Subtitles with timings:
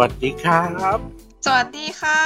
[0.00, 0.60] วัสดีครั
[0.96, 0.98] บ
[1.46, 2.22] สวัสดีค่ะ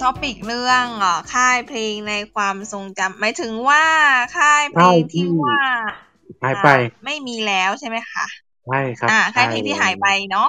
[0.00, 3.84] ท็อปิกเรื่องเอ่อค่ายเพลงในความทรงจำหมายถึงว่า
[4.36, 5.60] ค่ายเพลงที่ว่า
[6.42, 8.26] หายไปอ่าไม่มีแล้วใช่ไหมคะ
[8.66, 10.48] ใช่ครับอ่าค่ายเพลงที่หายไปเนาะ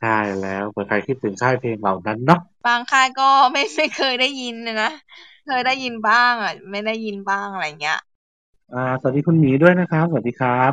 [0.00, 4.90] ใช่แล้วเผื่อใครคิดถึงค่ายเพลงเหล่านั้นเนาะบางค่ายก็ไม่ไม่เคยได้ยินนะนะ
[5.46, 7.98] เคยได้ยินบ้างอะไม่ได้ยินบ้างอะไรเงี้ย
[8.74, 10.72] อ่าสวัสดีคุณหมีด้วยนะครับ สวัสดีครับ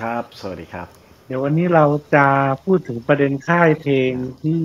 [0.00, 2.26] ครับ สวัสดีครับ เดี๋ยววันนี้เราจะ
[2.64, 4.12] พูดถึงประเด็นค่ายเพลง
[4.42, 4.62] ที่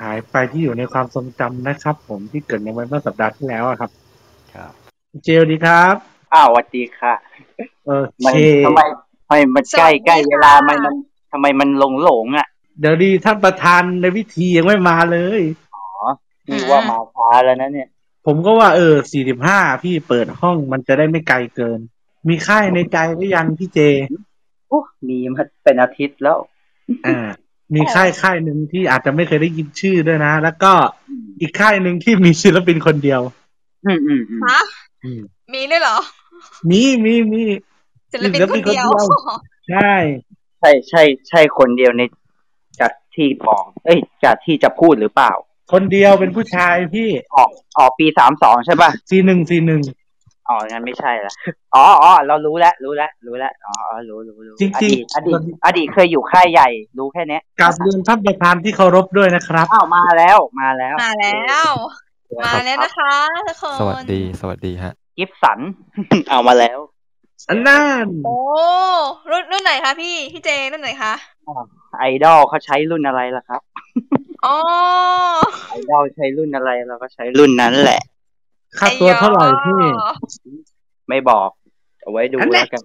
[0.00, 3.90] หายไปที่อยู่ในความทรงจำนะครับ ผมที่เกิดในวันเมื่อสัปดาห์ที่แล้วอะครับ
[4.54, 4.72] ครับ
[5.24, 5.94] เจลดีครับ
[6.34, 7.14] อ้าวสวัสดีค่ะ
[7.86, 8.80] เออมันเคทำไม
[9.26, 10.94] ทำไมมันใกล้ใกล้เวลามันมัน
[11.32, 12.46] ทำไมมันหลงหลงอะ
[12.80, 15.40] เดี๋ยวดีท่านประธานในวิธียังไม่มาเลย
[16.48, 17.88] นี่ว่ามาช้าแล้วนะเนี่ย
[18.26, 21.78] ผมก็ว่าเออสี่สิบห้าพี่เปิดห้องมันจะได้ไม่ไกลเกิน
[22.28, 23.80] มีค่ายในใจหรือยังพี่เจ
[24.68, 26.38] โอ้มีมาเป็นอาทิตย์แล้ว
[27.06, 27.28] อ่า
[27.74, 30.72] มีค่ายค่ายหนึ่งที่อาจจะไม่เคยได้ยินชื่อด้วยนะ แล้วก็
[31.40, 33.20] อีกค่ายหนึ่งที่มีศิลปินคนเดียว
[33.86, 34.60] อืมอืมอืมฮะ
[35.04, 35.20] อืม
[35.54, 35.98] มีด้วยเหรอ
[36.70, 37.42] มีมีมี
[38.12, 39.26] ศิลปินคนเดียวศิลปินคนเดียว
[39.70, 39.94] ใช่
[40.60, 42.02] ใช่ใช่ใช่คนเดียวใน
[42.80, 45.32] จากที่บอก เอ้ยจากที่จะพูดหรือเปล่า
[45.72, 49.82] คนเดียวเป็นผู้ชายพี่ออกออกปีสามสองใช่ป่ะซีหนึ่งซีหนึ่ง
[50.48, 51.32] อ๋องั้นไม่ใช่ละ
[51.74, 61.34] อ๋ออ๋อเรารู้แล้วรู้แล้วรู้แล้วอ๋ออ๋อรู้รู้รู้จริงอจริงดีตอดีตอดีตเคยอยู่ค่ายใหญ่ รู้แค่เนี้ยกับเรียนท่านประธานที่เคารพด้วยนะครับอ้าวมาแล้วมาแล้ว มาแล้
[61.68, 61.70] ว
[62.44, 63.14] มาแล้วนะคะ
[63.46, 65.58] ทุกคนสวัสดีสวัสดีฮะ กิฟสัน
[66.28, 66.78] เอามาแล้ว
[67.48, 68.36] อันนั่นโอ้
[69.30, 71.12] รุ่นรุ่นไหนคะพี่พี่เจรุ่นไหนคะ
[71.98, 73.60] ไอดอลเขาใช้รุ่นอะไรล่ะครับ
[74.46, 74.56] อ๋อ
[75.68, 78.00] ไอดอลใช้รุ่นอะไรเราก็ใช้รุ่นนั้นแหละ
[78.78, 79.80] ค่าตัวเท่าไหร่พี่
[81.08, 81.48] ไม่บอก
[82.02, 82.82] เอาไว้ดูอันแหละแล้วกัน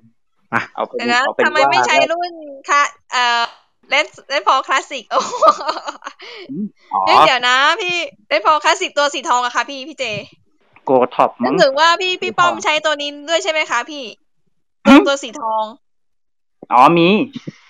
[0.54, 2.32] อะเอาเป็นเดี๋ยวนะเอาเป็นทำไมว่าไม่ใช้รุ่น
[2.70, 3.44] คะเอ่อ
[3.90, 5.20] เลนเลนพอคลาสสิกโอ้
[6.94, 7.96] อ๋อเอ้ยเดี๋ยวนะ พี่
[8.28, 10.06] เลนพอคลาสสิกตัวสีทองอะค่ะพี่พี่เจ
[10.86, 14.04] โกท็อปนึมั้กงถึงว่าพี่พี่สีทองป้อมใช้ตัวนี้ด้วยใช่ไหมคะพี่
[14.86, 15.64] หึตัวสีทอง
[16.74, 17.10] อ๋อมี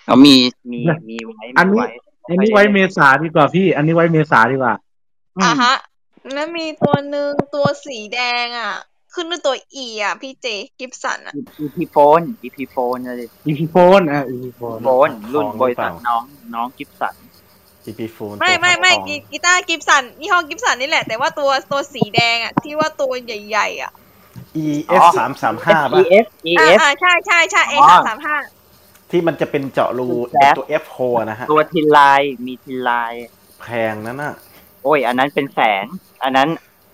[0.08, 0.34] อ๋อมี
[0.72, 1.86] มีมีไว้อันมีนี้ไว้
[2.28, 4.74] อันนี้ไว้เมษาดีกว่าพี่ อันนี้ไว้เมษาดีกว่า
[5.42, 5.74] อะฮะ
[6.34, 8.74] แล้วมีตัวหนึ่งตัวสีแดงอะ
[9.14, 10.46] ขึ้นด้วยตัวอีอะ พี่เจ
[10.78, 16.22] Gibson อะ Epiphone Epiphone อะไร Epiphone อะ Epiphone โฟนรุ่นของบริษัทหรือเปล่าน้อง
[16.54, 17.14] น้องกิฟสัน
[17.86, 23.92] EP Phone ไม่ไม่ไม่ตัวกีกีตาร์ Gibson ยี่ห้อ Gibson นี่แหละ แต่ว่าตัวตัวสีแดงอะ ที่ว่าตัวใหญ่ๆอะ
[24.64, 26.26] EF สามสามห้าป่ะ EF
[26.58, 28.36] อ่า EF อ่าใช่ใช่ใช่เออ๋อสามสามห้า
[29.10, 30.96] ที่มันจะเป็นเจาะรูแล้วเป็นตัว F hole
[31.30, 33.26] นะฮะ ตัว thinline มี thinline
[33.60, 34.34] แพงนั่นน่ะ
[34.82, 35.86] โอ้ย อันนั้นเป็นแสน
[36.22, 36.48] อันนั้น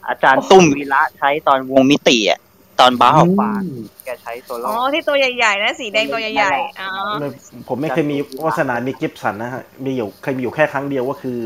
[0.09, 2.41] อาจารย์ตุ้มวีระใช้ตอนวงมิติอะ
[2.81, 3.63] ตอนบ้าออกปาก
[4.05, 6.91] แกใช้โซโล่อ๋อที่ตัวใหญ่ๆนะสีแดงตัวใหญ่ๆอ๋อ
[7.21, 7.29] ไม่
[7.69, 11.39] ผมไม่เคยมีวาสนามี Gibson นะฮะมีอยู่เคยมีอยู่แค่ครั้งเดียวก็คือ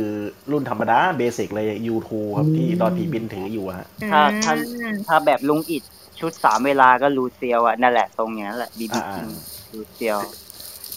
[0.50, 5.82] รุ่นธรรมดา basicเลย U2 ครับที่ดอนผีบินถืออยู่อะฮะถ้าถ้าอืมถ้าแบบลุงอิด
[6.20, 9.26] ชุดสามเวลาก็ลูเซียวอะนั่นแหละตรงเนี้ยแหละบีบีอ่า
[9.72, 10.19] ลูเซียว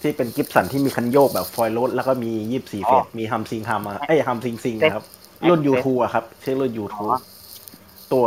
[0.01, 5.05] ที่เป็นกิฟสันที่มีคันโยกแบบฟอยล์รถแล้วก็มียี่สิบสี่อ๋เฟอสมีฮัมซิงฮัมอะเอ้ยฮัมซิงซิงนะครับ
[5.49, 7.03] รุ่น U2 อะครับชื่อรุ่น U2 อ๋อ
[8.11, 8.25] ตัว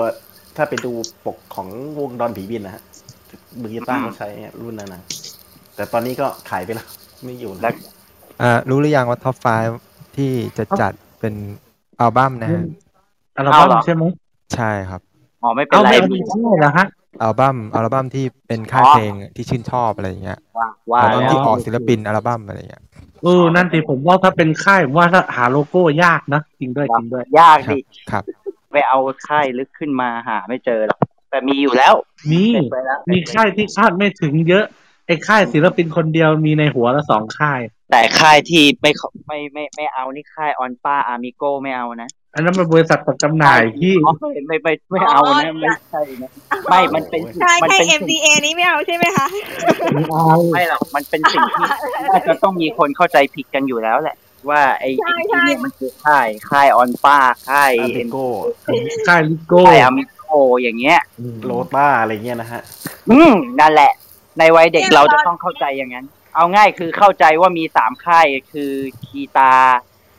[0.57, 0.93] ถ้าไปดู
[1.27, 2.83] ปกของวงดอนผีบินนะฮะ
[3.61, 4.29] มือกีตาร์อืมเขาใช้
[4.63, 5.03] รุ่นนั้นนะ
[5.77, 6.89] แต่ตอนนี้ก็ขายไปแล้ว
[7.25, 7.75] ไม่อยู่แล้แล้วว
[8.43, 9.37] อ่ารู้หรือยังว่า top
[9.77, 11.35] 5ที่จะจัดเป็น
[12.01, 12.63] อัลบั้มนะฮะ
[13.37, 14.05] อัลบั้มใช่ไหม
[14.55, 15.01] ใช่ครับ
[15.43, 16.87] อ๋อไม่เป็นเอาไรไม่เอาไม่ใช่เหรอฮะ
[17.21, 22.83] อัลบั้มอัลบั้มที่เป็นค่ายอ๋อเพลงที่ชื่นชอบอะไรอย่างเงี้ยว่าว่าอัลบั้มแล้วที่ออกศิลปินอัลบั้มอะไรอย่างเงี้ย
[23.23, 27.81] เออ นั่นสิผมว่าถ้าเป็นค่ายผมว่าถ้าหาโลโก้ยากนะจริงด้วยจริงด้วย ยากครับดิ
[28.11, 28.23] ครับ
[28.73, 28.99] ไปเอา
[29.29, 31.95] ค่ายลึกขึ้นมาหาไม่เจอหรอกแต่มีอยู่แล้ว
[32.31, 34.65] มีเสร็จไปแล้วมีค่ายที่คาดไม่ถึงเยอะ
[35.07, 46.31] ไอ้ค่ายศิลปินคนเดียวมีในหัวละสองค่าย แต่ค่ายที่ไม่ขอไม่ไม่ไม่เอานี่ค่ายออนป้าอามิโกไม่เอานะ อันนั้นมันบริษัทจัดจำหน่ายที่อ๋อไม่ไม่ไม่ไม่เอานะไม่ใช่นะ
[46.71, 49.27] ไม่มันเป็นใช่มันใช่เป็นสิ่ง MDA นี้ไม่เอาใช่ไหมคะ
[49.95, 51.65] ไม่เอาไม่หรอกมันเป็นสิ่งที่
[52.11, 54.17] น่าจะต้องมีคนเข้าใจผิดกันอยู่แล้วแหละ
[54.51, 57.19] ว่าไอ้ใช่ไอ้ใช่ที่เนี่ยมันคือค่ายค่ายออนป้า
[57.49, 58.27] ค่ายอาเบเอ็นโก้
[59.09, 60.33] ค่ายลิโก้ค่ายอามิโก
[60.63, 60.99] อย่างเงี้ย
[61.45, 62.63] โลต้าอะไรเงี้ยนะฮะ
[63.11, 63.93] อืมนั่นแหละ
[64.39, 68.73] ในวัยเด็กเราจะต้องเข้าใจอย่างนั้น เอาง่ายคือเข้าใจว่ามีสามค่ายคือ
[69.07, 69.53] คีตา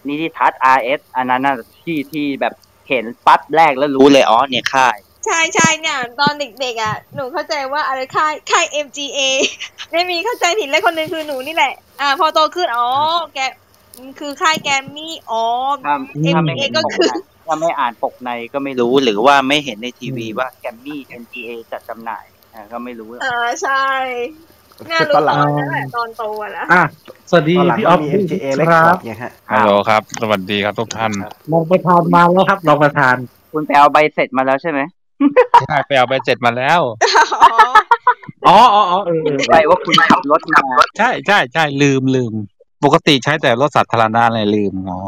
[0.10, 2.54] นิติทัศน์ RS อันนั้นน่ะที่ที่แบบ
[2.90, 9.20] เห็นปั๊บแรกแล้วรู้เลยอ๋อเนี่ยค่ายใช่ใช่เนี่ยตอนเด็กๆอะหนูเข้าใจว่าอะไรค่ายค่าย MGA
[9.92, 12.90] ไม่มีเข้าใจผิดเลยคนหนึงคือหนูนี่แหละ อ่า พอโตขึ้นอ๋อ
[13.36, 13.40] แก
[13.98, 15.44] มันคือค่ายแกรมมี่อ๋อ
[15.86, 15.96] ถ้า
[16.36, 17.16] ถ้าไม่ MGA เห็นก็ปกคือใน
[17.48, 23.86] ถ้าไม่อ่านปกในก็ไม่รู้หรือว่าไม่เห็นในทีวีว่าแกมมี่ NGA จัดจำหน่ายอ่าก็ไม่รู้อ่าใช่
[24.59, 26.84] เนี่ยแต่รู้ตอนหตลังอนนั้นแหละตอนโตอะนะอะ
[27.30, 31.12] สวัสดีตอนหลังพี่ก็ออฟมีด้วย MGA ครั Record บไงฮะฮัลโหลครับ สวัสดีครับทุกท่าน
[31.52, 33.16] รองประธานมาแล้วครับรองประธาน
[33.52, 34.80] คุณไปเอาใบเสร็จมาแล้วใช่ไหม
[35.68, 36.82] ใช่ไปเอาใบเสร็จมาแล้ว
[37.52, 37.60] อ๋อ
[38.48, 40.62] อ๋ออ๋ออ๋อเออเออไปว่าคุณขับรถมา
[40.98, 42.34] ใช่ใช่ใช่ลืมลืม
[42.84, 45.00] ปกติใช้แต่รถสาธารณะอะไรลืมอ๋อ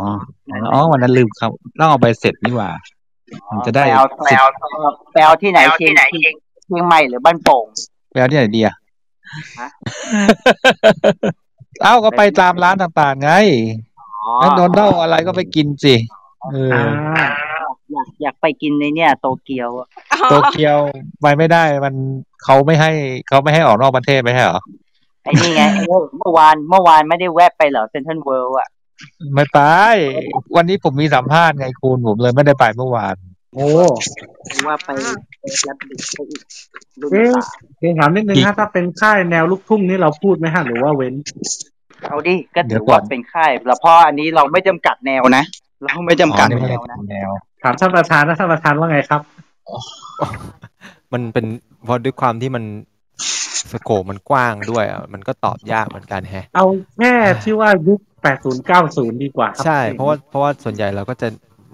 [0.71, 2.69] อ๋อวันนั้นลืมครับต้องเอาใบเสร็จนี่หว่า
[3.49, 4.47] มันจะได้ไปเอาไปเอา
[5.13, 6.33] ไปเอาที่ไหนเชียงเชียง
[6.65, 7.65] เชียงใหม่หรือบ้านโป่ง
[8.11, 8.75] ไปเอาที่ไหนดีอะฮะ
[11.83, 13.31] เอ้าก็ไปตามร้านต่างๆไง
[14.21, 15.95] อ๋อแมคโดนัลอะไรก็ไปกินสิ
[16.51, 17.27] เอออ่า
[17.91, 19.87] อยากอยากไปกินในเนี่ย โตเกียวอะ
[20.29, 20.77] โตเกียว
[21.21, 21.95] ไปไม่ได้มัน
[22.43, 22.91] เขาไม่ให้
[23.27, 24.61] เขาไม่ให้ออกนอกประเทศไม่ใช่เหรอ
[25.23, 28.69] ไอ้นี่ไงไอ้เมื่อเมื่อวานเมื่อวานไม่ได้แวะไปเหรอเซนทรัลเวิลด์อะ
[29.33, 29.59] ไม่ไป
[30.55, 33.15] วันนี้ผมมีสัมภาษณ์ไงคุณผมเลยไม่ได้ไปเมื่อวาน
[33.55, 33.65] โอ้
[34.49, 34.89] หรือว่าไป
[35.67, 36.41] รับดิบไปอีก
[37.01, 41.13] รุ่นเอ๊ะสามเพียงถามนิดนึงฮะถ้าเป็นค่ายแนวลูกทุ่งนี่เราพูดไหมฮะหรือว่าเว้น
[42.07, 45.43] เอาดิก็เดี๋ถืยวอก่อว่าน เป็นค่ายแล้วเพราะอันนี้เราไม่จำกัดแนวนะ
[45.85, 47.29] เราไม่จำกัดอ๋อนี่ไม่แนได้วนะแนว
[47.63, 49.21] ถามท่านประธานนะท่านประธานว่าไงครับ
[51.13, 51.45] มันเป็น
[51.85, 52.63] เพราะด้วยความที่มัน
[53.71, 56.65] สโคปมันกว้างด้วยอะมันก็ตอบยากเหมือนกันแฮะ เอา
[56.97, 57.13] แค่
[57.43, 57.99] ที่ว่ายุค
[58.39, 61.27] 80 90 ดีกว่าครับใช่ เพราะว่าเพราะว่าส่วนใหญ่เราก็จะ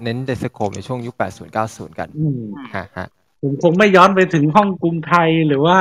[0.04, 2.42] เน้นในสโคปในช่วงยุค 80 90 กันอืม
[2.76, 3.08] ฮะฮะ
[3.42, 5.78] ผมคงไม่ย้อนไปถึงห้องกรุงไทยหรือว่า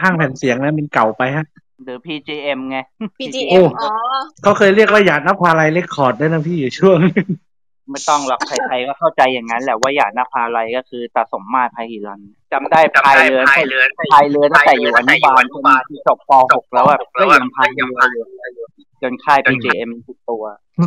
[0.00, 1.46] ห้างแผ่นเสียงนะมันเก่าไปฮะ
[1.84, 2.78] หรือ PGM ไง
[3.18, 3.92] PGM โอ้อ๋อ
[4.42, 7.28] เขาเคยเรียกว่าหยาดนภาลัย Record ด้วยนะพี่อยู่ช่วงนึง
[7.90, 12.20] ไม่ต้องหรอกใครๆก็เข้าใจอย่างนั้นแหละว่าหยาดนภาลัยก็คือตาสมมาตรพาหิรัน
[12.52, 13.82] จำได้พายเรือพายเรือ
[14.12, 15.42] พายเรือตั้งแต่อยู่อนุบาล
[15.88, 18.24] จนจบป .6 แล้วอะก็ยังพายเรืออยู่
[19.02, 20.44] จนค่าย PGM ทุกตัว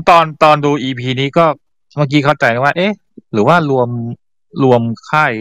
[0.10, 1.46] ตอนตอนดู EP นี้ก็
[1.96, 2.92] เมื่อกี้เข้าใจว่า เอ๊ะ
[3.34, 3.90] หรือว่ารวม
[4.64, 5.34] รวมค่าย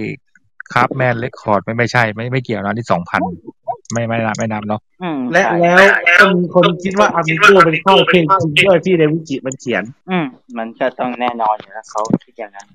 [0.73, 3.21] Craftsman Record ไม่ไม่ใช่ ไม่ไม่เกี่ยวนะที่สองพัน
[3.93, 10.25] ไม่ไม่นับไม่นับเนาะอืมและใช่แล้วก็มีคนคิดว่าอามิโกเป็นค่ายเพลงจริงด้วยพี่เดวิจิมันเขียน อืม
[10.59, 12.67] มันก็ต้องแน่นอนอยู่แล้วเขาคิดอย่างนั้น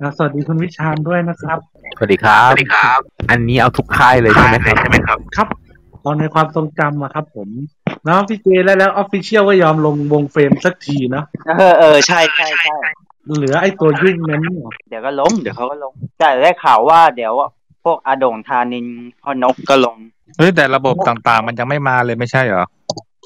[0.00, 1.58] อะสวัสดีคุณวิชาญด้วยนะครับ
[1.96, 3.00] สวัสดีครับ สวัสดีครับ
[3.30, 5.48] อันนี้เอาทุกค่ายเลยใช่ไหมครับใช่ไหมครับ ครับ
[6.04, 7.48] ตอนในความทรงจำอะครับผม
[8.04, 11.24] แล้วพี่เจแล้วแล้วออฟฟิเชียลก็ยอมลงวงเฟรมสักทีเนาะ
[11.58, 12.76] เออเออใช่ใช่ใช่
[13.34, 17.32] เหลือไอ้ตัวยุ่งนั้นเหรอเดี๋ยวก็ล้มเดี๋ยวเขาก็ล้มแต่ได้ข่าวว่าเดี๋ยว
[17.84, 18.86] พวกอาโด่งธานิน
[19.22, 19.96] พ่อนกก็ลง
[20.38, 22.66] เฮ้ยแต่ระบบต่างๆ มันยังไม่มาเลยไม่ใช่เหรอ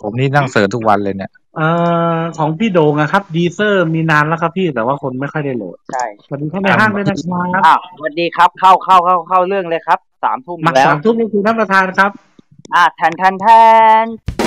[0.01, 1.69] ผมนี่นั่ง search ทุกวันเลยเนี่ยเอ่
[2.15, 12.11] อของพี่โดงอะครับ Deezer มีนานแล้วครับพี่แต่ว่าคนไม่ค่อยได้โหลดใช่สวัสดีท่านในห้างด้วยนะครับอ้าวสวัสดีครับเข้าเข้าเข้าเข้าเรื่องเลยครับสามทุ่มมาแล้วสามทุ่มนี่คือท่านประธานครับ
[12.75, 13.47] อะแทนแทนแท
[14.05, 14.40] น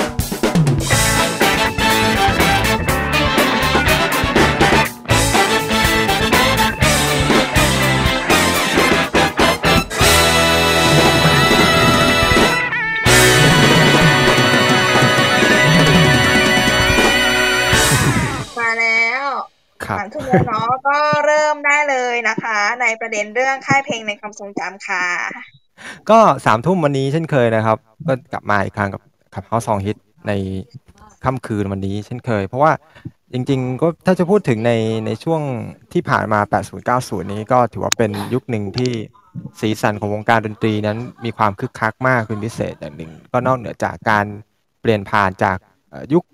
[20.46, 25.04] เนาะก็เริ่มได้เลยนะคะ ในประเด็นเรื่องค่ายเพลงในความทรงจำค่ะ
[26.10, 29.02] ก็สามทุ่มวันนี้เช่นเคยนะครับ ก็กลับมาอีกครั้งกับ
[29.34, 29.96] ขับเฮาสองฮิต
[30.28, 30.32] ใน
[31.24, 32.72] ค่ำคืนวันนี้เช่นเคย เพราะว่า
[33.32, 34.72] จริงๆ ก็ถ้าจะพูดถึงใน
[35.06, 35.40] ในช่วง
[35.92, 38.90] ที่ผ่านมา 80 90 นี้ก็ถือว่าเป็นยุคหนึ่งที่
[39.60, 44.26] สีสันของวงการดนตรีนั้นมีความคึกคักมากเป็นพิเศษอย่างหนึ่ง ก็นอกเหนือจากการ
[44.80, 45.56] เปลี่ยนผ่านจาก
[46.12, 46.24] ยุค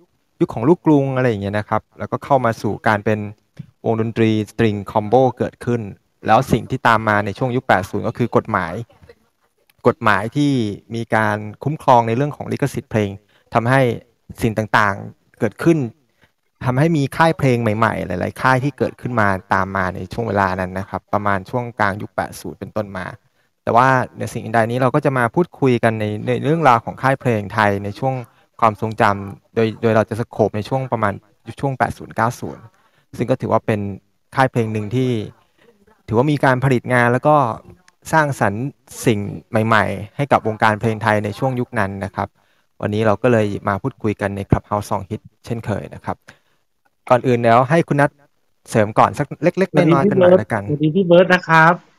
[0.41, 3.19] ยุคของลูกกรุงอะไรอย่างเงี้ยนะครับ แล้วก็เข้ามาสู่การเป็น
[3.87, 5.81] วงดนตรีสตริงคอมโบเกิดขึ้น
[6.27, 8.75] แล้วสิ่งที่ตามมาในช่วงยุค 80 ก็คือกฎหมาย
[9.89, 10.53] กฎหมายที่
[10.95, 13.11] มีการคุ้มครองในเรื่องของลิขสิทธิ์เพลง
[13.55, 13.81] ทำให้
[14.43, 15.79] สิ่งต่างๆเกิดขึ้น
[16.65, 23.07] ทำให้มีค่ายเพลงใหม่ๆ หลาย ๆ ค่ายที่เกิดขึ้นมาตามมาในช่วงเวลานั้นนะครับ ประมาณช่วงกลางยุค 80 เป็นต้นมา
[23.63, 28.15] แต่ว่าในสิ่งใดนี้เราก็จะมาพูดคุยกันในในเรื่องราวของค่ายเพลงไทยในช่วง
[28.61, 31.13] ความทรงจำโดยโดยเราจะ scope ในช่วงประมาณ
[31.61, 32.80] ช่วง 80 90
[33.17, 33.81] ซึ่งก็ถือว่าเป็น
[34.35, 35.11] ค่ายเพลงหนึ่งที่
[36.09, 37.37] ถือว่ามีการผลิตงานแล้วก็
[38.13, 38.65] สร้างสรรค์
[39.07, 39.19] สิ่ง
[39.67, 42.29] ใหม่ ๆ ให้กับวงการเพลงไทยในช่วงยุคนั้นนะครับ
[42.81, 46.17] วันนี้เราก็เลยมาพูดคุยกันใน Clubhouse Song Hit เช่นเคยนะครับ
[47.11, 48.11] ก่อนอื่นแล้วให้คุณนัท
[48.71, 51.90] เสริมก่อนสักเล็กๆน้อยๆกันหน่อยละกันสวัสดีพี่เบิร์ดนะครับ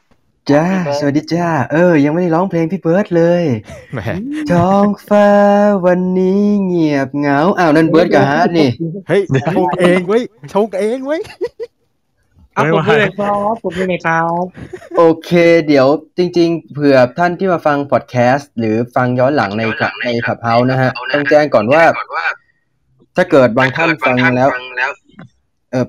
[0.49, 0.65] จ้า
[0.99, 3.43] สวัสดีจ้า เออ ยังไม่ได้ร้องเพลงพี่เบิร์ดเลย
[3.93, 3.99] แหม
[4.51, 5.27] ท้องฟ้า
[5.85, 8.69] วันนี้เงียบเหงา อ้าวนั่นเบิร์ดกับฮาร์ดนี่
[9.07, 9.21] เฮ้ย
[9.55, 11.21] ชงเองเว้ยชงเองเว้ย
[12.53, 14.43] เอาผมด้วยเลยครับผมด้วยเลยครับ
[14.97, 15.31] โอเค
[15.67, 21.83] เดี๋ยวจริง ๆ เผื่อท่านที่มาฟังพอดแคสต์หรือฟังย้อนหลังในกับใน Clubhouse นะฮะ ต้องแจ้งก่อนว่า
[23.15, 24.49] ถ้าเกิดบางท่านฟังแล้ว
[25.71, 25.85] เออ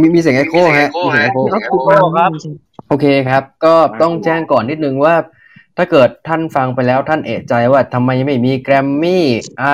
[0.00, 2.30] มีมีเสียงเอโคฮะมีเสียงเอโคครับ
[2.92, 5.14] โอเคครับ ก็ต้องแจ้งก่อนนิดนึงว่า
[5.76, 9.26] ถ้าเกิดท่านฟังไปแล้วท่านเอะใจว่าทำไมไม่มีแกรมมี่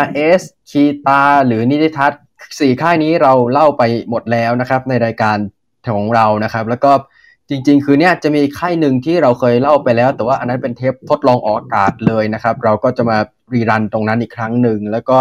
[0.02, 2.22] RS คีตา หรือนิติทัศน์
[2.58, 5.38] สี่ค่ายนี้เราเล่าไปหมดแล้วนะครับ ในรายการ
[5.96, 6.92] ของเรานะครับ แล้วก็
[7.48, 13.18] จริง ๆ คือเนี่ยจะมีค่ายหนึ่งที่เราเคยเล่าไปแล้ว แต่ว่าอันนั้นเป็นเทปทดลองออกอากาศเลยนะครับ เราก็จะมา
[13.54, 15.18] รีรันตรงนั้นอีกครั้งหนึ่งแล้วก็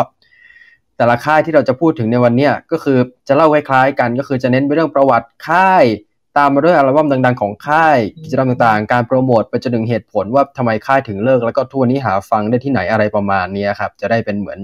[0.97, 2.97] แต่ละค่ายที่เราจะพูดถึงในวันเนี้ยก็คือ
[3.27, 5.85] จะเล่าคล้ายๆกันก็คือจะเน้นไปเรื่องประวัติค่าย
[6.37, 14.59] ตามมาด้วยอัลบั้มดัง ๆ ของค่าย กิจกรรมต่างๆ การโปรโมทไปจนถึงเหตุผลว่าทำไมค่ายถึงเลิก แล้วก็ทุกวันนี้หาฟังได้ที่ไหนอะไรประมาณเนี้ยครับ จะได้เป็นเหมือน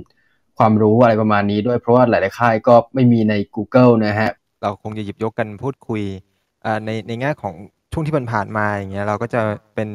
[0.57, 6.03] ความรู้อะไรประมาณนี้ด้วยเพราะว่าหลาย ๆ ค่ายก็ไม่มีใน Google นะฮะ เราคงจะหยิบยกกันพูดคุย
[6.65, 7.53] อ่าในในแง่ของ
[7.91, 9.41] ช่วงที่มันผ่านมาอย่างเงี้ยเราก็จะ
[9.75, 9.89] เป็น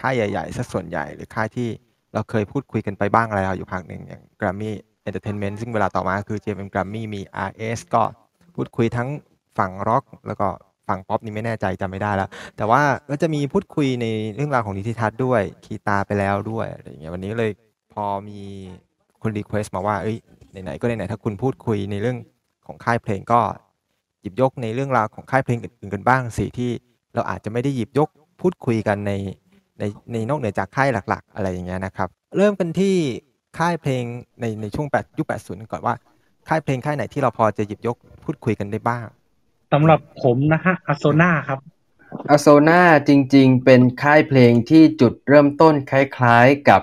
[0.00, 1.68] ค่ายใหญ่ๆสักส่วนใหญ่หรือค่ายที่
[2.14, 4.70] เราเคยพูดคุยกันไปบ้างแล้วอยู่พักหนึ่งอย่าง Grammy
[5.08, 8.02] Entertainment ซึ่งเวลาต่อมาคือ GMM Grammy มี RS ก็
[8.54, 9.08] พูดคุยทั้ง
[9.58, 10.48] ฝั่งร็อกแล้วก็
[10.88, 17.50] ฝั่งป๊อปนี่ไม่แน่ใจจำไม่ได้แล้ว แต่ว่าก็จะมีพูดคุยในเรื่องราวของนิติทัศน์ด้วย คีตาไปแล้วด้วยอะไรอย่างเงี้ยวันนี้เลย
[17.92, 18.40] พอมี
[19.22, 20.16] คน request มาว่าเอ้ย
[20.50, 22.16] ไหนๆก็ไหนๆถ้าคุณพูดคุยในเรื่อง
[22.66, 23.40] ของค่ายเพลงก็
[24.22, 26.70] หยิบยกในเรื่องราวของค่ายเพลงอื่นๆกันบ้างสิที่
[27.14, 28.08] เราอาจจะไม่ได้หยิบยก
[28.40, 29.12] พูดคุยกันใน
[29.78, 32.94] ในในนอกเหนือจากค่ายหลัก ๆ อะไรอย่างเงี้ยนะครับ เริ่มกันที่
[33.58, 34.02] ค่ายเพลง
[34.40, 35.94] ในในช่วง8ยุค80ก่อนว่า
[36.48, 39.06] ค่ายเพลงค่ายไหนที่เราพอจะหยิบยกพูดคุยกันได้บ้าง
[39.74, 41.58] สำหรับผมนะฮะอโซนาครับ
[42.30, 46.82] อโซนาจริงๆ เป็นค่ายเพลงที่จุดเริ่มต้นคล้ายๆกับ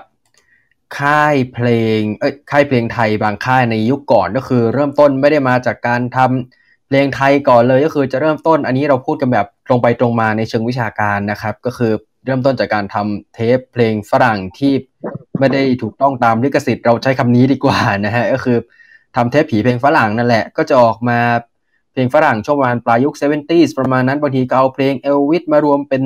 [0.98, 11.92] ค่ายเพลงเอ้ยค่ายเพลงไทยบางค่ายในยุคก่อนก็คือ เริ่มต้นไม่ได้มาจากการทำเพลงไทยก่อนเลยก็คือจะเริ่มต้นอันนี้เราพูดกันแบบตรงไปตรงมาในเชิงวิชาการนะครับ ก็คือ
[12.24, 14.72] เริ่มต้นจากการทำเทปเพลงฝรั่งที่
[15.38, 18.58] ไม่ได้ถูกต้องตามลิขสิทธิ์เราใช้คำนี้ดีกว่านะฮะก็คือ
[19.16, 21.18] ทำเทปผีเพลงฝรั่งนั่นแหละ ก็จะออกมา
[21.92, 26.02] เพลงฝรั่งช่วงประมาณปลายยุค 70s ประมาณนั้นบางทีก็เอาเพลงเอลวิสมารวมเป็น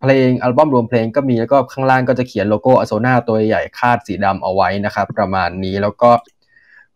[0.00, 6.10] เพลงอัลบั้มรวมเพลงก็มีแล้วก็ข้างล่างก็จะเขียนโลโก้อโซนาตัวใหญ่คาดสีดำเอาไว้นะครับประมาณนี้แล้วก็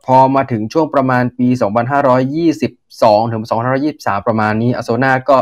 [0.06, 1.48] พอมาถึงช่วงประมาณปี
[2.60, 3.42] 2522 ถึง
[3.84, 5.38] 2523 ประมาณนี้อโซนาก็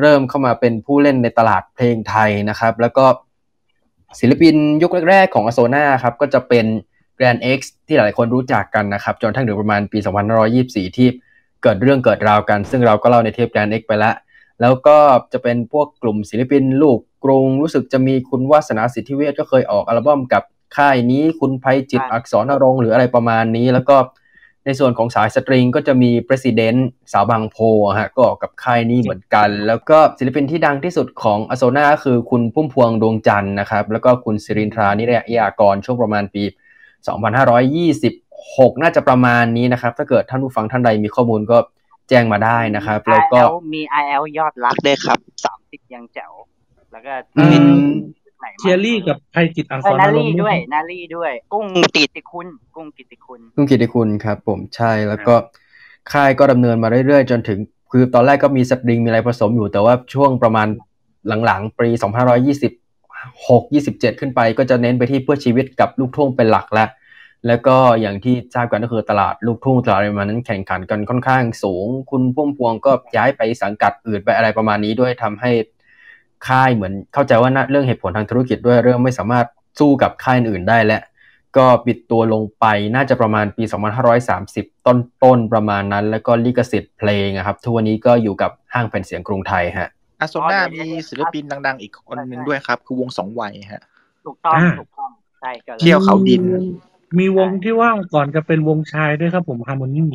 [0.00, 3.06] เริ่มเข้ามาเป็นผู้เล่นในตลาดเพลงไทยนะครับ แล้วก็
[4.20, 6.66] ศิลปินยุคแรกๆของอโซนาครับก็จะเป็น
[7.18, 9.98] Grand X ที่หลายคนรู้จักกันนะครับ จนทั้งถึงประมาณปี
[10.48, 11.08] 2524 ที่
[11.62, 14.14] เกิดเรื่องเกิดราวกัน ซึ่งเราก็เล่าในเทป Grand X ไปแล้ว
[14.60, 14.98] แล้วก็
[15.32, 20.42] จะเป็นพวกกลุ่มศิลปินลูกกรุง รู้สึกจะมีคุณวาสนาสิทธิเวชก็เคยออกอัลบั้มกับ
[20.76, 23.96] ค่ายนี้คุณภัยจิตใช่อักษรนรงค์หรืออะไรประมาณนี้ แล้วก็
[24.66, 26.80] ในส่วนของสายสตริงก็จะมี President
[27.12, 27.56] สาวบางโพ
[27.98, 36.42] ฮะก็ออกกับค่ายนี้เหมือนกัน แล้วก็ศิลปินที่ดังที่สุดของอโซนาคือคุณพุ่มพวงดวงจันทร์นะครับ แล้วก็คุณสิรินทรานิรยากรช่วงประมาณปี
[38.40, 41.58] 2526น่าจะประมาณนี้นะครับ ถ้าเกิดท่านผู้ฟังท่านใดมีข้อมูลก็
[42.08, 46.32] แจ้งมาได้นะครับ แล้วก็ IL มี IL ยอดรักด้วยครับสามสิบยังแจ๋ว
[46.92, 47.82] แล้วก็อืม
[48.40, 55.34] ไหนมาเทียรี่กับไพจิตอักเอษอรนารีมณ์ด้วย นารีด้วย กุ้งกิติคุณ กุ้งกิติคุณคุณกิติคุณครับ ผมใช่แล้วก็
[56.12, 57.58] ค่ายก็ดำเนินมาเรื่อยๆ จนถึง
[57.90, 60.68] คือตอนแรกก็มีสตริงมีอะไรผสมอยู่ แต่ว่าช่วงประมาณ
[61.44, 61.88] หลังๆ ปี
[62.78, 66.88] 2526 27 ขึ้นไปก็จะเน้นไปที่เพื่อชีวิตกับลูกทุ่งเป็นหลักแล้ว
[67.46, 75.50] แล้วก็อย่างที่ทราบกันก็คือตลาดลูกทุ่งตลาดอะไรประมาณนั้นแข่งขันกันค่อนข้างสูง คุณพุ่มพวงก็ย้ายไปสังกัดอื่นไปอะไรประมาณนี้ด้วยทำให้
[76.48, 79.46] ค่ายเหมือนเข้าใจว่าน่าเรื่องเหตุผลทางธุรกิจด้วยเรื่องไม่สามารถ
[79.78, 81.02] สู้กับค่ายอื่นได้แล้ว
[81.56, 83.64] ก็ปิดตัวลงไปน่าจะประมาณปี
[84.24, 93.82] 2530 ต้นต้นๆประมาณนั้น แล้วก็ลิขสิทธิ์เพลงอะครับทุกวันนี้ก็อยู่กับห้างแผ่นเสียงกรุงไทยฮะอาโซนาอ๋อเดี๋มียวๆศิลปินดัง ๆ อีกคนหนึ่งด้วยครับ คือวงสองวัยฮะ
[94.26, 96.42] ถูกต้องอ่าถูกต้องใช่ก็เลยเที่ยวเขาดิน
[97.18, 100.06] มีวงที่ว่าก่อนจะเป็นวงชายด้วยครับผมฮาร์โมนี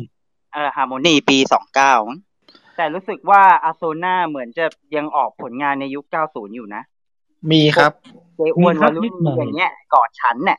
[0.52, 1.94] เออฮาร์โมนีปีสองเก้า
[2.76, 6.82] แต่รู้สึกว่าอาโซนาเหมือนจะยังออกผลงานในยุค90อยู่นะ
[7.50, 7.92] มีครับ
[8.36, 10.58] เจอ้วนวารุณอย่างเงี้ยกอดฉันเนี่ย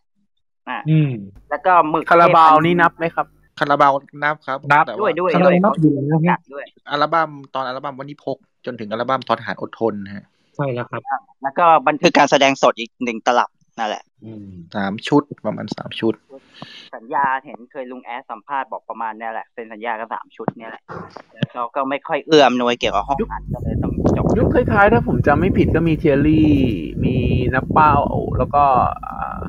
[0.69, 1.11] อ่าอืม
[1.49, 3.27] แล้วก็หมึกคาราบาวเทพนี่นับไหมครับ
[3.59, 10.25] คาราบาวนับครับนับแต่ด้วยด้วยคาราด้วยบาวนับอยู่แล้วจัฮะดด้วยอัลบั้มตอนอัลบั้มวันนี้พก จนถึงอัลบั้มทอทหารอดทนฮะ
[10.55, 11.01] ใช่แล้วครับ
[11.43, 13.49] แล้วก็บันทึกการแสดงสดอีกหนึ่งตลับ
[13.79, 16.13] นั่นแหละอืมสามชุดประมาณสามชุด
[16.95, 20.83] สัญญาเห็นเคยลุงแอสสัมภาษณ์บอกประมาณเนี้ยแหละเป็นสัญญากันสามชุดเนี่ยแหละ
[21.33, 26.53] แล้วเขาก็ไม่ค่อยเอื้อมหน่วยเกี่ยวกับห้องอัดก็เลยต้องจบยุคคล้ายๆถ้าผมจำไม่ผิดก็มีเทียรี่
[27.03, 27.15] มี
[27.53, 27.93] นับเป้า
[28.37, 28.63] แล้วก็
[29.05, 29.39] อ่า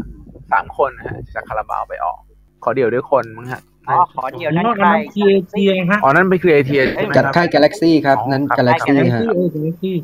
[0.53, 2.19] สามคนนะฮะจากคาราบาวไปออก
[2.65, 9.97] ขอเดี่ยวด้วยคนมั้งฮะอ๋อขอเดียวนั้นนอกใครนั้นเทียเทียฮะอ๋อนั่นเป็นครีเอเทียใช่ไหมจากครับค่าย Galaxy ครับนั้นอ๋อครับ Galaxy กาแล็กฮะซี่เออกาแล็กซี่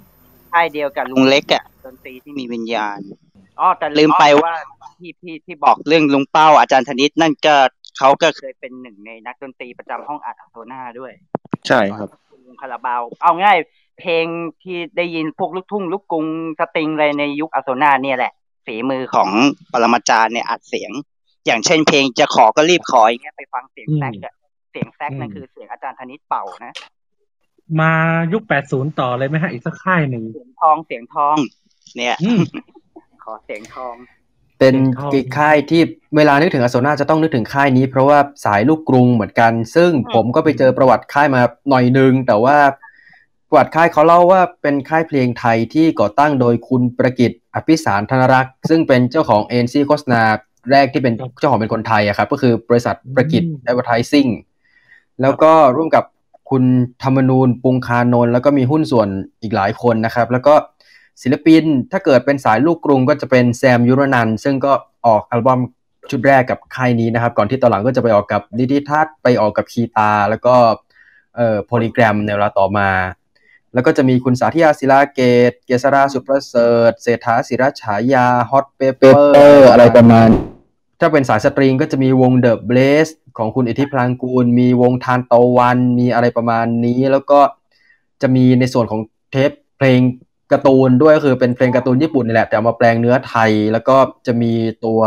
[0.52, 2.98] ค่ายเดียวกับลุงเล็กอะดนตรีที่มีวิญญาณ
[3.60, 4.54] อ๋อแต่ลืมไปว่า
[4.98, 7.54] ที่พี่ที่บอกเรื่องลุงเป้าอาจารย์ธนิตนั่นก็
[7.98, 11.12] เขาก็เคยเป็นหนึ่งในนักดนตรีประจำห้องอัดอัโทนาด้วย
[11.66, 12.08] ใช่ครับ
[12.46, 13.58] ลุงคาราบาว เอาง่าย
[14.00, 14.26] เพลง
[14.62, 16.26] ที่ได้ยินพวกลูกทุ่งลูกกรุง
[16.58, 18.32] สตริงอะไรในยุคอัโทนาเนี่ยแหละ
[18.66, 19.30] ฝีมือของ
[19.72, 20.92] ปรมาจารย์เนี่ยอัดเสียง
[21.46, 24.34] อย่างเช่นเพลงจะขอก็รีบขออย่างเงี้ยไปฟังเสียงแซกอะ
[24.70, 26.74] เสียงแซกนั่นอืมคือเสียงอาจารย์ธนิตเป่านะ
[27.80, 27.92] มา
[28.32, 31.36] ยุคแปดศูนย์ต่อเลยไหมฮะอีกสักค่ายหนึ่งเสียงทองเสียงทอง
[31.96, 32.40] เนี่ยอืม
[33.24, 33.94] ขอเสียงทอง
[34.58, 35.82] เป็นเป็นข้อค่ายที่
[36.16, 42.56] เวลานึกถึงอโซนาจะต้องนึกถึงค่ายนี้ เพราะว่าสายลูกกรุงเหมือนกัน ซึ่งผมก็ไปเจอประวัติค่ายมาหน่อยนึง แต่ว่า
[43.48, 50.22] ประวัติค่ายเขาเล่าว่าเป็นค่ายเพลงไทยที่ก่อตั้งโดยคุณประกิตอภิสารธนรักษ์ ซึ่งเป็นเจ้าของเอ็นซีโฆษณา
[50.70, 54.26] แรกที่เป็นเจ้าของเป็นคนไทยอะครับ ก็คือบริษัทประกิต Advertising
[55.22, 56.04] แล้วก็ร่วมกับ
[56.50, 56.64] คุณ
[57.02, 59.08] ธรรมนูญปุงคานนท์แล้วก็มีหุ้นส่วน
[59.42, 60.54] อีกหลายคนนะครับ แล้วก็
[61.22, 64.72] ศิลปินถ้าเกิดเป็นสายลูกกรุงก็จะเป็นแซมยุรนันท์ซึ่งก็
[65.06, 65.60] ออกอัลบั้ม
[66.10, 70.54] ชุดแรกกับค่ายนี้นะครับ ก่อนที่ตอนหลังก็จะไปออกกับนิธิทัศน์ไปออกกับคีตา แล้วก็
[71.36, 72.90] เอ่อ PolyGram ในเวลาต่อมา
[73.74, 80.28] แล้วก็จะมีคุณสาธิยาศิลาเกษ เกษราสุประเสริฐเศรษฐาศิรฉายา Hot Pepper อะไรประมาณ
[81.00, 83.08] ถ้าเป็นสายสตริงก็จะมีวง The Bless
[83.38, 87.40] ของคุณอิทธิพลางกูร มีวงทานตะวันมีอะไรประมาณนี้ แล้วก็
[88.22, 90.00] จะมีในส่วนของเทปเพลง
[90.52, 93.96] การ์ตูนด้วยคือเป็นเพลงการ์ตูนญี่ปุ่นนี่แหละแต่เอามาแปลงเนื้อไทย แล้วก็
[94.26, 94.52] จะมี
[94.84, 95.00] ตัว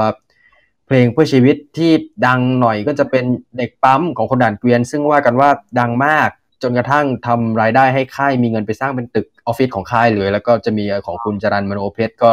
[0.87, 1.91] เพลงเพื่อชีวิตที่
[2.25, 3.25] ดังหน่อยก็จะเป็น
[3.57, 6.29] เด็กปั๊มของคนด่านเกวียน ซึ่งว่ากันว่าดังมาก
[6.63, 12.29] จนกระทั่งทำรายได้ให้ค่ายมีเงินไปสร้างเป็นตึกออฟฟิศของค่ายเลยแล้วก็จะมีของคุณจรันมโนเพชรก็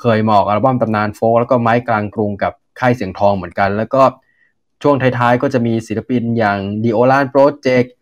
[0.00, 4.02] เคยหมอกอัลบั้มตำนานโฟกแล้วก็ไม้กลางกรุงกับค่ายเสียงทองเหมือนกัน แล้วก็
[4.82, 7.92] ช่วงท้ายๆก็จะมีศิลปินอย่างดีโอลานโปรเจกต์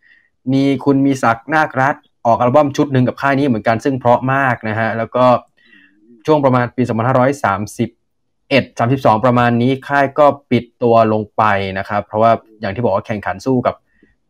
[0.53, 1.95] มีคุณมีศักดิ์นาครัฐ
[2.25, 5.25] ออกอัลบั้มชุดหนึ่งกับค่ายนี้เหมือนกันซึ่งเพราะมากนะฮะ แล้วก็
[6.25, 6.91] ช่วงประมาณปี 2531
[8.79, 11.43] 32 ประมาณนี้ค่ายก็ปิดตัวลงไป
[11.77, 13.75] นะครับ เพราะว่าอย่างที่บอกว่าแข่งขันสู้กับ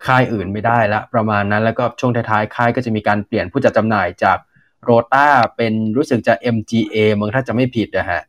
[0.06, 4.38] ค่ายอื่นไม่ได้ละประมาณนั้นแล้วก็ช่วงท้ายๆ ค่ายก็จะมีการเปลี่ยนผู้จัดจำหน่ายจาก
[4.84, 8.22] โรต้าเป็นรู้สึกจะ MGA มึงถ้าจะไม่ผิดนะฮะ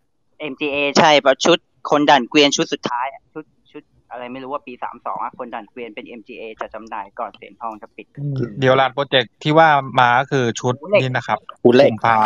[0.51, 1.59] MGA ใช่เพราะชุด
[1.91, 3.45] คนดันเกวียนชุดสุดท้ายชุด
[4.17, 8.07] อะไรไม่รู้ว่าปีสามสองอะคนดันเกวียนเป็น MGA จะจำหน่ายก่อนเสียงทองจะปิด
[8.61, 9.69] เดียวลานโปรเจกต์ที่ว่า
[10.01, 12.17] มาก็คือชุดหูเหล็กนี่นะครับหูเหล็กกุมภา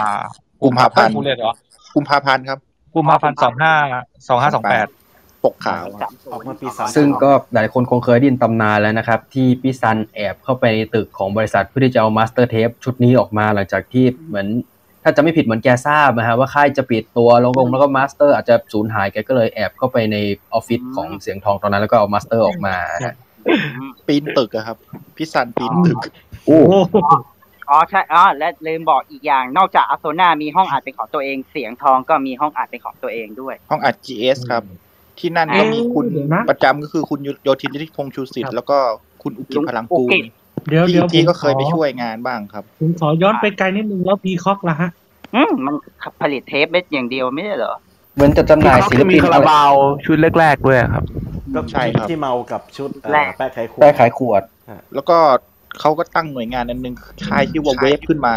[0.62, 1.54] กุมภาพันธ์กุมภาพันธ์เหรอ
[1.94, 2.58] กุมภาพันธ์ครับ
[2.94, 3.74] กุมภาพันธ์สองห้า
[4.28, 4.86] สองห้าสองแปด
[5.44, 14.46] ปกขาวสามศูออกนย์มาปีสามซึ่งก็หลายคนคงเคยได้ยินตำนานแล้วนะครับ ที่พี่ซันแอบเข้าไปในตึกของบริษัทเพื่อที่จะเอามาสเตอร์เทปชุดนี้ออกมาหลังจากที่เหมือน
[15.02, 20.16] ถ้าจะไม่ผิดเหมือนแกทราบนะฮะว่าค่ายจะปิดตัวลงลงแล้วก็ master อาจจะสูญหายแกก็เลยแอบเข้าไปใน
[20.52, 22.74] ออฟฟิศของเสียงทองตอนนั้นแล้วก็เอา master ออกมา
[23.06, 23.14] ฮะ
[24.06, 24.76] ปีนตึกอะครับ
[25.16, 25.98] พี่ซันปีนตึก
[26.46, 26.72] โอ้โห
[27.70, 34.62] อ๋อใช่อ๋อและลืมบอกอีกอย่างนอกจาก Azona มีห้องอัดเป็นของตัวเอง เสียงทองก็มีห้องอัดเป็นของตัวเองด้วย ห้องอัด GS ครับ
[35.18, 38.78] ที่นั่นก็มีคุณเดี๋ยวนะประจำก็คือคุณโยธินทิพงษ์ชูสิทธิ์แล้วก็
[39.22, 40.24] คุณอุกฤษฏ์ พลางกูลอุกฤษฏ์
[40.68, 44.90] เดี๋ยวที่เดี๋ยวที่ผมก็เคยขอไปช่วยงานบ้างครับ ผมขอย้อนไปไกลนิดนึงแล้วพีคอกละฮะ
[45.34, 45.74] อืมมัน
[46.22, 47.74] ผลิตเทปเม็ดอย่างเดียวไม่ใช่เหรอ
[48.14, 49.72] เหมือนจะจำหพี่น่ายเขาศิลจะมีปินคาอะราไรบาว
[50.04, 51.04] ชุดแรกๆด้วยครับ
[51.54, 54.42] ก็ใช่ครับที่เมากับชุดเอ่อแรกแป้ไขขวดแป้ขายขวด
[54.94, 55.18] แล้วก็
[55.80, 56.94] เขาก็ตั้งหน่วยงานอันหนึง
[57.26, 58.36] ค่ายที่ว่าเวฟขึ้นมา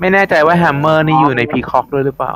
[0.00, 2.34] ไม่แน่ใจว่าแฮมเมอร์นี่อยู่ในพีคอกด้วยหรือเปล่า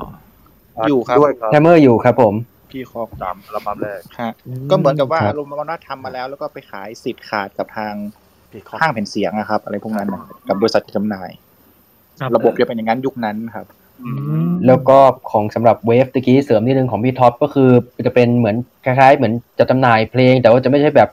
[0.88, 1.16] อยู่ครับ
[1.52, 2.34] แฮมเมอร์อยู่ครับผม
[2.70, 4.32] พี่คอกตามอัลบั้มแรกฮะ
[4.70, 8.25] ก็เหมือนกับว่าครับอารมณ์มันว่าทำมาแล้ว แล้วก็ไปขายสิทธิ์ขาดกับทาง Peacock
[8.80, 11.30] ห้างแผ่นเสียงนะครับ อะไรพวกนั้นนะกับบริษัทจำหน่าย
[12.20, 13.66] ครับระบบจะเป็นอย่างนั้นยุคนั้นครับ
[14.04, 14.10] อื
[14.48, 14.98] มแล้วก็
[15.30, 17.70] ของสำหรับ Wave ตะกี้เสริมนิดนึงของพี่ท็อปก็คือ
[18.06, 21.08] จะเป็นเหมือนคล้ายๆ เหมือนจะจำหน่ายเพลง แต่ว่าจะไม่ใช่แบบ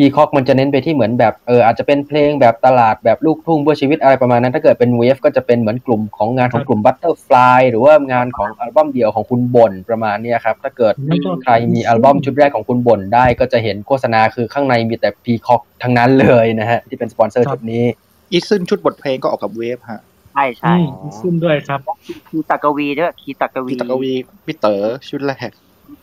[0.00, 10.94] Peacock มันจะเน้นไปที่เหมือนแบบเอออาจจะเป็นเพลงแบบตลาดแบบลูกทุ่งเพื่อชีวิตอะไรประมาณนั้น ถ้าเกิดเป็น Wave ก็จะเป็นเหมือนกลุ่มของงานของกลุ่ม Butterfly หรือว่างานของอัลบั้มเดี่ยวของคุณบ่นประมาณเนี้ยครับ ถ้าเกิด
[11.44, 17.84] ใครมีอัลบั้มชุดแรกของคุณบ่นได้ก็จะเห็นโฆษณาคือข้างในมีแต่พีคอกทั้งนั้นเลยนะฮะที่เป็นสปอนเซอร์ชุดนี้
[18.32, 20.00] อีซึ่งชุดบทเพลงก็ออกกับเวฟฮะ
[20.34, 21.80] ใช่ใช่อืมขึ้นด้วยครับ
[22.28, 24.12] คีตากวีด้วยคีตากวีพี่ตะกวี
[24.46, 25.50] พี่เต๋อชุดแรก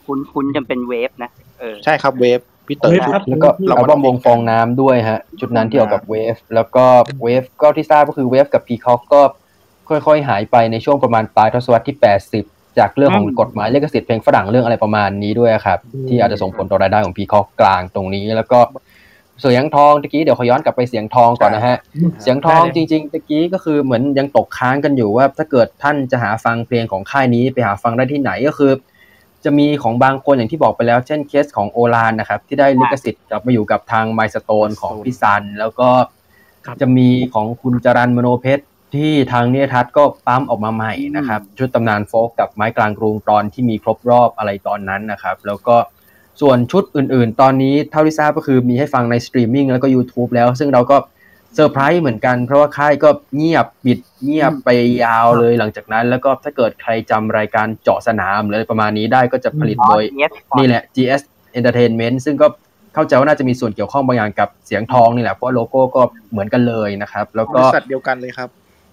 [0.05, 1.29] คุณคุณจะเป็นเวฟนะ
[1.60, 3.47] เออใช่ครับเวฟ พี่เต๋อเวฟชุดครับแล้วก็
[3.78, 6.86] อัลบั้มวงฟองน้ำด้วยฮะ จุดนั้นที่ออกกับเวฟแล้วก็
[7.23, 9.21] เวฟก็ที่ทราบก็คือเวฟกับพีคอกก็
[9.89, 11.97] ค่อยๆ หายไปในช่วงประมาณปลายทศวรรษที่
[12.38, 18.60] 80 จากเรื่องของอืมกฎหมายลิขสิทธิ์เพลงฝรั่งเรื่องอะไรประมาณนี้ด้วยครับ ที่อาจจะส่งผลต่อรายได้ของพีคอกกลางตรงนี้ แล้วก็
[19.41, 21.78] เสียงทองตะกี้เดี๋ยวขอย้อนกลับไปเสียงทองก่อนนะฮะ
[22.21, 28.71] เสียงทองจริงๆตะกี้ก็คือเหมือนยังตกค้างกันอยู่ว่าถ้าเกิดท่านจะหาฟังเพลงของค่ายนี้ไปหาฟังได้ที่ไหนก็คือ
[29.45, 35.89] จะมีของบางคนอย่างที่บอกไปแล้ว เช่นเคสของโอลานนะครับ ที่ได้ลิขสิทธิ์กลับมาอยู่กับทางไมสโตนของพี่ซัน แล้วก็
[36.65, 38.63] ครับจะมีของคุณจรันมโนเพชร
[38.95, 45.75] ที่ทางนิธิทัศน์ก็ปั๊มออกมาใหม่นะครับ ชุดตำนาน folk กับไม้กลางกรุงตอนที่มีครบรอบอะไรตอนนั้นนะครับ แล้วก็
[46.41, 50.97] ส่วนชุดอื่นๆ ตอนนี้เท่าที่ทราบก็คือมีให้ฟังในสตรีมมิ่งแล้วก็ YouTube แล้ว ซึ่งเราก็
[51.56, 54.70] เซอร์ไพรส์เหมือนกัน เพราะว่าค่ายก็เงียบปิดเงียบไป
[55.04, 61.22] ยาวเลยหลังจากนั้น แล้วก็ถ้าเกิดใครจำรายการเจาะสนามหรืออะไรประมาณนี้ได้ก็จะผลิตโดย GS นี่แหละ GS
[61.58, 62.48] Entertainment ซึ่งก็
[62.94, 68.50] เข้าใจว่าน่าจะมีส่วนเกี่ยวข้องบางอย่างกับเสียงทองนี่แหละเพราะโลโก้ก็เหมือนกันเลยนะครับ แล้วบก็ริษัทเดียวกันเลยครับ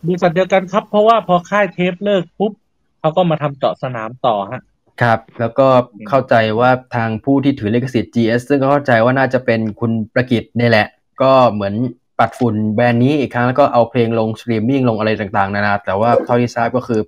[0.07, 2.53] บริษัทเดียวกันครับ เพราะว่าพอค่ายเทปเลิกปุ๊บ
[3.01, 4.62] เขาก็มาทำเจาะสนามต่อฮะ
[5.03, 5.68] ครับ แล้วก็
[6.09, 10.87] เข้าใจว่าทางผู้ที่ถือลิขสิทธิ์ GS ซึ่งก็เข้าใจว่าน่าจะเป็นคุณประกิตนี่แหละ
[11.22, 11.75] ก็เหมือน
[12.18, 17.01] ปัดฝุ่นแบรนด์นี้อีกครั้งแล้วก็เอาเพลงลงสตรีมมิ่งลงอะไรต่างๆนานาแต่ว่าเท่าที่ทราบก็คือ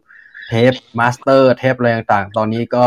[0.49, 2.83] เทป master เทปอะไรต่างๆ ตอนนี้ก็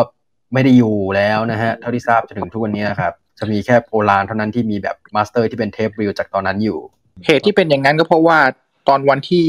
[0.53, 6.79] ไม่ได้อยู่แล้วนะฮะ เท่าที่ทราบจนถึงทุกวันนี้ครับ จะมีแค่โอฬารเท่านั้นที่มีแบบ master ที่เป็นเทป reel จากตอนนั้นอยู่
[7.25, 8.39] เหตุที่เป็นอย่างนั้นก็เพราะว่า
[8.87, 9.45] ตอนวันที่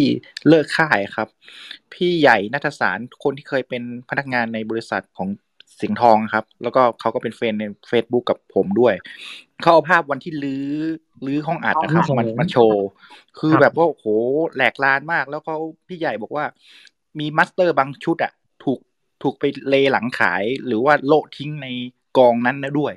[0.48, 1.28] เลิกค่ายครับ
[1.92, 5.28] พี่ใหญ่นัทสารคนที่เคยเป็นพนักงานในบริษัทของ
[5.80, 8.94] เสียงทองครับ แล้วก็เขาก็เป็น friend ใน Facebook กับผมด้วย
[9.62, 10.68] เขาเอาภาพวันที่รื้อ
[11.26, 12.86] รื้อห้องอัดนะครับอ๋อมันมาโชว์
[13.38, 14.06] คือครับแบบว่าโอ้โห
[14.54, 15.56] แหลกลาญมาก แล้วเขา
[15.88, 16.44] พี่ใหญ่บอกว่า
[17.18, 18.32] มี master บางชุดอะ
[18.64, 18.78] ถูก
[19.22, 21.66] ถูกไปเลหลังขาย หรือว่าโละทิ้งใน
[22.18, 22.94] กองนั้นนะด้วย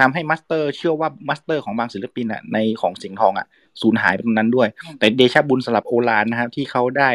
[0.00, 3.46] ทำให้ master เชื่อว่า master ของบางศิลปินอะในของเสียงทองอะ
[3.80, 7.10] สูญหายไปตรงนั้นด้วย แต่เดชะบุญสำหรับโอฬารนะครับที่เขาได้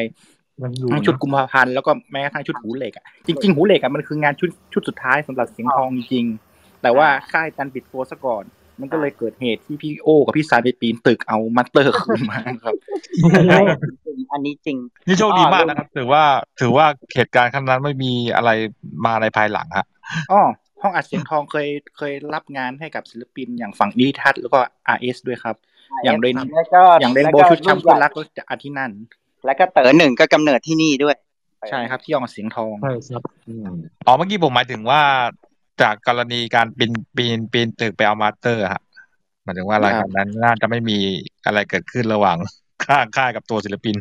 [0.62, 8.44] มันอยู่ทั้งชุดกุมภาพันธ์แล้วก็แม้กระทั่งชุดหูเหล็กอะจริงๆหูเหล็กอะมันคืองานชุดชุดสุดท้ายสำหรับเสียงทองจริงๆแต่ว่าค่ายดันปิดตัวซะก่อน
[8.82, 12.76] มันก็เลยเกิดเหตุที่พี่โอกับพี่ซันไปปีนตึกเอา master คืนมาครับ
[14.32, 16.24] อันนี้จริง นี่โชคดีมากนะครับ ถือว่า
[16.62, 18.50] ถือว่าเหตุการณ์ครั้งนั้นไม่มีอะไร
[19.06, 19.86] มาในภายหลังฮะ
[20.32, 20.42] อ๋อ
[20.82, 24.60] ห้องอัดเสียงทองเคยเคยรับงานให้กับศิลปินอย่างฝั่งนิทัศน์แล้วก็
[24.96, 25.56] RS ด้วยครับ
[26.04, 28.92] อย่างเรนแล้วก็อย่างเรนแล้วโบก็ชุดช้ำรุ่เพื่อนนใหญ่รักก็จะอัดที่นั่น
[29.46, 31.16] แล้วก็เต๋อหนึ่งก็กำเนิดที่นี่ด้วย
[31.70, 33.24] ใช่ครับที่ยองกับเสียงทองใช่ครับ
[34.06, 35.02] อ๋อเมื่อกี้ผมหมายถึงว่า
[35.82, 38.82] จากกรณีการปีนปีนปีนตึกไปเอามาสเตอร์ฮะ
[39.44, 40.98] หมายถึงว่าอะไรครับนั้นน่าจะไม่มี
[41.46, 42.38] อะไรเกิดขึ้นระหว่าง
[42.86, 43.96] ข้างค่ายกับตัวศิลปิน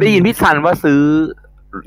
[0.00, 1.00] ได้ยินพี่ซันว่าซื้อ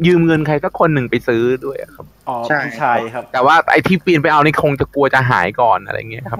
[0.07, 6.39] ยืมเงินใครสักคนหนึ่งไปซื้อด้วยอะครับอ๋อใช่พี่ชายครับ แต่ว่าไอ้ที่ปีนไปเอานี่คงจะกลัวจะหายก่อนอะไรเงี้ยครับ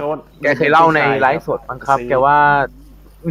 [0.00, 0.06] ก็
[0.42, 2.38] แกเคยเล่าในไลฟ์สดมั้งครับ แกว่า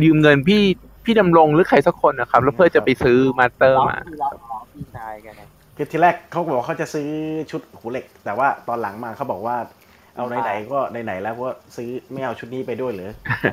[0.06, 0.62] ยืมเงินพี่
[1.06, 7.08] พี่ดำรงหรือใครสักคนนะครับ แล้วเพื่อจะไปซื้อ master มาพี่รับอ๋อพี่ชายแกันนะคือทีแรกเขาบอกเขาจะซื้อ
[7.52, 9.58] ชุดหูเหล็ก แต่ว่าตอนหลังมาเขาบอกว่า
[10.18, 13.12] เอาไหนๆก็ไหนๆแล้วก็ซื้อไม่เอาชุดนี้ไปด้วยเหรือ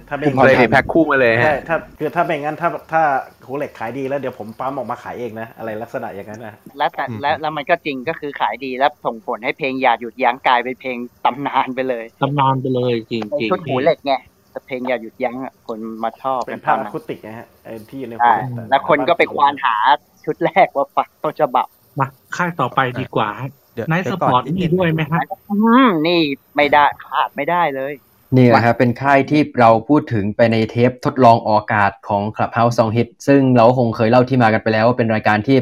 [0.09, 3.03] ถ้าไม่ผมเลยแพ็คคู่มาเลยใช่ฮะถ้าคือถ้าไม่งั้นถ้าถ้า
[3.47, 14.15] หูเหล็กขายดีแล้วเดี๋ยวผมปั๊มออกมาขายเองนะอะไรลักษณะอย่างนั้นนะแล้วแต่แล้วแล้วมันก็จริงก็คือขายดีแล้วส่งผลให้เพลงอย่าหยุดยั้งกลายเป็นเพลงตำนานไปเลยตำนานไปเลยจริงในจริงชุดหูเหล็กไง
[14.53, 19.77] แต่เพลงอย่าหยุดยั้งอะคนมาชอบเป็นตภาพออะคูติกนะฮะไอ้ที่อยู่ในหูใช่เหล็กแล้วคนก็ไปควานหา
[20.25, 21.67] ชุดแรกว่าปักต้นฉบับ
[21.99, 26.21] มาค่ายต่อไปดีกว่าฮะเดี๋ยวไนท์สเดี๋ยวปก่อร์ตนนิดนี่นึงด้วยไหมฮะอืมนี่
[26.57, 27.93] ไม่ได้ขาดไม่ได้เลย
[28.37, 35.59] นี่แหละครับเป็นค่ายที่เราพูดถึงไปในเทปทดลองออกอากาศของ Clubhouse Song Hit ซึ่งเราคงเคยเล่าที่มากันไปแล้วว่าเป็นรายการที่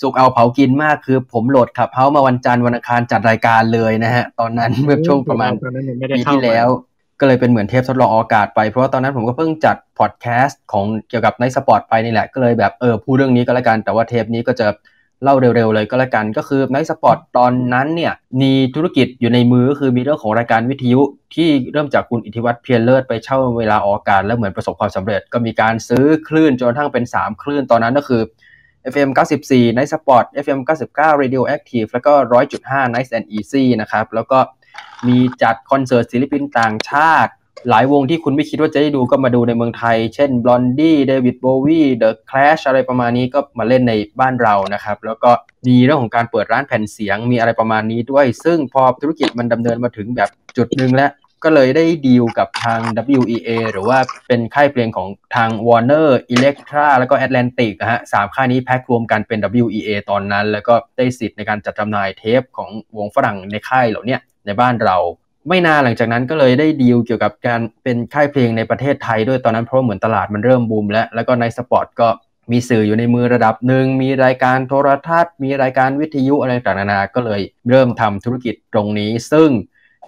[0.00, 6.68] สุกเอาเผากินมากคือผมโหลด Clubhouse มาวันจันทร์วันอังคารจัดรายการเลยนะฮะ ตอนนั้นเมื่อช่วงประมาณตอนนั้นยังไม่ได้ปีเข้าที่มาแล้ว
[7.20, 14.66] ก็เลยเป็นเหมือนเทปทดลองออกากาศไป เพราะว่าตอนนั้นผมก็เพิ่งจัดพอดแคสต์ของเกี่ยวกับในสปอร์ตไปนี่แหละ ก็เลยแบบเออพูดเรื่องนี้ก็แล้วกัน แต่ว่าเทปนี้ก็จะ
[15.22, 21.00] เล่าเร็วๆเลยก็แล้วกัน ก็คือ Night Spot ตอนนั้นเนี่ยมีธุรกิจอยู่ในมือก็คือมีเรื่องของรายการวิทยุ
[21.34, 28.22] ที่เริ่มจากคุณอิทธิวัฒน์เพียรเลิศไปเช่าเวลาออกอากาศแล้วเหมือนประสบความสำเร็จ ก็มีการซื้อคลื่นจนกระทั่งเป็น 3 คลื่นตอนนั้นก็คือ
[28.92, 29.10] FM
[29.44, 30.58] 94 Night Spot FM
[30.90, 32.12] 99 Radio Active แล้วก็
[32.54, 34.38] 100.5 Nice and Easy นะครับแล้วก็
[35.08, 37.32] มีจัดคอนเสิร์ตศิลปินต่างชาติ
[37.68, 45.30] หลายวงที่คุณไม่คิดว่าจะได้ดูก็มาดูในเมืองไทย เช่น Blondie David Bowie The Clash อะไรประมาณนี้ก็มาเล่นในบ้านเรานะครับ แล้วก็
[45.66, 51.12] มีเรื่องของการเปิดร้านแผ่นเสียงมีอะไรประมาณนี้ด้วย ซึ่งพอธุรกิจมันดำเนินมาถึงแบบจุดหนึ่งแล้ว
[51.44, 52.80] ก็เลยได้ดีลกับทาง
[53.18, 64.16] WEA หรือว่าเป็นค่ายเพลงของทาง Warner Electra แล้วก็ Atlantic นะฮะสามค่ายนี้แพ็ครวมกันเป็น WEA ตอนนั้น แล้วก็ได้สิทธิ์ในการจัดจำหน่ายเทปของวงฝรั่งในค่ายเหล่านี้
[64.48, 64.96] ในบ้านเรา
[65.48, 72.08] ไม่นานหลังจากนั้นก็เลยได้ดีลเกี่ยวกับการเป็นค่ายเพลงในประเทศไทยด้วยตอนนั้นเพราะว่าเหมือนตลาดมันเริ่มบูมแล้วแล้วก็ในสปอร์ตก็
[72.52, 79.50] มีสื่ออยู่ในมือระดับหนึ่ง มีรายการโทรทัศน์ มีรายการวิทยุอะไรต่างๆนานา ก็เลยเริ่มทำธุรกิจตรงนี้ ซึ่ง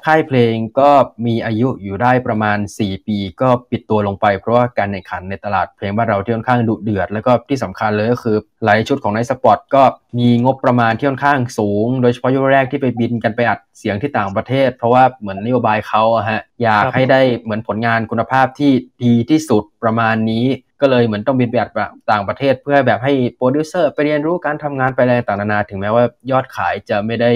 [0.06, 0.90] ค่ายเพลงก็
[1.26, 9.82] มีอายุอยู่ได้ประมาณ 4 ปี ก็ปิดตัวลงไป เพราะว่าการแข่งขันในตลาดเพลงบ้านเราที่ค่อนข้างดุเดือด แล้วก็ที่สำคัญเลยก็คือหลายชุดของในสปอร์ตก็
[10.18, 18.72] มีงบประมาณที่ค่อนข้างสูง โดยเฉพาะยุคแรกที่ไปบินกันไปอัดเสียงที่ต่างประเทศ เพราะว่าเหมือนนโยบายเขาอะฮะอยากให้ได้เหมือนผลงานคุณภาพที่
[19.04, 20.46] ดีที่สุดประมาณนี้
[20.80, 21.70] ก็เลยเหมือนต้องบินไปอัด
[22.10, 27.30] ต่างประเทศ เพื่อแบบให้โปรดิวเซอร์ไปเรียนรู้การทำงานไปอะไรต่างๆนานาถึงแม้ว่ายอดขายจะไม่ได้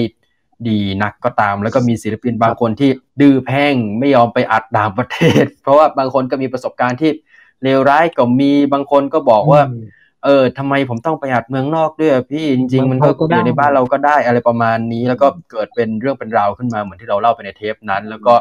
[0.68, 2.90] ดีนักก็ตาม แล้วก็มีศิลปินบางคนที่
[3.20, 7.10] ดื้อแพ่งไม่ยอมไปอัดต่างประเทศ เพราะว่าบางคนก็มีประสบการณ์ที่
[7.62, 18.34] เลวร้ายก็มีบางคนก็บอกว่าเเออทำไมผมต้องประหยัดเมืองนอกด้วยอะพี่จริง ๆ มันก็เมืองไทยก็ได้อยู่ในบ้านเราก็ได้อะไรประมาณนี้ แล้วก็เกิดเป็นเรื่องเป็นราวขึ้นมาเหมือนที่เราเล่าไปในเทปนั้น แล้วก็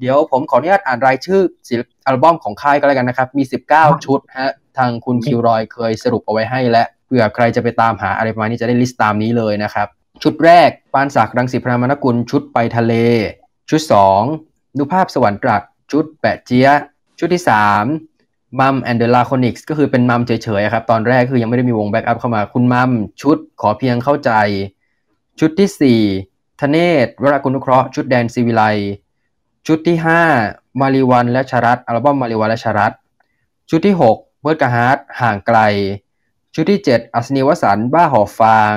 [0.00, 3.42] เดี๋ยวผมขออนุญาตอ่านรายชื่อศิลปอัลบั้มของค่ายก็แล้วกันนะครับ มี
[3.74, 9.88] 19 ชุดฮะทางคุณคิวรอยเคยสรุปเอาไว้ให้และเผื่อใครจะไปตามหาอะไรประมาณนี้จะได้ list ตามนี้เลยนะครับ
[10.22, 12.94] ชุดแรกปานศักดิ์รังสิพราหมณกุลชุดไปทะเล
[13.70, 14.22] ชุดสอง
[14.78, 15.62] นุภาพสวันตรัจฉ์
[15.92, 16.68] ชุดแปะเจี๊ยะ
[17.18, 17.84] ชุดที่สาม
[18.60, 22.90] มัม and the Laconics ก็คือเป็นมัมเฉยๆครับ ตอนแรกคือยังไม่ได้มีวง backup เข้ามาคุณมัม
[23.22, 24.30] ชุดขอเพียงเข้าใจ
[25.40, 26.00] ชุดที่สี่
[26.60, 28.62] ธเนศวรากุลนุเคราะห์ชุดแดนศิวิไลซ์
[29.66, 30.22] ชุดที่ห้า
[30.80, 32.92] มาลีวัลย์และชรัสอัลบั้มมาลีวัลย์และชรัส
[33.70, 35.58] ชุดที่หกเบิร์ดกะฮาร์ทห่างไกล
[36.54, 38.76] ชุดที่เจ็ดอัสนีวสันต์บ้าหอฟาง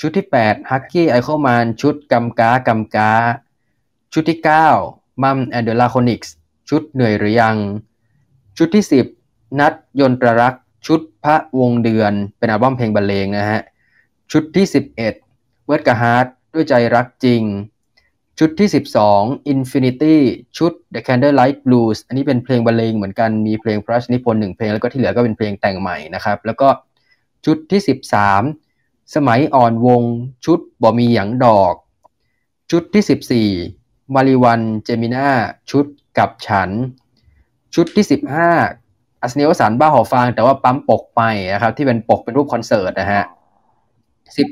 [0.00, 3.12] ชุดที่ 8 ฮัคกี้ไอเคิลมานน์ชุดกำกากำกา
[4.12, 4.38] ชุดที่
[4.80, 6.34] 9 มัม and the Laconics
[6.68, 7.56] ชุดเหนื่อยหรือยัง
[8.58, 8.84] ชุดที่
[9.20, 13.60] 10 ณัฐยนตรรักษ์ชุดลาวดวงเดือน เป็นอัลบั้มเพลงบรรเลงนะฮะ
[14.32, 17.42] ชุดที่ 11 เบิร์ดกะฮาร์ทด้วยใจรักจริง
[18.38, 18.68] ชุดที่
[19.08, 20.16] 12 Infinity
[20.58, 26.68] ชุด The Candlelight Blues อันนี้เป็นเพลงบรรเลงเหมือนกัน มีเพลงพระราชนิพนธ์หนึ่งเพลง แล้วก็ที่เหลือก็เป็นเพลงแต่งใหม่นะครับ แล้วก็
[27.44, 27.80] ชุดที่
[28.24, 28.65] 13
[29.14, 30.02] สมัยอ่อนวงศ์
[30.44, 31.74] ชุดบ่มีหยังดอก
[32.70, 35.28] ชุดที่ 14 มาลีวัลย์เจมีน่า
[35.70, 35.84] ชุด
[36.18, 36.70] กับฉัน
[37.74, 38.04] ชุดที่
[38.62, 41.20] 15อัสนีวสันต์บ้าหอฟาง แต่ว่าปั๊มปกไป
[41.52, 43.24] นะครับ ที่เป็นปกเป็นรูปคอนเสิร์ตนะฮะ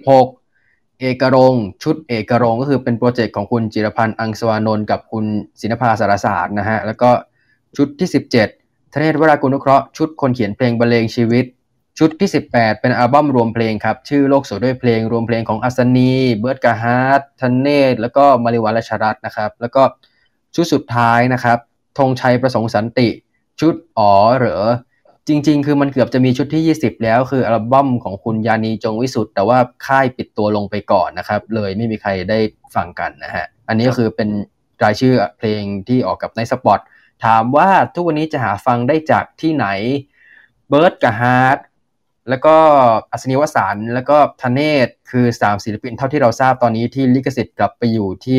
[0.04, 5.24] 16 เอกรงค์ชุดเอกรงค์ก็คือเป็น project ของคุณจิรพรรณอังศวานนท์กับคุณ
[5.60, 7.10] ศินภาสารศาสตร์นะฮะ แล้วก็
[7.76, 8.08] ชุดที่
[8.52, 11.44] 17ธเนศวรากุลนุเคราะห์ชุดคนเขียนเพลงบรรเลงชีวิต
[11.98, 19.82] ชุดที่ 18 เป็นอัลบั้มรวมเพลงครับ ชื่อโลกสวยด้วยเพลงรวมเพลงของอัสนี เบิร์ดกาฮาร์ดทันเนศแล้วก็มาลีวัลย์และชรัสนะครับ แล้วก็
[20.54, 21.58] ชุดสุดท้ายนะครับ
[21.98, 23.08] ธงชัยประสงค์สันติ
[23.60, 24.64] ชุดอ๋อเหรอ
[25.28, 32.38] จริง ๆ คือมันเกือบจะมีชุดที่ 20 แล้ว คืออัลบั้มของคุณญาณีจงวิสุทธิ์แต่ว่าค่ายปิดตัวลงไปก่อนนะครับ เลยไม่มีใครได้
[32.74, 34.28] ฟังกันนะฮะ อันนี้ก็คือเป็น
[34.82, 36.80] รายชื่อเพลงที่ออกกับ Night Spot
[37.24, 39.66] ถามว่าทุกวันนี้จะหาฟังได้จากที่ไหน
[40.68, 41.58] เบิร์ดกับฮาร์ท
[42.28, 42.56] แล้วก็
[43.12, 48.38] อัสนีวสันต์แล้วก็ธเนศคือ 3 ศิลปินเท่าที่เราทราบตอนนี้ที่ลิขสิทธิ์กลับไปอยู่ที่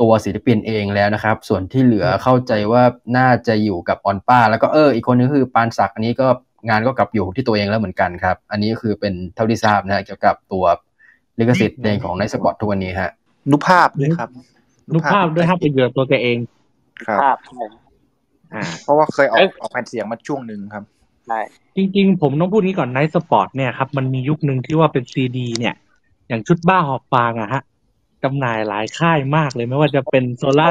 [0.00, 2.82] ตัวศิลปินเองแล้วนะครับ ส่วนที่เหลือเข้าใจว่า
[3.16, 6.28] น่าจะอยู่กับออนป้า แล้วก็เอออีกคนนึงคือปานศักดิ์อันนี้ก็
[6.68, 10.64] งานก็กลับอยู่ที่ตัวเองแล้วเหมือนกันครับ อันนี้ก็คือเป็นเท่าที่ทราบนะฮะเกี่ยวกับตัว
[11.38, 13.10] ลิขสิทธิ์เพลงของในสปอตทุกวันนี้ฮะ
[13.50, 14.28] นุภาพด้วยครับ
[14.92, 16.38] รูปภาพด้วยครับเป็นเหยื่อตัวแกเอง
[17.06, 17.36] ครับภาพ
[18.54, 20.84] อ่าเพราะว่าเคยออเอ้กยออกแผ่นเสียงมาช่วงหนึ่งครับ
[21.26, 21.40] ใช่
[21.76, 25.74] จริง ๆ ผมต้องพูดนี้ก่อนไนท์สปอร์ตเนี่ยครับมันมียุคหนึ่งที่ว่าเป็นซีดี เนี่ย
[26.28, 27.62] อย่างชุดบ้าหอบฟางอะฮะ
[28.22, 30.68] จำหน่ายหลายค่ายมากเลยไม่ว่าจะเป็นโซล่า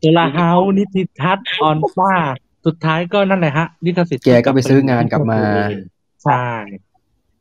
[0.00, 2.14] โซล่าเฮาส์นิติทัศน์ออนป้า
[2.66, 5.40] สุดท้ายก็นั่นแหละฮะลิขสิทธิ์แกก็ไปซื้องานกลับมา
[6.24, 6.44] ใช่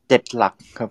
[0.08, 0.90] เจ็ดหลักครับ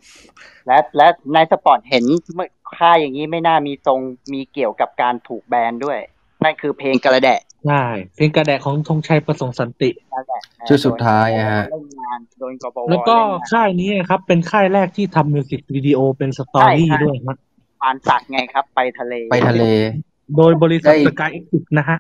[0.67, 2.47] และและ Night Spot เห็นไม่
[2.79, 3.99] ค่ายอย่างนี้ไม่น่ามีทรง
[4.33, 5.99] มีเกี่ยวกับการถูกแบนด้วย
[6.45, 7.85] นั่นคือเพลงกระแดะ ใช่
[8.17, 17.37] เพลงกระแดะของธงชัยประสงค์สันติ นั่นแหละชุดสุดท้ายอะฮะ เล่นงานโดนกบวแล้วก็เล่นงาน ค่ายนี้ครับ เป็นค่ายแรกที่ทำมิวสิกวิดีโอเป็น story ใช่ด้วยฮะ
[17.83, 19.65] ปานศักดิ์ไงครับ ไปทะเลไปทะเล
[20.37, 21.99] โดยบริษัทได้ สกายเอ็กซ์นะฮะ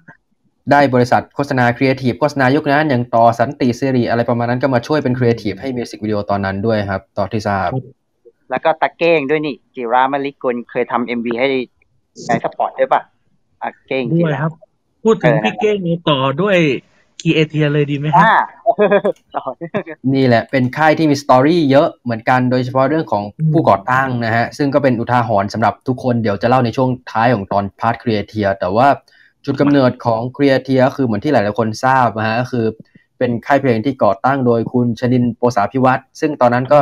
[0.72, 7.68] ได้บริษัทโฆษณาครีเอทีฟโฆษณายุคนั้นอย่างต่อสันติศิริอะไรประมาณนั้นก็มาช่วยเป็นครีเอทีฟให้มิวสิกวิดีโอตอนนั้นด้วยครับตอนที่ทราบ
[8.50, 11.46] แล้วก็ตะเก้งด้วยนี่จิระมะลิกุลเคยทำ MV ให้
[12.26, 13.02] Night Spot ด้วยป่ะ
[13.62, 14.52] อะเก้งด้จิวยราครับ
[15.04, 16.58] พูดถึงเออพี่เก้งต่อด้วย
[17.20, 18.36] ครีเอเทียเลยดีไหมฮะอ่า
[19.36, 19.44] ต่อ
[20.14, 28.88] นี่แหละเป็นค่ายที่มี story เยอะเหมือนกันโดยเฉพาะเรื่องของผู้ก่อตั้งนะฮะ ซึ่งก็เป็นอุทาหรณ์สำหรับทุกคนเดี๋ยวจะเล่าในช่วงท้ายของตอน part ครีเอเทียแต่ว่า
[29.44, 32.66] จุดกำเนิดของครีเอเทียคือเหมือนที่หลายๆคนทราบนะฮะก็คือ
[33.18, 36.78] เป็นค่ายเพลงที่ก่อตั้งโดยคุณชนินทร์โปสาภิวัฒน์ซึ่งตอนนั้นก็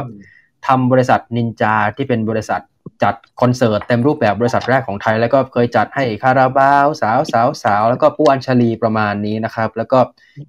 [0.66, 2.60] ทำบริษัทนินจาที่เป็นบริษัท
[3.02, 9.98] จัดคอนเสิร์ตเต็มรูปแบบบริษัทแรกของไทย แล้วก็เคยจัดให้คาราบาวสาวสาวสาวแล้วก็ปูอัญชลีประมาณนี้นะครับ แล้วก็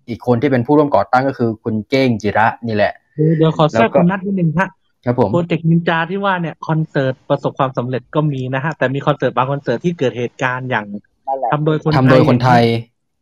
[0.09, 2.93] อีกคนที่เป็นผู้ร่วมก่อตั้งก็คือคุณเก้งจิระนี่แหละ
[3.37, 4.69] เดี๋ยวขอแทรกแล้วก็คุณนัทนิดนึงฮะ
[5.05, 10.85] ครับผมโปรเจกต์นินจาที่ว่าเนี่ยคอนเสิร์ตประสบความสำเร็จก็มีนะฮะแต่มีคอนเสิร์ตบางคอนเสิร์ตที่เกิดเหตุการณ์อย่าง
[11.27, 12.63] นั่นแหละทำโดยคนทำโดยคนไทย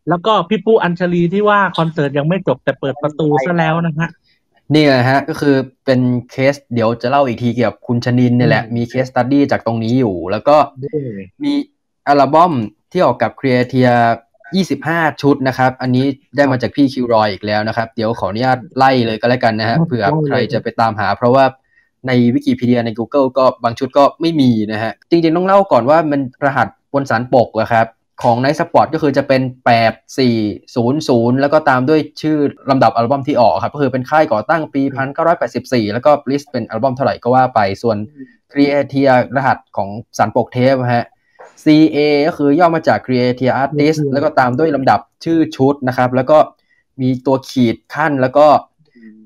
[0.09, 4.09] แล้วก็พี่ปูอัญชลีที่ว่าคอนเสิร์ตยังไม่จบแต่เปิดประตูซะแล้วนะฮะ
[4.73, 6.01] นี่แหละฮะก็คือเป็น
[6.31, 11.01] เคสเดี๋ยวจะเล่าอีกทีเกี่ยวกับคุณชนินทร์เนี่ยแหละอืมมี case study จากตรงนี้อยู่ แล้วก็ด้วย
[11.43, 11.53] มี
[12.07, 12.53] อัลบั้ม
[12.91, 13.93] ที่ออกกับ Creatia
[14.53, 21.45] 25 ชุดนะครับ อันนี้ได้มาจากพี่คิวรอยอีกแล้วนะครับ เดี๋ยวขออนุญาตไล่เลยก็แล้วกันนะฮะเผื่อใครจะไปตามหา เพราะว่า
[22.07, 27.87] ในวิกิพีเดียใน Google ก็บางชุดก็ไม่มีนะฮะ จริงๆต้องเล่าก่อนว่ามันรหัสบนสันปกอะครับ
[28.23, 30.35] ของ Nite Spot ก็คือจะเป็นแปดสี่
[30.75, 32.37] ศูนย์ศูนย์แล้วก็ตามด้วยชื่อ
[32.69, 37.97] ลำดับอัลบั้มที่ออกครับ ก็คือเป็นค่ายก่อตั้งปีพันเก้าร้อยแปดสิบสี่แล้วก็ list เป็นอัลบั้มเท่าไหร่ก็ว่าไป ส่วน
[38.51, 41.05] Creatia รหัสของสันปกเทปฮะ
[41.63, 41.97] CA
[42.27, 46.37] ก็คือย่อมาจาก Creatia Artist แล้วก็ตามด้วยลำดับชื่อชุดนะครับ แล้วก็
[47.01, 48.47] มีตัวขีดขั้นแล้วก็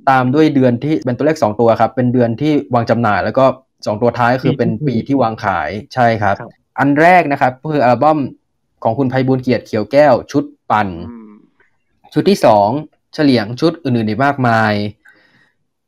[0.10, 3.46] ตามด้วยเดือนที่เป็นตัวเลขสองตัวครับ เป็นเดือนที่วางจำหน่าย แล้วก็
[3.86, 6.50] สองตัวท้ายคือเป็นปีที่วางขายใช่ครับครับ
[6.80, 8.20] อันแรกนะครับก็คืออัลบั้ม
[8.84, 10.90] ของคุณไพบูลย์เกียรติเขียวแก้วชุดปั่น
[12.14, 12.70] ชุดที่สอง
[13.14, 14.74] เฉลียงชุดอื่นๆอีกมากมาย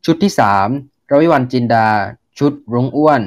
[0.06, 0.67] ชุดที่สาม
[1.10, 1.88] รวิวรรณ จินดา
[2.39, 3.21] ชุดรุ้งอ้วน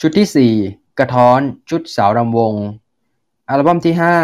[0.00, 0.54] ชุดที่สี่
[0.98, 2.54] กระท้อนชุดสาวรำวง
[3.48, 4.16] อัลบั้มที่ห้า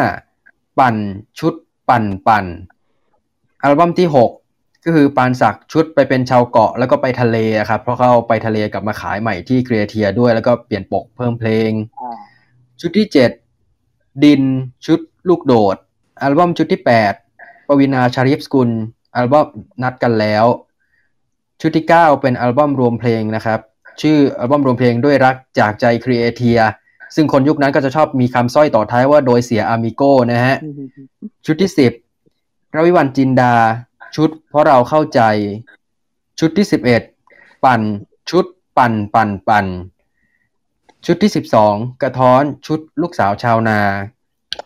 [0.79, 0.97] ปั่น
[1.39, 1.55] ชุด
[1.89, 2.45] ปั่นปั่น
[3.63, 4.31] อัลบั้มที่หก
[4.85, 12.21] ก็คือปานศักดิ์ชุดไปเป็นชาวเกาะแล้วก็ไปทะเลอะครับ เพราะเขาเอาไปทะเลกลับมาขายใหม่ที่ Creatia ด้วยแล้วก็เปลี่ยนปกเพิ่มเพลงอ่า
[12.81, 13.31] ชุดที่เจ็ด
[14.25, 14.43] ดิน
[14.87, 15.77] ชุดลูกโดด
[16.23, 17.13] อัลบั้มชุดที่แปด
[17.69, 18.71] ปวีณาชารีฟสกุล
[19.15, 19.47] อัลบั้ม
[19.83, 20.45] นัดกันแล้ว
[21.61, 23.61] ชุดที่เก้าเป็นอัลบั้มรวมเพลงนะครับ
[24.01, 26.61] ชื่ออัลบั้มรวมเพลงด้วยรักจากใจ Creatia
[27.15, 30.57] ซึ่งคนยุคนั้นก็จะชอบมีคำสร้อยต่อท้ายว่าโดยเสี่ย Amigo นะฮะ
[31.47, 31.93] ชุดที่สิบ
[32.75, 33.55] รวิวรรณ จินดา
[34.17, 35.21] ชุดเพราะเราเข้าใจ
[36.41, 37.03] ชุดที่สิบเอ็ด
[37.65, 37.81] ปั่น
[38.31, 38.45] ชุด
[38.79, 39.67] ปั่นปั่นปั่น
[41.09, 43.81] ชุดที่สิบสองกระท้อนชุดลูกสาวชาวนา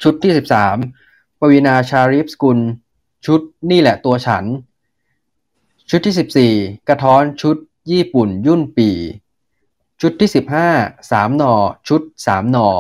[0.02, 0.76] ชุดที่สิบสาม
[1.40, 2.58] ปวีนาชาริฟสกุล
[3.26, 4.44] ชุดนี่แหละตัวฉัน
[5.90, 6.52] ชุดที่สิบสี่
[6.88, 7.56] กระท้อนชุด
[7.90, 8.90] ญี่ปุ่นยุ่นปี
[10.00, 10.68] ชุดที่สิบห้า
[11.10, 11.54] สามหน่อ
[11.88, 12.70] ชุดสามหน่อ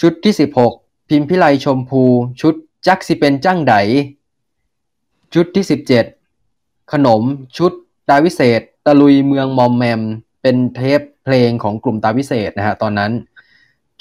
[0.00, 0.72] ชุดที่สิบหก
[1.08, 2.02] พิมพิไลชมพู
[2.40, 2.54] ชุด
[2.86, 3.74] จักสิเป็นจ้างได
[5.34, 6.04] ชุดที่สิบเจ็ด
[6.92, 7.22] ขนม
[7.56, 7.72] ชุด
[8.08, 10.00] ตาวิเศษตะลุยเมืองมอมแมม
[10.42, 13.12] เป็นเทป เพลงของกลุ่มตาวิเศษนะฮะตอนนั้น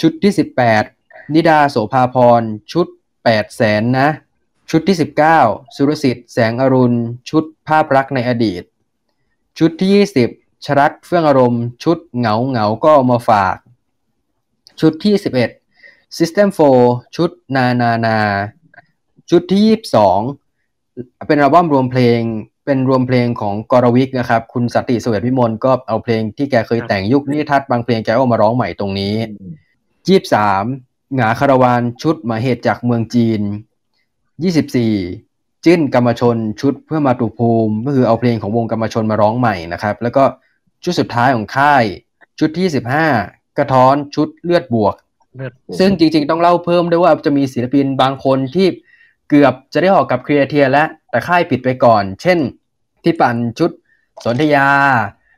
[0.01, 0.83] ชุดที่สิบแปด
[1.33, 2.88] นิดาโสภาพร ชุด
[3.23, 4.09] แปดแสนนะ
[4.71, 5.39] ชุดที่สิบเก้า
[5.75, 6.97] สุรสิทธิ์แสงอรุณ
[7.29, 8.63] ชุดภาพรักในอดีต
[9.59, 10.29] ชุดที่ยี่สิบ
[10.65, 13.55] ชรัตเฟื่องอารมณ์ ชุดเหงาเหงาก็เอามาฝาก
[14.81, 15.49] ชุดที่สิบเอ็ด
[16.17, 16.49] System
[16.81, 18.19] 4 ชุดนานานา
[19.29, 20.19] ชุดที่ยี่สิบสอง
[21.27, 22.19] เป็นอัลบั้มรวมเพลง
[22.65, 29.15] เป็นรวมเพลงของกรวิกนะครับ คุณสนติสเวทพิมลก็เอาเพลงที่แกเคยแต่งยุคนิทัศน์บางเพลงแกก็เอามาร้องใหม่ตรงนี้
[30.08, 30.63] ยี่สาม
[31.15, 33.41] หงาคาราวานชุดหมายเหตุจากเมืองจีน
[34.43, 34.93] ยี่สิบสี่
[35.65, 40.23] จิ้นกรรมชนชุดเพื่อมาตุภูมิ ก็คือเอาเพลงของวงกรรมชนมาร้องใหม่นะครับ แล้วก็
[40.84, 41.84] ชุดสุดท้ายของค่าย
[42.39, 43.08] ชุดที่สิบห้า
[43.58, 44.95] กระท้อนชุดเลือดบวก
[45.36, 48.67] เลือดบวกซึ่งจริงๆต้องเล่าเพิ่มด้วยว่าจะมีศิลปินบางคนที่
[49.29, 52.39] เกือบจะได้ออกกับครีเอเทียแล้วแต่ค่ายปิดไปก่อน เช่น
[53.03, 53.71] ที่ปั่นชุด
[54.25, 54.67] สนธยา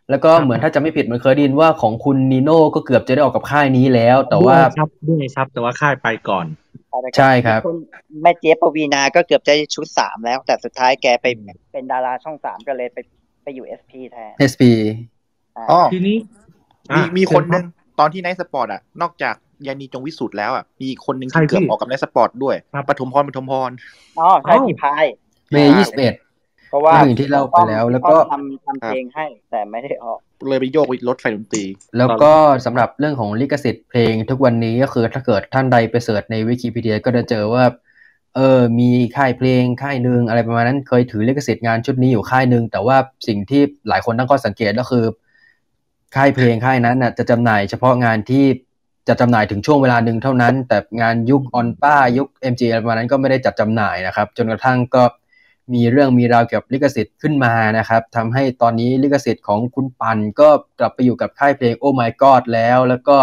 [0.10, 6.46] แล้วก็เหมือนถ้าจะไม่ผิดเหมือนเคยไดยินว่าของคุณนีโน่ก็เกือบจะได้ออกกับค่ายนี้แล้ว แต่ว่าด้วยครับด้วยครับ แต่ว่าค่ายไปก่อน
[7.18, 7.76] ใช่ครับณ
[8.22, 11.26] แม่เจี๊ยบปวีนาก็เกือบจะชุดสามแล้ว แต่สุดท้ายแกไป
[11.72, 12.98] เป็นดาราช่องสามก็เลยไป
[13.44, 14.64] ไปอยู่เอสพีแทน SP
[15.72, 16.18] อ๋อทีนี้
[16.96, 19.36] มีอะมีคนเชิญหรับนึ่งตอนที่ไนท์สปอร์ตอะ นอกจาก
[19.68, 23.72] ยานีจงวิสุทธ์แล้วอะมีคนหนึ่งใครที่เกือบพี่ออกกับไนท์สปอร์ตด้วยครับปฐมพรปฐมพร
[24.20, 25.06] อ๋อใช่อ้าวพี่พาย
[25.52, 26.14] เมย์ยี่สิบเอ็ด
[26.70, 31.64] เพราะว่าก็อย่างที่เล่าไปแล้ว แล้วก็ทำทำเพลงให้ แต่ไม่ได้ออกเลยไปโยกรถไฟดนตรี
[31.98, 32.32] แล้วก็
[32.66, 37.66] สำหรับเรื่องของลิขสิทธิ์เพลงทุกวันนี้ก็คือถ้าเกิดท่านใดไปเสิร์ชในวิกิพีเดียก็จะเจอว่า
[38.36, 45.06] เออ มีค่ายเพลงค่ายหนึ่งอะไรประมาณนั้นเคยถือลิขสิทธิ์งานชุดนี้อยู่ค่ายหนึ่งแต่ว่าสิ่งที่หลายคนตั้งข้อสังเกตก็คือ
[46.16, 48.46] ค่ายเพลงค่ายนั้นน่ะจะจำหน่ายเฉพาะงานที่
[49.08, 55.04] จะจำหน่ายถึงช่วงเวลาหนึ่งเท่านั้น แต่งานยุคออนป้ายุค MG อะไรประมาณนั้นก็ไม่ได้จัดจำหน่ายนะครับ จนกระทั่งก็
[55.74, 63.16] มีเรื่องมีราวเกี่ยวกับลิขสิทธิ์ขึ้นมานะครับทำให้ตอนนี้ลิขสิทธิ์ของคุณปันก็กลับไปอยู่กับค่ายเพลง Oh My God แล้ว แล้วก็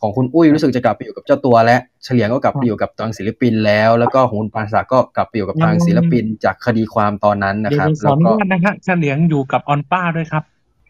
[0.00, 10.44] ของคุณอุ้ยรู้สึกจะกลับไปอยู่กับเจ้าตัวและเฉลียงก็กลับไปอยู่กับทางศิลปินแล้ว แล้วก็ของคุณปานศักดิ์ก็กลับไปอยู่กับทางศิลปินจากคดีความตอนนั้นนะครับ แล้วก็นะฮะเฉลียงอยู่กับออนป้าด้วยครับ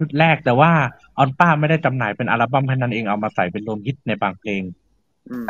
[0.05, 0.73] ชุดแรกแต่ว่า
[1.19, 4.63] ออนป้าไม่ได้จำหน่ายเป็นอัลบั้มแค่นั้นเองเอามาใส่เป็นรวมฮิตในบางเพลง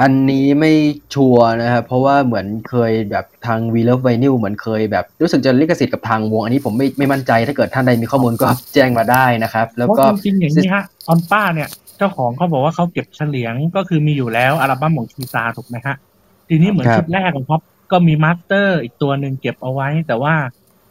[0.01, 0.73] อันนี้ไม่
[1.15, 15.97] ชัวร์นะครับเพราะว่าเหมือนเคยแบบทาง We Love Vinyl เหมือนเคยแบบรู้สึกจะลิขสิทธิ์กับทางวง อันนี้ผมไม่ไม่มั่นใจถ้าเกิดท่านใดมีข้อมูลก็แจ้งมาได้นะครับ แล้วเพราะก็จริงๆอย่างนี้ฮะออนป้าเนี่ยเจ้าของเขาบอกว่าเขาเก็บเฉลียงก็คือมีอยู่แล้วอัลบั้มของคีตาถูกไหมฮะ
[16.49, 17.59] ทีนี้เหมือนครับชุดแรกของเขา
[17.93, 20.35] ก็มีมาสเตอร์อีกตัวหนึ่งเก็บเอาไว้ แต่ว่า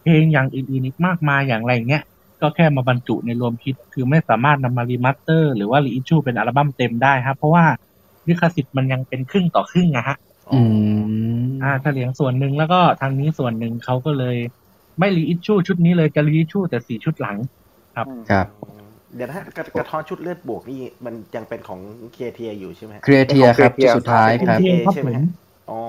[0.03, 2.03] เพลงอย่างอื่นๆอีกมากมายอย่างไรเงี้ย
[2.43, 7.65] ก็แค่มาบรรจุในรวมฮิตคือไม่สามารถนำมารี master หรือว่า reissue เป็นอัลบั้มเต็มได้ครับเพราะว่า
[8.27, 10.17] ลิขสิทธิ์มันยังเป็นครึ่งต่อครึ่งอะฮะ
[10.53, 10.61] อื
[11.41, 14.35] มอ่าเฉลียงส่วนหนึ่งแล้วก็ทางนี้ส่วนหนึ่งเขาก็เลย
[14.99, 17.37] ไม่ reissue ชุดนี้เลยจะ reissue แต่สี่ชุดหลัง
[17.95, 18.47] ครับครับ
[19.15, 21.79] เดี๋ยวนะฮะกระกระท้อนชุดเลือดบวกนี่มันยังเป็นของ
[22.13, 25.25] Creatia อยู่ใช่ไหมฮะ Creatia ครับชุดสุดท้ายครับเอครับใช่ไหมผมฮะ
[25.69, 25.79] อ๋อ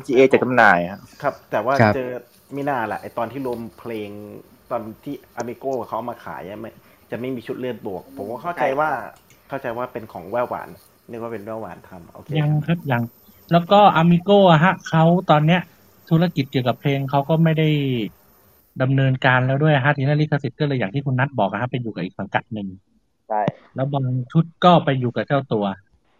[0.00, 2.08] MGA จะจำหน่ายอะครับ แต่ว่าครับเออ
[2.54, 4.10] มิน่าล่ะไอตอนที่รวมเพลง
[4.53, 6.70] ต อนที่ Amigo เขาเอามาขายอะไม่
[7.10, 8.90] จะไม่มีชุดเลือดบวก ผมก็เข้าใจว่า
[9.48, 10.68] เข้าใจว่าเป็นของแววหวาน
[11.10, 13.02] นึกว่าเป็นแววหวานทำโอเคยังครับยัง
[13.52, 15.60] แล้วก็อามิโก้ฮะเขาตอนเนี้ย
[16.10, 17.68] ธุรกิจเกี่ยวกับเพลงเขาก็ไม่ได้
[18.82, 22.68] ดำเนินการแล้วด้วยฮะทีนี้ลิขสิทธิ์ก็เลยอย่างที่คุณนัทบอกอะฮะไปอยู่กับอีกสังกัดหนึ่ง
[23.28, 23.40] ใช่
[23.74, 25.64] แล้วบางชุดก็ไปอยู่กับเจ้าตัว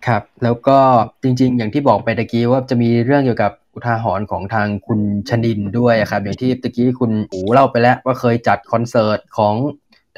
[0.06, 0.78] ครับ แล้วก็
[1.22, 9.54] จริง ๆ อย่างที่บอกไปตะกี้ว่าจะมีเรื่องเกี่ยวกับ อุทาหรณ์ของทางคุณชนินด้วยครับอย่างที่ตะกี้คุณอูเล่าไปแล้วว่าเคยจัดคอนเสิร์ตของ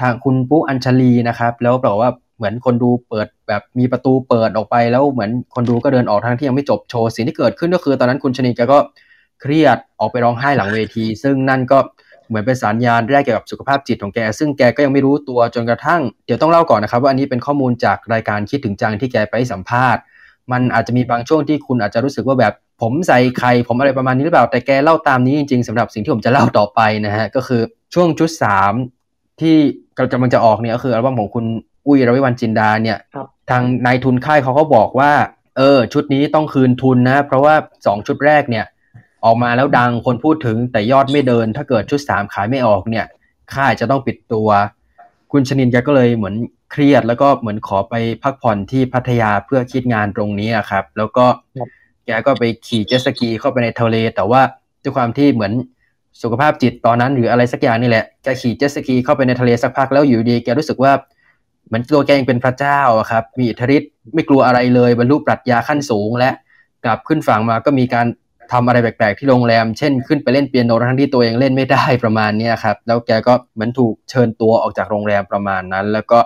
[0.01, 8.79] ทางคุณปุ๊อัญชลีนะครับ แล้วบอกว่าเหมือนคนดูเปิดแบบมีประตูเปิดออกไป แล้วเหมือนคนดูก็เดินออกทางที่ยังไม่จบโชว์สิ่งที่เกิดขึ้นก็คือ ตอนนั้นคุณชนินแกก็
[9.41, 11.79] เครียดออกไปร้องไห้หลังเวที ซึ่งนั่นก็
[12.29, 20.03] เหมือนเป็นสัญญาณแรกเกี่ยวกับสุขภาพจิตของแก ซึ่งแกก็ยังไม่รู้ตัวจนกระทั่ง เดี๋ยวต้องเล่าก่อนนะครับว่าอันนี้เป็นข้อมูลจากรายการคิดถึงจังที่แกไปสัมภาษณ์
[20.53, 27.63] มันอาจจะมีบางช่วงที่คุณอาจจะรู้สึกว่าแบบผมใส่ใครผมอะไรประมาณนี้หรือเปล่าแต่แกเล่าตามนี้จริงๆสำหรับสิ่งที่ผมจะเล่าต่อไปนะฮะก็คือ
[27.95, 28.73] ช่วงชุดสาม
[29.41, 29.57] ที่
[30.13, 31.45] กำลังจะออกเนี่ยก็คืออัลบั้มของคุณ
[31.87, 35.13] อุ้ยรวิวันจินดาเนี่ยครับทางนายทุนค่ายเขาก็บอกว่า
[35.57, 37.55] เออชุดนี้ต้องคืนทุนนะเพราะว่า
[37.87, 38.65] สองชุดแรกเนี่ย
[39.25, 43.07] ออกมาแล้วดังคนพูดถึงแต่ยอดไม่เดิน ถ้าเกิดชุดสามขายไม่ออกเนี่ย
[43.55, 44.49] ค่ายจะต้องปิดตัว
[45.33, 46.35] คุณชนินแกก็เลยเหมือน
[46.72, 51.24] เครียด แล้วก็เหมือนขอไปพักผ่อนที่พัทยาเพื่อคิดงานตรงนี้อะครับ แล้วก็
[51.59, 51.68] ครับ
[52.07, 54.41] แกก็ไปขี่เจ็ตสกีเข้าไปในทะเล แต่ว่า
[54.83, 55.53] ด้วยความที่เหมือน
[56.22, 60.93] สุขภาพจิตตอนนั้นหรืออะไรสักอย่างนี่แหละแกขี่เจ็ตสกีเข้าไปในทะเลสักพักแล้วอยู่ดีแกรู้สึกว่า
[61.66, 66.31] เหมือนตัวแกเองเป็นพระเจ้าอะครับ มีอิทธิฤทธิ์ไม่กลัวอะไรเลยบรรลุปรัชญาขั้นสูงและ
[66.85, 68.07] กลับขึ้นฝั่งมาก็มีการ
[68.53, 76.19] ทำอะไรแปลกๆที่โรงแรม เช่นขึ้นไปเล่นเปียโนทั้งที่ตัวเองเล่นไม่ได้ประมาณเนี้ยครับ แล้วแกก็เหมือนถูกเชิญตัวออกจากโรงแรมประมาณนั้น แล้วก็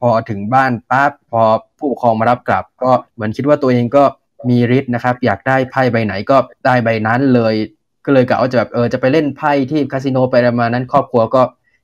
[0.00, 1.42] พอถึงบ้านปั๊บพอ
[1.78, 4.04] ผู้ปกครองมารับกลับ ก็เหมือนคิดว่าตัวเองก็
[4.48, 6.36] มีฤทธิ์นะครับ อยากได้ไพ่ใบไหนก็
[6.66, 7.54] ได้ใบนั้นเลย
[8.04, 11.42] ก็เลยกะว่าจะแบบเออจะไปเล่นไพ่ที่คาสิโนไปประมาณนั้นครอบครัวก็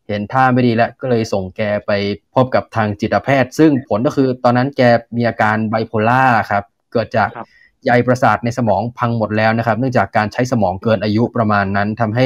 [0.09, 1.93] เห็นท่าไม่ดีแล้วก็เลยส่งแกไป
[2.35, 4.83] พบกับทางจิตแพทย์ ซึ่งผลก็คือตอนนั้นแก
[5.17, 7.47] มีอาการไบโพล่าครับ เกิดจากครับ
[7.87, 12.25] ใยประสาทในสมองพังหมดแล้วนะครับ เนื่องจากการใช้สมองเกินอายุประมาณนั้นทำให้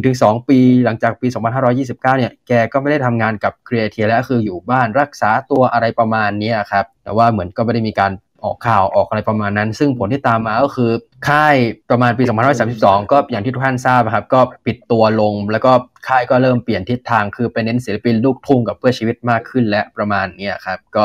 [0.00, 1.26] 1-2 ปีหลังจากปี
[1.68, 8.12] 2529 เนี่ยแกก็ไม่ได้ทำงานกับ Creatia แล้วคืออยู่บ้านรักษาตัวอะไรประมาณนี้ครับแต่ว่าเหมือนก็ไม่ได้มีการ
[8.44, 10.90] ออกข่าวออกอะไรประมาณนั้น ซึ่งผลที่ตามมาก็คือ
[11.28, 11.56] ค่าย
[11.90, 12.24] ประมาณปี
[12.68, 15.72] 2532 ก็อย่างที่ทุกท่านทราบครับ ก็ปิดตัวลง แล้วก็
[16.08, 21.04] ค่ายก็เริ่มเปลี่ยนทิศทางคือไปเน้นศิลปินลูกทุ่งกับเพื่อชีวิตมากขึ้นและประมาณนี้ครับก็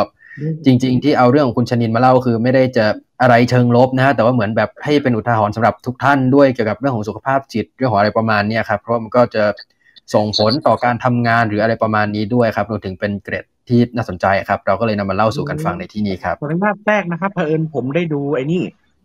[0.66, 2.86] จริง ๆ ที่เอาเรื่องของคุณชนินมาเล่าคือ ไม่ได้จะ
[3.22, 9.44] อะไรเชิงลบนะฮะแต่ว่าเหมือนแบบให้เป็นอุทาหรณ์สำหรับทุกท่านด้วยเกี่ยวกับเรื่องของสุขภาพจิตเรื่องของอะไรประมาณเนี้ยครับเพราะว่ามันก็จะ
[10.14, 18.64] ส่งผลต่อการทำงานหรืออะไรประมาณนี้ด้วยครับรวมถึงเป็นเกร็ดที่น่าสนใจครับ เราก็เลยนำมาเล่าสู่กันฟังในที่นี้ครับขออนุญาตแทรกนะครับเผอิญผมได้ดูไอ้นี่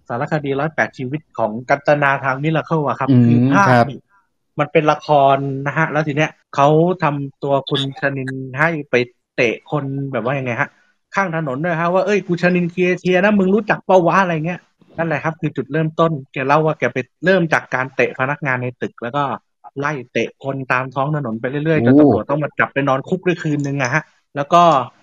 [0.09, 4.01] สารคดีร้อยแปดชีวิตของกัญจนาทางมิราเคิลอะครับอืมคือภาพครับนี่
[4.59, 6.69] มันเป็นละครนะฮะ แล้วทีเนี้ยเขา
[7.03, 8.95] ทำตัวคุณชนินให้ไป
[9.37, 10.69] เตะคนแบบว่ายังไงฮะ
[11.17, 14.61] ข้างถนนด้วยฮะว่าเอ้ยกูชนินเคียเทียนะมึงรู้จักเปาวะอะไรเงี้ย
[14.99, 19.23] นั่นแหละครับ คือจุดเริ่มต้นแกเล่าว่าแกไปเริ่มจากการเตะพนักงานในตึกแล้วก็
[19.79, 24.03] ไล่เตะคนตามท้องถนนไปเรื่อยๆจนโอ้ตำรวจต้องมาจับไปนอนคุกด้วยคืนนึงอะฮะ
[24.37, 24.63] แล้วก็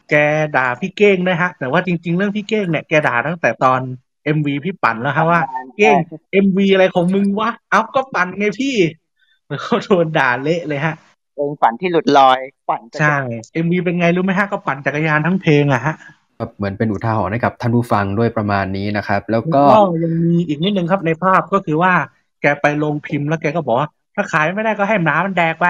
[0.09, 0.15] แก
[0.57, 3.79] ด่าพี่เก้งด้วยฮะ แต่ว่าจริง ๆ เรื่องพี่เก้งเนี่ยแกด่าตั้งแต่ตอน
[4.23, 5.41] MV พี่ปั่นแล้วฮะว่า
[5.77, 5.95] เก้ง
[6.31, 8.75] MV อะไรของมึงวะ เอาก็ปั่นไงพี่
[9.47, 10.95] แล้วก็โดนด่าเละเลยฮะ
[11.35, 13.17] เองฝันที่หลุดลอยฝันจะใช่
[13.53, 15.95] MV เป็นไงรู้ไหมฮะก็ปั่นจักรยานทั้งเพลงอะฮะ
[16.37, 21.93] ก็เหมือนเป็นอุทาหรณ์ให้กับท่านผู้ฟังด้วยประมาณนี้นะครับ แล้วแล้วก็ก็ยังมีอีกนิดนึงครับในภาพก็คือว่า
[22.41, 25.67] แกไปโรงพิมพ์แล้วแกก็บอกว่าถ้าขายไม่ได้ก็ให้หมามันแดกไป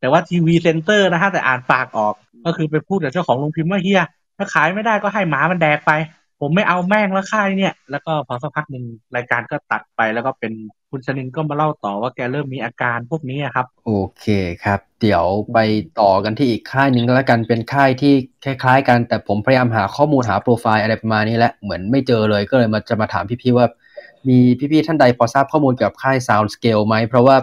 [0.00, 2.14] แต่ว่าทีวีเซ็นเตอร์นะฮะแต่อ่านปากออก
[2.46, 4.02] ก็คือไปพูดกับเจ้าของโรงพิมพ์ว่าเฮีย
[4.36, 5.92] ถ้าขายไม่ได้ก็ให้หมามันแดกไป
[6.40, 8.84] ผมไม่เอาแม่งแล้วค่ายเนี่ย แล้วก็พอสักพักหนึ่ง
[9.16, 10.52] รายการก็ตัดไปแล้วก็เป็น
[10.96, 14.26] คุณชนินก็มาเล่าต่อว่าแกเริ่มมีอาการพวกนี้อะครับ โอเค
[14.64, 15.58] ครับ เดี๋ยวไป
[16.00, 18.14] ต่อกันที่อีกค่ายหนึ่งแล้วกันเป็นค่ายที่
[18.44, 23.66] คล้ายๆ กันแต่ผมพยายามหาข้อมูลหาโปรไฟล์อะไรประมาณนี้แหละเหมือนไม่เจอเลยก็เลยมาจะมาถามพี่ๆว่า
[24.28, 24.38] มี
[24.72, 27.36] พี่ๆท่านใดพอทราบข้อมูลเกี่ยวกับค่าย Sound Scale ไหมเพราะว่า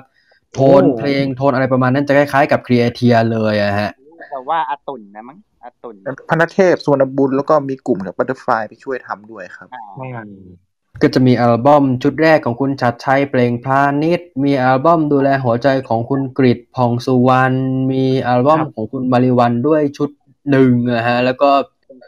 [0.54, 3.92] โทนโอ้เพลงโทนอะไรประมาณนั้นจะคล้ายๆกับ Creatia เลยอะฮะ
[4.32, 5.96] แต่ว่าอาตุนนะมั้งอาตุน
[6.30, 9.84] พนัเทพสวนบุญแล้วก็มีกลุ่มกับบัตเตอร์ไฟไปช่วยทำด้วยครับอ่า
[11.02, 17.56] ก็จะมีอัลบั้มชุดแรกของคุณชัดชัย เปล่งพาณิชย์ มีอัลบั้มดูแลหัวใจของคุณกริดพองสุวรรณ
[17.92, 20.10] มีอัลบั้มครับของคุณมาริวันด้วยชุด
[20.52, 21.50] หนึ่งนะฮะ แล้วก็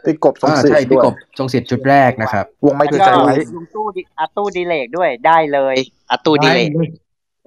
[0.03, 5.75] พี่กบทรงอ่าศิษใช่ย์พี่ด้วยกบทรงสิทธิ์ชุดแรกนะครับ วงไม่แล้วถือก็ใจไว้ลุงตู้ดิอาตู้ดีเลกด้วยได้เลย
[6.11, 6.89] อาตู้ดีเลกได้เลย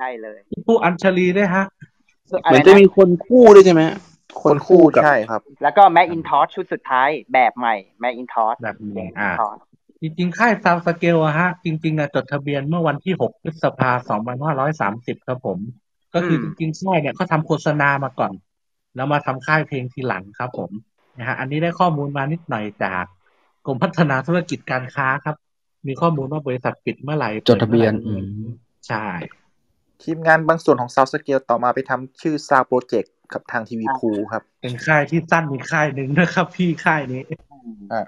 [0.01, 1.65] ได้เลยผู้อัญชลีด้วยฮะ
[2.45, 3.83] อะเหไรมือนจะนะมีคนคู่ด้วยใช่ไหม
[4.41, 9.51] คคนคู่ใช่ครับ แล้วก็แม c อินทอ h ชุดสุดท้ายแบบใหม่แม c อินทอ h แบบนี้อ่าอ่า
[10.03, 14.21] จริงๆ ค่ายซาวสเกลอะฮะ จริงๆอะจดทะเบียนเมื่อวันที่ 6 พฤษภาคม
[14.79, 15.59] 2530ครับผม
[16.15, 18.33] ก็คือจริงๆค่ายเนี่ยเขาทำโฆษณามาก่อน
[18.97, 20.71] แล้วมาทำค่ายเพลงทีหลังครับผม
[21.19, 23.05] นะฮะอันนี้ได้ข้อมูลมานิดหน่อยจาก
[23.67, 25.37] กรมพัฒนาธุรกิจการค้าครับ
[25.87, 28.49] มีข้อมูลว่าบริษัทปิดเมื่อไหร่จดทะเบียนปิมื่อไหร่อืม
[28.89, 29.07] ใช่
[30.03, 37.23] ทีมงานบางส่วนของ South Scale ต่อมาไปทำชื่อ Sound Project กับทางทีวีพูครับ เป็นค่ายที่สั้นอีกค่ายหนึ่งนะครับ พี่ค่ายนี้
[37.93, 38.03] อ่า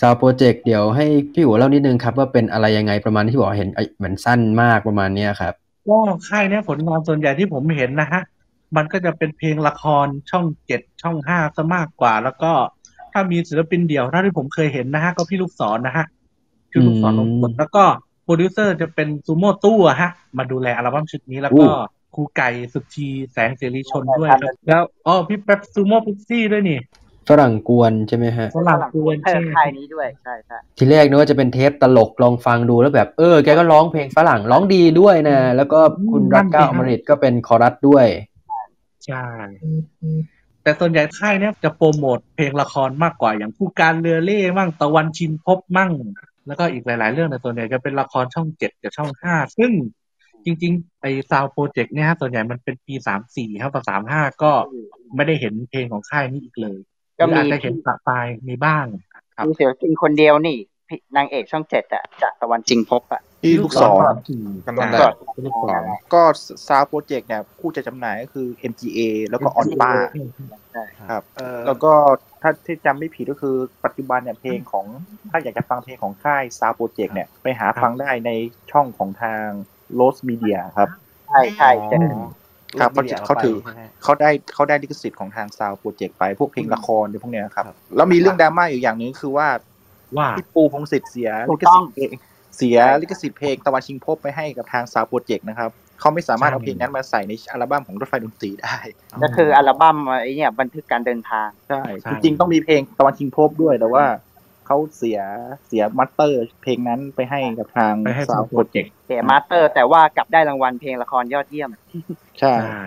[0.00, 5.54] ซาวโปรเจกต์เดี๋ยวให้พี่หัวเล่านิดนึงครับ ว่าเป็นอะไรยังไงประมาณที่บอกเห็นไอ้เหมือนสั้นมากประมาณเนี้ยครับ
[5.88, 8.22] ก็ค่ายเนี้ยผลงานส่วนใหญ่ที่ผมเห็นนะฮะ
[8.76, 12.52] มันก็จะเป็นเพลงละครช่องเจ็ดช่องห้าซะมากกว่า แล้วก็
[13.12, 16.06] ถ้ามีศิลปินเดี่ยวเท่าที่ผมเคยเห็นนะฮะก็พี่ลูกศรนะฮะ
[16.70, 17.84] พี่ลูกศรลงกดแล้วก็
[18.24, 21.70] โปรดิวเซอร์จะเป็นซูโม่ตู้อะฮะ มาดูแลอัลบั้มชุดนี้แล้วก็อู้
[22.14, 26.78] ครูไก่สุธีแสงเสรีชนด้วยครับแล้วอ๋อพี่แป๊บซูโม่พิกซี่ด้วยนี่
[27.28, 38.06] ฝรั่งกวนใช่ไหมฮะฝรั่งกวนเพิ่ใช่ไหมค่ายนี้ด้วยใช่ใช่ทีแรกนึกว่าจะเป็นเทปตลกลองฟังดูแล้วแบบเออแกก็ร้องเพลงฝรั่งร้องดีด้วยนะแล้วก็คุณรักเก้าอมริตก็เป็นคอรัสด้วย
[39.06, 39.26] ใช่
[40.62, 45.92] แต่ส่วนใหญ่ค่ายเนี้ยจะโปรโมทเพลงละครมากกว่าอย่างผู้การเรือเล่มั่งตะวันชินพบมั่ง
[46.46, 49.72] แล้วก็อีกหลาย ๆ เรื่องแต่ส่วนใหญ่จะเป็นละครช่องเจ็ดกับช่องห้าซึ่ง
[50.44, 54.52] จริง ๆ ไอ้ซาวโปรเจกต์เนี่ยฮะส่วนใหญ่มันเป็นปีสามสี่ครับกับสามห้าก็
[55.14, 58.84] ไม่ได้เห็นเพลงของค่ายนี้อีกเลยห ก็รือมีอาจจะเห็นปะปลายมีบ้าง
[59.36, 60.56] ครับมีศิลปินคนเดียวนี่
[60.88, 65.14] พี่นางเอกช่องเจ็ดอะจากตะวันจริงพบอะที่ลูกศรอืมกำลังใช่แบบ
[65.46, 65.82] ลูกศร
[66.14, 66.22] ก็
[66.66, 69.92] Sound Project เนี่ยผู้จะจำหน่ายก็คือ MGA แล้วก็ On p a
[71.10, 71.92] ครับเออแล้วก็
[72.42, 74.86] ถ้าที่จำไม่ผิดก็คือปัจจุบันเนี่ยเพลงของ
[75.30, 78.30] ถ้าอยากจะฟังเพลงของค่าย Sound Project เนี่ยไปหาฟังได้ใน
[78.72, 79.46] ช่องของทาง
[79.98, 80.88] Rose Media ครับ
[81.28, 82.06] ใช่ใช่เจอ
[82.80, 89.48] ครับรูปวิดีโอเขาถือไปใช่ไหมเขาได้เขาได้ลิขสิทธิ์ของทาง Sound Project ไปพวกเพลงละครเนี่ยพวกเนี้ยครับครับ แล้วมีเรื่องดราม่าอยู่อย่างหนึงคือว่า
[90.16, 92.10] ว่าพี่ปูพงษ์สิทธิ์เสียลิกขสิทธิ์เพลง ถูกต้อง
[92.56, 98.76] เสียลิขสิทธิ์เพลงตะวันชิงพลบไปให้กับทาง Sound Project นะครับเขาไม่สามารถเอาเพลงนั้นมาใส่ในอัลบั้มของรถไฟดนตรีได้
[99.22, 104.04] ก็คืออัลบั้มไอ้เนี่ยบันทึกการเดินทางใช่ใช่จริงๆต้องมีเพลงตะวันชิงพลบด้วยแต่ว่า
[104.66, 105.20] เขาเสีย
[105.68, 111.70] เสีย master เพลงนั้นไปให้กับทางไปให้ Sound Projectเสีย master แต่ว่ากลับได้รางวัลเพลงละครยอดเยี่ยม
[112.40, 112.80] ใช่ใช่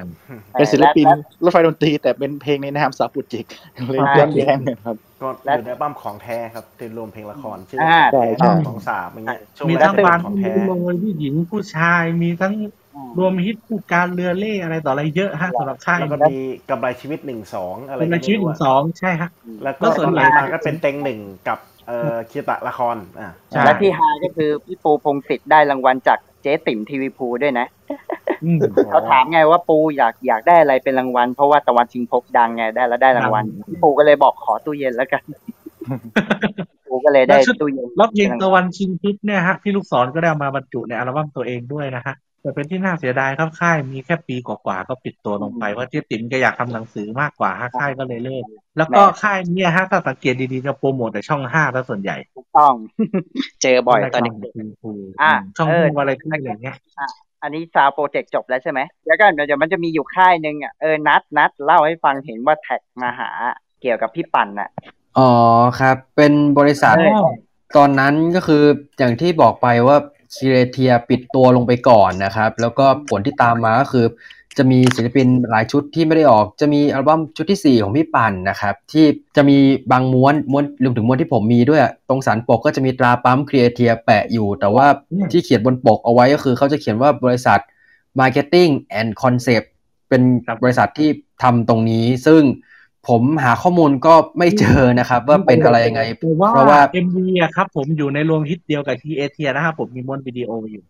[0.52, 3.52] เป็นศิลปินและรถไฟดนตรีแต่เป็นเพลงในนาม Sound Project
[3.92, 12.54] เลยใช่ย้อนแย้งกันครับก็และอยู่ในอัลบั้มของแท้ครับที่รวมเพลงละครชื่ออ่าของแท้ใช่ของสามอย่างเงี้ยช่วงมีแรทั้กงเป็นบานของมีแท้โมยผู้หญิงผู้ชายมีทั้ง
[13.20, 16.38] รวมฮิตผู้การเรือเล่อะไรต่ออะไรเยอะฮะสำหรับค่ายแล้วก็มี
[16.70, 19.30] กำไรชีวิตหนึ่งสองอะไรเป็นในชีวิตหนึ่งสองใช่ฮะ
[19.64, 21.58] แล้วแล้ก็วส่ตวอนนใหญ่หลังมาก็เป็นเต็งหนึ่งกับ
[21.90, 27.68] เอ่อคีตะละครอ่าใช่และที่ฮาก็คือพี่ปูพงศิษฐ์ได้รางวัลจากเจ๊ติ๋มทีวีพูด้วยนะ
[28.44, 28.60] อืม
[28.90, 35.24] เขาถามไงว่าปูอยากอยากได้อะไรเป็นรางวัล เพราะว่าตะวันชิงพบดังไงได้แล้วได้รางวัลดังพี่ปูก็เลยบอกขอตู้เย็นแล้วกัน
[36.88, 48.44] ปูก็เลยได้แล้วชุดตู้เย็นรอบยิงตะวันชิงพิษเนี่ยฮะพี่ลูกศรก็ได้เอามาบรรจุในอัลบั้มตัวเองด้วยนะฮะ แต่เป็นที่น่าเสียดายครับค่ายมีแค่ปีกว่าๆก็ปิดตัวลงไปเพราะเจ๊ติ๋มแกอยากทำหนังสือมากกว่าฮะค่ายก็เลยเลิก
[48.78, 52.74] แล้วก็ค่ายเนี้ฮะถ้าสังเกตดีๆจะโปรโมทแต่ช่องห้าแล้วส่วนใหญ่ถูกต้อง
[53.62, 54.54] เจอบ่อยตอนเด็ก
[55.22, 63.30] อะช่องเออห้าอะไรขึ้นอะไรเงี้ยๆอันนี้ซาวโปรเจกต์จบแล้วใช่ไหมเดี๋ยวกันเดี๋ยวมันจะมีอยู่ค่ายหนึ่งอะเออนัดนัดเล่าให้ฟังเห็นว่าแท็กมาหา
[63.82, 64.70] เกี่ยวกับพี่ปั่นอะ
[65.18, 65.32] อ๋อ
[65.80, 67.26] ครับ เป็นบริษัทเออ
[67.78, 68.64] ตอนนั้นก็คือ
[68.98, 69.98] อย่างที่บอกไปว่า
[70.36, 74.06] ซีเรเทียปิดตัวลงไปก่อนนะครับ แล้วก็ผลที่ตามมาก็คือ
[74.58, 79.06] จะมีศิลปินหลายชุดที่ไม่ได้ออก จะมีอัลบั้มชุดที่ 4 ของพี่ปั่นนะครับ ที่
[79.36, 79.58] จะมี
[79.92, 87.60] บางม้วนม้วนรวมถึงม้วนที่ผมมีด้วย ตรงสันปกก็จะมีตราปั๊มครีเอเทียแปะอยู่ แต่ว่าอืมที่เขียนบนปกเอาไว้ก็คือเขาจะเขียนว่าบริษัท
[88.20, 89.68] Marketing and Concept
[90.10, 90.22] เป็น
[90.64, 91.10] บริษัทที่
[91.44, 92.42] ทำตรงนี้ซึ่ง
[93.08, 100.84] ผมหาข้อมูลก็ไม่เจอนะครับ ว่าเป็นอะไรยังไงแต่ว่าเพราะว่า MV อะครับ ผมอยู่ในรวมฮิตเดียวกับครีเอเทียนะครับผมมีม้วนวิดีโออยู่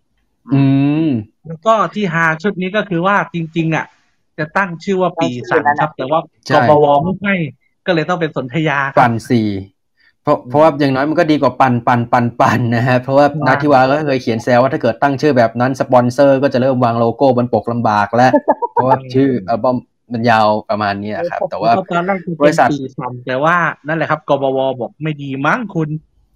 [0.54, 0.64] อื
[1.06, 1.08] ม
[1.48, 3.86] แล้วก็ที่ฮาชุดนี้ก็คือว่าจริง ๆ อะ
[4.40, 7.36] จะตั้งชื่อว่าปีสันครับ แต่ว่าใช่กบวไม่ให้
[7.86, 9.48] ก็เลยต้องเป็นสนธยาครับปั่นสี่
[10.24, 18.32] เพราะเพราะว่าอย่างน้อยมันก็ดีกว่าปั่นปั่นปั่นปั่นนะฮะเพราะว่าอ่านาทิวาก็เคยเขียนแซวว่าถ้าเกิดตั้งชื่อแบบนั้นสปอนเซอร์ ก็จะเริ่มวางโลโก้บนปกลำบากแล้ว
[18.74, 19.78] เพราะว่าชื่ออัลบั้ม
[20.14, 23.56] มันยาวประมาณนี้ครับ แต่ว่าตอนแรกคือบริษัทเป็นปีสันแต่ว่า
[23.88, 25.90] นั่นแหละครับกบวบอกไม่ดีมั้งคุณ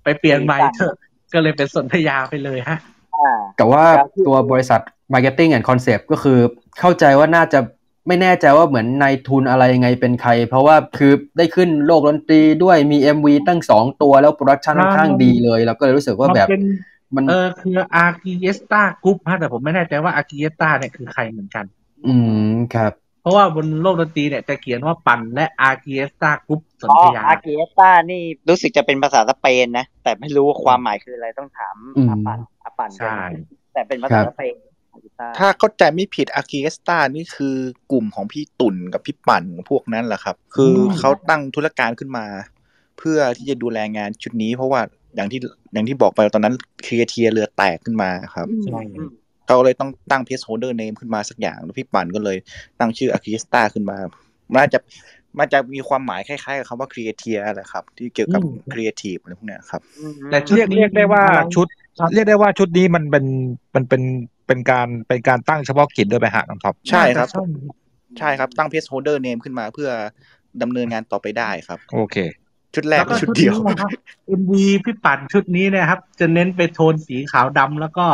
[0.03, 0.95] ไปเปลี่ยนใหม่เถอะ
[1.33, 2.77] ก็เลยเป็นสนธยาไปเลยฮะ
[3.15, 4.81] อ่าแต่ว่าแล้วที่ตัวบริษัท
[5.13, 6.39] Marketing and Concept ก็คือ
[6.79, 7.59] เข้าใจว่าน่าจะ
[8.07, 16.63] ไม่แน่ใจว่าเหมือนนายทุนอะไรยังไงเป็นใคร เพราะว่าคือได้ขึ้นโลกดนตรีด้วยมี MV ตั้งสองตัวแล้ว production ค่อนข้างดีเลยแล้วก็เลยรู้สึกว่าแบบมันเป็น
[17.15, 21.65] มันเออคืออาร์กิเอสตากรุ๊ปฮะแต่ผมไม่แน่ใจว่าอาร์กิเอสตาเนี่ยคือใครเหมือนกัน
[22.07, 22.15] อื
[22.47, 22.93] มครับ
[23.23, 33.17] เพราะว่าบนโลกดนตรีเนี่ยจะเขียนว่าปั่นและอาร์เกียสตากรุ๊ปสนอ๋อธยาอาเกสตานี่รู้สึกจะเป็นภาษาสเปนนะ แต่ไม่รู้ว่าความหมายคืออะไรต้องถามอืมอาปันอาปันใช่
[33.73, 34.55] แต่เป็นภาษาสเปน
[34.91, 37.57] อาเกสตาถ้าเข้าใจไม่ผิดอาร์เคสตานี่คือ
[37.91, 42.25] กลุ่มของพี่ตุ่นกับพี่ปั่นพวกนั้นแหละครับ คือเขาตั้งธุรการขึ้นมา
[42.97, 44.81] เพื่อที่จะดูแลงานชุดนี้เพราะว่า
[45.15, 45.39] อย่างที่
[45.73, 46.55] อย่างที่บอกไปตอนนั้น
[46.85, 48.79] ครีเอเทียเรือแตกขึ้นมาครับใช่
[49.47, 52.37] เขาเลยต้องตั้งเพ s โฮเดอร์เนมขึ้นมาสักอย่าง แล้วพี่ปั่นก็เลย
[52.79, 53.97] ตั้งชื่ออาร์เคสตาขึ้นมา
[54.51, 54.79] มันน่าจะ
[55.39, 58.41] มันจะมีความหมายคล้ายๆกับคำว่าครีเอเทียแหละครับ ที่เกี่ยวกับ
[58.73, 59.81] ครีเอทีฟอะไรพวกเนี้ยครับ
[60.31, 61.67] แต่ชุดเรียกนี้เรียกได้ว่าครับชุด
[62.13, 63.25] เรียกได้ว่าชุดนี้มันเป็น
[63.75, 64.01] มันเป็น
[64.47, 67.41] เป็นการเป็นการตั้งเฉพาะกิจด้วยไปหาน้องท็อปใช่ครับน่าจะ
[68.19, 69.89] ใช่ครับตั้งเพ s โฮเดอร์เนมขึ้นมาเพื่อ
[70.61, 72.17] ดำเนินงานต่อไปได้ครับ โอเค
[72.75, 73.89] ชุดแรกแล้วก็ชุดเดียวนี้นะครับ
[74.39, 74.51] MV
[74.85, 78.05] พี่ปั่นชุดนี้เนะครับ จะเน้นไปโทนสีขาวดำแล้วก็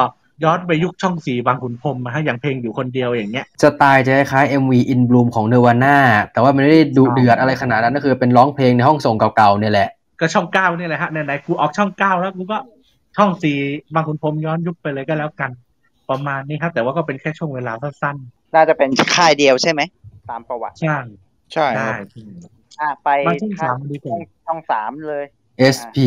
[0.43, 5.97] ย้อนไปยุคช่องสีบางขุนพรหมนะฮะอย่างเพลงอยู่คนเดียวอย่างเงี้ยสไตล์จะคล้ายๆ MV In Bloom ของ Nirvana
[6.33, 12.57] แต่ว่ามันไม่ได้ดูเดือดอะไรขนาดนั้นก็คือเป็นร้องเพลงในห้องส่งเก่าๆเนี่ยแหละ ก็ช่องเก้าเนี่ยแหละฮะไหนๆกูออกช่องเก้าแล้วกูก็
[13.17, 13.53] ช่องสี
[13.93, 15.51] บางขุนพรหมย้อนยุคไปเลยก็แล้วกัน
[16.09, 18.15] ประมาณนี้ครับแต่ว่าก็เป็นแค่ช่วงเวลาสั้น
[18.55, 19.81] น่าจะเป็นค่ายเดียวใช่ไหม
[20.29, 20.97] ตามประวัติๆใช่
[21.53, 22.05] ใช่ได้ครับ
[22.81, 24.17] อะไปมาช่องสามดีกว่า
[24.47, 25.23] ช่องสามเลย
[25.75, 25.97] SP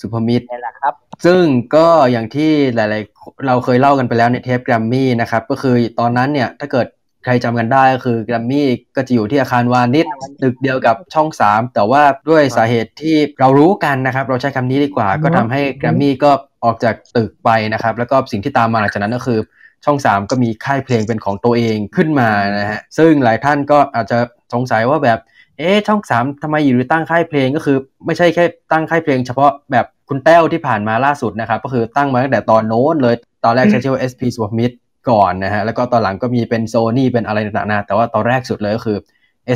[0.00, 0.94] สุภมิตรนี่แหละครับ
[1.24, 1.42] ซึ่ง
[1.76, 6.86] ก็อย่างที่หลาย ๆ เราเคยเล่ากันไปแล้วในเทปแกรมมี่นะครับ ก็คือตอนนั้นเนี่ยถ้าเกิด
[7.24, 10.06] ใครจำกันได้ก็คือแกรมมี่ก็จะอยู่ที่อาคารวานิช
[10.42, 16.30] ตึกเดียวกับช่อง 3 แต่ว่าด้วยสาเหตุที่เรารู้กันนะครับ เราใช้คำนี้ดีกว่า ก็ทำให้แกรมมี่ก็
[16.64, 19.40] ออกจากตึกไปนะครับ แล้วก็สิ่งที่ตามมาหลังจากนั้นก็คือ
[19.84, 24.18] ช่อง 3 ก็มีค่ายเพลงเป็นของตัวเองขึ้นมานะฮะซึ่งหลายท่านก็อาจจะ
[24.52, 25.18] สงสัยว่าแบบ
[25.62, 34.72] เอ๊ะช่องสามทำไมอยู่ดีตั้งค่ายเพลงก็คือ ไม่ใช่แค่ตั้งค่ายเพลงเฉพาะแบบคุณแต้วที่ผ่านมาล่าสุดนะครับ ก็คือตั้งมาตั้งแต่ตอนโน้นเลยตอนแรกใช้ชื่อว่า SP s w a m i t
[35.10, 38.98] ก่อนนะฮะแล้วก็ตอนหลังก็มีเป็นโซนี่เป็นอะไรต่างๆนานาแต่ว่าตอนแรกสุดเลยก็คือ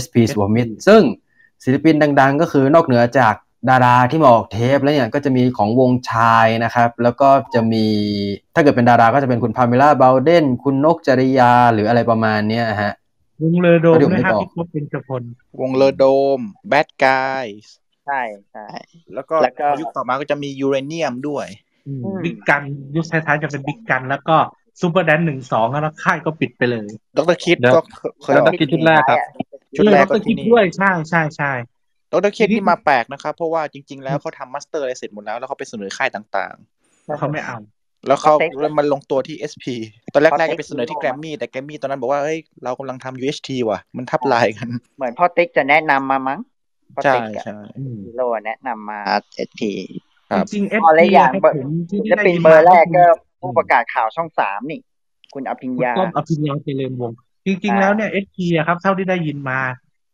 [0.03, 1.03] SP s w a m i t ซึ่ง
[1.65, 3.35] ศิลปินดัง ๆ ก็คือนอกเหนือจาก
[3.71, 7.87] ดาราที่มาออกเทปแล้วเนี่ยก็จะมีของวงชายนะครับ แล้วก็จะมี
[8.55, 12.93] ถ้าเกิดเป็นดาราก็จะเป็นคุณพาเมล่าเบลเดนคุณนกจริยาหรืออะไรประมาณเนี้ยฮะ
[13.43, 15.23] วงเลอโดมเดี๋ยวนะฮะไม่บอกพี่พบเป็นจพล
[15.61, 16.05] วงเลอโด
[16.39, 17.47] มแบดกาย
[18.07, 18.21] ใช่
[18.53, 18.67] ใช่
[19.15, 21.47] แล้วก็แล้วก็ยุคต่อมาก็จะมียูเรเนียมด้วย
[21.87, 22.63] อืมบิ๊กกัน
[22.97, 24.37] ยุคท้ายๆจะเป็นบิ๊กกัน แล้วก็
[24.81, 27.37] ซูเปอร์แดนหนึ่งสองแล้วค่ายก็ปิดไปเลย Dr.
[27.45, 27.81] Kid เดี๋ยวก็
[28.23, 28.59] เคยแล้วออก Dr.
[28.61, 29.19] Kid ชุดแรกครับ
[29.77, 31.53] ชุดแรกก็เออที่คิดนี่ด้วยใช่ใช่ใช่
[32.13, 32.33] Dr.
[32.37, 36.55] Kid นี่มาแปลกนะครับ เพราะว่าจริง ๆ แล้วเขาทำ master อะไรเสร็จหมดแล้วแล้วเขาไปเสนอค่ายต่าง
[37.19, 37.76] เขาไม่เอาๆ
[38.07, 39.65] แล้วเขาเขาเซ็กแล้วมันลงตัวที่ SP
[40.13, 46.41] ตอนแรกเขาๆเซ็กจะไปเสนอที่แกรมมี่แต่แกรมมี่ตอนนั้นบอกว่าเฮ้ยเรากำลังทำ UHT ว่ะ มันทับลายกัน เหมือนพ่อติ๊กจะแนะนำมามั้ง
[46.95, 48.99] พ่อใช่ติ๊กอะใช่อืมฮีโร่แนะนำมา
[49.37, 49.73] เอที
[50.31, 53.09] ครับจริงๆเอสอ๋อและพีอย่างครับเบอร์ผมที่จะได้เป็นยินเบอมาร์แรกก็คือ
[53.41, 54.81] ผู้ประกาศข่าวช่องสามนี่
[55.35, 59.59] คุณอภิญคุณญาต้อมอภิญญาเจริญวงศ์จริงๆอ่าแล้วเนี่ยเอสพีครับ เท่าที่ได้ยินมา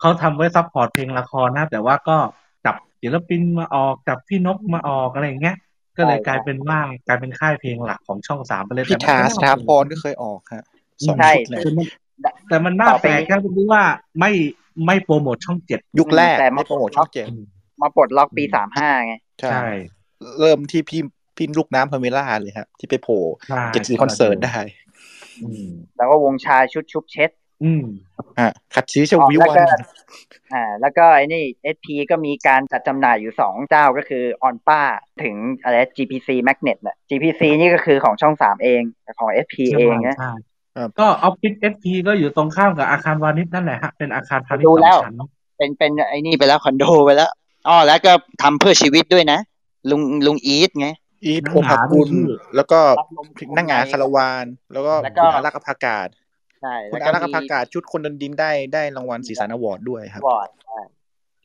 [0.01, 2.16] เขาทำไว้ซัพพอร์ตเพลงละครนะ แต่ว่าก็
[2.64, 5.57] จับศิลปินมาออกจับพี่นกมาออกอะไรอย่างเงี้ย
[5.97, 6.78] ก็เลยกลายเป็นว่า
[7.09, 10.64] กลายเป็นค่ายเพลงหลักของช่องสามไปเลยพิแต่ธามันสก็ถาน่าพรก็เคยออกฮะ
[11.07, 11.86] สองใช่ชุดเลยแต่มัน
[12.49, 13.82] แต่มันน่าต่อไปแปลกแค่ตรงที่ว่า
[14.20, 14.32] ไม่
[14.86, 17.26] ไม่โปรโมทช่องเจ็ดยุคแรกแต่มาไม่โปรโมทช่องเจ็ด
[17.82, 19.64] มาปลดล็อกปีสามห้าไงใช่ใช่
[20.40, 21.01] เริ่มที่พี่
[21.36, 24.57] พี่ลูกน้ำพาเมล่าเลยครับที่ไปโผล่ใช่เจ็ดสีคอนเสิร์ตได้
[25.43, 27.30] อืมแล้วก็วงชายชุดชุบเช็ด
[27.63, 27.85] อืม
[28.39, 29.65] อะขัดชี้ชวิแล้ววันก็
[30.53, 34.81] อ่า แล้วก็ไอ้นี่เอพีก็มีการจัดจำหน่ายอยู่สองเจ้าก็คือออนป้า
[35.23, 40.33] ถึงอะไร GPC Magnet น่ะ GPC นี่ก็คือของช่องสามเองแต่ของ SP เองนะใช่
[40.99, 45.15] ก็ออฟฟิศเอสพีก็อยู่ตรงข้ามกับอาคารวานิชนั่นแหละฮะเป็นอาคารพาณิชย์ดูสอแล้วงชั้น
[45.59, 47.31] เป็นเป็นไอ้นี่ไปแล้วคอนโดไปแล้ว
[47.69, 49.39] อ๋อแล้วก็ทำเพื่อชีวิตด้วยนะ
[49.91, 50.89] ลุงลุงอีทไง
[51.25, 56.09] อีทนักโอภากุลหนาด้วยชื่อแล้วก็รับลมนั่งงาคาราวาน แล้วก็แล้วก็คุณอารักษ์อภากาศ
[56.63, 60.79] ใช่คุณแล้วอาก็รักษ์อมีภากาศชุดคนเดินดินได้ได้รางวัลสีสันอวอร์ดด้วยครับวอร์ดใช่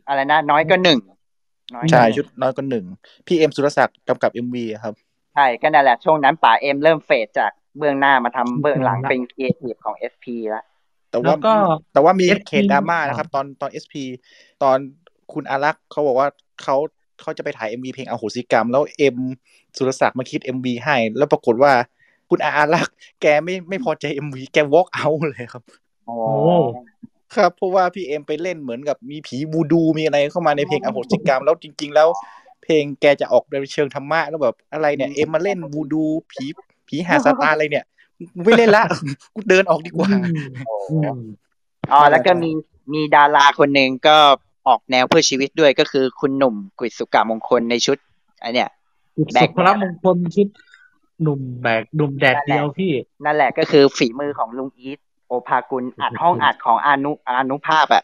[0.08, 1.00] อะไรนะ น้อยก็หนึ่ง
[1.76, 2.86] น้อยก็ใช่หนึ่งชุดน้อยก็หนึ่ง
[3.28, 4.94] พี่เอ็มสุรศักดิ์กำกับเอ็มวีครับ
[5.34, 10.64] ใช่ก็นั่นแหละช่วงนั้นป๋าเอ็มเริ่ม fade จากเบื้องหน้ามาทำเบื้องหลังเป็นครีเอทีฟของ SP แล้ว
[11.10, 11.54] แต่แล้ว่าวก็
[11.94, 14.04] แต่ว่ามี SP เขตดราม่านะครับ ตอนตอน SP
[14.64, 14.78] ตอน
[15.34, 16.28] คุณอารักษ์เขาบอกว่า
[16.62, 16.76] เขา
[17.22, 19.18] เขาจะไปถ่าย MV เพลงอโหสิกรรม แล้วเอ็ม
[19.78, 21.72] สุรศักดิ์มาคิด MV ให้ แล้วปรากฏว่า
[22.30, 25.64] คุณอารักษ์แกไม่ไม่พอใจ MV แก walk out เลยครับ
[26.06, 26.56] โอ้โอ้
[27.36, 32.08] ครับเพราะว่าพี่เอ็มไปเล่นเหมือนกับมีผีวูดูมีอะไรเข้ามาในเพลงอโหสิกรรมแล้วจริง ๆ แล้ว
[32.64, 36.46] เพลงแกจะออกในเชิงธรรมะแล้วแบบอะไรเนี่ยเอ็มมาเล่นบูดูผี
[36.88, 37.86] ผีหาซาตานอะไรเนี่ย
[38.34, 38.84] กูไม่เล่นละ
[39.36, 40.10] กูเดินออกดีกว่า
[40.90, 41.20] อืม
[41.92, 42.50] อ๋อแล้วก็มี
[42.94, 44.18] มีดาราคนหนึ่งก็
[44.68, 47.98] ออกแนวเพื่อชีวิตด้วยก็คือคุณหนุ่มกฤษสุกามงคลในชุด
[48.42, 48.70] ไอเนี่ย
[49.34, 50.48] แบสุกพรมงคลชุด
[51.24, 52.92] หนุ่มแบกหนุ่มแดดเดียวพี่
[53.26, 58.04] นั่นแหละก็คือฝีมือของลุงอีทโอภากุลอัดห้องอัดของอานุอานุภาพอะ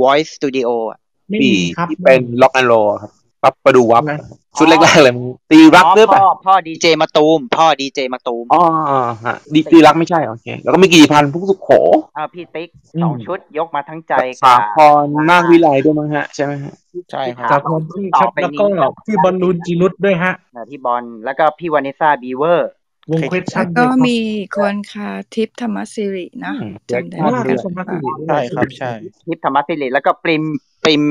[0.00, 0.98] Voice Studio อะ
[1.28, 3.12] ไม่ปีมีครับที่เป็นล็อกแอนโรครับ
[3.44, 4.02] ปั๊บประดูวับ
[4.58, 8.62] ชุดแรกๆเลยมันตีรักหรือเปพ่ล่าอพ่อดีเจมาตูม พ่อดีเจมาตูมอ๋อ
[9.24, 11.70] ฮะดีตีรักไม่ใช่โอเค แล้วก็มีกี่พันผู้สุขโข
[12.16, 16.72] อ่าพี่ติ๊กอืมสองชุดยกมาทั้งใจสากับพรนาควิไลด้วยมั้งฮะ ใช่ไหมฮะ
[17.10, 18.66] ใช่ครับจากคนที่ครับแล้วก็
[19.06, 22.70] พี่บอลลูนจีนุสด้วยฮะเอ่อพี่บอลแล้วก็พี่วานิซ่าบีเวอร์
[23.10, 24.18] วง question ก็ด้วยครับมี
[24.56, 27.96] คนค่ะทิพย์ธรรมสิรินะอืมจำได้ว่าไหมเป็นคะสมาธิ
[28.28, 28.90] ใช่ครับใช่
[29.26, 30.42] ทิพย์ธรรมสิริแล้วก็ปริม
[30.84, 31.02] ปริม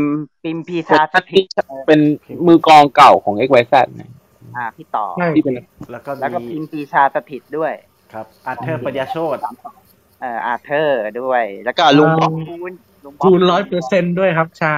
[0.43, 1.45] ปริมพีชาสถิต
[1.87, 1.99] เป็น
[2.47, 4.11] มือกลองเก่าของ x y z นะ
[4.57, 5.53] อ่าพี่ต่อใช่ที่เป็น
[5.91, 7.73] แล้วก็แล้วก็มีปริมพีชาสถิตด้วย
[8.13, 9.37] ครับ อาร์เธอร์ปัญญาโชต
[10.21, 12.71] เอ่ออาเธอร์ด้วย แล้วก็ลุงบ๊อบคูณ
[13.05, 14.77] ลุงบ๊อบคูณร้อยเปอร์เซ็นด้วยครับใช่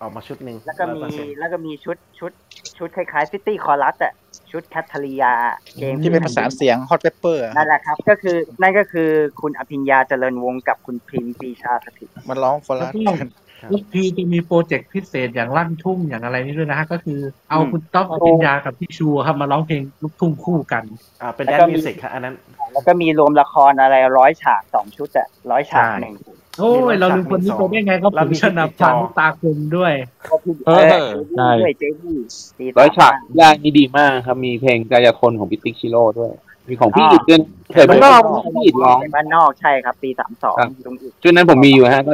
[0.00, 2.32] ออกมาชุดหนึ่งแล้วก็มี100%แล้วก็มีชุดชุด
[2.78, 4.12] ชุดคล้ายๆซิตี้คอรัสอะ
[4.50, 5.34] ชุดแคทเธอรียา
[5.78, 9.10] เกมที่เป็นภาษานเสียงฮอตเปเปอร์นั่นแหละครับ ก็คือนั่นก็คือ
[9.40, 13.28] คุณอภิญญาเจริญวงศ์กับคุณพริมปีชาสถิตมันร้องฟอแล้วรัส
[13.60, 20.84] ก็ลูกพีจะมีโปรเจกต์พิเศษอย่างลั่นทุ่งอย่างอะไรนี่ด้วยนะฮะก็คือเอาคุณต๊อกอภิญญากับพี่ชูครับมาร้องเพลงลูกทุ่งคู่กัน
[21.22, 22.34] อ่าเป็นแล้แดวนก็มีมิวสิกครับอันนั้น
[22.72, 26.14] แล้วก็มีรวมละครอะไรร้อยฉากสองชุดอะร้อยฉากใช่หนึ่ง
[26.58, 29.92] โอ้ยเราลืมคนนี้ไปได้ไงก็ผมชนะพันธ์ตาคมด้วย
[30.28, 32.16] ก็พี่เอเอออใช่ด้วยเจดี้
[32.58, 36.30] ตีร้อยฉากสมแรกนี่ดีมากครับ มีเพลงกายคนของพี่ติ๊กชิโร่ด้วย
[36.68, 37.40] มีของพี่อ๋ออิดด้วย
[37.72, 38.22] เคยบ้านนอก
[38.54, 42.12] พี่อิดร้องบ้านนอกใช่ครับ ปีสามสองครับลุงอิดชุดนั้นผมมีอยู่ฮะก็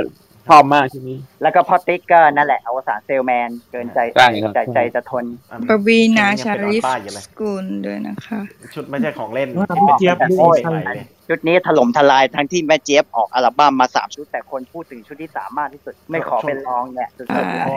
[0.49, 8.41] ชอบมากชุดนี้ แล้วก็พ่อติ๊กก็นั่นแหละอวสานเซลแมน เกินใจใช่ครับ ใจใจจะทนอันปวีนายังชาเป็นริฟป้ายอยู่เลยสกุลด้วยนะคะ
[8.75, 17.75] ชุดไม่ใช่ของเล่นว่าที่เป็นพี่เจี๊ยบแบบด้วยใหม่เลยชุดนี้ถล่มทลายทั้งที่แม่เจี๊ยบออกอัลบั้มมาสามชุด แต่คนพูดถึงชุดที่สามมากที่สุด ไม่ขอเป็นรองเนี่ยสุดใช่ๆโอ้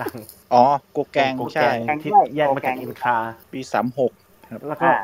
[0.00, 0.12] ดัง
[0.52, 0.62] อ๋อ
[0.92, 3.16] โกแกงโกใช่แกงที่แยกมาจากอินคา
[3.52, 4.12] ปีสามหก
[4.68, 4.96] แล้วก็อ่า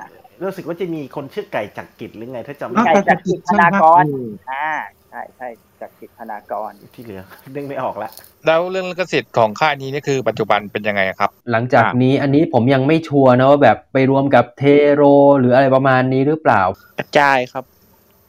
[0.43, 4.71] รู้สึกว่าจะมีคนชื่อไก่จักรกิจหรือไงถ้าจำนอกไม่จากได้จะกิจช่างภาพอยู่อ่า
[5.11, 5.49] ใช่ใช่
[5.81, 7.23] จากกิจธนากรที่เหลือ
[7.55, 8.11] นึกไม่ออกละ
[8.47, 14.63] แล้วเรื่องลิขสิทธิ์ของค่ายนี้นี่คือปัจจุบันเป็นยังไงครับ หลังจากอะนี้อันนี้ผมยังไม่ชัวร์นะว่าแบบไปรวมกับเท
[14.95, 15.03] โร
[15.39, 16.63] หรืออะไรประมาณนี้หรือเปล่า
[16.99, 17.65] กระจายครับ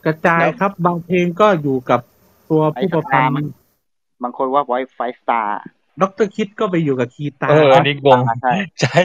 [0.05, 1.99] กระจายครับบางเพลงก็อยู่กับ
[2.49, 3.51] ตัวผู้ประพันธ์
[4.23, 5.49] บางคนว่า Voice Five Star
[6.01, 8.99] ดรคิดก็ไปอยู่กับคีตาเอออันนี้งงใช่ใช่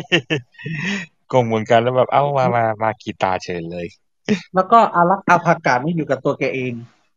[1.32, 3.86] งงเหมือนกันแล้วแบบเอ้ามามามากีตาร์เฉยเลย
[4.54, 6.72] แล้วก็อารักษ์อาภากาศนี่อยู่กับตัวแกเอง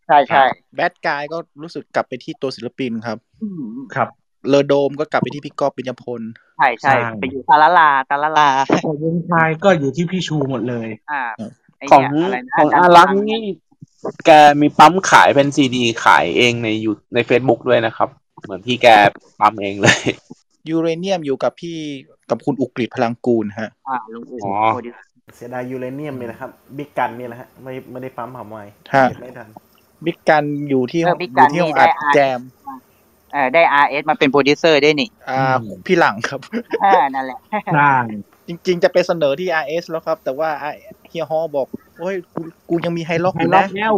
[0.08, 0.44] ใช่ใช่
[0.76, 3.64] แบดกายก็รู้สึกกลับไปที่ตัวศิลปินครับอืม
[3.96, 4.08] ครับ
[4.50, 6.22] เลอโดมก็กลับไปที่พี่ก๊อฟปิญญพล
[6.58, 8.50] ใช่ใช่ใช่ไปอยู่ตาละลาตาละลา
[8.84, 11.24] แต่วงชายก็อยู่ที่พี่ชูหมดเลย อ่า
[11.78, 13.42] ไของเนี่ยอะไรนะของอารักษ์นี่
[14.26, 14.30] แก
[14.62, 18.10] มีปั๊มขายเป็นซีดีขายเองในยูใน Facebook ด้วยนะครับ
[18.44, 18.88] เหมือนที่แก
[19.40, 19.98] ปั๊มเองเลย
[20.70, 21.78] ยูเรเนียมอยู่กับพี่
[22.30, 24.94] กับคุณอุกฤษพลังกูลฮะอ่าลุงอู๋อ๋อโปรดิว
[25.36, 29.48] เสียดายยูเรเนียมนี่แหละครับ บิ๊กกันนี่แหละฮะไม่ไม่ได้ปั๊มหอมไว้ฮะไม่ทัน
[30.06, 32.40] บิ๊กกันอยู่ที่เออบิ๊กอกัยู่นที่ห้นี่องได้อัดอาร์แจม
[33.34, 36.40] เออได้ RS มาเป็นโปรดิวเซอร์ได้นี่อ่าพี่หลังครับ
[36.84, 37.40] อ่านั่นแหละ
[37.76, 37.94] ได้
[38.48, 40.50] จริง ๆ จะไปเสนอที่ RS แล้วครับ แต่ว่า
[41.10, 41.68] เฮียฮอบอก
[42.00, 43.96] โอ้ยกูกูยังมีไฮล็อกอไฮยู่ล็อนะกแล้ว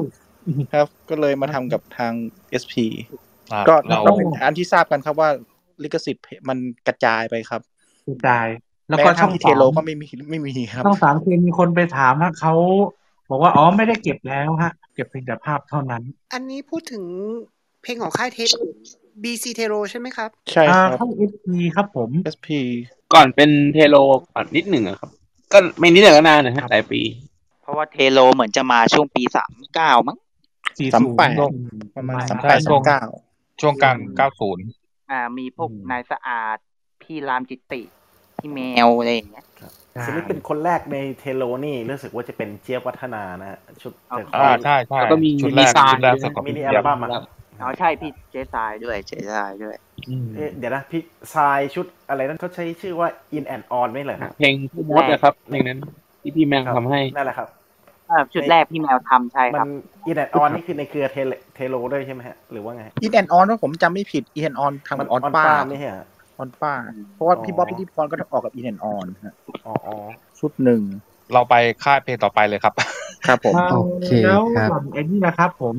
[0.73, 2.13] ครับ ก็เลยมาทำกับทาง
[2.61, 2.73] SP
[3.51, 5.29] ครับก็เราก็เป็นอันที่ทราบกันครับว่า
[5.83, 7.61] ลิขสิทธิ์มันกระจายไปครับ
[8.07, 8.47] กระจาย
[8.87, 12.53] แล้วแม้ก็กระช่ทั่องงที่เทสามโลก็ไม่มีไม่มีครับช่องสามคือมีคนไปถามฮะเขา
[13.29, 17.03] บอกว่าอ๋อไม่ได้เก็บแล้วฮะเก็บเพียงแต่ภาพเท่านั้น อันนี้พูดถึง
[17.81, 18.49] เพลงของค่ายเทป
[19.23, 22.47] BC t e r o ใช่ไหมครับ ใช่อ่าครับเข้าเอสพีครับผม SP
[23.13, 23.95] ก่อนเป็นเทโล
[24.33, 25.09] ก่อนนิดหนึ่งอะครับ
[25.53, 27.01] ก็ไม่นิดหนึ่งก็นานนะฮะหลายปี
[27.61, 30.17] เพราะว่าเทโลเหมือนจะมาช่วงปีสามเก้ามั้ง
[30.77, 31.37] สี่สามศูนแปดย์
[31.97, 33.01] ประมาณใช่สามแปดสามเก้า
[33.61, 33.97] ช่วงกลาง
[34.53, 36.57] 90อ่า มีพวกนายสะอาด
[37.01, 37.81] พี่รามจิตติ
[38.37, 39.45] พี่แมวอะไรอย่างเงี้ย
[40.05, 47.23] ศิลปินคนแรกในเทโลนี่รู้สึกว่าจะเป็นเจี๊ยบวัฒนานะฮะชุดเอาแต่อ่าใช่ใช่แล้วก็มีชุดแรกมีซายชุดแรกด้วยนะสของมินิพี่อัลเจี๊ยบบั้มอะครับ
[47.61, 49.75] อ๋อใช่พี่เจสายด้วยเจสายด้วย
[50.09, 51.01] อืมเอ๊ะเดี๋ยวนะพี่
[51.35, 55.79] ทรายชุดอะไรนั้นเขาใช้ชื่อว่า In and On ไม่เหรอครับเพลงพี่มดนะครับเพลงนั้น
[56.21, 57.49] ที่พี่แมงทำให้นั่นแหละครับ
[58.09, 59.67] อ่าชุดแรกพี่แมวทำใช่คมัรับน
[60.09, 65.99] In and On นี่คือในเครือเทเลเทโลด้วยใช่ไหมฮะหรือว่าไงอีแอนออนว่าผมจำไม่ผิดอีแอนออนทำมักับออน On ป้าป้าไม่ใช่เหร
[66.39, 66.73] อออนป้า
[67.15, 69.33] เพราะว่าอ๋อพี่บ๊อบพิธีพรก็ออกกับอีแอนออนฮะ
[69.65, 69.95] อ๋ออ๋อ
[70.39, 70.81] ชุดหนึ่ง
[71.33, 72.73] เราไปค่ายเพลงต่อไปเลยครับ
[73.27, 75.75] ครับผมอ่าโอเคแล้วครับไอ้นี่นะครับผม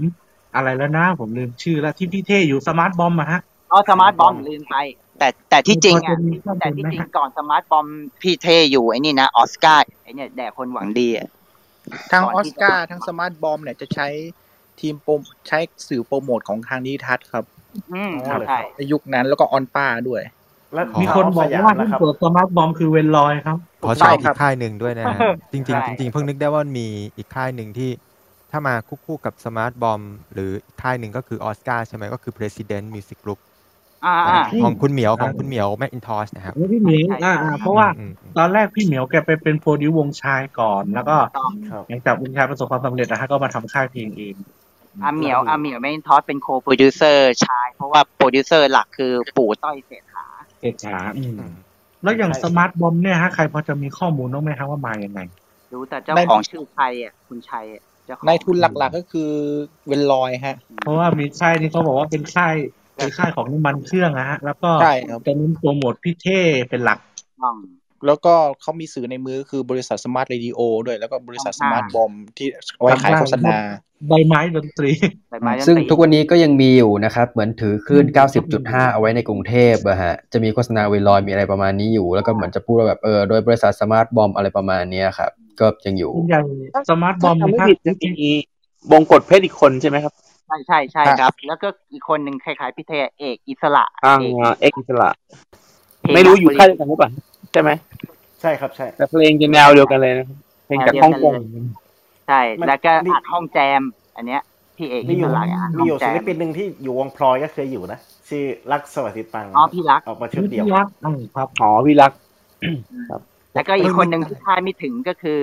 [0.54, 3.40] อะไรแล้วนะผมลืมชื่อแล้วที่พี่เท่อยู่สมาร์ทบอมอะฮะ
[3.72, 4.76] อ๋อสมาร์ทบอมลืมไป
[5.18, 7.86] แต่แต่ที่จริงพออะจะมีข้อมูลแต่ที่ไหมจริงฮะก่อนสมาร์ทบอม
[8.22, 11.28] พี่เทอยู่ไอ้นี่นะออสการ์ไอ้เนี่ยแด่คนหวังดีอะ
[12.12, 14.08] ทางก่ออนอที่สการ์ทางสมาร์ทบอมเนี่ยจะใช้
[14.80, 15.12] ทีมโปร
[15.48, 15.58] ใช้
[15.88, 17.44] สื่อโปรโมทของทางนิทัศน์ครับ
[17.92, 20.22] อืมอ๋อเหรอใช่ในยุคนั้นแล้วก็ออนป้าด้วย
[20.74, 25.18] แล้วมีคนบอกทงว่าสยมหุ้นนะครับส่วนสมาร์ทบอมคือเวนลอยครับขอใช่ใช้ครัอีบกค่ายหนึ่งด้วยนะฮะ
[25.52, 27.90] จริงใช่ๆจริงๆเพิ่งนึกได้ว่ามีอีกค่ายหนึ่งที่
[28.50, 28.74] ถ้ามา
[29.06, 30.00] คู่ๆกับสมาร์ทบอม
[30.32, 33.40] หรืออีกค่ายหนึ่งก็คือออสการ์ใช่ไหมก็คือ President Music Group
[34.04, 44.34] อ่าอ่าอ่าของคุณเหมียวของคุณเหมียวแม c อินทอชนะครับแล้วพี่เหมียวอ่าอ่าเพราะว่าอืมอืมตอนแรกพี่เหมียวแกไปเป็นโปรดิววงชายก่อน แล้วก็ต้องครับหลังจากวงชายประสบความสำเร็จนะฮะก็มาทำค่ายเพลงเอง
[45.04, 50.29] อาเหมียวอาเหมียวแมคอินทอชเป็น co-producer ชาย เพราะว่าโปรดิวเซอร์หลักคือปู่ต้อยเศรษฐา
[50.60, 51.40] เอกฉาอืม
[52.02, 55.20] แล้วอย่างสมาร์ทบอมเนี่ยฮะใครพอจะมีข้อมูลบ้างไหมฮะว่ามายังไง
[55.72, 59.30] รู้แต่เจ้าของชื่อชัยอะคุณชัยอะเจ้าของในทุนหลักๆก็คือ
[59.86, 62.54] เวนลอยฮะ เพราะว่ามีค่ายที่เขาบอกว่าเป็นค่าย
[62.96, 66.40] เป็นค่ายของน้ำมันเครื่องนะฮะ แล้วก็ใช่ครับจะเน้นโปรโมทพี่เท่
[66.70, 66.98] เป็นหลัก
[67.42, 67.56] ต้อง
[68.06, 73.56] แล้วก็เขามีสื่อในมือคือบริษัทสมาร์ทเรดิโอด้วย แล้วก็บริษัทสมาร์ทบอมที่เอาไว้ขายโฆษณา
[74.08, 74.90] ใบไม้ดนตรี
[75.30, 78.06] ใบไม้ดนซึ่งตรีทุกวันนี้ก็ยังมีอยู่นะครับ เหมือนถือคลื่น
[78.50, 85.30] 90.5 เอาไว้ในกรุงเทพอะฮะ จะมีโฆษณาเวลอยมีอะไรประมาณนี้อยู่ แล้วก็เหมือนจะพูดว่าแบบเออโดยบริษัทสมาร์ทบอมอะไรประมาณเนี้ยครับ
[85.60, 86.40] ก็ยังอยู่ส่วนใหญ่
[86.90, 88.28] สมาร์ทบอมถ้านะไม่ครับผิดจะมี
[88.90, 90.12] บงกฎเพชรอีกคนใช่ไหมครับ
[90.46, 95.08] ใช่ใช่ใช่ครับ แล้วก็อีกคนหนึ่งคล้ายๆพี่เทเอกอิสระทางเอกเอกอิสระ
[96.00, 97.10] เพลงไม่รู้อยู่นักค่ายบเดียวกันหรือเปล่า
[97.52, 97.70] ใช่ไหม
[98.40, 100.36] ใช่ครับใช่ แต่เพลงจะแนวเดียวกันเลยนะครับ
[100.66, 101.34] เพลงจากฮ่องกง
[102.28, 103.82] ใช่มันแล้วก็นี่อัดห้องแจม
[104.16, 104.42] อันเนี้ย
[104.76, 107.98] พี่เอกมีอิอสยู่ระอัดมีห้ออยู่งแจศิลมปินหนึ่งที่อยู่วงพลอยก็เคยอยู่นะ
[108.28, 112.12] ชื่อรักสวัสดิตังอ๋อพี่รักออกมาชุดเดียวพี่รักอืมครับอ๋อพี่รัก
[113.54, 115.40] แล้วก็อีกคนหนึ่งที่คาดไม่ถึงก็คือ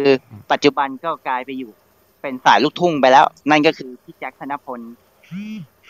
[0.52, 1.72] ปัจจุบันก็กลายไปอยู่
[2.22, 4.80] เป็นสายลูกทุ่งไปแล้ว นั่นก็คือพี่แจ็คธนพล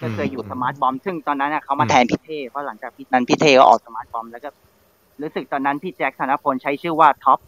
[0.02, 4.50] ก็เคยอยู่สมาร์ทบอม ซึ่งตอนนั้นน่ะเขามาแทนพี่เท่เพราะหลังจากพี่นั้นพี่เท่ก็ออกสมาร์ทบอมแล้วก็
[5.22, 7.40] รู้สึกตอนนั้นพี่แจ็คธนพลใช้ชื่อว่าท็อป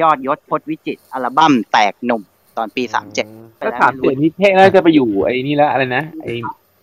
[0.00, 2.22] ยอดยศพจน์วิจิตรอัลบั้มแตกหนุ่ม
[2.56, 3.26] ตอนปีสามเจ็ด
[3.60, 6.32] ถ้าถามเสียงนิเท่น่าจะไปอยู่ไอ้นี่แล้วอะไรนะไอ้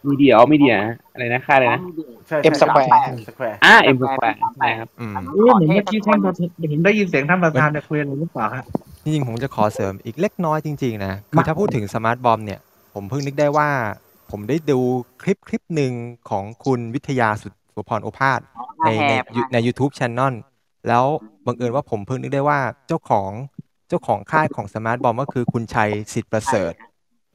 [0.07, 0.75] มีเดียมีเดีย
[1.13, 1.79] อะไรนะค่ายอะไรนะ
[2.27, 2.87] ใช่เอ็มสแควร์
[3.27, 8.63] สแควร์อ่าเอ็มสแควร์ใช่ครับอืมเอ๊ะเหมือนเมื่อกี้ท่านประธานผมได้ยินเสียงท่านประธานในคุยอะไรหรือเปล่าฮะ
[9.03, 12.59] จริงๆผมจะขอเสริมอีกเล็กน้อยจริงๆนะคือถ้าพูดถึงสมาร์ทบอมเนี่ย
[12.93, 13.69] ผมเพิ่งนึกได้ว่า
[14.31, 14.79] ผมได้ดู
[15.21, 15.93] คลิปคลิปหนึ่ง
[16.29, 18.39] ของคุณวิทยาสุ สุพรโอภาส
[18.85, 19.13] ในใน
[19.53, 20.33] ใน YouTube Channel
[20.87, 21.05] แล้ว
[21.45, 23.31] บังเอิญว่าผมเพิ่งนึกได้ว่าเจ้าของ
[23.89, 26.73] เจ้าของค่ายของสมาร์ทบอมก็คือคุณชัยสิทธิ์ประเสริฐ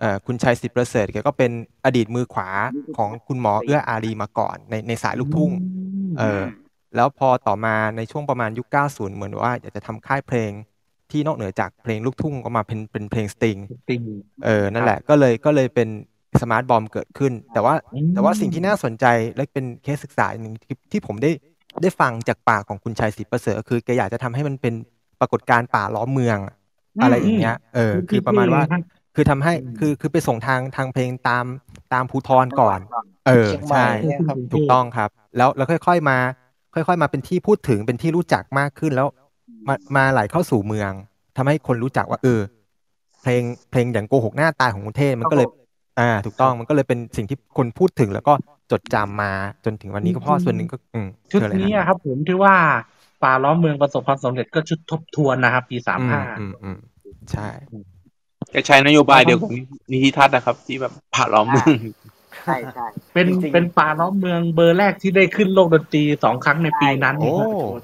[0.00, 1.50] เอ่อคุณชัยสิทธิ์ประเสริฐแกก็เป็น
[1.84, 2.48] อดีตมือขวา
[2.96, 5.50] ของคุณหมอเอื้ออารีมาก่อนในในสายลูกทุ่ง
[6.18, 6.42] เออ
[6.96, 10.52] แล้วพอต่อมาในช่วงประมาณยุค 90 เหมือนว่าอยากจะทำค่ายเพลง
[11.10, 13.56] ที่นอกเหนือจากเพลงลูกทุ่งก็มาเป็นเป็นเพลงสตริง
[13.90, 14.02] ติง
[14.44, 15.88] เออนั่นแหละก็เลยก็เลยเป็น
[16.42, 19.06] สมาร์ทบอมเกิดขึ้น แต่ว่าอืมแต่ว่าสิ่งที่น่าสนใจ
[19.36, 21.30] และเป็นเคสศึกษาหนึ่งที่ที่ผมได้
[21.82, 24.74] ได้ฟังจากปากของคุณชัยศรีประเสริฐก็คือแกอยากจะทำให้มันเป็น
[25.20, 26.38] ปรากฏการณ์ป่าล้อมเมือง
[27.02, 28.62] อะไรอย่างเงี้ย เออ คือประมาณว่า
[29.14, 31.44] คือทำให้คือคือไปส่งทางทางเพลงตาม
[31.92, 32.78] ตามภูทรก่อน
[33.26, 36.18] เออเชียงใหม่ใช่เนี่ยครับถูกต้องครับ แล้วแล้วค่อย ๆมา
[36.74, 39.08] ค่อย ๆ มาเป็นที่พูดถึงเป็นที่รู้จักมากขึ้นแล้ว
[39.68, 40.92] มามาไหลเข้าสู่เมือง
[41.36, 42.40] ทำให้คนรู้จักว่า เออ
[43.22, 45.48] เพลงเพลงอย่างโกหกหน้าตายของคุณเทพมันก็เลย
[45.98, 48.32] อ่า ถูกต้องมันก็เลยเป็นสิ่งที่คนพูดถึงแล้วก็
[48.70, 49.32] จดจำมา
[49.64, 52.54] จนถึงวันนี้ก็เพราะส่วนหนึ่งก็อืมชุดเชิญเลยนี้ฮะอะครับ ผมที่ว่า
[53.24, 56.78] ป่าล้อมเมืองประสบความสำเร็จก็ชุดทบทวนนะครับ ปีสามอืมห้าอืมอืม
[57.32, 57.48] ใช่
[58.54, 59.50] จะใช้นโยบายเดียวกับ
[59.92, 61.68] นิธิทัศน์นะครับ ที่แบบผ่าล้อมเมือง
[62.44, 67.32] ใช่ใช่เป็นจริงๆเป็นป่าล้อมเมืองเบอร์แรกที่ได้ขึ้นโลกดนตรีสองครั้งในปีนั้นโอ้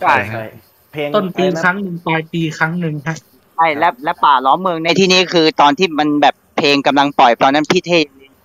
[0.00, 0.44] ใช่ใช่
[0.92, 3.16] เพลงต้นปีอะไระครั้งหนึ่งปลายปีครั้งหนึ่งฮะ
[3.56, 7.92] ใช่และและป่าล้อมเมืองในที่นี้คือตอนที่มันแบบ เพลงกำลังปล่อยตอนนั้นพี่เท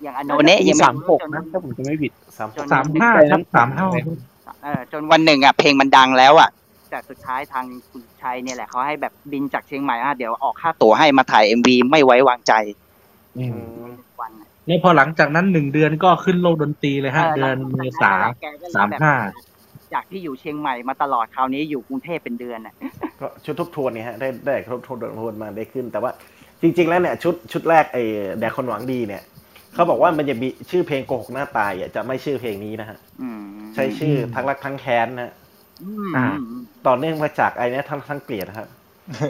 [0.04, 3.86] อย่างอโนเนะปียังสามไม่หกนะถ้าผมจะไม่ผิดสามจนสามห้าครับสามห้า
[4.62, 6.50] เออจนวันหนึ่งอะเพลงมันดังแล้วอะ
[6.90, 12.52] แต่สุดท้ายทางคุณชัยเนี่ยแหละเขาให้แบบบินจากเชียงใหม่อะเดี๋ยวออกค่าตั๋วให้มาถ่ายเอ็มวีไม่ไว้วางใจ
[13.38, 13.44] อื
[13.86, 13.90] ม
[14.20, 19.14] วันอะแล้วพอหลังจากนั้นหนึ่งเดือนก็ขึ้นโลกดนตรีเลยฮะ เดือนเมษาแกก็เลยสามแบบห้า
[19.94, 22.74] จากที่อยู่เชียงใหม่มาตลอดคราวนี้อยู่กรุงเทพเป็นเดือนอะ
[23.20, 26.10] ก็ชุดทบทวนเนี่ยฮะได้ได้ทบทวนทบทวนมาได้ขึ้น แต่ว่า
[26.62, 28.02] จริง ๆ แล้วเนี่ยชุดชุดแรกไอ้
[28.38, 29.22] แด่คนหวังดีเนี่ย
[29.74, 33.42] เขาบอกว่ามันจะมีชื่อเพลงโกหกหน้าตายอะจะไม่ชื่อเพลงนี้นะฮะอืม
[33.74, 35.32] ใช้ชื่อทั้งรักทั้งแค้นนะฮะ
[35.82, 38.68] อืมอ่าอืมต่อเนื่องมาจากไอ้เนี้ยทั้งทั้งเกลียดนะครับ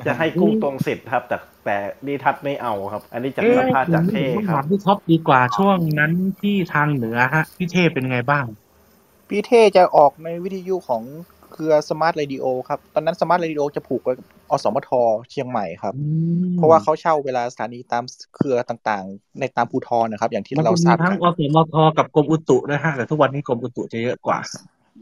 [0.06, 1.76] จะให้กุ้งตรงสิทธิ์ครับ แต่แต่
[2.06, 6.12] นิทัศน์ไม่เอาครับ อันนี้จากเอ๊ะสัมภาษณ์จากเท่ต้องครัถาบมพี่ท็อปดีกว่าช่วงนั้น
[6.42, 8.44] ที่ทางเหนือฮะพี่เท่เป็นไงบ้าง
[9.28, 11.02] พี่เท่จะออกในวิทยุของ
[11.52, 14.16] เครือสมาร์ทเรดิโอครับ ตอนนั้นสมาร์ทเรดิโอจะผูกกับ
[14.50, 14.90] อสมท
[15.30, 15.94] เชียงใหม่ครับ
[16.56, 18.04] เพราะว่าเขาเช่าเวลาสถานีตาม
[18.36, 24.38] เครือต่างๆ ในตามภูธรนะครับ อย่างที่มันเราจะทมีราบทั้กังนอสมทกับกรมอุตุนะฮะแต่ทุกวันนี้กรมอุตุจะเยอะกว่า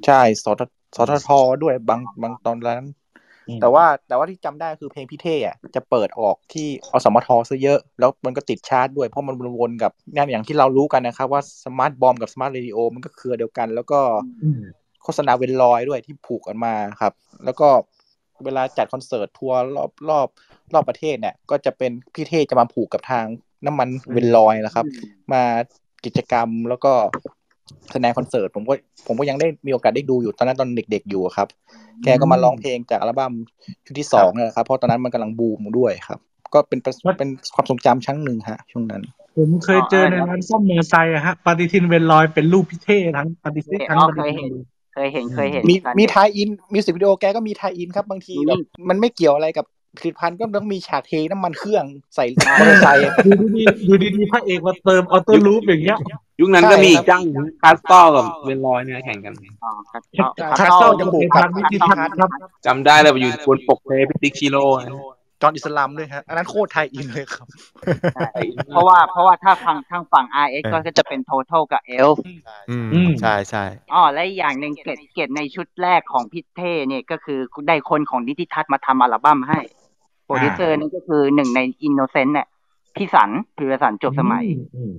[0.07, 0.63] ใช่สท
[0.97, 1.31] สทท
[1.63, 2.85] ด้วยบางบางตอนนั้น
[3.49, 14.01] อืมแต่ว่าแต่ว่าที่จำได้คือเพลงพี่เท่อะจะเปิดออกที่อสมทซะเยอะ แล้วมันก็ติดชาร์ตด้วยเพราะมันวนๆกับนั่นอย่างที่เรารู้กันนะครับว่าสมาร์ทบอมกับสมาร์ทเรดิโอมันก็เครือเดียวกัน แล้วก็
[14.43, 14.61] อืม
[15.03, 17.13] โฆษณาเวนลอยด้วยที่ผูกกันมาครับ
[17.45, 17.69] แล้วก็
[18.45, 20.29] เวลาจัดคอนเสิร์ตทัวร์รอบรอบ
[20.75, 23.25] รอบประเทศเนี่ย ก็จะเป็นพี่เท่จะมาผูกกับทาง
[23.67, 24.87] น้ำมันเวนลอยนะครับ
[25.33, 25.43] มา
[26.05, 26.93] กิจกรรมแล้วก็
[27.93, 28.75] แสดงคอนเสิร์ตผมก็
[29.07, 31.49] ผมก็ยังได้มีโอกาสได้ดูอยู่ตอนนั้นตอนเด็ก ๆ อยู่ครับ
[32.05, 33.35] แกก็มาร้องเพลงจากอัลบั้ม
[33.85, 36.19] ชุดที่สองนี่แหละครับ เพราะตอนนั้นมันกำลังบูมด้วยครับ
[36.55, 39.03] ก็เป็นประเป็นความทรงจำชั้นหนึ่งฮะ ช่วงนั้น
[39.37, 51.85] ผมเคยเจอในร้านซ่อมมอเตอร์ไซค์อะฮะปฏิทินเวนลอยเป็นรูปพี่เท่ทั้งปฏิทินทั้งอ๋อปฏิเคยทิเห็นนเค ยเห็นเคยเห็นมีกันมีอยู่ทายอินมิวสิกวิดีโอแกก็มีทายอินครับบางทีแบบมันไม่เกี่ยวอะไรกับผลิตภัณฑ์ก็ต้องมีฉากเทน้ำมันเครื่อง
[52.15, 52.25] ใส่
[52.59, 55.99] มอเตอร์ไซค์อะอยู่ดีๆอยู่ดีๆพระเอกมาเติมออโต้ลูปอย่างเงี้ย
[56.41, 57.23] ยุคนั้นใช่ก็มีคอีรับกจ้าง
[57.63, 60.03] คาสตอกับเวนลอยเนี่ยแข่งกันอ๋อครับ
[60.59, 62.31] คัสเซิลจะเป็นทางวิธีทัศน์ครับ
[62.67, 64.95] จำได้เลยว่าอยู่บนปกเทปพิติกชิโร่นะ
[65.43, 67.47] จอห์นอิสลามด้วยฮะอันนั้นโคตรไทยอินเลยครับ
[68.15, 68.31] ใช่
[68.69, 72.19] เพราะว่าเพราะว่าถ้าฟังทางฝั่ง RX ก็จะเป็น Total กับ Elf
[72.71, 77.39] อืมอืมใช่ใช่อ๋อและอีกอย่างหนึ่งเกร็ดเกร็ดในชุดแรกของพี่เท่ห์เนี่ยก็คือ
[77.69, 79.61] ได้คนของนิติทัศน์มาทำอัลบั้มให้
[80.25, 82.49] โปรดิวเซอร์นี่ก็คือหนึ่งในอินโนเซนต์เนี่ย
[82.97, 84.45] พี่สันพิรสันจบสมัย
[84.77, 84.93] อืม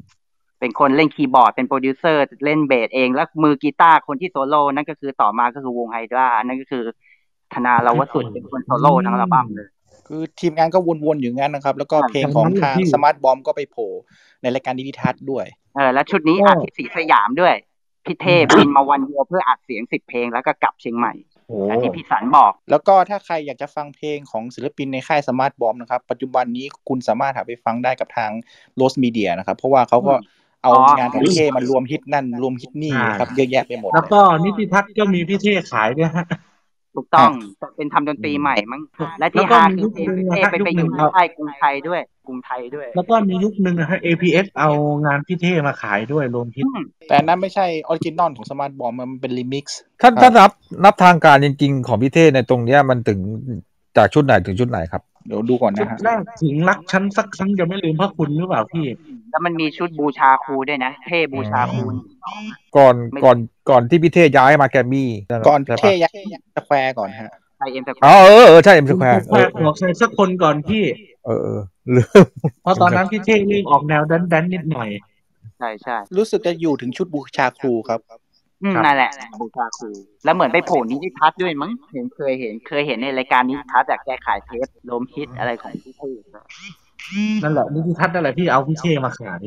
[0.60, 6.84] เป็นคนเล่นคีย์บอร์ดเป็นโปรดิวเซอร์เล่นเบสเองแล้วมือกีตาร์คนที่โซโล่นั่นก็คือต่อมาก็คือวงไฮดรานั่นก็คือ
[7.54, 9.70] ธนา ลวสุตเป็นคนโซโล่ทั้งอัลบั้มเลย
[10.14, 13.90] คือทีมงานก็วนๆอยู่งั้นนะครับ แล้วก็อ่าเพลงของทั้งนั้นทางที่ Smart Bombก็ไปโผล่
[14.42, 15.46] ในรายการนิติทัศน์ด้วย
[15.76, 17.54] เออ แล้วชุดนี้ก็อัดที่ศรีสยามด้วย
[18.06, 21.14] พี่เท่ห์บินมาวันเดียวเพื่ออัดเสียงสิบเพลงแล้วก็กลับเชียงใหม่
[21.48, 28.32] โอ้อย่างที่พี่สันบอก แล้วก็ถ้าใครอยากจะฟังเพลงของศิลปินในค่าย Smart Bomb นะครับ ปัจจุบันนี้คุณสามารถหาไปฟังได้กับทาง
[28.76, 30.14] Rose Media นะครับ เพราะว่าเขาก็
[30.64, 36.26] เอาอ๋องานของพี่เท่ห์ารวมฮิตนั่นรวมฮิตนี่ครับเยอะแยะไปหมด แล้วเลยก็นิติทัศน์ก็มีพี่เท่ห์ขายด้วยฮะ
[36.96, 38.82] ถูกต้องแต่เป็นทำดนตรีใหม่มั้ง
[39.20, 44.70] และที่แล้วก็ฮามีคือยุคเทนึงพไปนะไปยุคอนึยู่งในค่ายกรุงไทยด้วยกรุงไทยด้วย แล้วก็มียุคนึงนะฮะ APS เอา
[45.06, 46.66] งานพี่เท่มาขายด้วยรวมฮิต
[47.08, 50.52] แต่อันนั้นไม่ใช่ออริจินอลของสมาร์ทบอมมันเป็นรีมิกซ์ถ้าถ้านับ
[50.84, 53.20] นับทางการจริงๆ ของพี่เท่ในตรงเนี้ยมันถึง
[53.98, 58.86] จากชุดไหนถึงชุดไหนครับ เดี๋ยวดูก่อนชุดนะฮะแรกถึงรักฉันสักครั้งจะไม่ลืมพระคุณหรือเปล่าพี่
[59.32, 61.84] แล้วมันมีชุดบูชาครูด้วยนะเท่บูชาครู
[62.78, 63.38] ก่อนก่อน
[63.70, 70.84] ก่อนที่พี่เท่ย้ายมาแกรมมี่ใช่ไหมก่อนใช่เทปะยักสแควร์ก่อนฮะไอเอ็มสอ๋อเออเออใช่เอ็มสแควร์แควร์บอกใครสักคนก่อนพี่
[71.26, 71.62] เออเออ
[71.96, 72.26] ลืม
[72.64, 74.90] เพราะตอนนั้นพี่เท่เริ่มออกแนวแดนๆนิดหน่อย
[75.60, 78.31] ใช่ใช่รู้สึกจะอยู่ถึงชุดบูชาครูครับอืม
[78.64, 79.90] นั่นแหละบูชาครู
[80.26, 86.12] แล้วเหมือนไปโผล่นิติทัศน์ด้วยมั้งเห็นเคยเห็นเคยเห็นในรายการนิติทัศน์จากแกขายเทปโลมฮิตอะไรของพี่เท่
[87.44, 89.42] นั่นแหละนิติทัศน์นั่นแหละที่เอาพี่เท่ห์มาขาย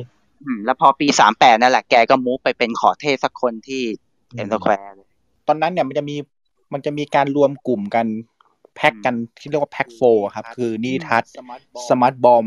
[0.45, 3.83] อืมแล้วพอปีสามแปดนั่นแหละแกก็ move ไปเป็นขอเท่ห์สักคนที่
[4.37, 5.09] M Square เลย
[5.47, 6.17] ตอนนั้นเนี่ยมันจะมี
[6.73, 8.07] มันจะมีการรวมกลุ่มกัน
[8.75, 10.01] แพ็กกันที่เรียกว่า Pack Four
[10.35, 11.33] ครับ คือนิติทัศน์
[11.89, 12.47] Smart Bomb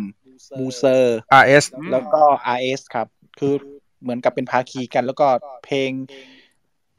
[0.57, 2.21] มูเซอร์ RS แล้วก็
[2.55, 3.07] RS ครับ
[3.39, 3.53] คือ
[4.01, 5.27] เหมือนกับเป็นภาคีกันแล้วก็
[5.65, 5.91] เพลง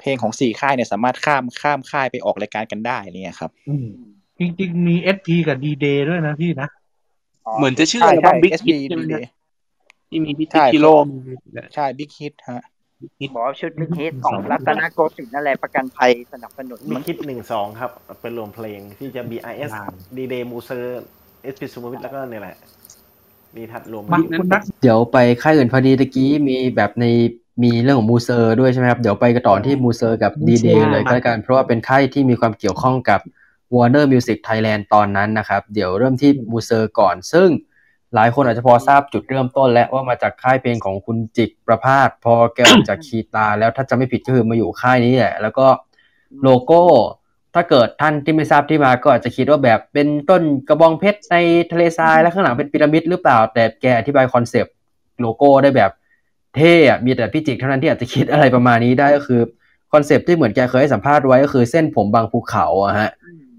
[0.00, 3.86] เพลงของสี่ค่ายเนี่ยสามารถข้ามข้ามค่ายไปออกรายการกันได้อะไรเนี่ยครับอืม
[4.38, 6.68] จริง ๆ มี SP กับ D Day ด้วยนะพี่นะ
[7.58, 9.32] เหมือนจะชื่อใช่อัลบั้มใช่บิ๊ก SB ฮิตใช่ไหมดีฮะ
[10.08, 10.86] ที่มีพิติใช่กิโล
[11.74, 12.62] ใช่บิ๊กฮิตฮะ
[13.34, 17.90] บอกว่าชุดมิกฮิตของรัตนโกสินทร์นั่นแหละประกันภัยสนับสนุนมีมั้งคิดหนึ่งสองครับ
[18.20, 19.70] เป็นรวมเพลงที่จะ BIS
[20.16, 20.84] D Day m u s e r
[21.54, 22.56] SP s u m o v i t แล้วก็เนี่ยแหละ
[23.56, 27.06] ดีทัดรวมมาคุณนักเดี๋ยวไปค่ายอื่นพอดีตะกี้มีแบบใน
[27.62, 33.20] มีเรื่องของมูเซอร์ด้วยใช่ไหมครับ เดี๋ยวไปกันต่อที่มูเซอร์กับดีเดย์เลยก็แล้วกัน เพราะว่าเป็นค่ายที่มีความเกี่ยวข้องกับ
[33.74, 37.48] Warner Music Thailand ตอนนั้นนะครับ เดี๋ยวเริ่มที่มูเซอร์ก่อน ซึ่ง
[38.14, 45.66] หลายคนอาจจะพอทราบจุดเริ่มต้น และว่ามาจากค่ายเพลงของคุณจิกประภาสพอแกออกจากคีตา แล้วถ้าจะไม่ผิดก็คือมาอยู่ค่ายนี้แหละแล้วก็
[46.42, 46.82] โลโก้
[47.54, 51.36] ถ้าเกิดท่านที่ไม่ทราบที่มาก็อาจจะคิดว่าแบบเป็นต้นกระบองเพชรใน
[51.72, 54.74] ทะเลทรายแล้วข้างหลังเป็นพีระมิดหรือเปล่า แต่แกอธิบาย concept
[55.20, 55.90] โลโก้ได้แบบ
[56.58, 59.40] เท่อะมีแต่พี่จิกเท่านั้นที่อาจจะคิดอะไรประมาณนี้ได้ก็คือ
[59.92, 63.10] concept ที่เหมือนแกเคยให้สัมภาษณ์ไว้ก็คือเส้นผมบังภูเขาอะฮะ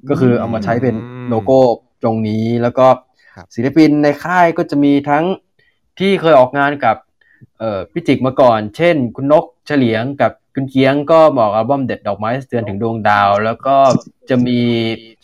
[0.10, 0.96] ก็คือเอามาใช้เป็น
[1.30, 1.60] โลโก้
[2.04, 2.88] ตรงนี้แล้วก็
[3.36, 5.26] ครับศิลปินในค่ายก็จะมีทั้ง
[6.00, 6.96] ที่เคยออกงานกับ
[7.60, 13.76] เอ่อพี่จิกมาก่อน เช่น คุณนกเฉลียงกับคุณเกียงก็บอกอัลบั้มเด็ดดอกไม้เตือนถึงดวงดาว แล้วก็
[14.30, 14.60] จะมี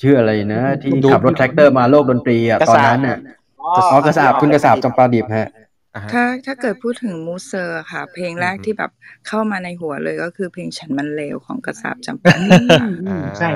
[0.01, 3.17] ชื่ออะไรนะ ที่ขับรถแทรกเตอร์มาโลกดนตรีอะกระตอนสาบนั้นน่ะ
[3.61, 5.49] อ๋อกระสาบคุณกระสาบจำปาดิบฮะ
[5.96, 8.91] อ่าฮะ ถ้า ถ้าเกิดพูดถึงมูเซอร์ค่ะ เพลงแรกที่แบบ
[9.28, 12.38] เข้ามาในหัวเลย ก็คือเพลงฉันมันเลวของกระสาบจำปาด
[13.10, 13.50] อ่าใช่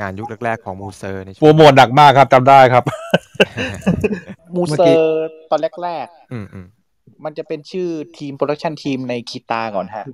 [0.00, 2.84] งานยุคแรก ๆ ของมูเซอร์ในโปรโมทหนักมากครับจำได้ครับ
[4.54, 7.88] มูเมื่อเซอกี้ ร์ตอนแรก อืมอืม ๆ มันจะเป็นชื่อ
[8.18, 10.04] ทีม production ทีมในคีตาก่อนฮะ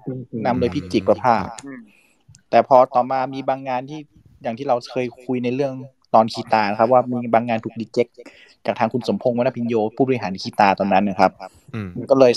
[0.47, 1.81] นำโดยพี่จิกประภาสอืม
[2.51, 4.01] แต่พอต่อมามีบางงานที่
[4.43, 5.75] อย่างที่เราเคยคุยในเรื่อง
[6.15, 8.07] ตอนคีตานะครับ ว่ามีบางงานถูกดีเจ็ค
[8.67, 11.31] จากทางคุณสมพงษ์วรรณภิญโญผู้บริหารคีตาตอนนั้นนะครับ
[11.75, 12.33] อืมมันก็เลย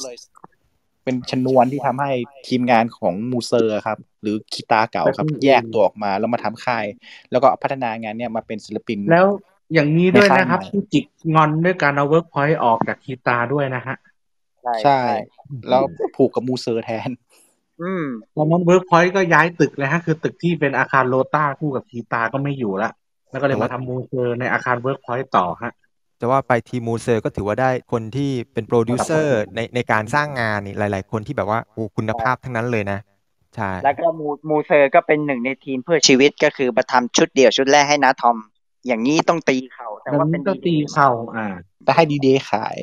[1.04, 2.12] เป็นชนวนที่ทำให้
[2.48, 6.86] ทีมงานของมูเซอร์ครับ หรือคีตาเก่าครับ แยกตัวออกมาแล้วมาทำค่าย
[7.32, 9.28] แล้วก็พัฒนางานเนี่ยมาเป็นศิลปินแล้ว
[9.74, 11.06] อย่างนี้ด้วยนะครับในค่ายใหม่พี่จิก
[11.36, 13.96] งอนด้วยการเอาเวิร์กพอยต์ออกจากคีตาด้วยนะฮะ
[14.62, 15.00] ใช่ใช่
[15.70, 15.84] แล้ว
[16.16, 17.10] ผูกกับมูเซอร์แทน
[17.82, 18.06] อืม
[18.36, 22.92] ตอนนั้นเวิร์กพอยต์ก็ย้ายตึกเลยฮะ คือตึกที่เป็นอาคารโลต้าคู่กับคีตาก็ไม่อยู่ละ
[23.36, 25.74] แล้วก็เลยมาทำมูเซอร์ในอาคารเวิร์กพอยต์ต่อฮะ
[26.20, 33.00] แต่ว่าไปทีมูเซอร์ก็ถือว่าได้คนที่เป็นโปรดิวเซอร์ในในการสร้างงานนี่หลาย ๆ คนที่แบบว่าโอ้คุณภาพทั้งนั้นเลยนะ
[33.56, 38.38] ใช่แล้วก็มูมูเซอร์ก็เป็นหนึ่งในทีมเพื่อชีวิตก็คือมาทำชุดเดี่ยวชุดแรกให้นาทอม
[38.88, 41.48] อย่างนี้ต้องตีเข่าแต่แล้วว่าเป็นี่นก็ตีเข่าอ่า
[41.84, 42.78] แต่ให้ดีเดย์ขาย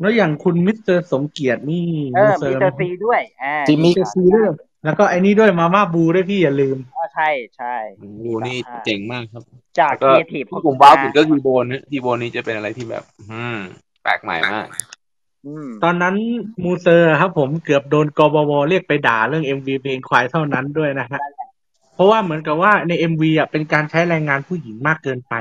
[0.00, 4.48] แล้วอย่างคุณมิสเตอร์สมเกียรตินี่เอมูอเซอมิร์สเตอร์ซีด้วยอ่าจิมมี่มิสเตอร์ซีด้วย
[4.84, 7.74] แล้วก็ไอ้นี่ด้วยมาม่าบูด้วยพี่อย่าลืมอ๋อ ใช่ใช่
[8.24, 9.42] บูนี่เจ๋งมากครับ
[9.80, 13.58] จากแล้วก็รีเอทีฟที่ผม wow สุดก็คือโบนนะที่โบนนี้จะเป็นอะไรที่แบบ อืม
[14.02, 14.66] แปลกใหม่มาก
[15.46, 16.14] อืมตอนนั้น
[16.64, 21.20] มูเซอร์ครับผมเกือบโดนกบวเรียกไปด่าเรื่อง MV เพลงควายเท่านั้นด้วยนะฮะ
[21.94, 25.34] เพราะว่าเหมือนกับว่าใน MV อะเป็นการใช้แรงงานผู้หญิงมากเกินไป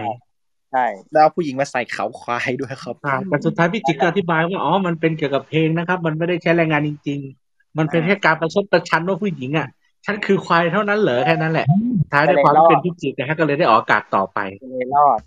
[0.72, 7.20] ใช่แล้วเอาผู้หญิงมาใส่เขาควายด้วยครับอ่าแต่สุดท้ายพี่จิกก็อธิบายว่าอ๋อมันเป็นเกี่ยวกับเพลงนะครับ มันไม่ได้ใช้แรงงานจริง
[7.50, 9.68] ๆ มันเป็นแค่การประชดประชันว่าผู้หญิงอะ
[10.06, 11.68] ฉันคือควายเท่านั้นเหรอแค่นั้นแหละ
[12.12, 14.40] ท้ายด้วยความที่เป็นพี่จิ๊กนะฮะก็เลยได้ออกอากาศต่อไป
[14.72, 15.20] เลยรอด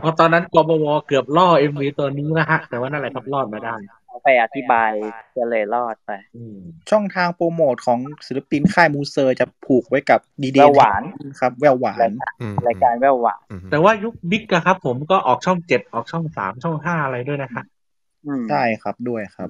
[0.00, 3.74] เพราะตอนนั้นกบวเกือบล่อ MV ตัวนี้นะฮะ แต่ว่านั่นแหละครับรอดมาได้
[4.08, 4.90] เอาไปอธิบาย
[5.36, 6.58] ก็เลยรอดไปอืม
[6.90, 11.02] ช่องทางโปรโมทของศิลปินค่ายมูเซอร์จะผูกไว้กับดีเดแวย์วหวาน
[11.40, 12.10] ครับ แววหวาน
[12.42, 17.64] อืมรายการแววหวานอืมแต่ว่ายุคบิ๊กอะครับ ผมก็ออกช่องเจ็ดออกช่องสามช่องห้าอะไรด้วยนะฮะ
[18.26, 19.48] อืมใช่ครับด้วยครับ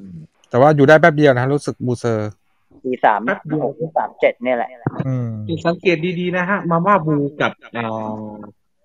[0.51, 2.31] แต่ว่าอยู่ได้แป๊บเดียวนะรู้สึกบูเซอร์
[2.87, 4.71] ปีสามแป๊บเดียวหกสามเจ็ดเนี่ยแหละ
[5.07, 5.33] อืม
[5.67, 7.53] สังเกตดีๆนะฮะ มาม่าบูกับ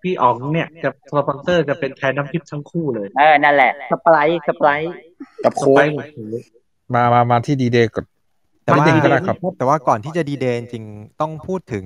[0.02, 4.92] พี่อ๋องเนี่ยจะสปอนเซอร์จะเป็นแทนน้ำพริกทั้งคู่เลย เออ นั่นแหละสไปร์สไปร์
[5.44, 6.06] กับสโค้ไปกร์หมด
[6.96, 8.06] มามามาที่ดีเดย์ก่อน
[8.64, 8.86] แต่ว่า
[9.58, 10.86] แต่ว่าก่อนที่จะดีเดย์จริง
[11.22, 11.86] ต้องพูดถึง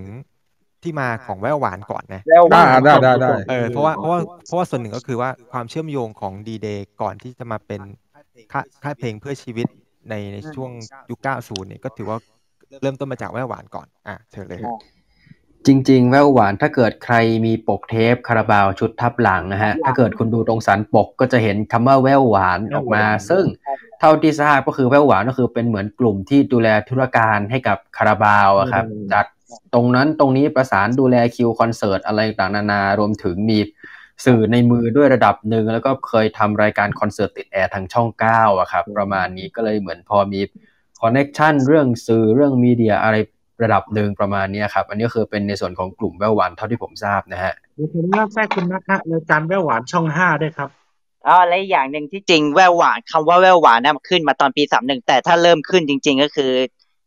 [0.84, 7.82] ที่มาของแววหวานก่อนนะแววหวานได้ได้ได้เออเพราะว่าเพราะว่าเพราะว่าส่วนหนึ่งก็คือว่าความเชื่อมโยงของดีเดย์ก่อนที่จะมาเป็น
[8.52, 9.68] ค่ายค่ายเพลงเพื่อชีวิต
[10.10, 10.72] ในในช่วง
[11.10, 12.18] ยุค90เนี่ยก็ถือว่า
[12.82, 14.74] เริ่มต้นมาจากแววหวานก่อนอะเชิญเลยครับ
[15.68, 23.44] จริง ๆ แววหวานถ้าเกิดใครมีปกเทปคาราบาวชุดทับหลังนะฮะ ถ้าเกิดคุณดูตรงสันปกก็จะเห็นคำว่าแววหวานออกมา ซึ่ง
[24.00, 29.26] เท่าที่ทราบก็คือแววหวานก็คือเป็นเหมือนกลุ่มที่ดูแลธุรการให้กับคาราบาวอะครับอืมจัด
[29.74, 33.58] ตรงนั้นตรงนี้ประสานดูแลคิวคอนเสิร์ตอะไรต่างๆนานารวมถึงมี
[34.26, 40.42] สื่อในมือด้วยระดับหนึ่งแล้วก็เคยทำรายการคอนเสิร์ตติดแอร์ทางช่องเก้าอะครับประมาณนี้ก็เลยเหมือนพอมี
[41.02, 43.16] connection เรื่องสื่อเรื่อง media อะไร
[43.64, 50.70] ระดับหนึ่งประมาณเนี้ยครับ อันนี้ก็คือเป็นในส่วนของกลุ่มแววหวานเท่าที่ผมทราบนะฮะเดี๋ยวผมเล่าแทรกคุณนะฮะรายการแว่วหวานช่องห้าด้วยครับ
[51.28, 56.52] อ๋อและอีกอย่างหนึ่งที่จริงแววหวานคำว่าแววหวานนะขึ้นมาตอนปีสามหนึ่งแต่ถ้าเริ่มขึ้นจริง ๆ ก็คือ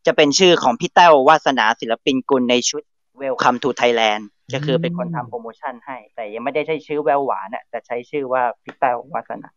[0.06, 2.82] จะเป็นชื่อของพี่แต้ววาสนาศิลปินกุลในชุด
[3.22, 4.22] Welcome to Thailand
[4.54, 9.48] ก็คือเป็นคนทำโปรโมชั่นให้ แต่ยังไม่ได้ใช้ชื่อแววหวานอะแต่ใช้ชื่อว่าพี่แต้ววาสนา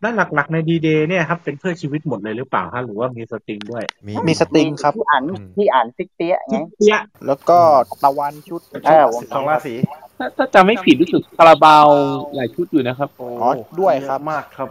[0.00, 5.22] และหลักๆในดีเดย์เนี่ยครับเป็นเพื่อชีวิตหมดเลยหรือเปล่าฮะหรือว่ามีสตริงด้วย มีมีสตริงครับที่อ่าน
[5.56, 7.58] ที่อ่านซิกเตี้ยไงเปี้ยแล้วก็
[8.02, 9.74] ตะวันชุดเออสิบสองราศี
[10.18, 11.86] ถ้าถ้าจำไม่ผิดรู้สึกคาราบาว
[12.34, 14.68] หลายชุดอยู่นะครับโอ้อ๋อด้วยครับเยอะมากครับ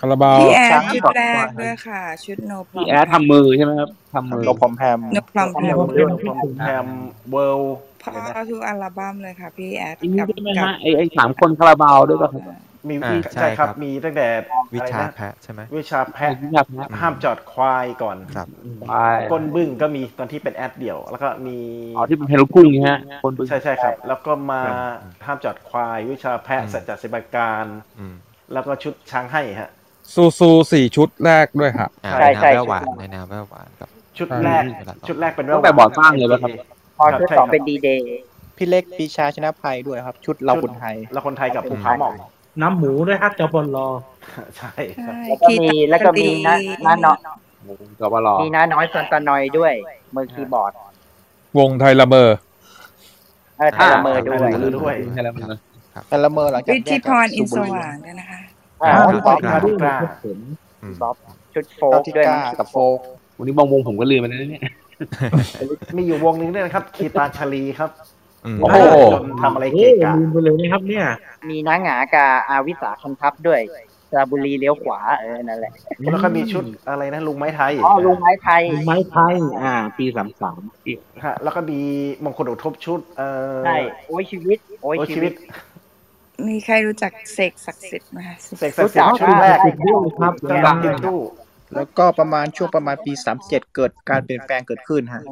[0.00, 6.86] คาราบาวพี่แอดช้างชุดกับแรควากยด้วยค่ะ ชุดโนพรอพี่มแอดทำมือใช่ไหมครับทำมือโนพอมแพมโนพรอมแพมเรื่องที่ถึงแพม
[7.30, 12.42] เวิลด์ พอทุกอัลบั้มเลยค่ะพี่แอดอันนี้กับได้ไหมกับฮะไอไอสามคนคาราบาวด้วยป่ะครับ
[12.88, 14.26] มีอ่ามีใช่ใช่ครับครับ มีตั้งแต่
[14.74, 18.48] วิอะไรชานะแพะใช่ไหมวิชาแพะวิชาแพะห้ามจอดควายก่อนครับ
[18.88, 21.58] ใช่ก้นบึ้งก็มีตอนที่เป็นแอดเดี่ยว แล้วก็มี
[21.96, 24.62] อ๋อที่เป็นเพลงลูกกุ้งนี่ฮะคนบึ้งใช่ใช่ครับ แล้วก็มา
[25.26, 27.66] ห้ามจอดควาย วิชาแพะอืมสัจจะสิบการ
[27.98, 28.14] อืม
[28.52, 29.70] แล้วก็ชุดช้างให้ฮะ
[30.14, 33.88] ซูซูสี่ชุดแรกด้วยฮะอ่าใช่ในใช่นามแววหวานในนามแววหวานกับ
[34.18, 36.52] ชุดใช่แรกเวลาต่อชุดแรกเป็นตั้งแต่บอร์ดสร้างเลยป่ะครับ
[36.96, 38.18] พอชุดสองเป็นดีเดย์
[38.56, 42.14] พี่เล็กปีชาชนะภัยด้วยครับ ชุดเราคนไทยแล้วคนไทยกับภูเขาหมอก
[42.62, 43.88] น้ำหมูด้วยฮักจบลรอ
[44.56, 44.72] ใช่
[45.04, 46.56] ครับใช่แล้วก็คีมีตาแล้วก็มีดีน้า
[46.86, 47.16] น้าเนาะ
[48.00, 49.72] กบลอมีน้าน้อยซอนตานอยด้วย
[50.14, 50.72] มือคีย์บอร์ด
[51.58, 52.30] วงไทยละเมอ
[53.58, 55.58] เออไทยละเมอด้วยไทยละเมอด้วยใช่แล้วมั้ง
[56.08, 58.40] แต่ละเมอหลังจากวิแยธิกพกับรอิสูนบสบุหรี่ว่างด้วยนะคะ
[58.82, 60.38] อ่าอ่าชุดขอบคุณกล้าผม
[60.82, 61.16] อืมบ๊อบ
[61.54, 62.98] ชุดโฟเท่ากที่ด้วยกล้ามั้งกับโฟก
[63.38, 64.62] วันนี้บางวงผมก็ลืมไปแล้วเนี่ย
[65.96, 67.90] มีอยู่วงหนึงด้วยนะครับ คีตาชาลีครับ
[68.46, 68.76] อืมโอ้โห
[69.12, 71.06] จนทำอะไรโอ้เกะกะลืมไปเลยนะครับ เนี่ย
[71.48, 73.60] มีน้าหงากาอาวิสาคันทัพด้วย
[74.10, 75.72] สระบุรีเลี้ยวขวาเออนั่นแหละ
[76.10, 81.78] แล้วก็มีชุดอะไรนะลุงไม้ไทยอ๋อลุงไม้ไทยไม้ไทยอ่า ปีสามสามอีกฮะแล้วก็มี
[82.24, 83.76] มงคลอุทบชุดเอ่อใช่
[84.08, 85.36] โอ้ยชีวิต โอ้ยโอ้ยชีชีวิวิตต
[86.48, 91.18] มีใครรู้จักเสกศักดิ์สิทธิ์ไหมคะเสกศักดิ์สิทธิ์ชุดแรกติดด้วยครับจังหวัดติดตู้
[91.74, 95.22] แล้วก็ประมาณช่วงประมาณปีสามเจ็ดเกิดการเปลี่ยนแปลงเกิดขึ้นฮะ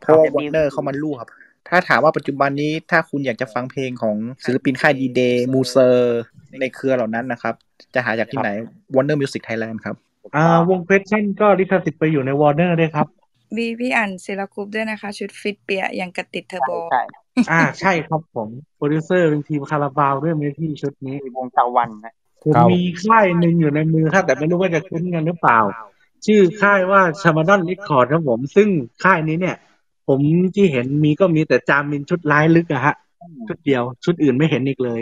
[0.00, 1.30] เพราะวอร์เนอร์เข้ามาลู่ครับ
[1.68, 6.20] ถ้าถามว่าปัจจุบันนี้ถ้าคุณอยากจะฟังเพลงของศิลปินค่ายดีเดย์มูเซอร์
[6.60, 7.54] ในเครือเหล่านั้นนะครับ
[7.94, 8.50] จะหาจากที่ไหน
[8.94, 9.96] Warner Music Thailand ครับ
[10.36, 13.06] อ่าวงเพชชั่นก็ลิขสิทธิ์ไปอยู่ในวอร์เนอร์ด้วยครับ
[13.56, 17.02] มีพี่อ่านศิลกรุ๊ปด้วยนะคะ ชุดฟิตเปียยังกระติดเทอร์โบใช่
[17.50, 22.14] อ่าใช่ครับผม โปรดิวเซอร์เป็นทีมคาราบาวด้วยไหมพี่ชุดนี้มีวงตะวันนะ
[22.48, 25.58] ผมครับมีค่ายหนึ่งอยู่ในมือครับแต่ไม่รู้ว่าจะคุ้นกันหรือเปล่า
[26.26, 28.68] ชื่อค่ายว่าชามาดอน Record ครับผม ซึ่ง
[29.04, 29.56] ค่ายนี้เนี่ย
[30.08, 30.20] ผม
[30.54, 32.94] ที่เห็นมีก็มีแต่จามินชุดร้ายลึกอะฮะ
[33.48, 35.00] ชุดเดียว ชุดอื่นไม่เห็นอีกเลย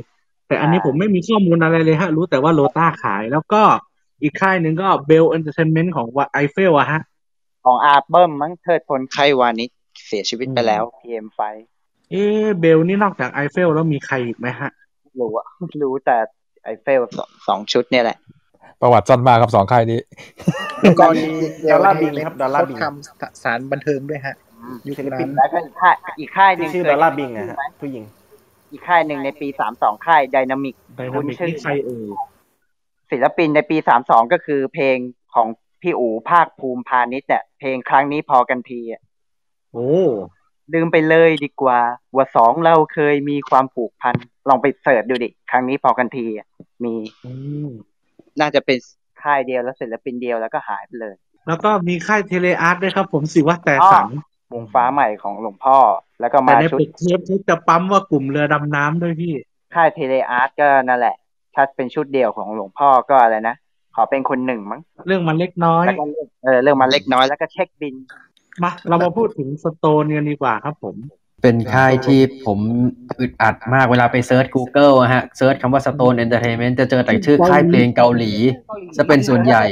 [0.48, 3.62] แต่อันนี้ผมไม่มีข้อมูลอะไรเลยฮะ รู้แต่ว่าโรต้าขาย แล้วก็
[4.22, 7.00] อีกค่ายหนึ่งก็เบล Entertainment ของไอเฟลอะฮะ
[7.64, 9.70] ของอาร์เบิ้มมั้งเทิดพลไข้วานิช
[10.06, 11.40] เสียชีวิตไปแล้ว PM ไฟ
[12.10, 14.70] เอ๊ะเบลนี่นอกจากไอเฟลแล้วมีใครอีกไหมฮะ
[15.20, 15.46] รู้อะ
[15.82, 16.16] รู้แต่
[16.66, 18.18] ไอเฟลสองสองชุดเนี่ยแหละ
[18.80, 20.00] ประวัติสั้นมากครับสองค่ายนี้
[20.82, 21.24] แล้วก็มี
[21.72, 24.34] ดอลลาร์บิงครับดอลลาร์บิงเขาทำสารบันเทิงด้วยฮะ
[24.86, 28.04] ยุคศิลนั้ปินนแล้วก็อีกค่ายอีกค่ายหนึ่ที่งชื่อเคดยอลลาร์บิงอะฮะผู้หญิง
[28.72, 32.08] อีกค่ายหนึ่งในปีสามสองค่าย Dynamic Dynamic นี่ใครเอ่ย
[33.10, 34.96] ศิลปินในปีสามสองก็คือเพลง
[35.34, 35.48] ของ
[35.82, 39.02] พี่อู๋ภาคภูมิพาณิชย์เนี่ยเพลงครั้งนี้พอกันทีอะ
[39.72, 39.90] โอ้
[40.72, 41.80] ลืมไปเลยดีกว่า
[42.16, 44.14] ว่าสองเราเคยมีความผูกพัน
[44.48, 46.46] ลองไป search ดูดิ ครั้งนี้พอกันทีอะ
[46.84, 46.94] มี
[47.24, 47.32] อื
[47.66, 47.68] ม
[48.40, 48.78] น่าจะเป็น
[49.22, 51.14] ค่ายเดียวแล้วศิลปินเดียวแล้วก็หายไปเลย
[51.46, 54.08] แล้วก็มีค่ายเทเลอาร์ตด้วยครับผมสิว่าแต่สัง
[54.52, 55.78] วงฟ้าใหม่ของหลวงพ่อ
[56.20, 59.34] แล้วก็แต่มาในชุดปกเทปเขาจะปั๊มว่ากลุ่มเรือดำน้ำด้วยพี่
[59.74, 61.16] ค่ายเทเลอาร์ตก็นั่นแหละ
[61.54, 63.56] ถ้าเป็นชุดเดียวของหลวงพ่อก็อะไรนะ
[63.94, 67.94] ขอเป็นคนหนึ่งมั้ง เรื่องมันเล็กน้อยแล้วก็เรื่องเออเรื่องมาเล็กน้อยแล้วก็เช็คบิล
[68.62, 70.96] มาเรามาพูดถึง Stone กันดีกว่าครับผม
[71.42, 72.58] เป็นค่ายที่ผม
[73.20, 78.32] อึดอัดมากเวลาไป search Google อะฮะ search คำว่า Stone Entertainment จะเจอแต่ชื่อค่ายเพลงเกาหลี
[78.96, 79.64] จะเป็นส่วนใหญ่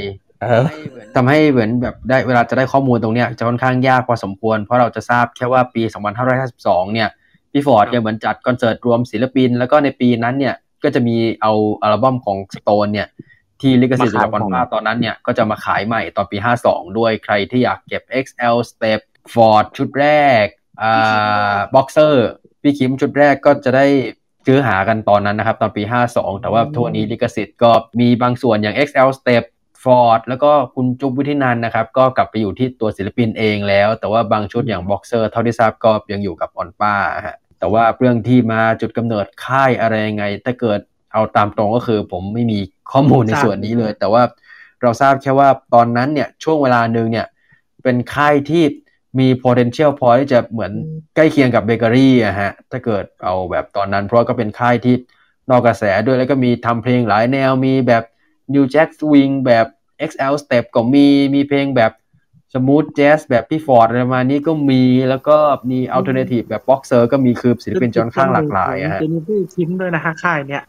[0.42, 0.66] เออ
[1.16, 5.82] ทำให้เหมือนแบบได้เวลาจะได้ข้อมูลตรงเนี้ยจะค่อนข้างยากพอสมควร เพราะเราจะทราบแค่ว่าปี
[6.38, 7.08] 2552 เนี่ย
[7.52, 11.52] พี่ฟอร์ดเนี่ยเหมือนจัดคอนเสิร์ตรวมศิลปิน แล้วก็ในปีนั้นเนี่ยก็จะมีเอา
[11.82, 13.08] อัลบั้มของ Stone เนี่ย
[13.60, 19.00] ที่ลิขสิทธิ์จากบอลฟ้าตอนนั้นเนี่ยก็จะมาขายใหม่ตอนปี 52 ด้วยใครที่อยากเก็บ XL Step
[19.34, 20.06] Ford ชุดแร
[20.44, 20.46] ก
[20.82, 22.14] อ่า Boxer
[22.62, 23.86] พี่คิมชุดแรกก็จะได้
[24.46, 25.82] ซื้อหากันตอนนั้นนะครับ ตอนปี
[26.12, 27.70] 52 แต่ว่าทั่วนี้ลิขสิทธิ์ก็
[28.00, 29.44] มีบางส่วนอย่าง XL Step
[29.84, 36.94] Ford แล้วก็คุณจุ๊บวิทินันนะครับ ก็กลับไปอยู่ที่ตัวศิลปินเองแล้ว แต่ว่าบางชุดอย่าง Boxer เท่าที่ทราบก็ยังอยู่กับออนป้า
[37.26, 40.80] ฮะแต่ว่าเรื่องที่มาจุดกำเนิดค่ายอะไรยังไง ถ้าเกิด
[41.12, 42.60] เอาตามตรงก็คือผมไม่มี
[42.92, 44.22] ข้อมูลในส่วนนี้เลย แต่ว่า
[44.82, 47.26] เราทราบแค่ว่าตอนนั้นเนี่ยช่วงเวลาหนึ่งเนี่ย
[47.82, 48.64] เป็นค่ายที่
[49.18, 50.72] มี potential พอที่จะเหมือน
[51.14, 54.94] ใกล้เคียงกับเบเกอรี่อะฮะถ้าเกิดเอาแบบตอนนั้น เพราะก็เป็นค่ายที่
[55.50, 58.04] นอกกระแสด้วยแล้วก็มีทำเพลงหลายแนวมีแบบ
[58.54, 59.66] New Jack Swing แบบ
[60.10, 61.92] XL Step ก็มีมีเพลงแบบ
[62.52, 65.36] Smooth Jazz แบบพี่ฟอร์ดอะไรประมาณนี้ก็มีแล้วก็
[65.70, 70.62] มี Alternative แบบ Boxer ก็มีคือศิลปินค่อนข้างหลากหลายอะฮะจะมีพี่คิมด้วยนะฮะค่ายเนี้ย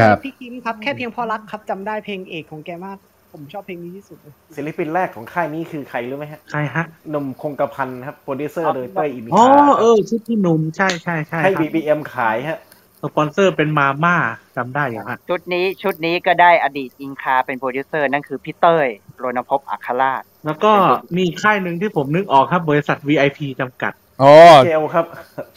[0.00, 2.98] ครับพี่คิมครับแค่เพียงพอรักครับจำได้เพลงเอกของแกมาก
[3.32, 12.58] ผมชอบเพลงนี้ที่สุดเลยศิลปินแรกของค่ายนี้คือใครรู้ไหมฮะใครฮะหนุ่มคงกระพันครับโปรดิวเซอร์โดยเต้ยอิมิอ๋อคาเออชุดพี่หนุ่มใช่ใช่ใช่ให้ครับ BBM ขายฮะ
[13.02, 14.16] สปอนเซอร์เป็นมาม่า
[14.56, 18.86] จำได้อยู่ฮะชุดนี้ชุดนี้ก็ได้อดีตอิงคาเป็นโปรดิวเซอร์นั่นคือพี่เต้ย
[19.22, 20.72] รณพพอัครราช แล้วก็
[21.16, 23.92] มีค่ายหนึ่งที่ผมนึกออกครับ บริษัท VIP จำกัด
[24.22, 24.32] อ๋อ
[24.64, 25.06] เจลครับ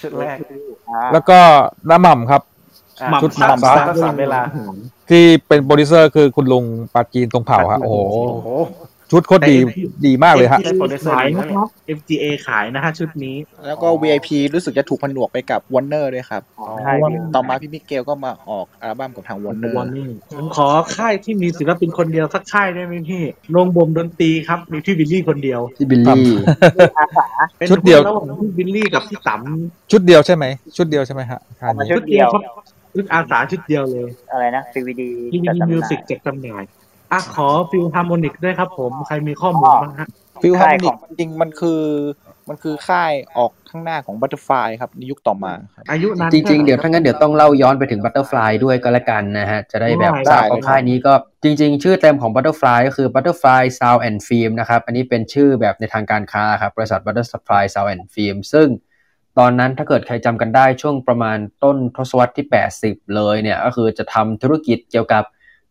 [0.02, 0.38] ชุดแรก
[1.14, 1.40] แล้วก็
[1.90, 2.55] น้าหม่ำครับอ่า
[3.22, 4.42] ชุดสามหม่ำสามสามเวลา
[5.10, 7.96] ที่เป็นโปรดิวเซอร์คือคุณลุงปาจีนตรงเผ่าฮะโอ้โห
[8.32, 8.50] โอ้โห
[9.12, 9.56] ชุดโคตรดี
[10.06, 11.68] ดีมากเลยฮะ MGA ขายนะครับ
[11.98, 13.36] MGA ขายนะฮะชุดนี้
[13.68, 16.42] แล้วก็ VIP รู้สึกจะถูกผนวกไปกับ Warner ด้วยครับ
[16.82, 19.74] ใช่เพราะว่าต่อมาพี่มิเกลก็มาออกอัลบั้มกับทาง Warner
[20.36, 20.68] ผมขอ
[20.98, 26.22] ค่ายที่มีศิลปินคนเดียวสักค่ายได้ไหมพี่โรงบ่มดนตรีครับ มีพี่บิลลี่คนเดียวที่บิลลี่
[27.58, 29.36] เป็นชุดเดียวระหว่างพี่บิลลี่กับพี่ต๋
[29.92, 30.46] ชุดเดียวใช่ไหม
[30.78, 32.30] ชุดเดียวใช่ไหมฮะค่ายมานี้ชุดเดียว
[32.96, 35.02] ครับชุดอาสาชุดเดียวเลย อะไรนะ CVD
[35.34, 36.64] ทีวีจัดจำหน่ายมิวสิกแจกจำหน่าย
[37.12, 40.08] อะขอฟิลฮาร์โมนิกด้วยครับ ผมใครมีข้อมูลบ้างฮะ
[40.44, 41.82] ฟิลฮาค่ายร์โมนิขกองจริงๆมันคือ
[42.50, 51.14] มันคือค่ายออกข้างหน้าของ Butterfly ครับในยุคต่อมาครับอายุนั้นจริง ๆ เดี๋ยวถ้างั้นเดี๋ยวต้องเล่าย้อนไปถึง Butterfly ด้วยก็แล้วกันนะฮะ จะได้แบบได้ทราบได้ว่าค่ายนี้ก็
[51.44, 58.68] จริง ๆ ชื่อเต็มของ Butterfly ก็คือ Butterfly Sound and Film นะครับ อันนี้เป็นชื่อแบบในทางการค้าครับบริษัท Butterfly Sound and Film ซึ่ง
[59.40, 62.48] ตอนนั้นถ้าเกิดใครจำกันได้ช่วงประมาณต้นทศวรรษที่
[62.80, 65.24] 80 เลยเนี่ยก็คือจะทำธุรกิจเกี่ยวกับ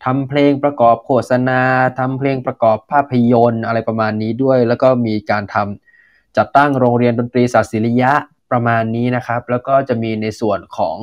[0.05, 1.61] ทำเพลงประกอบโฆษณา
[1.99, 8.13] ทำเพลงประกอบภาพยนตร์อะไรประมาณนี้ด้วย แล้วก็มีการทำจัดตั้งโรงเรียนดนตรีศาสตร์ศิริยะ
[8.51, 10.97] ประมาณนี้นะครับ แล้วก็จะมีในส่วนของ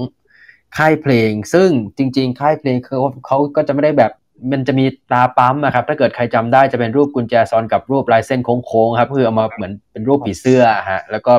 [0.77, 4.11] ค่ายเพลง ซึ่งจริง ๆ ค่ายเพลงเขาเขาก็จะไม่ได้แบบ
[4.51, 11.33] มันจะมีตาปั๊มนะครับ ถ้าเกิดใครจำได้จะเป็นรูปกุญแจซอนกับรูปลายเส้นโค้งๆครับคือเอามาเหมือนเป็นรูปผีเสื้อฮะแล้วก็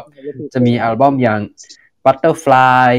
[0.54, 1.40] จะมีอัลบั้มอย่าง
[2.04, 2.92] Butterfly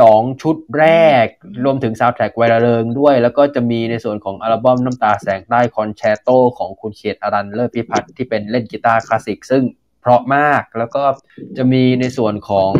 [0.00, 0.86] สองชุดแร
[1.24, 1.26] ก
[1.64, 6.28] รวมถึงซาวัยระเริงด้วย แล้วก็จะมีในส่วนของอัลบั้มน้ำตาแสงใต้คอนแชร์โต
[6.58, 9.62] ของคุณเขตอรัญ เลิศพิพัฒน์ที่เป็นเล่นกีตาร์คลาสสิก ซึ่ง
[10.00, 11.04] เพราะมากแล้วก็
[11.56, 12.72] จะมีในส่วนของ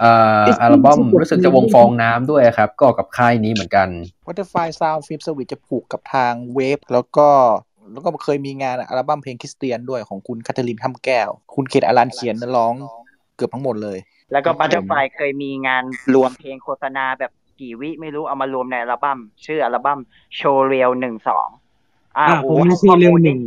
[0.00, 0.12] เอ่
[0.42, 3.88] ออัลบั้มรู้สึกจะวงฟองน้ำด้วยครับ ก็กับค่ายนี้เหมือนกัน
[4.26, 7.28] Butterfly Sound Film Service จะผูกกับทาง Wave แล้วก็
[7.92, 12.74] แล้วก็เคยมีงานอัลบั้มเพลงคริสเตียนด้วยของคุณคาทาลินทำแก้ว คุณเขตอารันเขียนร้อง
[13.36, 13.98] เกือบทั้งหมดเลย
[14.32, 15.82] แล้วก็บัตเตอร์ไฟเคยมีงาน
[16.14, 20.00] รวมเพลงโฆษณาแบบกี่วิไม่รู้เอามารวมในอัลบั้มชื่ออัลบั้ม
[20.36, 21.48] โชว์เรียลหนึ่งสอง
[22.18, 23.38] อ่าอ่าผมอูมีให้โชว์เรียลหนึ่ง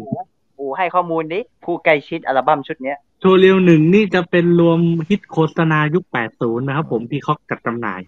[0.59, 4.79] อูให้ข้อมูลดิผู้ใกล้ชิดอัลบั้มชุดเนี้ย โชว์เรียวหนึ่งนี่จะเป็นรวม
[5.09, 6.03] ฮิตโฆษณายุค
[6.35, 8.01] 80นะครับผมที่เขาจัดจำหน่าย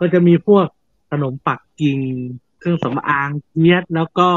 [0.00, 0.66] ก็จะมีพวก
[1.10, 1.98] ขนมปักกิ่ง
[2.58, 4.28] เครื่องสำอางเทียดแล้วก็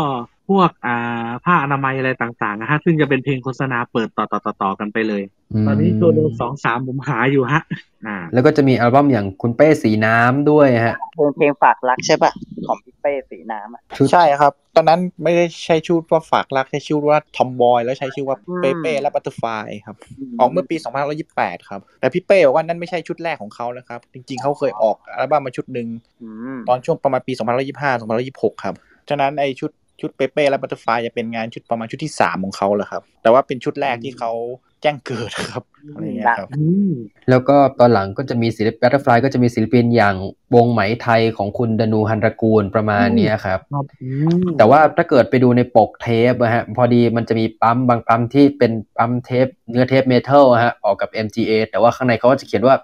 [0.50, 5.24] พวกอ่าผ้าอนามัยอะไรต่างๆนะฮะซึ่งจะเป็นเพลงโฆษณาเปิดต่อต่อต่อต่อกันไปเลย
[5.54, 7.62] อืมตอนนี้โชว์เรียวสองสามผมหาอยู่ฮะ
[8.06, 12.32] อ่า แล้วก็จะมีอัลบั้มอย่างคุณเป้สีน้ำด้วยฮะ เพลงเพลงฝากรักใช่ปะ
[12.68, 19.44] ของพี่เป้สีน้ำอะใช่ครับ ตอนนั้นไม่ได้ใช้ชื่อว่าฝากรักใช้ชื่อว่าทอมบอยแล้วใช้ชื่อว่าอืมเปเป้และบัตเตอร์ไฟ
[19.86, 19.96] ครับ
[20.40, 20.76] ออกเมื่อปี
[21.22, 25.88] 2528 ครับ แต่พี่เป้บอกว่านั่นไม่ใช่ชุดแรกของเขานะครับ จริงๆเขาเคยออกอัลบั้มมาชุดหนึ่ง
[26.24, 28.76] อืมตอนช่วงประมาณปี2525 2526 ครับ
[29.10, 29.72] ฉะนั้นไอชุด
[30.02, 34.32] ชุดเปเป้และบัตเตอร์ไฟจะเป็นงานชุดประมาณชุดที่ 3 ของเขาแหละครับ แต่ว่าเป็นชุดแรกที่เขา
[34.75, 35.64] แจ้งเกิดครับ
[35.94, 36.92] อะไรอย่างเงี้ยครับอืม
[37.30, 40.16] แล้วก็ตอนหลังก็จะมีศิลปิน Butterfly ก็จะมีศิลปินอย่าง
[40.56, 44.10] วงไหมไทยของคุณดนูฮันตระกูลประมาณเนี้ยครับครับอื
[44.44, 52.76] มแต่ว่าถ้าเกิดไปดูในปกเทปอะฮะพอดีมันจะมีปั๊มบางปั๊มที่เป็นปั๊มเทปเนื้อเทปเมทัลอะฮะออกกับ MGA แต่ว่าข้างในเขาก็จะเขียนว่า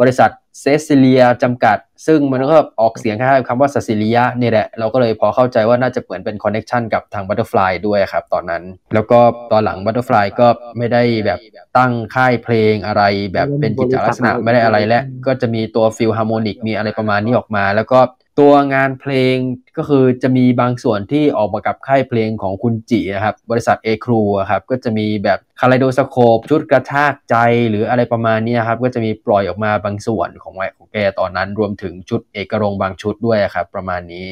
[0.00, 0.30] บริษัท
[0.60, 8.62] Cecilia จำกัด ซึ่งมันก็ออกเสียงคล้ายๆคำว่าซาซิเลียนี่แหละ เราก็เลยพอเข้าใจว่าน่าจะเหมือนเป็น connection กับทาง Butterfly ด้วยครับตอนนั้น
[8.94, 9.20] แล้วก็
[9.52, 10.46] ตอนหลัง Butterfly ก็
[10.78, 11.38] ไม่ได้แบบ
[11.78, 13.02] ตั้งค่ายเพลงอะไร
[13.32, 17.98] แบบเป็นกิจลักษณะไม่ได้อะไรแล้วก็จะมีตัว Philharmonic มีอะไรประมาณนี้ออกมา แล้วก็
[18.40, 19.36] ตัวงานเพลง
[19.76, 27.36] ก็คือจะมีบางส่วนที่ออกมากับค่ายเพลงของคุณจินะครับบริษัท A Crew อะครับก็จะมีแบบ Kaleidoscope ชุดกระชากใจ
[27.68, 34.26] หรืออะไรประมาณนี้ครับก็จะมีปล่อยออกมาบางส่วนของไวของแกตอนนั้นรวมถึงชุดเอกรงค์บางชุดด้วยครับประมาณนี้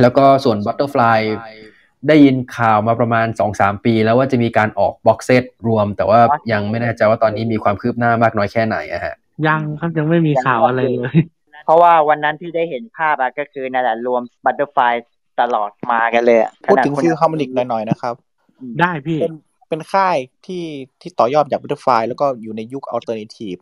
[0.00, 1.20] แล้วก็ส่วน Butterfly
[2.08, 6.20] ได้ยินข่าวมาประมาณ 2-3 ปี แล้วว่าจะมีการออก box set รวม แต่ว่า
[6.52, 9.14] ยังไม่แน่ใจว่าตอนนี้มีความคืบหน้ามากน้อยแค่ไหนอะฮะ
[9.46, 11.16] ยังครับยังไม่มีข่าวอะไรเลย
[11.64, 14.78] เพราะว่าวันนั้นที่ได้เห็นภาพอะก็คือนั่นแหละรวม Butterfly
[15.40, 18.14] ตลอดมากันเลยอะพูดถึง Philharmonic หน่อยๆนะครับ
[18.80, 19.34] ได้พี่เป็น
[19.68, 20.16] เป็นค่าย
[20.46, 20.64] ที่
[21.00, 23.54] ที่ต่อยอดจาก Butterfly แล้วก็อยู่ในยุค alternative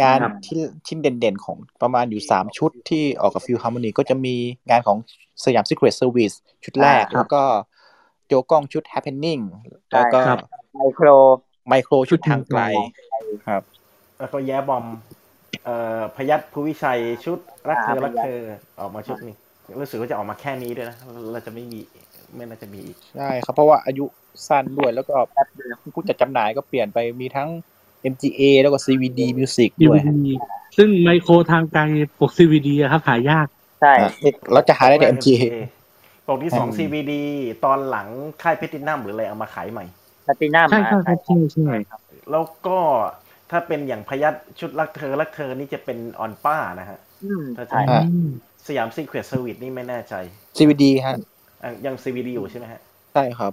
[0.00, 4.34] งานครับที่ชิ้นเด่นๆ ของประมาณอยู่ 3 ชุดที่ออกกับ Philharmonic ก็จะมี
[4.70, 4.98] งานของ
[5.44, 6.34] สยาม Secret Service
[6.64, 7.42] ชุดแรกอ่าครับแล้วก็
[8.26, 9.42] โจก้องชุด Happening
[9.92, 10.38] แล้วก็ครับ
[10.76, 11.08] ไมโคร
[11.68, 12.60] ไมโครชุดทางไกล
[13.46, 13.62] ครับ
[14.18, 14.84] แล้วก็แย้บอม
[15.64, 17.38] เอ่อพยัตภูวิชัยชุด
[17.68, 18.40] รักเธออ่ารักเธอ
[18.80, 19.34] ออกมาชุดหนึ่ง
[19.80, 20.96] รู้สึกว่าจะออกมาแค่นี้ด้วยนะ
[21.32, 21.80] เราจะไม่มี
[22.36, 24.04] ไม่น่าจะมีอีกใช่ครับเพราะว่าอายุ
[24.48, 25.14] สั้นด้วยแล้วก็
[25.94, 27.48] ผู้จัดจำหน่ายก็เปลี่ยนไปมีทั้ง
[28.12, 30.28] MGA แล้วก็ CVD Music ด้วย DVD
[30.76, 31.82] ซึ่งไมโครทางไกล
[32.18, 33.46] ปก CVD อะครับหายาก
[33.80, 34.10] ใช่อะ
[34.52, 35.42] เราจะหาได้แต่ MGA
[36.26, 37.12] ปกที่สอง CVD
[37.64, 38.08] ตอนหลัง
[38.42, 39.84] ค่ายเพตินัมหรืออะไรเอามาขายใหม่
[40.24, 41.68] แพตินัมใช่ใช่ครับใช่ใช่
[42.30, 42.78] แล้วก็
[43.50, 48.00] ถ้าเป็นอย่างพยัตชุดรักเธอรักเธอนี่จะเป็นออนป้านะฮะอืมถ้าใช่จะอ่า
[48.66, 50.14] สยาม Secret Service นี่ไม่แน่ใจ
[50.56, 51.16] CVD ฮะ
[51.62, 52.80] อะยัง CVD อยู่ใช่ไหมฮะ
[53.12, 53.52] ใช่ครับ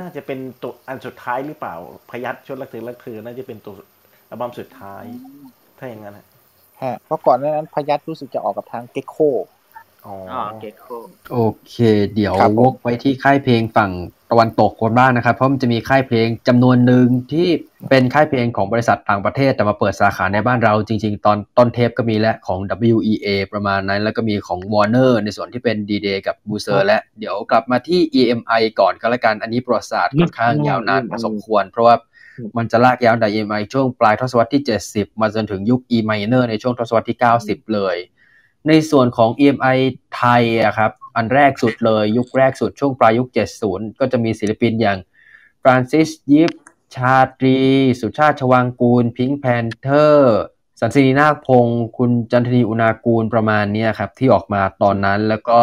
[0.00, 1.74] น่าจะเป็นตัวอันสุดท้ายหรือเปล่า
[2.10, 3.74] พยัตชุดรักเธอรักเธอน่าจะเป็นตัว
[4.30, 5.04] อัลบั้มสุดท้าย
[5.78, 6.26] ถ้าอย่างนั้นฮะ
[6.82, 9.16] ฮะเพราะก่อนหน้านั้นพยัตรู้สึกจะออกกับทาง Gecko
[10.06, 10.86] อ๋ออ๋อเกตโค
[11.32, 11.38] โอ
[11.68, 11.76] เค
[12.14, 13.90] เดี๋ยวครับผมวกไปที่ค่ายเพลงฝั่ง
[14.30, 17.48] ตะวันตกคนบ้างนะครับ เพราะมันจะมีค่ายเพลงจำนวนหนึ่งที่
[17.90, 22.58] เป็นค่ายเพลงของบริษัทต่างประเทศแต่มาเปิดสาขาในบ้านเราจริง ๆ ตอนต้นเทปก็มีและของ
[22.90, 28.62] WEA ประมาณนั้น แล้วก็มีของ Warner ในส่วนที่เป็น D-Day กับ b o o z e r และเดี๋ยวกลับมาที่ EMI
[28.80, 31.94] ก่อนก็แล้วกันอันนี้ประวัติศาสตร์ค่อนข้างยาวนานพอสมควร เพราะว่า
[32.56, 34.62] มันจะลากยาวตั้งแต่ EMI ช่วงปลายทศวรรษที่
[34.92, 37.96] 70 มาจนถึงยุค E minor ในช่วงทศวรรษที่ 90 เลย
[38.68, 39.78] ในส่วนของ EMI
[40.16, 43.28] ไทยอะครับ อันแรกสุดเลย ยุคแรกสุดช่วงปลายยุค
[43.64, 44.98] 70 ก็จะมีศิลปินอย่าง
[45.62, 46.50] ฟรานซิสยิป
[46.96, 47.58] ชาตรี
[48.00, 50.38] สุชาติชวางกูล Pink Panther
[50.80, 55.58] สันสินีนาคพงศ์คุณจันทนีอุณากูลประมาณนี้ครับ ที่ออกมาตอนนั้นแล้วก็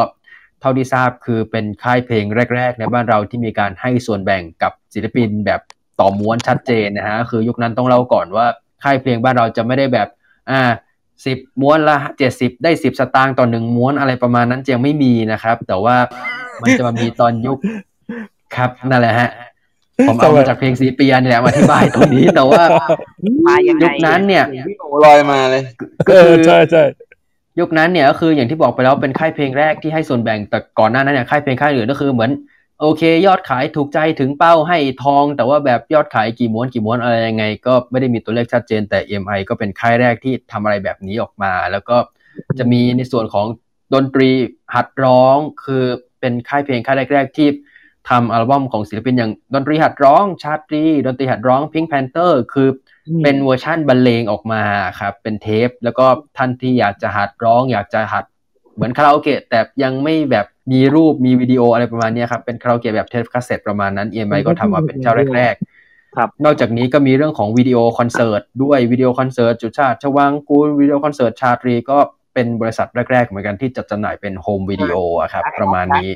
[0.60, 2.26] เท่าที่ทราบคือเป็นค่ายเพลง
[2.56, 5.61] แรก ๆ ในบ้านเราที่มีการให้ส่วนแบ่งกับศิลปินแบบ
[5.99, 8.45] ต่อม้วนชัดเจนนะฮะคือยุคนั้นต้องเล่าก่อนว่า
[8.84, 10.07] ค่ายเพลงบ้านเราจะไม่ได้แบบ
[10.49, 10.61] อ่า
[11.26, 15.95] สิบม้วนละเจ็ดสิบได้สิบสตางค์ต่อหนึ่งม้วนอะไรประมาณนั้นจะยังไม่มีนะครับ แต่ว่า
[16.61, 17.57] มันจะมามีตอนยุค
[18.56, 19.30] ครับนั่นแหละฮะ
[20.07, 22.64] ผมเอามาจากเพลงซีเปียนี่แหละมาอธิบายตรงนี้แต่ว่า
[23.48, 24.45] มายังไงยุคนั้นเนี่ย
[24.80, 25.64] โอ้ลอยมาเลย
[26.07, 26.84] ก็เอคืออใช่ใช่
[27.60, 32.31] ยุคนั้นเนี่ยก็คืออย่างที่บอกไปแล้วเป็นค่ายเพลงแรกที่ให้ส่วนแบ่งแต่ก่อนหน้านั้นเนี่ยค่ายเพลงค่ายอื่นก็คือเหมือน
[32.82, 41.98] โอเค ยอดขายถูกใจถึงเป้าให้ทอง แต่ว่าแบบยอดขายกี่ม้วนกี่ม้วนอะไรยังไง ก็ไม่ได้มีตัวเลขชัดเจน แต่ EMI ก็เป็นค่ายแรกที่ทำอะไรแบบนี้ออกมา แล้วก็
[42.60, 43.45] จะมีในส่วนของ
[43.94, 44.30] ดนตรี
[44.76, 45.84] หัดร้อง คือ
[46.20, 47.48] เป็นค่ายเพลงค่ายแรก ๆ ที่
[48.10, 52.70] ทำอัลบั้มของศิลปินอย่างดนตรีหัดร้อง ชาตรีดนตรีหัดร้อง Pink Panther คือ
[53.08, 54.64] อมเป็นเวอร์ชั่นบรรเลงออกมา
[54.99, 56.06] ครับเป็นเทป แล้วก็
[56.38, 58.26] ท่านที่อยากจะหัดร้อง อยากจะหัด
[58.76, 65.56] เหมือนคาราโอเกะแต่ยังไม่แบบ มีรูปมีวิดีโออะไรประมาณเนี้ยครับ เป็นคาราโอเกะแบบเทปคาสเซ็ตประมาณนั้น EMI ก็ทำมาเป็นเจ้าแรก
[66.15, 71.98] ครับๆนอกจากนี้ก็มีเรื่องของวิดีโอคอนเสิร์ตด้วยวิดีโอคอนเสิร์ตสุชาติชวางกูลวิดีโอคอนเสิร์ตชาตรีก็
[72.34, 76.10] เป็นบริษัทแรกๆเหมือนกันที่จัดจำหน่ายเป็น home video อะครับ ประมาณนี้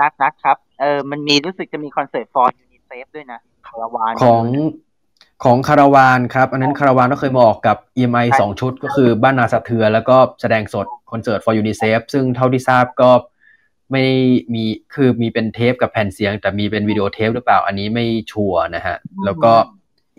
[0.00, 4.44] นักนักครับเออมันมีรู้สึกจะมีคอนเสิร์ต forยูนิเซฟด้วยนะคาราวานของ
[5.44, 13.10] ของคาราวานครับ อันนั้นคาราวานก็เคยมาออกกับ EMI สองชุดก็คือบ้านนาสะเทือนแล้วก็แสดงสดคอนเสิร์ต for UNICEF ซึ่งเท่าที่ทราบก็
[13.92, 14.04] ไม่
[14.54, 14.64] มี
[14.94, 19.52] คือมีเป็นเทปกับแผ่นเสียง แต่มีเป็นวิดีโอเทปหรือเปล่าอันนี้ไม่ชัวร์นะฮะ แล้วก็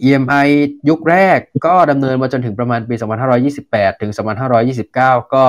[0.04, 0.48] EMI
[0.90, 2.96] ยุคแรกก็ดำเนินมาจนถึงประมาณปี
[3.48, 4.12] 2528 ถึง
[4.72, 5.44] 2529 ก็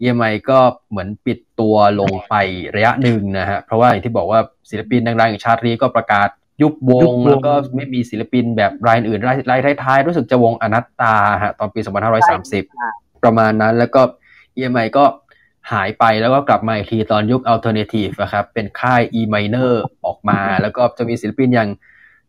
[0.00, 0.60] EMI ก็
[0.90, 2.34] เหมือนปิดตัวลงไป
[2.76, 4.40] ระยะหนึ่งนะฮะ เพราะว่าอย่างที่บอกว่า
[4.70, 6.28] ศิลปินดังๆอย่างชาตรีก็ประกาศ
[6.62, 11.80] ยุบวยุงบวงแล้วก็ไม่มีศิลปินแบบรายอื่นรายรายท้ายๆ รู้สึกจะวงอนัตตาฮะตอนปี
[12.52, 14.02] 2530 ประมาณนั้นแล้วก็
[14.56, 15.04] EMI ก็
[15.72, 19.72] หายไปแล้วก็กลับมาอีกทีตอนยุค Alternative อะครับ เป็นค่าย E minor
[20.06, 21.70] ออกมา แล้วก็จะมีศิลปินอย่าง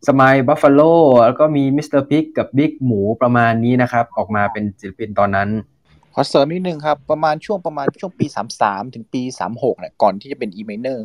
[0.06, 0.80] สม l ยบัฟฟาโล
[1.26, 5.48] แล้วก็มีมิสเตอร์พิกกับบิ๊กหมูประมาณนี้นะครับ ออกมาเป็นศิลปินตอนนั้น
[6.14, 8.26] ขอเสริมนิดนึงครับ ประมาณช่วงประมาณช่วงปี
[8.60, 10.98] 33 ถึงปี 36เนี่ยก่อนที่จะเป็น e m i n e r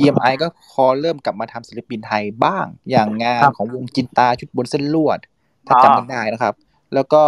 [0.00, 5.18] EMI ก็พอเริ่มกลับมาทำศิลปินไทยบ้าง อย่างงานของวงจินตาชุดบนเส้นลวด
[5.66, 6.54] ถ้าจำกันได้นะครับ
[6.94, 7.22] แล้วก็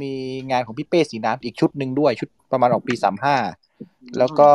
[0.00, 0.12] มี
[0.50, 2.94] งานของพี่เป้สีน้ำอีกชุดหนึ่งด้วยชุดประมาณออกปี
[3.30, 3.59] 35
[4.18, 4.50] แล้วก็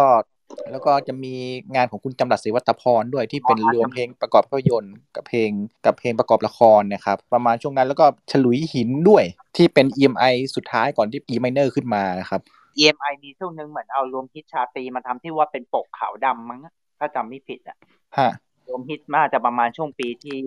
[0.72, 1.34] แล้วก็จะมี
[1.76, 5.50] งานของคุณจำรัดศรีวัตพรด้วยที่เป็นรวมเพลงประกอบภาพยนตร์กับเพลง
[5.86, 9.24] กับเพลงประกอบละครนะครับประมาณช่วงนั้นแล้วก็ฉลุยหินด้วย
[9.58, 12.42] ที่เป็น EMI สุดท้ายก่อนที่ E minor ขึ้นมานะครับ
[12.78, 16.60] EMI มีช่วงหนึ่งเหมือนเอารวมฮิตชาตรีมาทำที่ว่าเป็นปกขาวดำมั้ง
[17.00, 17.78] ถ้าจำไม่ผิดอะ
[18.18, 18.32] ฮะ
[18.68, 20.38] รวมฮิตมากจะประมาณช่วงปีที่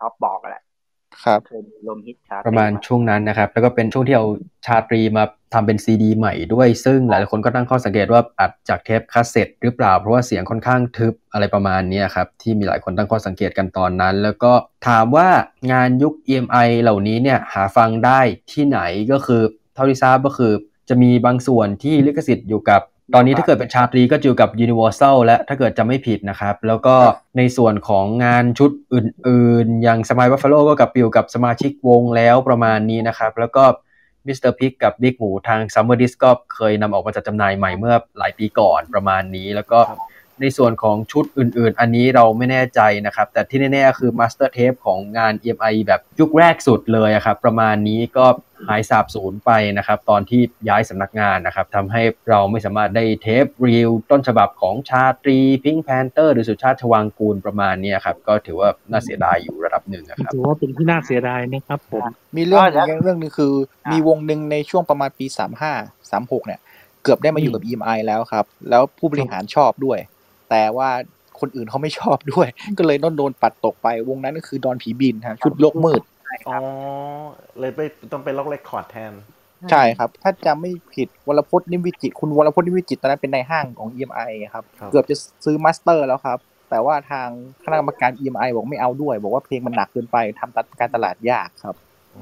[0.00, 0.62] ท็อปบอกอะแหละ
[1.24, 4.26] ครับเคยมีรวมฮิตชาตประมาณช่วงนั้นนะครับ แล้วก็เป็นช่วงที่เอา
[4.66, 5.24] ชาตรีมา
[5.54, 14.52] ทำเป็นซีดีใหม่ด้วย ซึ่งหลายๆคนก็ตั้งข้อสังเกตว่าอัดจากเทปคาสเซ็ตหรือเปล่า เพราะว่าเสียงค่อนข้างทึบอะไรประมาณนี้ครับ ที่มีหลายคนตั้งข้อสังเกตกันตอนนั้น แล้วก็
[14.88, 15.28] ถามว่า
[15.72, 18.20] งานยุค EMI เหล่านี้เนี่ยหาฟังได้
[18.52, 18.80] ที่ไหน
[19.12, 19.42] ก็คือ
[19.74, 20.52] เท่าที่ทราบก็คือ
[20.88, 22.82] จะมีบางส่วนที่ลิขสิทธิ์อยู่กับ
[23.14, 26.96] ตอนนี้ถ้าเกิดเป็นชาตรีก็จะอยู่กับ Universal และถ้าเกิดจะไม่ผิดนะครับ แล้วก็
[27.36, 33.64] ในส่วนของงานชุดอื่น ๆ อย่าง Smile Buffalo ก็กับอยู่กับสมาชิกวงแล้วประมาณนี้นะครับ แล้วก็
[34.28, 34.52] Mr.
[34.52, 39.78] Pig กับ Big หมูทาง Summer Disc ก็เคยนำออกมาจัดจำหน่ายใหม่เมื่อหลายปีก่อนประมาณนี้แล้วก็
[40.40, 48.26] ในส่วนของชุดอื่นๆ อันนี้เราไม่แน่ใจนะครับ แต่ที่แน่ๆ คือ master tape ของงาน EMI แบบยุคแรกสุดเลยอะครับ ประมาณนี้ก็
[48.68, 62.04] หายสาบสูญไปนะครับ ตอนที่ย้ายสำนักงานนะครับทำให้เราไม่สามารถได้เทป reel ต้นฉบับของชาตรี Pink Panther หรือสุชาติชวางกูรประมาณเนี้ยครับ ก็ถือว่าน่าเสียดายอยู่ระดับหนึ่งนะครับถือว่าเป็นที่น่าเสียดายนะครับผม
[62.36, 63.52] มีเรื่องอีกเรื่องหนึ่งคือ
[63.92, 65.26] มีวงหนึ่งในช่วงประมาณปี
[65.68, 66.60] 35 36 เนี่ย
[67.02, 69.98] เกือบได้มาอยู่กับ EMI แล้วครับ แล้วผู้บริหารชอบด้วย
[70.50, 70.88] แต่ว่า
[71.40, 72.48] คนอื่นเขาไม่ชอบด้วย
[72.78, 76.02] ก็เลยต้องโดนปัดตกไปวงนั้นก็คือดอนผีบินฮะชุดโลกมืด
[76.48, 76.56] อ๋อ
[77.60, 77.80] เลยไป
[78.12, 79.12] ต้องไป Rock Record แทน
[79.70, 86.38] ใช่ครับ ถ้าจำไม่ผิดวรพจน์นิมวิจิตรคุณวรพจน์นิมวิจิตรตอนนั้นเป็นนายห้างของ EMI ครับครับ เกือบจะซื้อ master แล้วครับ
[86.70, 87.28] แต่ว่าทาง
[87.64, 91.76] คณะกรรมการ EMI บอกไม่เอาด้วย บอกว่าเพลงมันหนักเกินไปทำการตลาดยากครับ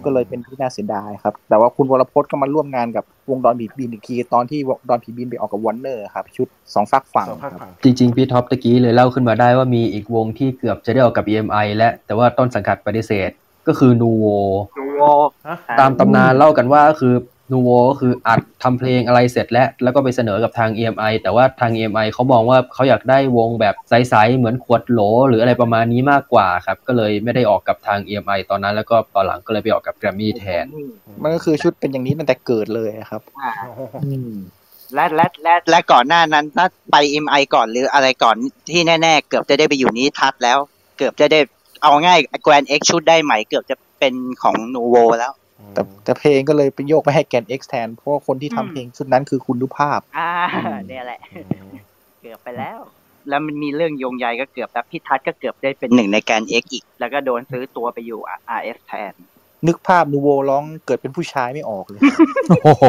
[0.05, 13.31] ก็เลยเป็นที่น่าเสียดายครับ แต่ว่าคุณวรพจน์ก็มาร่วมงานกับวงดอนผีบินอีกทีตอนที่ดอนผีบินไปออกกับวอร์เนอร์ครับ ชุดสองฝักฝั่งสองภาคครับฝั่งจริงๆ พี่ท็อปตะกี้เลยเล่าขึ้นมาได้ว่ามีอีกวงที่เกือบจะได้ออกกับ EMI และแต่ว่าต้นสังกัดปฏิเสธ
[13.67, 14.27] ก็คือนูโว
[14.79, 15.03] ดูโว
[15.47, 17.15] ฮะตามตำนานเล่ากันว่าก็คือ
[17.53, 30.65] นูโวก็คืออัดทำเพลงอะไรเสร็จแล้ว แล้วก็ไปเสนอกับทาง EMI แต่ว่าทาง EMI เขามองว่าเขาอยากได้วงแบบใสๆเหมือนขวดโหล หรืออะไรประมาณนี้มากกว่าครับ ก็เลยไม่ได้ออกกับทาง EMI ตอนนั้น แล้วก็ตอนหลังก็เลยไปออกกับแกรมมี่แทน
[31.23, 33.53] มันก็คือชุดเป็นอย่างนี้ตั้งแต่เกิดเลยครับอ่า
[34.05, 34.33] อืม
[34.95, 38.37] และและและและก่อนหน้านั้นถ้าไป MI ก่อนหรืออะไรก่อน
[38.71, 40.59] ที่แน่ ๆ เกือบจะได้ไปอยู่นี้ทัศน์แล้ว
[40.99, 41.41] เกือบจะได้
[41.83, 45.33] เอาง่ายแกรนเอ็กชุดได้ใหม่เกือบจะเป็นของนูโวแล้ว
[45.75, 50.31] แต่แต่เพลงก็เลยไปโยกไปให้แกน X แทน เพราะว่าคนที่ทำเพลงชุดนั้นคือคุณรุภาพ อ่า
[50.87, 51.21] เนี่ยแหละ
[52.21, 52.79] เกือบไปแล้ว
[53.29, 58.21] แล้วมันมีเรื่องโยงใยก็เกือบแล้วพี่ทัศน์ก็เกือบได้เป็นหนึ่งในแกน X อีก แล้วก็โดนซื้อตัวไปอยู่
[58.59, 59.13] RS แทน
[59.67, 62.01] นึกภาพนูโวร้องเกิดเป็นผู้ชายไม่ออกเลย
[62.49, 62.85] โอ้โห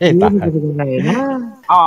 [0.00, 1.16] นี่ตายมันจะเป็นยังไงนะ
[1.72, 1.82] อ๋อ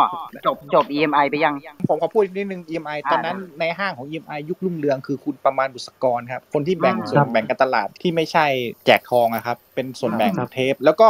[0.46, 1.54] จบจบ EMI ไปยัง
[1.90, 8.46] ผมขอพูดอีกนิดนึง EMI ตอนนั้นในห้างของ EMI ยุครุ่งเรืองคือคุณประมาณบุษกรครับ คนที่แบ่งอ่าส่วนแบ่งการตลาดที่ไม่ใช่
[8.86, 11.10] แจกทองอะครับ เป็นส่วนแบ่งครับเทป แล้วก็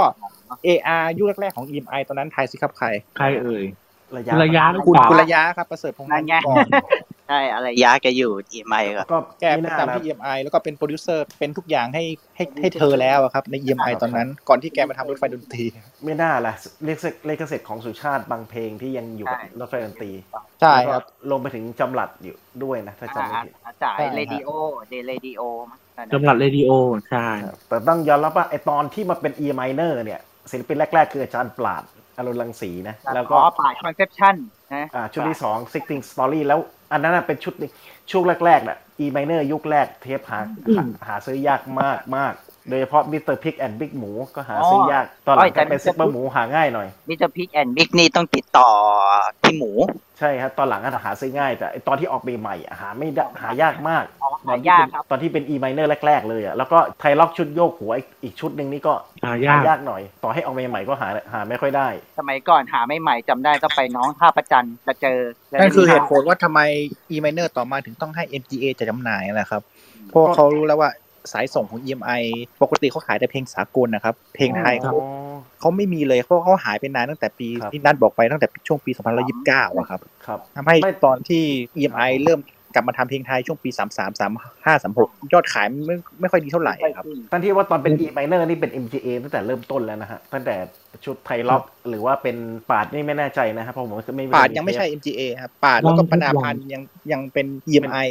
[0.66, 3.64] AR ยุคแรกๆของ EMI ตอนนั้นทายสิครับใคร ใครเอ่ย
[4.18, 6.68] ระยะระยะหรือคุณเปล่าคุณระยะครับประเสริฐพงษ์นั่นไงก่อน
[7.28, 12.04] ใช่อะไรยะแกอยู่ EMI ก็ก็แกไม่ประน่าจำนะที่ EMI แล้วก็เป็นโปรดิวเซอร์เป็นทุกอย่างให้
[12.36, 15.64] ให้ให้เธอแล้วอะครับ ใน EMI ตอนนั้น ก่อนที่แกมาทำรถไฟดนตรี
[16.04, 16.54] ไม่น่าละ
[16.86, 20.12] เลขเสร็จเลขเสร็จของสุชาติบางเพลงที่ยังอยู่กับใช่รถไฟดนตรี
[20.62, 24.50] ใช่แล้วก็ครับลงไปถึงจำหลัดอยู่ด้วยนะถ้าจำไม่ผิดอาจ่ายใช่ครับเรดิโอ
[24.90, 25.42] เดเรดิโอ
[26.14, 26.72] จำหลัดเรดิโอ
[27.12, 27.28] ใช่
[27.68, 30.22] แต่ต้องยอมรับว่าไอตอนที่มาเป็น E minor เนี่ย
[30.52, 31.84] ศิลปินแรก ๆ คืออาจารย์ปราด
[32.22, 34.36] อรุณรังสีนะ แล้วก็อ๋อป่าคอนเซปชั่น
[34.76, 36.60] นะอ่าชุดที่สอง Sixteen Story แล้ว
[36.92, 37.72] อันนั้นนะเป็นชุดหนึ่ง
[38.12, 40.40] ช่วงแรกๆน่ะ E minor ยุคแรกเทปหา
[40.78, 42.34] หาหาซื้อยากมากมาก
[42.70, 43.36] โดยเฉพาะ Mr.
[43.44, 48.70] Pig and Big หมูก็หาซื้อยาก ตอนหลังก็เป็นซุปเปอร์หมูหาง่ายหน่อยมิสเตอร์พิกแอนด์บิ๊กนี่ต้องติดต่อ
[49.42, 49.72] ที่หมู
[50.20, 58.94] ใช่ครับตอนหลังก็หาซื้อง่าย แต่ไอ้ตอนที่ออกใหม่ๆอะหาไม่ได้หายากมากอ๋อตอนที่หายากเป็นครับตอนที่เป็น E minor แรก ๆ เลยอะแล้วก็ไทล็อกชุดโยกหัวอีกอีกชุดหนึ่งนี่ก็
[59.26, 61.88] หายากยากหน่อย ต่อให้ออกใหม่ๆก็หาหาไม่ค่อยได้
[62.20, 65.20] สมัยก่อนหาไม่ใหม่จำได้ต้องไปน้องท่าประจันจะเจอ
[65.50, 66.60] แล้วนั่นคือจะมีเหตุผลว่าทำไม
[67.12, 69.62] E minor ต่อมาถึงต้องให้ MGA จะจำหน่ายนั่นแหละครับ
[70.10, 70.92] เพราะว่าเขารู้แล้วว่า
[71.32, 72.24] สายส่งของ EMI
[72.62, 74.96] ปกติเขาขายแต่เพลงสากลนะครับ เพลงไทยเขา
[75.60, 80.76] เขาไม่มีเลยเพราะเขาหายไปนานตั้งแต่ปีครับที่นัดบอกไปตั้งแต่ช่วงปี 2029อะครับครับทำให้
[81.06, 81.44] ตอนที่
[81.78, 82.40] EMI เริ่ม
[82.74, 90.56] กลับมาทำเพลงไทยช่วงปี33 35 36ยอดขายไม่ไม่ค่อยดีเท่าไหร่ครับทั้งที่ว่าตอนเป็น E minor นี่เป็น MGA ตั้งแต่เริ่มต้นแล้วนะฮะตั้งแต่
[91.06, 92.38] ชุดไทล็อกหรือว่าเป็น
[92.72, 96.82] ปาดนี่ไม่แน่ใจนะครับเพราะผมก็ไม่ปาดยังไม่ใช่ MGA ครับปาดแล้วก็ปนาพันธ์ยัง
[97.12, 98.10] ยังเป็น EMI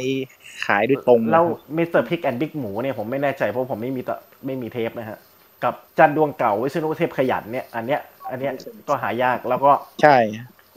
[0.65, 4.15] ขายโดยตรงนะแล้วครับมิสเตอร์พิกแอนด์บิ๊กหมูเนี่ยผมไม่แน่ใจเพราะผมไม่มีตะ
[4.45, 5.19] ไม่มีเทปนะฮะ
[5.63, 8.01] กับจันดวงเก่าวิษณุเทพขยันเนี่ยอันเนี้ย
[8.31, 8.53] อันเนี้ย
[8.87, 9.71] ก็หายากแล้วก็
[10.01, 10.17] ใช่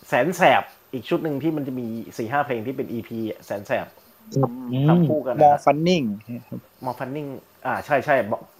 [0.08, 0.62] แสนแสบ
[0.94, 1.86] อีกชุดหนึ่งที่มันจะมี
[2.18, 3.86] สี่ห้าเพลงที่เป็น EP อะแสนแสบ
[4.36, 4.40] อื
[4.84, 6.02] มทำคู่กันมอฟันนิ่ง
[6.84, 7.26] มอฟันนิ่ง
[7.66, 8.14] อ่าใช่ใช่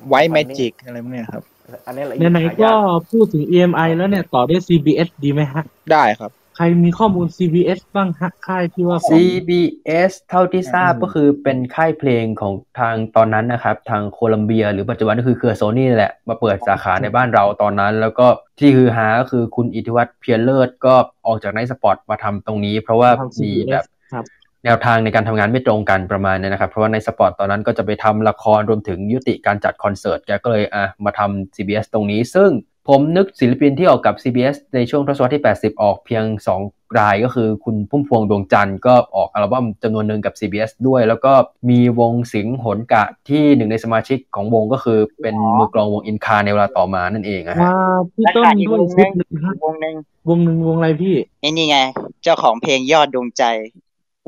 [0.09, 1.43] ไวท์แมจิกอะไรพวกเนี้ยครับ
[1.87, 5.63] อันนี้แหละไหนหาๆก็ยากพูดถึง EMI แล้วเนี่ย ต่อด้วย CBS ดีไหมฮะ
[5.93, 18.27] ได้ครับ ใครมีข้อมูล CBS บ้างฮะค่ายที่ว่าของ CBS เท่าที่ทราบก็คือเป็นค่ายเพลงของทางตอนนั้นนะครับ ทางโคลัมเบีย หรือปัจจุบันก็คือเครือโซนี่แหละ มาเปิดสาขาในบ้านเราตอนนั้น แล้วก็
[18.59, 20.95] ที่ฮือฮาก็คือคุณอิทธิวัฒน์เพียรเลิศก็
[21.27, 24.25] ออกจาก Nite Spot มาทำตรงนี้ เพราะว่าทำมี CBS แบบครับ
[24.65, 32.51] แนวทางในการทำงานไม่ตรงกันประมาณเนี้นะครับ เพราะว่า Nite Spot ตอนนั้นก็จะไปทำละครรวมถึงยุติการจัดคอนเสิร์ตแกก็เลยอะมาทำ CBS ตรงนี้ ซึ่ง
[32.89, 36.25] ผมนึกศิลปินที่ออกกับ CBS ในช่วงทศวรรษที่ 80 ออกเพียง
[36.61, 41.33] 2 รายก็คือคุณพุ่มพวงดวงจันทร์ก็ออกอัลบั้มจำนวนหนึ่งกับ CBS ด้วย แล้วก็
[41.71, 47.77] มีวงสิงห์หนกะที่หนึ่งในสมาชิกของวงก็คือเป็นมือกลองวงอินคาในเวลาต่อมานั่นเองนะฮะมา
[48.13, 49.97] พี่และต้นขาดอีกด้ววยงหชุนึ่ดงหนึ่งฮะวงหนึ่ง
[50.29, 51.79] วงหนึ่งวงอะไรพี่ไอ้นี่ไง
[52.23, 53.45] เจ้าของเพลงยอดดวงใจ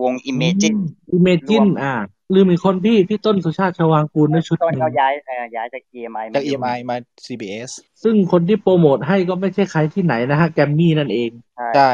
[0.02, 0.76] วง Imagine
[1.12, 1.94] อิเมจิรนวมอ่า
[2.34, 6.96] ลืมอีกคนพี่พี่ต้นสุชาติชวางกูลด้วยชุดต้นหนึ่งเขาย้ายเอ่อย้ายจาก EMI จากอยู่ EMI มา
[7.26, 7.70] CBS
[8.02, 11.90] ซึ่งคนที่โปรโมทให้ก็ไม่ใช่ใครที่ไหนนะฮะแกมมี่นั่นเองใช่ใช่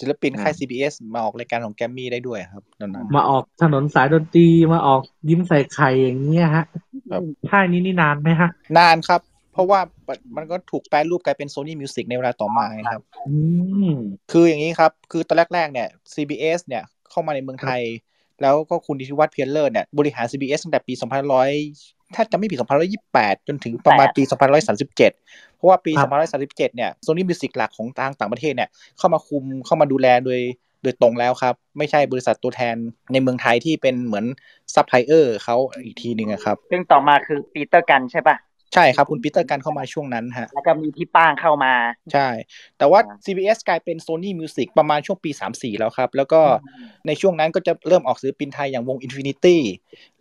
[0.00, 6.64] ศิลปินค่าย CBS มาออกรายการของแกรมมี่ได้ด้วยครับตอนนั้นมาออกถนนสายดนตรีมาออกยิ้มใส่ไข่อย่างเงี้ยฮะ
[7.10, 9.20] ครับค่ายนี้นี่นานไหมฮะ นานครับ
[9.52, 9.80] เพราะว่า
[10.36, 13.36] มันก็ถูกแปลรูปกลายเป็น Sony Music ในเวลาต่อมาไงครับอื
[13.90, 13.92] ม
[14.32, 17.80] คืออย่างนี้ครับ คือตอนแรกๆเนี่ย CBS เนี่ยเข้ามาในเมืองไทย
[18.42, 20.92] แล้วก็คุณดิธิวัฒน์เพียรเลิศเนี่ยบริหาร CBS ตั้งแต่ปี
[21.54, 22.58] 2500 ถ้าจะไม่ผิด
[23.02, 24.22] 2528 จนถึงประมาณปี
[24.84, 26.08] 2537 เพราะว่าปีครับ
[26.40, 30.40] 2537 เนี่ย Sony Music หลักของทางต่างประเทศเนี่ยเข้ามาคุมเข้ามาดูแลโดย
[30.82, 32.76] โดยตรงแล้วครับ ไม่ใช่บริษัทตัวแทน
[33.12, 34.24] ในเมืองไทยที่เป็นเหมือน
[34.74, 38.36] ซัพพลายเออร์เขาอีกทีหนึ่งอะครับ ซึ่งต่อมาคือปีเตอร์กันใช่ป่ะ
[38.74, 41.74] ใช่ครับ คุณปีเตอร์กันเข้ามาช่วงนั้นฮะ แล้วก็มีพี่ป้างเข้ามา
[42.12, 42.28] ใช่
[42.78, 46.40] แต่ว่า CBS กลายเป็น Sony Music ประมาณช่วงปี 34 แล้วครับ แล้วก็
[47.06, 49.56] ในช่วงนั้นก็จะเริ่มออกศิลปินไทยอย่างวง Infinity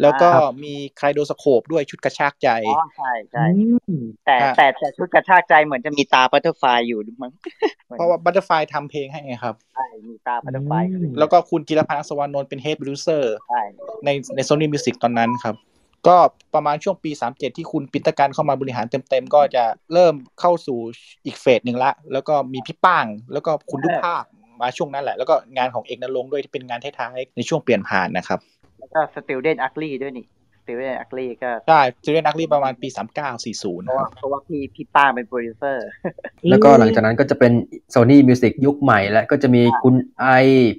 [0.01, 3.43] แล้วก็ครับมี Kaleidoscope ด้วยชุดกระชากใจ อ๋อ ใช่ใช่
[3.87, 7.31] อืมแต่ครับแต่แต่ชุดกระชากใจเหมือนจะมีตรา Butterfly อยู่มั้ง
[7.97, 13.61] เพราะว่า Butterfly ทำเพลงให้ไงครับ ใช่ มีตาบัตเตอร์ไฟอืมแล้วก็คุณจิรพันธ์อัศวานนท์เป็น Head Producer ใช่
[14.05, 15.55] ในใน Sony Music ตอนนั้นครับ
[16.07, 16.17] ก็
[16.53, 19.63] ประมาณช่วงปี 37 ที่คุณปิตรการเข้ามาบริหารเต็มๆ ก็จะ
[19.93, 20.79] เริ่มเข้าสู่
[21.25, 24.23] อีกเฟสหนึ่งละ แล้วก็มีพี่ป้าง แล้วก็คุณดุภาค
[24.61, 28.39] มาช่วงนั้นแหละ แล้วก็งานของเอกนรงด้วยที่เป็นงานท้ายๆ ในช่วงเปลี่ยนผ่านนะครับ
[28.79, 30.25] แล้วก็สติลเดนอักลี่ด้วยนี่
[30.71, 35.85] สติซีรีส์อักลีก็ใช่จูเลียนนักรีประมาณปีสามเก้าสี่ศูนย์เพราะว่าเพราะว่าพี่พี่ป้างเป็นโปรดิวเซอร์
[36.49, 37.51] แล้วก็หลังจากนั้นก็จะเป็น
[37.93, 40.27] Sony Music ยุคใหม่และก็จะมีคุณไอ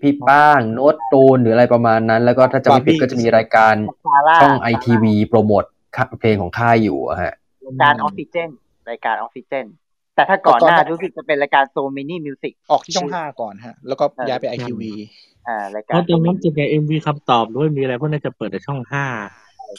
[0.02, 3.74] พี่ป้างโน้ตตูนหรืออะไรประมาณนั้น แล้วก็ถ้าจะไม่ผิดก็จะมีรายการ
[4.06, 5.64] ซาร่าช่อง ITV โปรโมท
[6.20, 7.32] เพลงของค่ายอยู่อะฮะ
[7.66, 8.50] รายการออกซิเจน
[8.90, 9.66] รายการออกซิเจน
[10.14, 14.92] แต่ถ้าก่อนหน้ารู้สึกจะเป็นรายการ Sony Music ออกที่ช่องห้าก่อนฮะ แล้วก็ย้ายไป ITV
[15.48, 19.06] อ่ารายเพการราะตรงนั้นจะใน MV คำตอบด้วยมีอะไรพวกนั้นจะเปิดในช่องห้า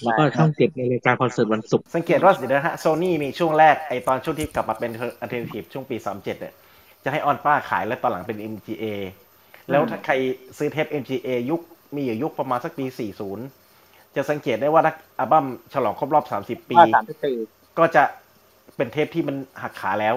[0.01, 4.91] แล้วก็ช่องเจ็ดในรายการคอนเสิร์ตวันศุกร์สังเกตว่าสินะฮะโซนี่มีช่วงแรกไอตอนช่วงที่กลับมาเป็น
[5.21, 6.53] alternative ช่วงปี37เนี่ย
[7.03, 8.85] จะให้ Onpa ขายแล้วตอนหลังเป็น MGA
[9.69, 10.13] แล้วถ้าใคร
[10.57, 11.61] ซื้อเทป MGA ยุค
[11.95, 12.85] มีอยู่ยุคประมาณสักปี
[13.51, 17.33] 40 จะสังเกตได้ว่าถ้าอัลบั้มฉลองครบรอบ 30ปีว่าสามสิบปี
[17.79, 18.03] ก็จะ
[18.75, 20.15] เป็นเทปที่มันหักขาแล้ว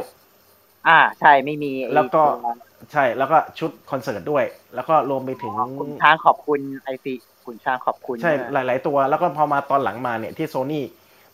[0.88, 2.54] อ่าใช่ไม่มีไอ้แล้วก็ตัว
[2.92, 4.44] ใช่แล้วก็ชุดคอนเสิร์ตด้วย
[4.74, 7.12] แล้วก็รวมไปถึงคุณช้างขอบคุณไอซี
[7.46, 10.84] คุณช้างขอบคุณ ใช่หลาย ๆ ตัว แล้วก็พอมาตอนหลังมาเนี่ยที่โซนี่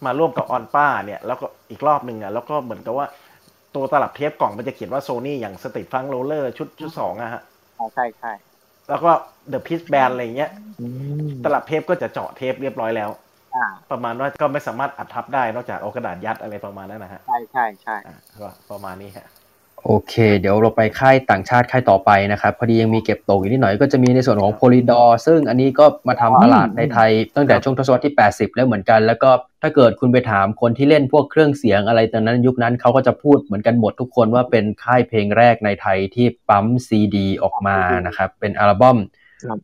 [0.05, 3.07] มาร่วมกับ Onpa เนี่ยแล้วก็อีกรอบหนึ่งอะแล้วก็เหมือนกับว่า
[3.75, 7.43] ตัวตลับเทปกล่องมันจะเขียนว่าโซนี่อย่าง Street Funk Rollers ชุดชุดสองอะฮะ
[7.79, 8.33] อ่าใช่ใช่
[8.89, 9.11] แล้วก็
[9.49, 10.51] เดอะพิ e แบนอะไรเงี้ย
[11.45, 13.11] ตลับเทปก็จะเจาะเทปเรียบร้อยแล้ว
[13.55, 17.97] อ่าประมาณว่าก็ไม่สามารถอัดทับได้นอกจากเอากระดาษยัดอะไรประมาณนั้นนะฮะ ใช่ใช่ใช่
[18.41, 19.27] ก็ประมาณนี้ฮะ
[19.87, 29.31] โอเค เดี๋ยวเราไปค่ายต่างชาติค่ายต่อไปนะครับพอดียังมีเก็บตกอยู่นิดหน่อยก็จะมีในส่วนของ Polydor ซึ่งอันนี้ก็มาทำตลาดในไทย ตั้งแต่ช่วงทศวรรษที่ 80 แล้วเหมือนกัน แล้วก็
[29.63, 37.77] ถ้าเกิดคุณไปถามคนที่เล่นพวกเครื่องเสียงอะไรตอนนั้นยุคนั้นเขาก็จะพูดเหมือนกันหมดทุกคนว่าเป็นค่ายเพลงแรกในไทยที่ปั๊มซีดี ออกมา
[38.07, 38.99] นะครับเป็นอัลบั้ม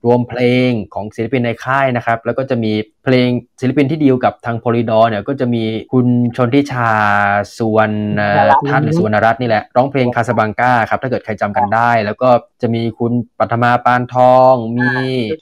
[0.07, 2.73] รวมเพลงของศิลปินในค่ายนะครับ แล้วก็จะมี
[3.05, 3.29] เพลง
[3.61, 6.07] ศิลปินที่ดีลกับทางโพลิดอร์เนี่ยก็จะมีคุณ
[6.37, 6.91] ชนทิชา
[7.57, 8.21] สุวรรณ
[8.69, 12.29] ทัศน์หรือสุวรรณรัตน์นี่แหละ ร้องเพลงคาซาบลังกาครับถ้าเกิดใครจำกันได้ แล้วก็
[12.63, 14.89] จะมีคุณปัทมาปานทองมี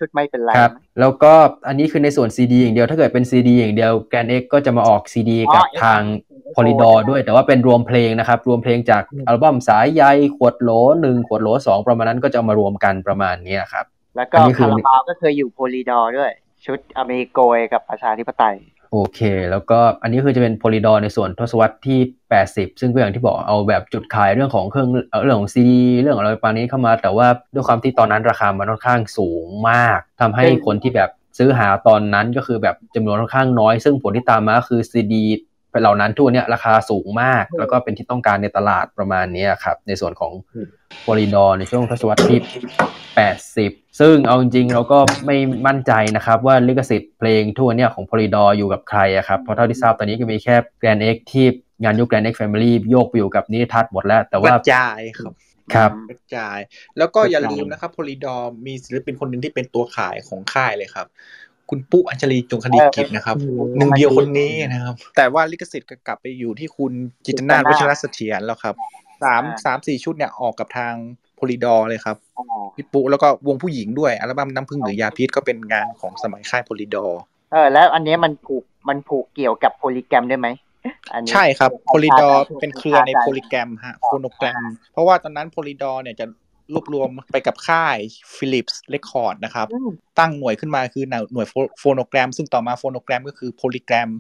[0.01, 1.33] ชุดไม่เป็นไรครับแล้วก็
[1.69, 6.03] อันนี้คือในส่วนซีดีอย่างเดียวถ้าเกิดเป็นซีดีอย่างเดียว Grand Ex'ก็จะมาออกซีดีกับทาง
[6.55, 10.03] Polydor ด้วยแต่ว่าเป็นรวมเพลงนะครับ รวมเพลงจากอัลบั้มสายใย
[10.37, 13.87] ขวดโหลหนึ่งขวดโหลสองประมาณนั้นก็จะเอามารวมกันประมาณนี้ครับ
[14.17, 16.33] แล้วก็อันนี้คืคาอราบาวก็เคยอยู่ Polydor ด้วย
[16.67, 18.57] ชุดอเมริโกยกับประชาธิปไตย
[18.93, 19.21] โอเค
[19.51, 21.99] แล้วก็อันนี้คือจะเป็น Polydor ในส่วนทศวรรษที่
[22.41, 35.25] 80 ซึ่งก็อย่างที่บอกเอาแบบจุดขายเรื่องของเครื่องเอ่อเรื่องของซีดีเรื่องอะไรประมาณนี้เข้ามา แต่ว่าด้วยความที่ตอนนั้นราคามันค่อนข้างสูงมากทำให้คนที่แบบซื้อหาตอนนั้นก็คือแบบจำนวนค่อนข้างน้อย ซึ่งผลที่ตามมาก็คือซีดี
[35.81, 40.33] เหล่านั้นทุกวันเนี้ยราคาสูงมาก แล้วก็เป็นที่ต้องการในตลาดประมาณนี้ครับในส่วนของ
[41.03, 42.41] Polydor ในช่วงทศวรรษที่
[43.19, 45.37] 80 ซึ่งเอาจริงๆเราก็ไม่
[45.67, 51.47] มั่นใจนะครับว่าลิขสิทธิ์เพลงทั่วเนี่ยของ Polydor อยู่กับใครอะครับเพราะเท่าที่ทราบตอนนี้ก็มีแค่ Grand Ex'ที่
[51.83, 55.35] งานยุค Grand Ex' Family โยกไปอยู่กับนิติทัศน์หมดแล้ว แต่กว่าระจายครับ
[55.75, 56.59] ครับกระจาย
[56.99, 58.37] แล้วก็อย่าลืมนะครับ Polydor
[58.67, 61.07] มีศิลปินคนหนึ่งที่เป็นตัวขายของค่ายเลยครับ
[61.71, 63.37] คุณปุ๊อัญชลีจงคดีกิจนะครับ
[63.79, 66.93] หนึ่งเดียวคนนี้นะครับ แต่ว่าลิขสิทธิ์ก็กลับไปอยู่ที่คุณ
[67.27, 68.75] จิตรนาถวัชรเสถียรแล้วครับ
[69.23, 70.95] สามสามสี่ชุดเนี่ยออกกับทาง
[71.37, 72.17] Polydor เลยครับ
[72.77, 77.05] พี่ปุ๊แล้วก็วงผู้หญิงด้วยอัลบั้มน้ำผึ้งหรือยาพิษก็เป็นงานของสมัยค่าย Polydor
[77.53, 80.49] เออแล้วอันเนี้ยมันผูกมันผูกเกี่ยวกับ PolyGram ได้ไหม
[81.13, 82.29] อันนี้ใช่ครับ Polydor
[82.61, 84.63] เป็นเครือในโพลีแกรมฮะโฟโนแกรม
[84.93, 86.27] เพราะว่าตอนนั้น Polydor เนี่ยจะ
[86.75, 87.97] รวบรวมไปกับค่าย
[88.37, 89.67] Philips Record นะครับ
[90.19, 91.47] ตั้งหน่วยขึ้นมาคือหน่วย
[91.79, 94.11] Phonogram ซึ่งต่อมา Phonogram ก็คือ PolyGram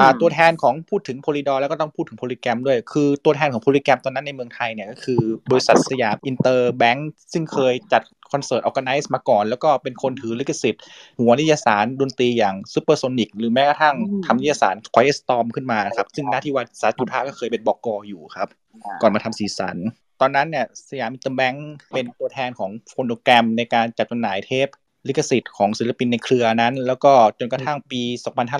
[0.00, 8.02] อ่าตัวแทนของพูดถึง Polydor แล้วก็ต้องพูดถึง PolyGram ด้วย คือตัวแทนของ PolyGram ตอนนั้นในเมืองไทยเนี่ยก็คือบริษัทสยามอินเตอร์แบงค์ซึ่งเคยจัด
[8.32, 10.82] คอนเสิร์ตออ g a แก z e มาก่อน แล้วก็เป็นคนถือลิขสิทธิ์
[11.18, 13.96] หัวนิตยสารดนตรีอย่าง Supersonic หรือแม้กระทั่ง
[14.26, 18.48] ทำนิตยสาร Quiet Storm ขึ้นมาครับซึ่งน้าทิวาสาระจูฑะก็เคยเป็นบอกอยู่ครับ
[19.02, 19.76] ก่อนมาทำสีสัน
[20.20, 24.68] ตอนนั้นเนี่ยสยามอินเตอร์แบงค์เป็นตัวแทนของ Phonogram ในการจัดจำหน่ายเทป
[25.08, 28.02] ลิขสิทธิ์ของศิลปินในเครือนั้น แล้วก็จนกระทั่งปี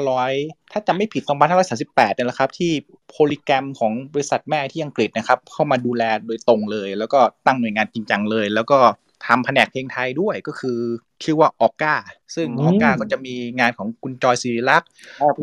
[0.08, 1.22] 2500 ถ้าจำไม่ผิด
[1.68, 2.72] 2538เนี่ยแหละครับ ที่
[3.08, 8.78] PolyGram ของบริษัทแม่ที่อังกฤษนะครับ เข้ามาดูแลโดยตรงเลย แล้วก็ตั้งหน่วยงานจริงจังเลย แล้วก็
[9.26, 10.78] ทำแผนกเพลงไทยด้วยก็คือ
[11.24, 11.96] ชื่อว่าออกา
[12.34, 14.90] ซึ่งออกาก็จะมีงานของคุณจอยศิริลักษณ์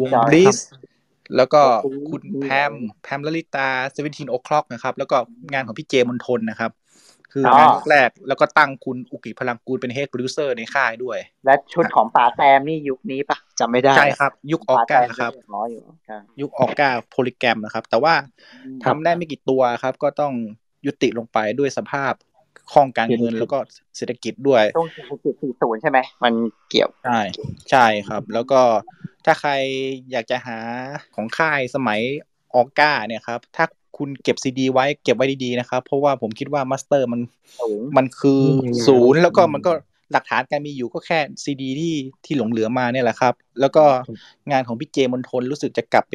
[0.02, 0.58] วง Bliss
[1.36, 1.62] แล้วก็
[2.10, 2.74] คุณแพม
[3.04, 5.18] แพมลลิตา Seventeen O'Clock นะครับ แล้วก็
[5.54, 6.72] งานของพี่เจมณฑลนะครับ
[7.38, 18.14] คืองานแรกแล้วก็ตั้งคุณอุกฤษฏ์พลางกูรเป็น head producer ในค่ายด้วย และชุดของป๋าแซมนี่ยุคนี้ปะจำไม่ได้ ใช่ครับ ยุค Orca ครับอ๋ออยู่ครับยุค Orca PolyGram นะครับ แต่ว่า
[18.86, 20.34] ทำได้ไม่กี่ตัวครับ ก็ต้อง
[20.86, 22.14] ยุติลงไปด้วยสภาพ
[22.74, 23.58] คล่องการเงินแล้วก็
[23.98, 24.88] เศรษฐกิจด้วยช่วง
[25.76, 26.34] 40ใช่ไหมมัน
[26.70, 27.20] เกี่ยวใช่
[27.72, 28.62] ใช่ครับ แล้วก็
[29.26, 29.52] ถ้าใคร
[30.12, 30.58] อยากจะหา
[31.16, 32.00] ของค่ายสมัย
[32.56, 33.66] Orca เนี่ยครับ ถ้า
[33.98, 37.22] คุณเก็บซีดีไว้เก็บไว้ดีๆนะครับ เพราะว่าผมคิดว่า master มัน
[37.98, 38.42] มันคือ
[38.88, 39.72] ศูนย์แล้วก็มันก็
[40.12, 41.96] หลักฐานการมีอยู่ก็แค่ซีดีที่
[42.26, 43.84] ที่หลงเหลือมาเนี่ยแหละครับ แล้วก็
[44.52, 46.14] งานของพี่เจมณฑลรู้สึกจะกลับไป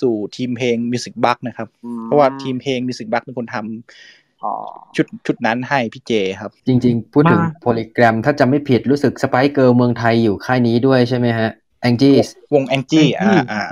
[0.00, 1.68] สู่ทีมเพลง Music Bugs นะครับ
[2.04, 11.50] เพราะว่าทีมเพลง Music Bugs เป็นคนทำชุดชุดนั้นให้พี่เจครับ จริง ๆ พูดถึง PolyGram ถ้าจำไม่ผิดรู้สึก Spice Girls เมืองไทยอยู่ค่ายนี้ด้วยใช่ไหมฮะ
[11.80, 12.14] แองจี้
[12.54, 13.62] วงแองจี้อ่าอ่า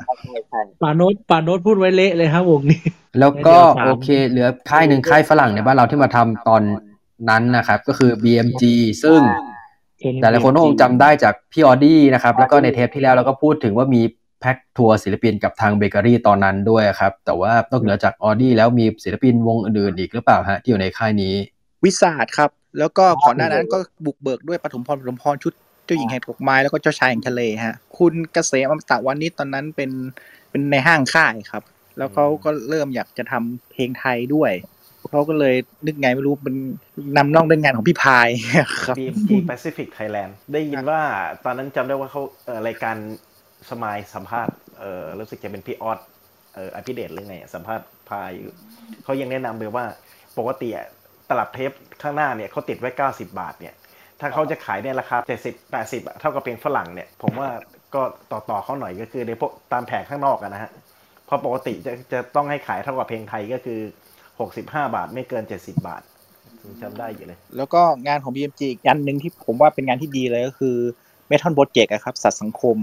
[0.82, 2.80] ปาโนตปาโนตพูดไว้เละเลยครับวงนี้
[3.20, 6.62] แล้วก็โอเค เหลือค่ายหนึ่งค่ายฝรั่งในบ้านเราที่มาทำตอน
[7.30, 8.62] นั้นนะครับ ก็คือ BMG
[9.04, 9.20] ซึ่ง
[10.20, 14.02] หลายๆคนก็คงจำได้จากพี่ออดี้นะครับ แล้วก็ในเทปที่แล้วเราก็พูดถึงว่ามี
[14.40, 21.34] pack tour ศิลปินกับทางเบเกอรี่ตอนนั้นด้วยครับ แต่ว่านอกเหนือจากออดี้แล้วมีศิลปินวงอื่นๆอีกหรือเปล่าฮะที่อยู่ในค่ายนี้
[21.84, 25.52] วิสาดครับ แล้วก็ก่อนหน้านั้นก็บุกเบิกด้วยปฐมพรปฐมพรชุด
[25.84, 29.90] เจ้าหญิงแห่งดอกไม้แล้วก็เจ้าชายแห่งทะเลฮะ คุณเกษมอมตะวันนี้ตอนนั้นเป็น
[30.50, 31.62] เป็นในห้างค่ายครับ
[31.98, 34.52] แล้วเขาก็เริ่มอยากจะทำเพลงไทยด้วย
[35.10, 35.54] เขาก็เลย
[35.86, 36.56] นึกไงไม่รู้เป็น
[37.16, 38.28] นำน่องด้วยงานของพี่พาย
[38.84, 41.00] ครับ BMG Pacific Thailand ได้ยินว่า
[41.44, 42.96] ตอนนั้นจำได้ว่าเขาเอ่อรายการ
[43.70, 45.98] สมายสัมภาษณ์เอ่อรู้สึกจะเป็นพี่ออส
[46.54, 48.52] เอ่ออภิเดชหรือไงสัมภาษณ์พายอยู่
[49.04, 49.84] เขายังแนะนำเลยว่า
[50.38, 50.86] ปกติอะ
[51.28, 51.70] ตลับเทป
[52.02, 53.74] ข้างหน้าเนี่ยเขาติดไว้ 90 บาทเนี่ย
[54.20, 57.48] ถ้าเขาจะขายในราคา 70 80อะเท่ากับเพลงฝรั่งเนี่ย ผมว่า
[57.94, 60.70] ก็ต่อต่อเขาหน่อยก็คือในพวกตามแผงข้างนอกอะนะฮะ
[61.26, 63.80] เพราะปกติจะจะต้องให้ขายเท่ากับเพลงไทยก็คือ
[64.36, 66.02] 65 บาทไม่เกิน 70 บาท
[66.82, 70.76] จำได้อยู่เลย แล้วก็งานของ BMG อีกอันหนึ่งที่ผมว่าเป็นงานที่ดีเลยก็คือ
[71.30, 72.76] Metal Project อะครับ สัตว์สังคม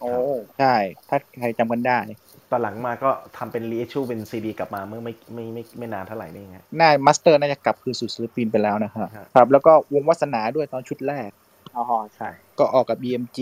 [0.00, 0.10] โอ้
[0.58, 0.74] ใช่
[1.08, 1.98] ถ้าใครจำกันได้
[2.50, 11.30] ตอนหลังมาก็ทำเป็นรีชูเป็นซีดีกลับมาเมื่อไม่ไม่ไม่ไม่นานเท่าไหร่นี่ไงน่ามาสเตอร์น่าจะกลับคืนสู่ศิลปินไปแล้วนะครับครับ แล้วก็วงวัสนาด้วยตอนชุดแรก
[11.76, 11.84] อ๋อ
[12.16, 12.28] ใช่
[12.58, 13.38] ก็ออกกับ BMG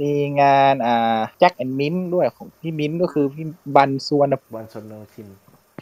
[0.00, 3.46] มีงานอ่าแจ็คแอนด์มินด้วยของพี่มินก็คือพี่
[3.76, 5.28] บันสวนวันซนโนทิน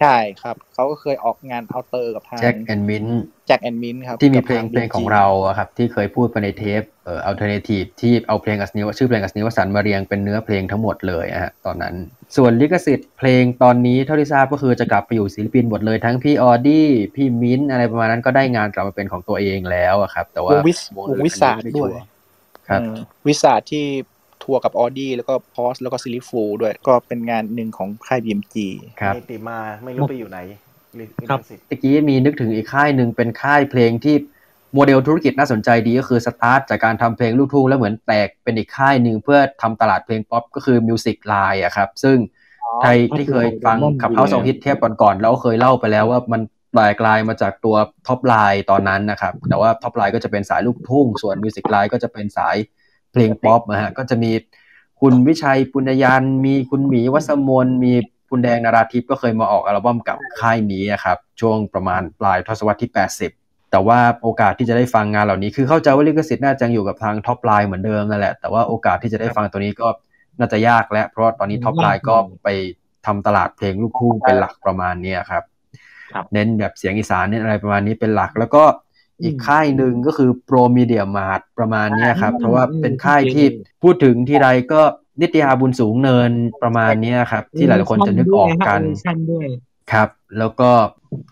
[0.02, 3.06] ใช่ครับ เขาก็เคยออกงานเอาเตอร์กับทางแจ็คแอนด์มิน
[3.46, 11.94] แจ็คแอนด์มินครับ ที่มีกับเพลงทาเพลง BMG ของเราอะครับ ที่เคยพูดไปในเทปเอ่ออัลเทอร์เนทีฟที่เอาเพลงอัสนิวชื่อเพลงอัสนิวสันมาเรียงเป็นเนื้อเพลงทั้งหมดเลยอะฮะตอนนั้น
[12.36, 22.06] ส่วนลิขสิทธิ์เพลงตอนนี้เท่าที่ทราบก็คือจะกลับไปอยู่ศิลปินหมดเลยทั้งพี่ออดี้พี่มิ้นท์อะไรประมาณนั้นก็ได้งานกลับมาเป็นของตัวเองแล้วอะครับ แต่ว่าวงวิสวงวงอื่นวิสาดอันนี้ไม่ด้วย
[22.68, 22.96] ครับอืม
[23.26, 23.84] วิสาดที่
[24.42, 28.56] ทัวร์กับออดี้แล้วก็พอสแล้วก็ซิลิฟูด้วยก็เป็นงานหนึ่งของค่าย BMG
[29.00, 30.38] ครับนิติมาไม่รู้ไปอยู่ไหน
[30.98, 34.16] ลิลิขสิทธิ์เมื่อกี้มีนึกถึงอีกค่ายหนึ่งเป็นค่ายเพลงที่
[34.74, 42.16] โมเดลธุรกิจน่าสนใจดีก็คือสตาร์ทจากการทำเพลงลูกทุ่งแล้วเหมือนแตกเป็นอีกค่ายหนึ่งเพื่อทำตลาดเพลงป๊อปก็คือ Music Line อะครับ ซึ่ง
[42.82, 46.42] ใครที่เคยฟัง Club House Song Hit เทปก่อนๆแล้วเคยเล่าไปแล้วว่ามัน
[46.74, 52.56] แตกลายมาจากตัวท็อปไลน์ตอนนั้นนะครับ แต่ว่าท็อปไลน์ก็จะเป็นสายลูกทุ่ง ส่วน Music Line ก็จะเป็นสาย
[53.12, 54.30] เพลงป๊อปนะฮะก็จะมี
[55.00, 57.92] คุณวิชัยปุญญะยันต์มีคุณหมีวัสมนมี
[58.28, 62.90] คุณแดงนาราทิพย์ก็เคยมาออกอัลบั้มกับค่ายนี้นะครับ ช่วงประมาณปลายทศวรรษที่
[63.30, 69.88] 80 แต่ว่าโอกาสที่จะได้ฟังงานเหล่านี้ คือเข้าใจว่าลิขสิทธิ์น่าจะอยู่กับทางท็อปไลน์เหมือนเดิมนั่นแหละ แต่ว่าโอกาสที่จะได้ฟังตัวนี้ก็
[70.38, 72.14] น่าจะยากแล้วเพราะว่าตอนนี้ท็อปไลน์ก็
[72.44, 72.48] ไป
[73.06, 75.42] ทำตลาดเพลงลูกทุ่งเป็นหลักประมาณเนี้ยครับ
[76.32, 78.62] เน้นแบบเสียงอีสานเน้นอะไรประมาณนี้เป็นหลัก แล้วก็
[79.22, 83.44] อีกค่ายหนึ่งก็คือโปรมีเดียมาร์ทประมาณเนี้ยครับ เพราะว่าเป็นค่ายที่
[83.82, 84.82] พูดถึงที่ใดก็
[85.20, 86.30] นิตยาบุญสูงเนิน
[86.62, 89.46] ประมาณเนี้ยครับ ที่หลายๆคนจะนึกออกกันชั่นด้วย
[89.92, 90.08] ครับ
[90.38, 90.70] แล้วก็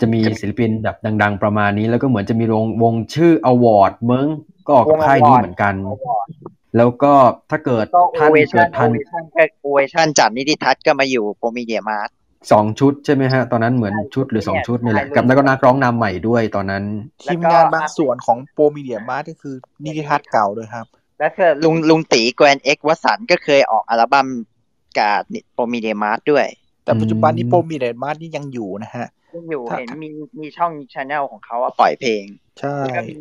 [0.01, 4.29] จะมีศิลปินแบบดัง ๆ ประมาณนี้ แล้วก็เหมือนจะมีวงวงชื่อ Award เมึง
[4.67, 5.75] ก็ออกกับค่ายนี้เหมือนกัน
[6.77, 7.12] แล้วก็
[7.51, 12.11] ถ้าเกิดก็ท่านโอเวเกิชั่นดโอทันเวชั่นก็โอเวชั่นจากนิติทัศน์ก็มาอยู่โปรมีเดียมาร์ท
[12.53, 16.85] สองชุดใช่ไหมฮะ ตอนนั้นเหมือนชุดหรือสองชุดนี่แหละกับแล้วก็นักร้องนำใหม่ด้วยตอนนั้น
[17.23, 19.55] ทีมงานบางส่วนของโปรมีเดียมาร์ก็คือ
[19.85, 20.87] นิติทัศน์เก่าด้วยครับ
[21.19, 24.29] แล้วก็ลุงลุงตีแกรนเอ็กวสันต์ก็เคยออกอัลบั้ม
[24.99, 25.17] กับ
[25.55, 26.47] โปรมีเดียมาร์ทด้วย
[26.85, 30.09] แต่ปัจจุบันนี้โปรมีเดียมาร์นี่ยังอยู่นะฮะยังอยู่ถ้าเห็นมี
[30.41, 32.25] มีช่อง channel ของเขาอะปล่อยเพลง
[32.61, 33.15] ใช่แล้วก็มี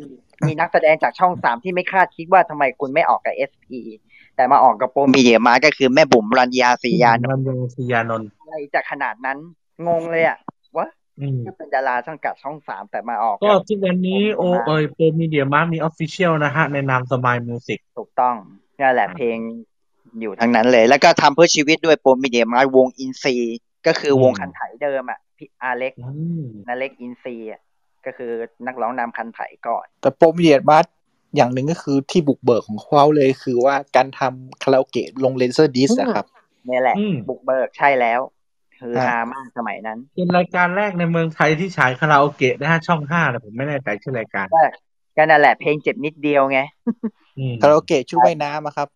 [0.46, 3.80] มีนักแสดงจากช่องสามที่ไม่คาดคิดว่าทำไมคุณไม่ออกกับ SP
[4.36, 9.38] แต่มาออกกับโปรมีเดียมาร์ทก็คือแม่บุ๋มรัญญาศรียานนท์รัญญาศรียานนท์ อะไรจากขนาดนั้น
[9.88, 10.38] งงเลยอะ
[10.76, 10.88] วะ
[11.20, 18.34] อืมก็เป็นดาราช่องกัดช่องสามแต่มาออก ก็กับทุกวันนี้โอเอยโปรมีเดียมาร์ทมี official นะฮะ ในนาม Smile Music ถูกต้อง
[18.78, 19.38] นี่แหละเพลง
[20.20, 23.34] อยู่ทั้งนั้นเลย แล้วก็ทำเพื่อชีวิตด้วยโปรมีเดียมาร์ทวงอินซี
[23.86, 25.92] ก็คือวงคันไถเดิมอะพี่อาเล็ก
[26.68, 27.60] นาเล็กอินซีอะ
[28.06, 28.32] ก็คือ
[28.66, 30.94] นักร้องนำคันไถก่อน แต่โปรมีเดียมาร์ท
[31.36, 36.26] อย่างหนึ่งก็คือที่บุกเบิกของเขาเลยคือว่าการทำคาราโอเกะลง laser disc อะครับ
[36.68, 38.20] นี่แหละอืมบุกเบิกใช่แล้ว
[38.80, 44.62] คือฮะฮามากสมัยนั้น เป็นรายการแรกในเมืองไทยที่ฉายคาราโอเกะนะฮะช่องห้าแต่ผมไม่แน่ใจชื่อรายการก็
[45.16, 46.60] ก็นั่นแหละเพลงเจ็บนิดเดียวไง
[47.38, 48.88] อืมคาราโอเกะชุดว่ายน้ำอะครับ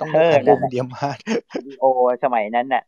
[0.00, 1.16] ต้องเอเลือกอของโปนั่รนแหละมีเดียมาร์
[1.54, 1.84] วิดีโอ
[2.24, 2.82] สมัยนั้นน่ะ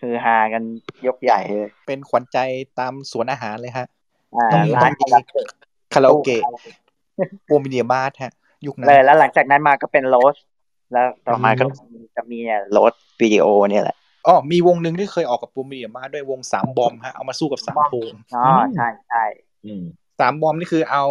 [0.00, 0.62] คือฮากัน
[1.06, 2.38] ยกใหญ่เลย เป็นขวัญใจ
[2.78, 3.86] ตามสวนอาหารเลยฮะ
[4.36, 5.06] อ่าต้องมีร้าต้อนงมี
[5.94, 6.42] คาราโอเกะ
[7.46, 8.32] โปรมีเดียมาร์ฮะ
[8.66, 10.36] ยุคนั้เลยนแล้วหลังจากนั้นมาก็เป็นโรส
[10.92, 11.64] แล้วต่อมาก็
[12.16, 18.44] จะมีเนี่ยโรสวิดีโอเนี่ยแหละ อ๋อมีวงหนึ่งที่เคยออกกับปูมีเดียมาด้วยวงสามบอมฮะเอามาสู้กับสามโทนอ๋อ
[18.74, 19.24] ใช่ใช่
[20.20, 21.04] สามบอมนี่คือเอา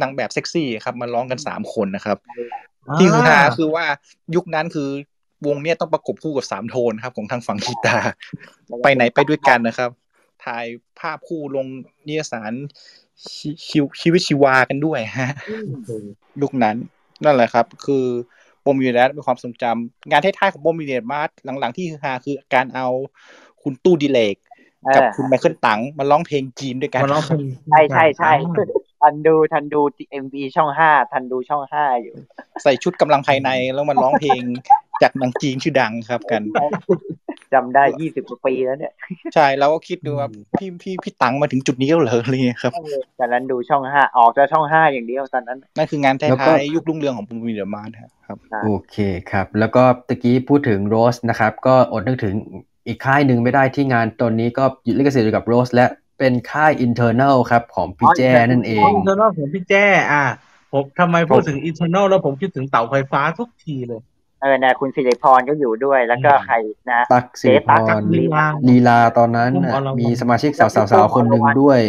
[0.00, 2.18] นางแบบเซ็กซี่ครับมาร้องกันสามคนนะครับ
[2.98, 3.84] ที่คือฮาคือว่า
[4.34, 4.88] ยุคนั้นคือ
[5.46, 8.10] วงเนี้ยต้องประกบคู่กับสามโทนครับ ของทางฝั่งกีตาร์
[8.82, 9.90] ไปไหนไปด้วยกันนะครับ
[10.44, 10.66] ถ่าย
[10.98, 11.66] ภาพคู่ลง
[12.06, 12.52] นิตยสาร
[13.34, 15.30] ชีชีวชีวิตชีวากันด้วยฮะ
[16.42, 16.76] ยุคนั้น
[17.24, 21.20] นั่นแหละครับ คือโปรมีเดียมาร์ทเป็นความทรงจำงานท้ายๆของโปรมีเดียมาร์ทมา
[21.60, 22.86] หลังๆที่คือฮาคือการเอา
[23.62, 24.36] คุณตู้ดิเรก
[24.96, 28.32] กับคุณไมเคิลตั๋งมาร้องเพลงจีนด้วยกันมาร้องเพลงใช่ใช่ใช่
[29.02, 29.80] ทันดูทันดู
[30.10, 32.14] เอ็มวีช่องห้าทันดูช่องห้าอยู่
[32.62, 34.42] ใส่ชุดกำลังภายในแล้วมาร้องเพลง
[35.02, 36.42] จากหนังจีนชื่อดังครับกัน
[37.52, 38.92] จำได้ยี่สิบกว่าปีแล้วเนี่ย
[39.34, 40.28] ใช่แล้วก็คิดดูว่า
[40.58, 42.72] พี่พี่พี่ตังมาถึงจุดนี้แล้วเหรออะไรเงี้ยครับ
[43.18, 47.82] ตอนนั้นดูช่องห้าออกจากช่องห้าอย่างเดียวตอนนั้นนั่นคืองานท้แล้วก็ายๆยุครุ่งเรืองของปูมิเดียมา
[48.26, 48.96] ครับ โอเค
[49.30, 52.34] ครับ แล้วก็ตะกี้พูดถึงโรสนะครับ ก็อดนึกถึง
[52.86, 55.86] อีกค่ายหนึ่งไม่ได้ที่งานตอนนี้ก็ยึดลิขสิทธิ์อยู่กับโรสและ
[56.18, 60.24] เป็นค่าย internal ครับ ของพี่แจ้นั่นเองอินเทอร์นอลของพี่แจ้อะ
[60.72, 64.00] ผมทำไมพูดถึงอินเทอร์นอลแล้วผมคิดถึงเต่าไฟฟ้าทุกทีเลย
[64.42, 66.54] เออนะคุณสิริพรก็อยู่ด้วย แล้วก็ใคร
[66.90, 71.80] นะตักสิเจ๊ริพตักรลีลาลีลาตอนนั้นน่ะมีสมาชิกสาวๆๆคนหนึ่งด้วย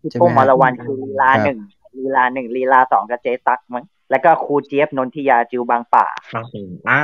[0.00, 1.58] พี่ใช่ไหโป้มงมฮะรวันคือลีลาครับหนึ่ง
[1.98, 7.02] ลีลาหนึ่งลีลาสองกับเจ๊ตักมั้งแล้วก็ครูเจี๊ยบนนทิยาจิวบางป่าบางสิ่งอ่า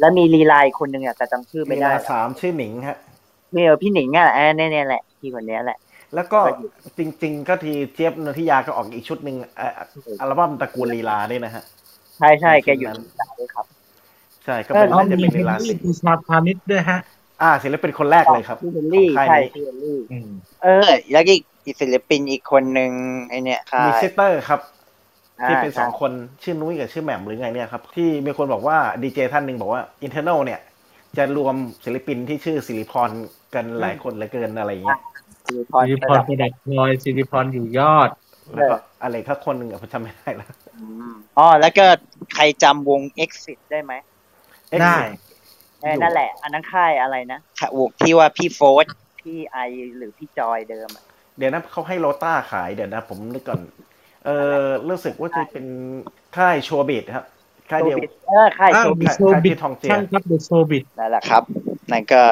[0.00, 2.98] แล้วมีลีลาอีกคนหนึ่งอะแต่จำชื่อมีไม่ได้ลาสามชื่อหนิงฮะ
[3.52, 5.78] พี่เออพี่หนิงอะเออเนี่ยเนี่ยแหละพี่คนเนี้ยแหละ
[6.14, 6.38] แล้วก็
[6.98, 9.72] จริง ๆ ก็ทีเจี๊ยบนนทิยาก็ออกอีกชุดหนึ่งเอ่อ
[10.20, 11.64] อัลบั้มตระกูลลีลาด้วยนะฮะ
[12.18, 13.66] ใช่ใช่แกอยู่ในลีลาด้วยครับ
[14.46, 16.98] ใช่ก็เป็นเออน่าจะเป็นลีลามีสิปีชาพาณิชย์ด้วยฮะ
[17.42, 20.28] อ่าศิลปินคนแรกเลยครับพี่เบลลี่ของค่ายใช่นี้พี่เบลลี่อืม
[20.62, 21.32] เออ แล้วก็
[21.64, 22.92] อีกศิลปินอีกคนหนึ่ง
[23.28, 24.60] ไอเนี่ยค่ะมีซิสเตอร์ครับ
[25.42, 26.10] อ่าที่เป็นสองใช่คน
[26.42, 30.60] ชื่อนุ้ยกับชื่อแหม่มหรือไงเนี่ยครับ ที่มีคนบอกว่าดีเจท่านหนึ่งบอกว่าอินเทอร์นอลเนี่ย
[31.16, 31.54] จะรวม
[31.84, 33.10] ศิลปินที่ชื่อสิริพร
[33.54, 35.00] กันหลายคนเหลือเกินอะไรอย่างเงี้ย
[35.46, 38.10] สิริพสิริพรประดับพลอยสิริพรอยู่ยอด
[38.54, 40.48] แล้วก็อะไรถ้าคนหนึ่งอะผมจำไม่ได้แล้ว
[41.38, 41.86] อ๋อแล้วก็
[42.34, 43.92] ใครจำวง Exit ได้ไหม
[44.82, 44.98] ได้
[45.82, 48.78] เออนั่นแหละ อันนั้นค่ายอะไรนะค่ะวงที่ว่าพี่โฟร์
[49.22, 49.58] พี่ไอ
[49.96, 51.04] หรือพี่จอยเดิมอะ
[51.38, 53.60] เดี๋ยวนะเขาให้โรต้าขายเดี๋ยวนะ ผมนึกก่อน
[54.24, 54.28] เอ
[54.62, 55.66] อรู้สึกว่าจะเป็น
[56.36, 57.24] ค่ายโชว์บีดครับ
[57.70, 57.98] ค่ายเดียว
[58.28, 61.42] เออค่ายอ้าวโชว์มีบิโชว์บิดที่ทองเจียใช่ครับเดอะโชว์บิดนั่นแหละครับ
[61.92, 62.22] นั่นก็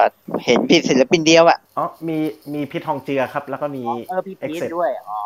[0.45, 2.19] เห็นพี่ศิลปินเดียวอะอ๋อมี
[2.55, 5.19] มีพีททองเจือครับ แล้วก็มีเออพี่พีท Exit ด้วยอ๋อ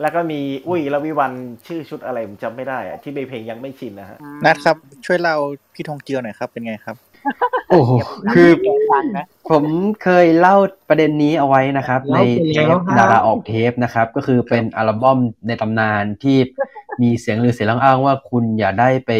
[0.00, 1.32] แล้วก็มีอุ้ยละวิวัน
[1.66, 4.76] ชื่อชุดอะไรผมจำไม่ได้อะที่เพลงยังไม่ชินนะฮะนัดครับ
[5.06, 5.36] ช่วยเล่า
[5.74, 6.96] พี่ทองเจือหน่อยครับเป็นไงครับ
[7.70, 7.90] โอ้โห
[8.34, 8.50] คือ
[8.92, 9.64] ฟังนะผม
[10.02, 10.56] เคยเล่า
[10.88, 16.36] ประเด็นนี้เอาไว้นะครับ ในเล่าไปเทแล้วปฮะดาราออกเทปนะครับ ก็คือเป็นอัลบั้มในตำนานที่
[17.02, 19.10] มีเสียงลือเสียงอ้างว่าคุณอย่าได้ไป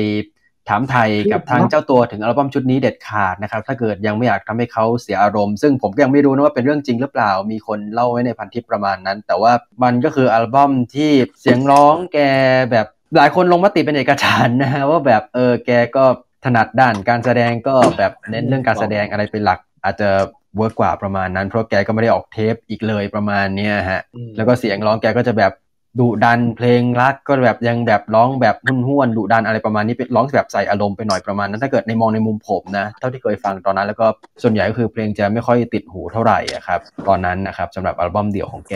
[0.69, 11.11] ถามไทยกับทางเจ้าตัวถึงอัลบั้มชุดนี้เด็ดขาดนะครับ ถ้าเกิดยังไม่อยากทำให้เขาเสียอารมณ์ ซึ่งผมก็ยังไม่รู้นะว่าเป็นเรื่องจริงหรือเปล่า มีคนเล่าไว้ในพันทิปประมาณนั้น แต่ว่ามันก็คืออัลบั้มที่
[11.41, 12.19] เสียงร้องแก
[12.71, 12.87] แบบ
[13.17, 16.05] หลายคนลงมติเป็นเอกฉันท์นะฮะว่าแบบเออแกก็
[16.45, 20.11] ถนัดด้านการแสดงก็แบบเน้นเรื่องการแสดงอะไรเป็นหลัก อาจจะ
[20.57, 24.03] work กว่าประมาณนั้น เพราะแกก็ไม่ได้ออกเทปอีกเลยประมาณเนี้ยฮะ
[24.37, 25.53] แล้วก็เสียงร้องแกก็จะแบบ
[26.01, 28.57] ดุดันเพลงรักก็แบบยังแบบร้องแบบ
[28.87, 34.07] ห้วนๆดุดันอะไรประมาณนี้เป็นร้องแบบใส่อารมณ์ไปหน่อยประมาณนั้นถ้าเกิดในมองในมุมผมนะเท่าที่เคยฟังตอนนั้น แล้วก็
[34.43, 38.75] ส่วนใหญ่ก็คือเพลงจะไม่ค่อยติดหูเท่าไหร่อะครับตอนนั้นนะครับสำหรับอัลบั้มเดี่ยวของแก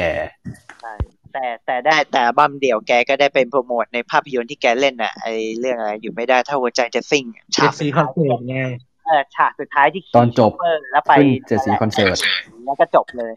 [0.82, 0.95] ใช่
[1.32, 5.28] แต่แต่ได้แต่อัลบั้มเดี่ยวแกก็ได้เป็นโปรโมทในภาพยนตร์ที่แกเล่นน่ะไอ
[5.61, 12.19] เรื่องอะไรอยู่ไม่ได้ถ้าหัวใจจะซิ่งเจ็ดสีคอนเสิร์ตไงเออฉากสุดท้ายที่ขี่ตอนจบซูเปอร์แล้วไปขึ้นเจ็ดสีคอนเสิร์ต
[12.65, 13.33] แล้วก็จบเลย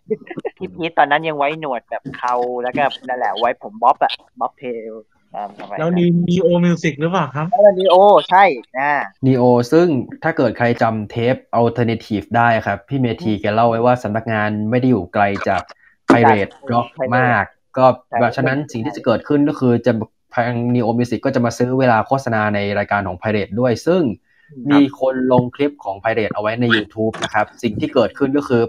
[0.57, 2.34] พี่พีทตอนนั้นยังไว้หนวดแบบเขา
[2.64, 4.93] แล้วก็นั่นแหละไว้ผมบ๊อบอะบ๊อบเทล
[5.35, 7.95] ตามสมัยแล้วนี่มี Neo Music หรือเปล่าครับเออ Neo
[8.30, 8.43] ใช่
[8.77, 8.91] นะ
[9.25, 9.88] Neo ซึ่ง
[10.23, 15.61] ถ้าเกิดใครจำเทป Alternative ได้ครับ พี่เมทีแกเล่าไว้ว่าสำนักงานไม่ได้อยู่ไกลจาก
[16.10, 16.88] Pirate Rock
[17.18, 17.45] มาก
[17.77, 17.85] ก็
[18.18, 19.91] เพราะฉะนั้นสิ่งที่จะเกิดขึ้นก็คือจะ
[20.35, 24.02] ทาง Neo Music ก็จะมาซื้อเวลาโฆษณาในรายการของ Pirate ด้วย ซึ่ง
[24.71, 28.61] มีคนลงคลิปของ Pirate เอาไว้ใน YouTube นะครับ สิ่งที่เกิดขึ้นก็คือ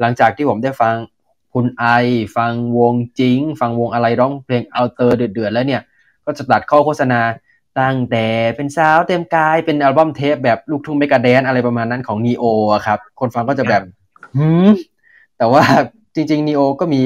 [0.00, 0.94] หลังจากที่ผมได้ฟัง
[1.54, 1.84] คุณไอ
[2.36, 5.82] ฟังวงจิง ฟังวงอะไรร้องเพลงเอาเตอร์เดือดๆแล้วเนี่ย
[6.24, 7.20] ก็จะตัดเข้าโฆษณา
[7.80, 12.44] ตั้งแต่เป็นสาวเต็มกายเป็นอัลบั้มเทปแบบลูกทุ่งเมกาแดนอะไรประมาณนั้นของ Neo
[12.74, 13.82] อะครับ คนฟังก็จะแบบ
[14.36, 14.68] หืม
[15.38, 15.62] แต่ว่า
[16.14, 17.00] จริงๆ Neo ก็มี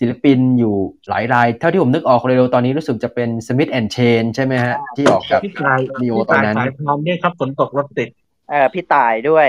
[0.00, 0.74] ศิลปินอยู่
[1.08, 8.08] หลายราย เท่าที่ผมนึกออกเร็วๆตอนนี้รู้สึกจะเป็น Smith and Chain ใช่ไหมฮะ ที่ออกกับพี่ตาย Neo พี่ตอนตายนั้นสายพร้อมด้วยครับฝนตกรถติด
[8.50, 9.46] เออพี่ต่ายด้วย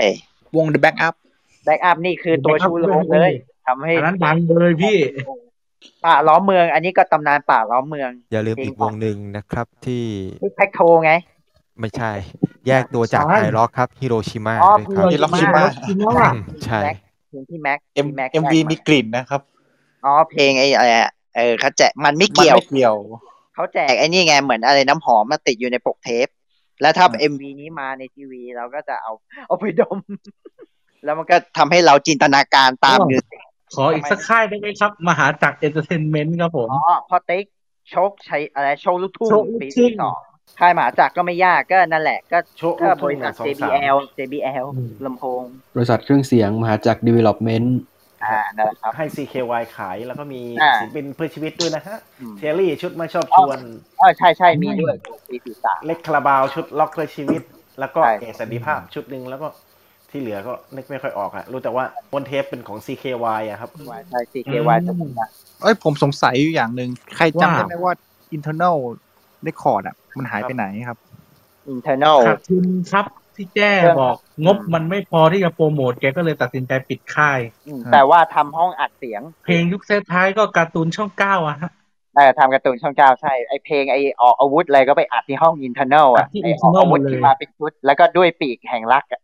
[0.56, 1.14] วง The Backup
[1.64, 3.30] แบ็กอัพนี่คือตัวชูโรงเลย
[3.66, 4.96] ทำให้อันนั้นดังเลยพี่
[6.04, 10.04] ป่าล้อมเมือง อันนี้ก็ตำนานป่าล้อมเมือง อย่าลืมเพลอีงกวงหนึ่งนะครับที่
[10.42, 11.12] ที่แพ็คโทไง
[11.80, 12.12] ไม่ใช่
[12.68, 16.96] แยกตัวจากใช่ไฮร็อกครับฮิโรชิมาอ๋อด้วยครับฮิโรชิมาจริงแล้วอะอืมใช่แม็ก
[17.28, 19.40] เพลงที่แม็กเอ็มที่แม็กเอ็มวีมีกลิ่นนะครับ
[20.04, 22.96] อ๋อเพลงไอ้อะไรอะเออเขาแจกมันไม่มันเกี่ยวไม่เกี่ยว
[23.54, 26.28] เขาแจกไอ้นี่ไงเหมือนอะไรน้ำหอมมาติดอยู่ในปกเทป
[26.82, 29.12] แล้วถ้าเอ็มวีนี้มาในทีวี เราก็จะเอา
[29.46, 29.98] เอาไปดม
[31.04, 33.40] แล้วมันก็ทำให้เราจินตนาการตามมิวสิก
[33.74, 37.44] ขออีกสักค่ายได้ไหมครับ มหาจักรเอนเตอร์เทนเมนต์ครับผมอ๋อพอติ๊ก
[37.90, 40.18] โชคชัยอะไรโชคลูกทุ่งโชคลูกปีทุ่งที่สอง
[40.60, 44.66] ค่ายหมาจักรก็ไม่ยากก็นั่นแหละก็โชคก็ลูกบทุ่งริษัทหนึ่งสองสาม JBL JBL
[45.04, 45.42] ลำโพง
[45.74, 47.66] บริษัทเครื่องเสียงมหาจักร Development
[48.24, 53.58] อ่านั่นแหละครับ ให้ CKY ขายแล้วก็มีอ่าศิลปินเพื่อชีวิตด้วยนะฮะอืมเทลลี่ชุดไม่ชอบชวน
[53.98, 54.94] เออใช่ใช่มีด้วย
[55.28, 57.42] ปีสี่สามเล็กคาราบาวชุดล็อกเพื่อชีวิต
[57.80, 59.48] แล้วก็ใช่เอสันติภาพชุดหนึ่งแล้วก็
[60.10, 63.70] ที่เหลือก็นึกไม่ค่อยออกอะรู้แต่ว่าบนเทปเป็นของ CKY อะครับ
[64.10, 65.28] ใช่ CKY จะเป็นนะ
[65.62, 67.92] เอ้ยผมสงสัยอยู่อย่างหนึ่งใครจำว่าได้ไหมว่า
[68.36, 68.76] internal
[69.48, 70.98] record อะมันหายไปไหนครับ
[71.72, 73.04] internal ขาดทุนครับ
[73.42, 79.82] ที่แจ้บอกงบมันไม่พอที่จะโปรโมทแกก็เลยตัดสินใจปิดค่ายอืมแต่ว่าทำห้องอัดเสียง เพลงยุค
[80.12, 81.70] ท้ายๆก็การ์ตูนช่องเก้าอะฮะ
[82.16, 89.22] เออทำการ์ตูนช่องเก้าใช่ไอเพลงไอออกอาวุธอะไรก็ไปอัดที่ห้อง Internal อัอะดที่ไอออก internal อาวุธหมดเลยที่มาเป็นชุด แล้วก็ด้วยปีกแห่งรักอะ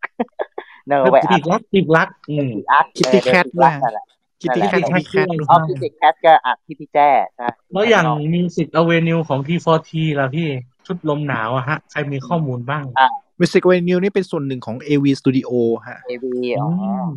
[0.89, 4.07] เนอแล้วไปอัปีดกรักปีกรักอืมอัด Kitty เออ Cat ปีกรักด้วยนั่นแหละ
[4.41, 9.91] Kitty นั่นแหละ Cat ของพี่แคทด้วยอ๋อพี่ติกแคทก็อัดที่พี่แจ้ใช่แล้วอย่างมิวสิกอเวนิวของ T4T
[10.21, 10.49] ล่ะพี่
[10.87, 13.09] ชุดลมหนาวอะฮะ ใครมีข้อมูลบ้างอะ
[13.41, 15.51] Music Avenue นี่เป็นส่วนหนึ่งของ AV Studio
[15.89, 16.69] ฮะเอวีอ๋อ
[17.05, 17.09] ม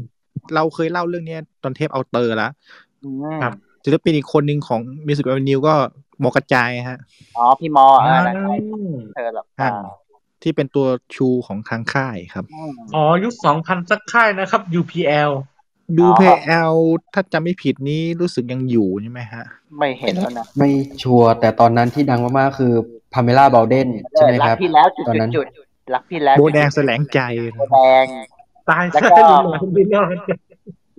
[0.55, 2.51] เราเคยเล่าเรื่องเนี้ยตอนเทปเอาเตอร์แล้ว
[3.03, 3.53] อืมครับ
[3.83, 5.73] ศิลปินอีกคนหนึ่งของ Music Avenue ก็
[6.19, 6.99] หมอกระจายฮะ
[7.37, 8.55] อ๋อ พี่มอเออนั่นใช่
[9.13, 9.91] เธอแบบอ่าอ่า
[10.43, 15.31] ที่เป็นตัวชูของทางค่ายครับอืมอ๋อ ยุคสองพันสักค่ายนะครับ UPL
[15.97, 16.73] ดูอ๋อ PL
[17.13, 19.43] ถ้าจำไม่ผิดนี้รู้สึกยังอยู่ใช่ไหมฮะ
[19.77, 20.69] ไม่เห็นแล้วนะ ไม่
[21.03, 22.73] ชัวร์แต่ตอนนั้นที่ดังมากๆคือ
[23.13, 25.45] พาเมล่าบาลเดนใช่ไหมรัครับพี่แล้วจุดตอนจุดนั้นจุด
[25.93, 27.19] รักพี่แล้วโบจุแดงจุแสลงใจ
[27.57, 28.05] โบแดง
[28.69, 30.15] ตายแล้วซะก็หลุดหลานไปรอด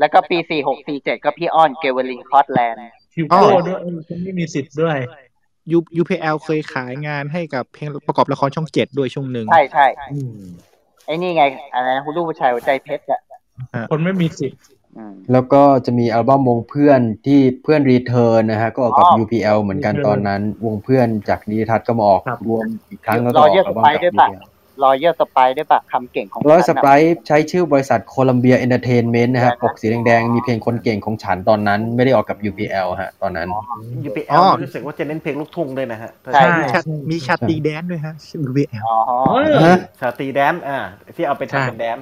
[0.00, 2.80] แล้วก็ปีสี่หกสี่เจ็ดก็พี่อ้อนเกวลินคอตแลนด์
[3.14, 4.96] คิวโก้ด้วยเออฉันไม่มีสิทธิ์ด้วย
[5.72, 10.32] ยู UPL เคยขายงานให้กับเพลงประกอบละครช่องเจ็ดด้วยช่วงหนึ่งใช่ใช่อืม
[11.06, 11.42] ไอ้นี่ไง
[11.74, 13.20] อะไรนะคุณลูกผู้ชายหัวใจเพชรอะ
[13.90, 14.60] คนไม่มีสิทธิ์
[14.96, 24.51] อืมแล้วก็จะมีอัลบั้มวงเพื่อนที่เพื่อนรีเทิร์นนะฮะ ก็ออกกับอ๋อ UPL เหมือนกันตอนนั้น วงเพื่อนจากนิติทัศน์ก็มาออกครับรวมอีกครั้งแล้วรก็อออกเยอร์สอัลบั้ไปมกับด้วยปะ UPL
[24.84, 33.48] รอเยอร์สไปด้วยปะคำเก่งของร้อยสฉันไปน่ะใช้ชื่อบริษัทโคลัมเบียเอนเตอร์เทนเมนต์นะครับปกสีแดงๆ มีเพลงคนเก่งของฉันตอนนั้น ไม่ได้ออกกับ UPL ฮะ ตอนนั้น
[34.08, 36.80] UPL อ๋อรู้สึกว่าจะเน้นเพลงลูกทุ่งด้วยนะฮะ ใช่ มีชา
[37.10, 38.98] มีชาตรีแดนด้วยฮะชื่อ UPL อ๋อ
[39.54, 40.78] เออฮะชาตรีแดนอ่า
[41.16, 41.98] ที่เอาไปใช่ทำเป็นแดน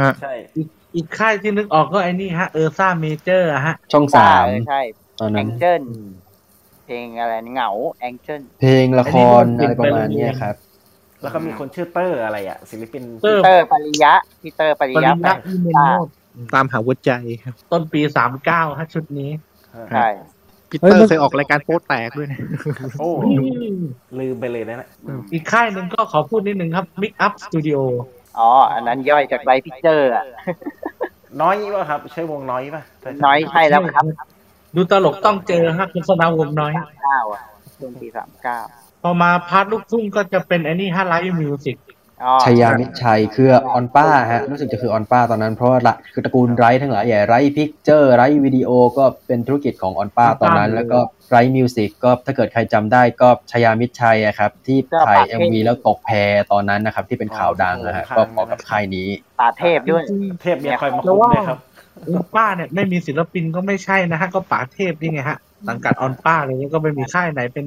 [0.00, 4.80] ฮะใช่อีกอีกค่ายที่นึกออกก็ไอ้นี่ฮะเออร์ซ่าเมเจอร์ฮะ ช่องใช่สามใช่
[5.20, 5.82] ตอนแอนั้นงเจิล
[6.86, 7.70] เพลงอะไรเหงา
[8.00, 10.54] แองเจิลเพลงละครอะไรประมาณเนี้ยครับ
[11.22, 16.06] แล้วก็มีคนชื่อเตอร์อะไรอะศิลปินเตอร์เตอร์ปริยะพี่เตอร์ปริปริยะญแปญาดอีเมนโนด
[16.54, 17.10] ตามหาหัวใจ
[17.42, 19.30] ครับ ต้นปีสามเก้าฮะชุดนี้
[19.92, 20.06] ใช่
[20.70, 22.40] พีเตอร์เคยออกรายการโป๊แตกด้วยนะ
[23.00, 23.10] โอ้
[24.20, 24.88] ลืมไปเลยนะ
[25.32, 27.80] อีกค่ายหนึ่งก็ขอพูดนิดนึงครับ Mix Up Studio
[28.38, 30.24] อ๋อ อันนั้นย่อยจากไบพิเจอร์อะ
[31.40, 32.82] น้อยป่ะครับ ใช่วงน้อยป่ะ
[33.26, 34.04] น้อยใช่แล้วครับ
[34.76, 36.72] ดูตลกต้องเจอฮะคุณสนาวงน้อย
[37.04, 37.42] เก้าอะ
[37.76, 38.58] ช่วงปีสามเก้า
[39.02, 41.76] พอมาพาร์ทลูกทุ่งก็จะเป็นไอ้นี่ฮะไลฟ์มิวสิก
[42.24, 50.98] อ๋อชายามิตรชัยคือออนป้าฮะรู้สึกจะคือออนป้าตอนนั้นเพราะว่าละคือตระกูล Right ทั้งหลายใหญ่ Right Picture Right Video ก็เป็นธุรกิจของออนป้าตอนนั้น แล้วก็
[51.30, 56.10] Right Music ก็ถ้าเกิดใครจำได้ก็ชายามิตรชัยอะครับที่ถ่าย MV แล้วตกแพ
[56.52, 59.08] ตอนนั้นนะครับที่เป็นข่าวดังนะฮะก็ออกกับค่ายนี้
[59.40, 60.02] ป่าเทพด้วย
[60.42, 61.58] เทพเนี่ยคอยมาแล้วคุมว่าเลยครับ
[62.08, 67.66] ออนป้าเนี่ยไม่มีศิลปินก็ไม่ใช่นะฮะก็ป๋าเทพนี่ไงฮะสังกัดออนป้าเลยแล้วก็ไม่มีค่ายไหนเป็น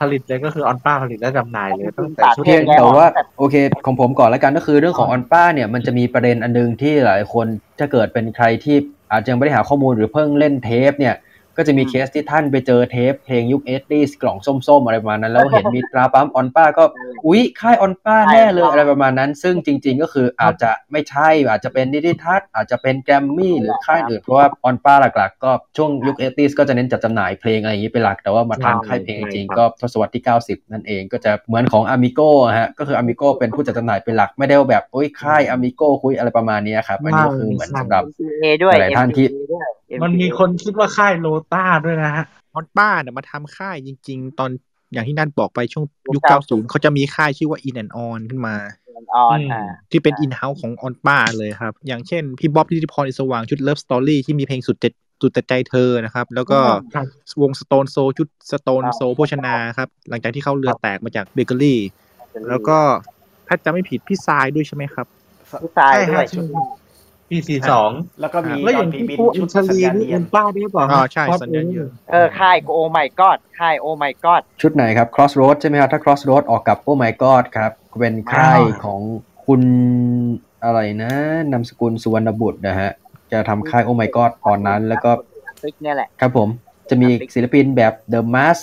[0.00, 3.06] ผลิตเลยก็คือออนป้าผลิตและจำหน่ายเลยตั้งแต่ชุดเพียงแต่ว่า
[3.38, 3.54] โอเค
[3.86, 7.46] ของผมก่อนแล้วกันก็คือเรื่องของออนป้าเนี่ยมันจะมีประเด็นอันนึงที่หลายคน
[7.78, 8.76] ถ้าเกิดเป็นใครที่
[9.12, 11.14] อาจจะยังไม่ได้หาข้อมูลหรือเพิ่งเล่นเทปเนี่ย
[11.60, 16.84] ก็จะมีเคสที่ท่านไปเจอเทปเพลงยุค SD กล่องส้มๆ อะไรประมาณนั้น แล้วเห็นมีตราปั๊มออนป้าก็
[17.26, 33.28] อุ๊ย ค่ายออนป้าแน่เลยอะไรประมาณนั้น ซึ่งจริง ๆ ก็คืออาจจะไม่ใช่อาจจะเป็นนิติทัศน์อาจจะเป็นแกรมมี่หรือค่ายอื่น เพราะว่าออนป้าหลักๆ ก็ช่วงยุค SD ก็จะเน้นจัดจำหน่ายเพลงอะไรอย่างนี้เป็นหลัก แต่ว่ามาทำค่ายเพลงจริงๆก็ทศวรรษที่ 90 นั่นเองก็จะเหมือนของ Amigo อะฮะก็คือ Amigo
[33.38, 38.02] เป็นผู้จัดจำหน่ายเป็นหลักไม่ได้ว่าแบบโอ้ยค่าย Amigo คุยอะไรประมาณนี้ครับอันนี้ก็คือเหมือนสำหรับ
[38.40, 39.68] เอด้วยหลายๆท่านที่ MCA ด้วย
[40.02, 44.50] มันมีคนคิดว่าค่ายโลต้าด้วยนะฮะออนป้าเนี่ยมาทำค่ายจริง ๆ ตอน
[44.92, 45.84] อย่างที่นั่นบอกไปช่วง
[46.14, 48.56] ยุคยุค90 เขาจะมีค่ายชื่อว่า In and On ขึ้นมา
[49.14, 54.90] ออนอ่าที่เป็นอินเฮ้าของออนป้าเลยครับ อย่างเช่น พี่บ๊อบทิติพรอิสว่างชุด Love Story ที่มีเพลงสุดจะ
[55.22, 56.58] สุดแต่ใจเธอนะครับ แล้วก็
[56.94, 57.06] ครับ
[57.42, 61.80] วง Stone Soul ชุด Stone Soul โภชนาครับ หลังจากที่เขาเรือแตกมาจากเบเกอรี่
[62.48, 62.78] แล้วก็
[63.48, 65.06] ถ้าจำไม่ผิดพี่ทรายด้วยใช่ไหมครับ
[65.62, 66.66] พี่ทรายด้วยใช่ฮะ
[67.30, 67.90] ปีสี่สอง
[68.20, 79.00] แล้วก็มีแล้วอย่างตอนที่บินปูอิชุนดชาสัญลีญาณนี่เนียเอ็นนป้าด้วยเปล่าอ๋อใช่คอสสัญญาณเนียนเออค่ายโอ my god ค่ายโอ my god ชุดไหนครับ Crossroad ใช่ไหมครับถ้า Crossroad ออกกับ Oh My God ครับเป็นค่ายของ
[79.46, 79.62] คุณ
[80.64, 81.12] อะไรนะ
[81.52, 82.90] นามสกุลสุวรรณบุตรนะฮะ
[83.32, 85.10] จะทำค่าย Oh My God ตอนนั้น แล้วก็
[85.62, 86.48] ฟิกเนี่ยแหละครับผม
[86.90, 88.62] จะมีศิลปินแบบ The Mask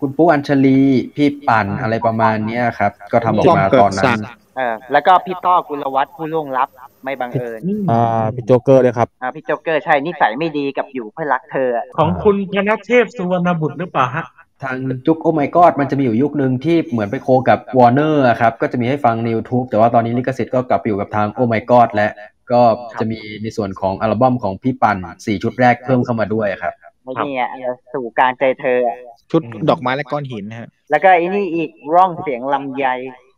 [0.00, 0.80] คุณปุ๊อัญชลี
[1.16, 4.18] พี่ปั่นอะไรประมาณเนี้ยครับ ก็ทำออกมาตอนนั้น
[4.56, 6.68] เออแล้วก็พี่ต้อกุลวัฒน์ผู้ล่วงลับ
[7.06, 7.60] ไม่บังเอิญ
[7.90, 14.26] อ่าพี่โจ๊กเกอร์เลยครับอ่าพี่โจ๊กเกอร์ใช่นิสัยไม่ดีกับอยู่เพื่อรักเธออะของคุณพนเทพสุวรรณบุตรหรือเปล่าฮะ
[14.62, 14.76] ทาง
[15.06, 22.08] ยุค Oh My God มันจะมีอยู่ยุคหนึ่งที่เหมือนไป co กับ Warner อะครับก็จะมีให้ฟังใน YouTube แต่ว่าตอนนี้ลิขสิทธิ์ก็กลับไปอยู่กับทาง Oh My God และ
[22.52, 22.62] ก็
[23.00, 24.96] จะมีในส่วนของอัลบั้มของพี่ปั่น
[25.26, 26.74] สี่ชุดแรกเพิ่มเข้ามาด้วยครับ
[27.04, 28.96] ไม่นี่อะเออสุดแต่ใจเธออะ
[29.30, 32.86] ชุดดอกไม้และก้อนหินนะฮะแล้วก็ไอ้นี่อีกร่องเสียงลำไย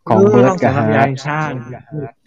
[0.09, 1.43] ของเบิร์ดกับฮาร์ดใช่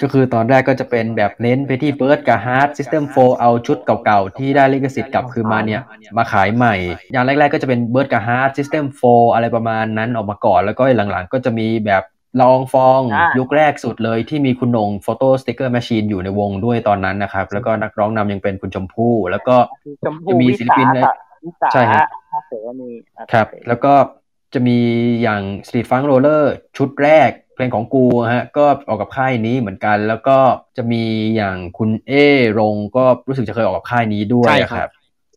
[0.01, 5.81] ก็คือตอนแรกก็จะเป็นแบบเน้นไปที่เบิร์ดกับฮาร์ด System 4เอาชุดเก่าๆ ที่ได้ลิขสิทธิ์กลับคืนมาเนี่ย
[6.17, 6.75] มาขายใหม่
[7.11, 12.03] อย่างแรกๆก็จะเป็นเบิร์ดกับฮาร์ด System 4อะไรประมาณนั้นออกมาก่อน แล้วก็หลังๆก็จะมีแบบ
[12.41, 21.13] ลองฟองอ่ายุยุคแรกสุดเลยที่มีคุณหนง Photo Sticker Machine อยู่ในวงด้วยตอนนั้นนะครับ แล้วก็นักร้องนำยังเป็นคุณชมพู่แล้วก็ชมจะพู่มีวิศิลปินสาในขะ
[21.43, 22.05] วิสาใช่ครับ
[22.47, 23.93] เสนีอะครับ แล้วก็
[24.53, 24.79] จะมี
[25.21, 26.43] อย่าง Street Funk Roller
[26.77, 30.37] ชุดแรกเพ ลงของกูฮะก็ออกกับค่ายนี้เหมือนกัน แล้วก็
[30.77, 31.03] จะมี
[31.35, 32.11] อย่างคุณเอ
[32.59, 34.89] รงก็รู้สึกจะเคยออกกับค่ายนี้ด้วยใช่อะคครัรับบ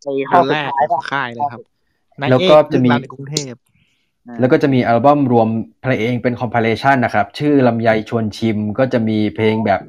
[0.04, 1.60] ในห้ตัอวงแรสุดกท้ายของค่ายเลยครับ
[2.20, 3.54] นายแล้วเอก็กจะมีลูกหลานในกรุงเทพ
[4.40, 5.48] แล้วก็จะมีอัลบั้มรวม
[5.82, 9.80] เพลงเป็นคอม p พ l a t i o n นะครับ ชื่อลำไยชวนชิมก็จะมีเพลงแบบ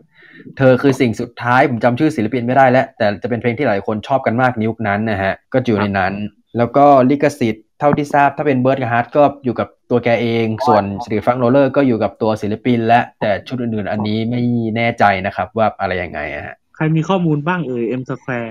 [0.57, 6.13] เธอคือสิ่งสุดท้าย ผมจำชื่อศิลปินไม่ได้แล้ว แต่จะเป็นเพลงที่หลายคนชอบกันมากในยุคนั้นนะฮะ ก็อยู่ในนั้น
[6.57, 14.41] แล้วก็ลิขสิทธิ์ เท่าที่ทราบถ้าเป็นเบิร์ดกับฮาร์ดก็อยู่กับตัวแกเอง ส่วนสตรีฟังโรเลอร์ก็อยู่กับตัวศิลปิน และแต่ชุดอื่นๆ อันนี้ไม่
[14.75, 18.49] แน่ใจนะครับว่าอะไรยังไงอะฮะใครมีข้อมูลบ้างเอ่ย M Square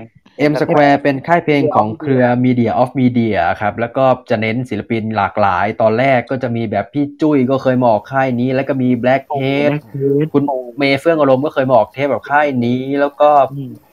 [0.51, 9.71] M Square เป็นค่ายเพลงของเครือ Media of Media ครับ แล้วก็จะเน้นศิลปินหลากหลาย ตอนแรกก็จะมีแบบพี่จุ้ยก็เคยมาออกค่ายนี้ แล้วก็มี Blackhead
[10.33, 10.43] คุณ
[10.77, 13.29] เมย์เฟื่องอารมณ์ก็เคยมาออกเทปแบบค่ายนี้ แล้วก็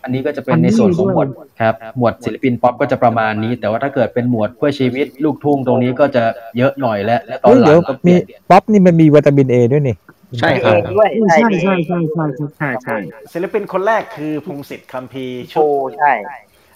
[0.02, 1.28] อันนี้ก็จะเป็นในส่วนของหมวด
[1.60, 6.24] ครับหมวดศิลปินป๊อปก็จะประมาณนี้ แต่ว่าถ้าเกิดเป็นหมวดเพื่อชีวิตลูกทุ่งตรงนี้ก็จะ
[6.58, 9.96] เยอะหน่อยและและตอนเฮ้ยหลัเดี๋ยวงก็เปมีลี่ยนป๊อปนี่มันมีวิตามินเอด้วยนี่
[10.38, 12.96] ใช่ครับด้วยใช่ใช่ใช่ใช่ใช่ใช่ใช่ใช่
[13.32, 15.68] ศิลปินคนแรกคือพงศิษฐ์คัมภีร์ชุโอ้ด
[15.98, 16.12] ใช่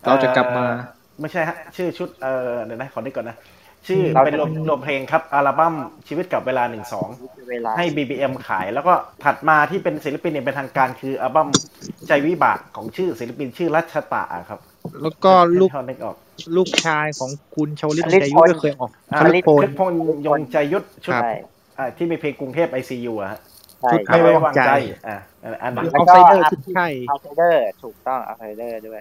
[0.06, 0.74] เราจะกลับมาเอ่อ
[1.20, 3.36] ไม่ใช่ฮะชื่อชุดเออเดี๋ยวนะขอนึกก่อนนะ
[3.88, 5.74] ชื่อเราเป็นรวมรวมเพลงครับอัลบั้ม
[6.08, 7.08] ชีวิตกับเวลาหนึ่งสอง
[7.50, 8.94] เวลาให้ BBM ขาย แล้วก็
[9.24, 11.48] ถัดมาที่เป็นศิลปินอย่างเป็นทางการคืออัลบั้ม
[12.08, 14.60] ใจวิบากของชื่อศิลปินชื่อรัชตะครับ
[15.02, 16.16] แล้วก็ลูกเขานึกออก
[16.56, 19.92] ลูกชายของคุณชาวลิตชลิตใจยุทธพลก็เคยออกอ่าชลิตพลคลิปพง
[20.26, 21.32] ยงใจยุทธชุดครับใช่
[21.78, 23.40] อ่าที่มีเพลงกรุงเทพ ICU อะฮะ
[23.80, 24.72] ใช่ชุดไม่ไว้วางใจ
[25.08, 25.18] อ่า
[25.62, 29.00] อันนั้นเอาไซเดอร์ชุดไข่เอาไซเดอร์ถูกต้องเอาไซเดอร์ด้วย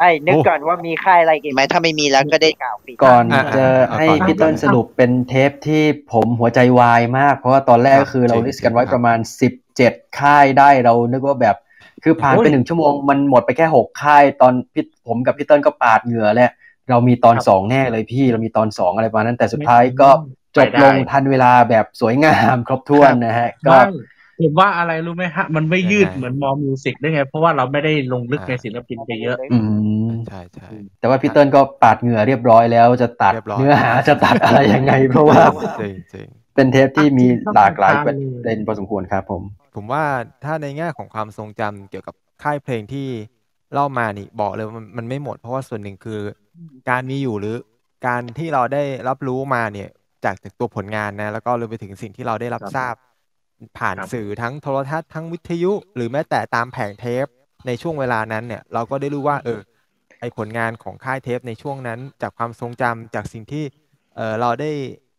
[0.00, 11.56] ไอ้นึกก่อนว่ามีค่ายอะไรอีกไหมถ้าไม่มีแล้วก็ได้กล่าวปิดก่อนอะจะอะให้ก่อนพี่เติ้ลสรุปเป็นเทปที่ผมหัวใจวายมาก เพราะว่าตอนแรกครับก็คือเราจริง list กันไว้ครับประมาณสิบเจ็ดค่ายได้เรานึกว่าแบบ
[12.04, 16.50] คือผ่านไปโอ้ยหนึ่งชั่วโมงมันหมดไปแค่หกค่าย ตอนพี่ผมกับพี่เติ้ลก็ปาดเหงื่อแล้ว
[16.90, 20.10] เรามีตอนสองแน่เลยพี่เรามีตอนสองอะไรประมาณนั้นแต่สุดท้ายก็
[20.56, 23.74] จบลงทันเวลาแบบสวยงามครบถ้วนนะฮะก็
[24.38, 29.58] ไม่ผมว่าอะไรรู้ไหมฮะ มันไม่ยืดยังไงเหมือน More Music ได้ไง เพราะว่าเราไม่ได้ลงลึกในศิลปินไปเยอะ อื
[30.08, 30.68] มใช่ใช่
[31.00, 35.42] แต่ว่าพี่เติ้ลก็ปาดเหงื่อเรียบร้อยแล้วจะตัดเรียบร้อยเนื้อหาจะตัดอะไรยังไง เพราะว่า
[35.80, 39.42] จริงจริงเป็นเทปที่มีหลากหลายต้องปการระเลยเด็นพอสมควรครับผม
[39.74, 40.04] ผมว่า
[40.44, 43.08] ถ้าในแง่ของความทรงจำเกี่ยวกับค่ายเพลงที่
[43.72, 46.20] เล่ามานี่บอกเลยว่ามันมันไม่หมด เพราะว่าส่วนหนึ่งคือ
[46.90, 47.56] การมีอยู่หรือ
[48.06, 49.88] การที่เราได้รับรู้มาเนี่ย
[50.24, 52.94] จากจากตัวผลงานนะ แล้วก็รวมไปถึงสิ่งที่เราได้รับครับทราบ
[53.78, 57.26] ผ่านครับสื่อทั้งโทรทัศน์ทั้งวิทยุ หรือแม้แต่ตามแผงเทป
[57.66, 59.60] ในช่วงเวลานั้นเนี่ย เราก็ได้รู้ว่า เออ
[60.20, 63.64] ไอผลงานของค่ายเทปในช่วงนั้น จากความทรงจำจากสิ่งที่
[64.16, 64.70] เออเราได้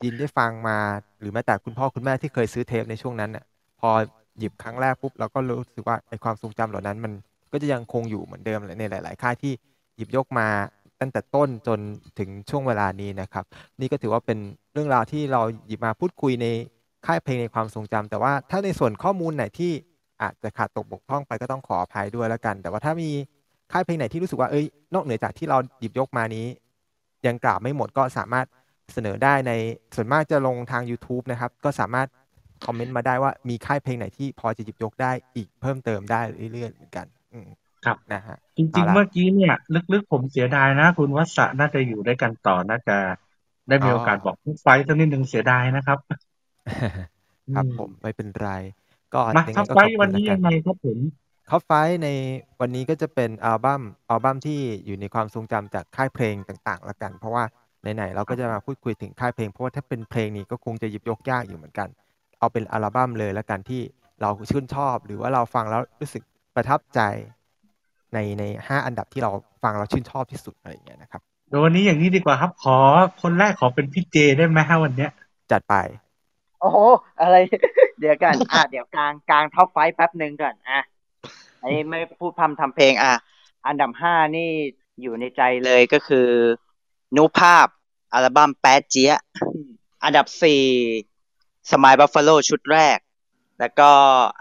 [0.03, 0.77] ยินได้ฟังมา
[1.19, 3.43] หรือแม้แต่คุณพ่อคุณแม่ที่เคยซื้อเทปในช่วงนั้นน่ะ
[3.79, 3.89] พอ
[4.37, 7.13] หยิบครั้งแรกปุ๊บเราก็รู้สึกว่าไอความทรงจำเหล่านั้นมัน
[7.51, 9.53] ก็จะยังคงอยู่เหมือนเดิมในหลาย ๆ ค่ายที่
[9.95, 10.47] หยิบยกมา
[11.01, 11.79] ตั้งแต่ต้นจน
[12.19, 13.45] ถึงช่วงเวลานี้นะครับ
[13.79, 14.39] นี่ก็ถือว่าเป็น
[14.73, 16.47] เรื่องราวที่เราหยิบมาพูดคุยใน
[17.05, 19.71] ค่ายเพลงในความทรงจำแต่ว่าถ้าในส่วนข้อมูลไหนที่
[20.21, 23.09] อาจจะขาดตกบกพร่องไปก็ต้องขออภัยด้วยแล้วกัน แต่ว่าถ้ามี
[23.71, 26.45] ค่ายเพลงไหนที่รู้สึกว่าเอ้ยนอกเหนือจากที่เราหยิบยกมานี้
[27.27, 28.45] ยังกล่าวไม่หมดก็สามารถ
[28.93, 29.51] เสนอได้ใน
[29.95, 32.07] ส่วนมากจะลงทาง YouTube นะครับ ก็สามารถ
[32.65, 36.21] คอมเมนต์มาได้ว่ามีค่ายเพลงไหนที่พอจะหยิบยกได้อีกเพิ่มเติมได้
[36.53, 37.47] เรื่อยๆเหมือนกัน อืม
[37.85, 39.53] ครับนะฮะจริงเอาๆละเมื่อกี้เนี่ย
[39.93, 42.97] ลึกๆ ผมเสียดายนะ คุณวัศน่าจะอยู่ด้วยกันต่อน่าจะ
[43.67, 45.97] ได้มีอ๋อโอกาสบอกไฟท์สักนิดหนึ่งเสียดายนะครับ
[47.53, 48.49] ครับอืมผมไม่เป็นไร
[49.13, 50.99] ก็มายังทัไงบก็ไฟขอบท์คุวันณนี้แล้วกัยันงไงครับผม
[51.49, 52.09] ท็อปไฟท์ใน
[52.59, 57.43] วันนี้ก็จะเป็นอัลบั้มอัลบั้มที่อยู่ในความทรงจำจากค่ายเพลงต่างๆละกัน เพราะว่า
[57.95, 61.87] ไหนๆเราก็จะมาพูดคุยถึงค่ายเพลงเพราะว่าถ้าเป็นเพลงนี้ก็คงจะหยิบยกยากอยู่เหมือนกัน
[62.39, 63.81] เอาเป็นอัลบั้มเลยละกันที่
[64.21, 66.23] เราชื่นชอบ หรือว่าเราฟังแล้วรู้สึก
[66.55, 66.99] ประทับใจ
[68.13, 69.31] ในในห้าอันดับที่เรา
[69.63, 72.77] ฟังแล้วชื่นชอบที่สุดอะไรอย่างเงี้ยนะครับเดี๋ยววันนี้อย่างนี้ดีกว่าครับขอ
[73.21, 75.11] คนแรกขอเป็นพี่เจได้ไหมฮะวันเนี้ย
[75.51, 75.73] จัดไป
[76.61, 76.77] โอ้โห
[77.21, 77.35] อะไร
[77.99, 80.81] เดี๋ยวกัน อะ เดี๋ยวกางกาง top five แป๊บหนึ่งก่อน อะ
[81.61, 83.13] อันนี้ไม่พูดพร่ำทำเพลง อะ
[83.67, 84.49] อันดับห้านี่
[85.01, 86.27] อยู่ในใจเลยก็คือ
[87.17, 87.67] นุภาพ
[88.13, 89.21] อัลบั้มแปดเจี๊ยะ
[90.03, 90.63] อันดับสี่
[91.71, 92.99] Smile Buffalo ชุดแรก
[93.59, 93.89] แล้วก็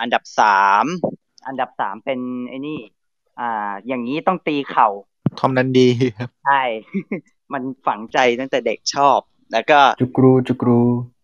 [0.00, 0.84] อันดับสาม
[1.46, 2.78] อันดับสามเป็นไอ้นี่
[3.40, 4.88] อ่า อย่างนี้ต้องตีเข่า
[5.38, 5.88] ทอมดันดี
[6.18, 6.62] ครับ ใช่
[7.52, 9.18] มันฝังใจตั้งแต่เด็กชอบ
[9.52, 11.17] แล้วก็จุกรูจุกรูอะเออ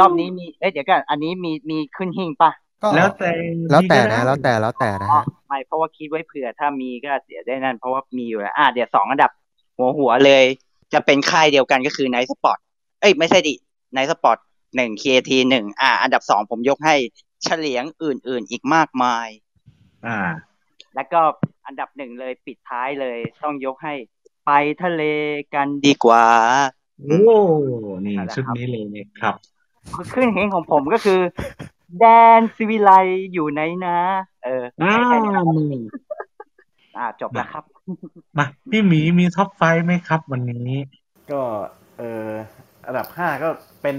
[0.00, 2.50] รอบนี้มีเอ้ยเดี๋ยวกันอันนี้มีมีขึ้นหิ้งปะ
[2.82, 3.30] ก็แล้วแต่
[3.70, 9.30] แล้วแต่มีก็ได้นะ แล้วแต่แล้วแต่นะอ๋อฮะไม่เพราะว่าคิดไว้เผื่อถ้ามีก็เสียได้นั่น เพราะว่ามีอยู่แล้วอะเดี๋ยวสองอันดับ
[9.76, 10.44] หัวหัวเลย
[10.92, 12.58] จะเป็นค่ายเดียวกันก็คือ Nite Spot
[13.00, 13.54] เอ้ยไม่ใช่ดิ
[13.92, 14.38] Nite Spot
[14.76, 16.96] หนึ่ง KT หนึ่งอะอันดับสองผมยกให้
[17.42, 19.28] เฉลียงอื่น ๆ อีกมากมาย
[20.06, 20.18] อ่า
[20.94, 21.20] แล้วก็
[21.66, 23.94] อันดับหนึ่งเลยปิดท้ายเลย ต้องยกให้
[24.46, 24.50] ไป
[24.82, 25.02] ทะเล
[25.54, 26.24] กันดีกว่า
[27.04, 27.20] โอ้
[28.06, 29.34] นี่นั่นแหละชุดครับนี้เลยเนี่ยครับ
[30.14, 31.20] ขึ้นเฮงของผมก็คือ
[31.98, 32.04] แด
[32.38, 32.90] นซิวิไล
[33.32, 33.98] อยู่ไหนนะ
[34.44, 35.44] เอออ่าแค่นี้นะครับ
[36.96, 37.64] อ่าจบแล้วครับ
[38.38, 40.74] มาพี่หมีมีท็อปไฟว์ไหมครับ วันนี้
[41.30, 41.40] ก็
[41.98, 42.30] เออ
[42.86, 43.48] อันดับห้าก็
[43.82, 43.96] เป็น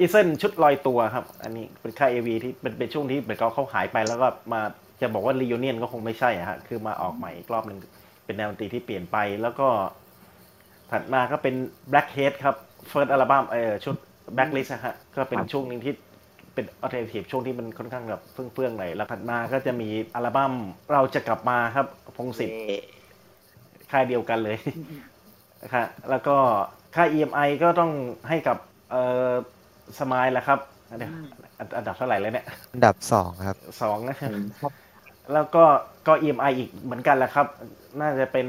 [0.00, 4.60] อีเซนชุดลอยตัวครับ อันนี้เป็นค่ายเอวีที่เป็นเป็นช่วงที่เหมือนเขาเขาหายไปแล้วก็มา
[5.00, 7.78] จะบอกว่ารี u n เนียนก็คงไม่ใช่อะฮะคือมาออกใหม่อีกรอบหนึ่ง
[8.24, 9.68] เป็นแนวดนตรีที่เปลี่ยนไปแล้วก็
[10.92, 11.54] ถัดมาก็เป็น
[11.92, 12.56] Blackhead ครับ
[12.90, 13.96] First อัลบั้มเออชุด
[14.36, 15.94] Blacklist นะฮะก็เป็นช่วงหนึ่งที่
[16.54, 20.52] เป็น alternative ช่วงที่มันค่อนข้างแบบเฟื่องๆหน่อยแล้วถัดมาก็จะมีอัลบั้ม
[20.92, 21.86] เราจะกลับมาครับ
[22.16, 22.58] พงศิษฐ์
[23.90, 24.56] ค่ายเดียวกันเลย
[25.74, 26.36] ค่ะแล้วก็
[26.94, 27.92] ค่า EMI ก็ต้อง
[28.28, 28.56] ให้กับ
[28.90, 29.30] เอ่อ
[30.00, 30.58] สมายแหละครับ
[30.98, 31.12] เดี๋ยว
[31.58, 34.16] อันอันดับเท่าไหร่แล้วเนี่ย อันดับสองครับสองนะ
[35.32, 35.64] แล้วก็
[36.06, 37.46] ก็ EMI อีกเหมือนกันแหละครับ
[38.00, 38.46] น่าจะเป็น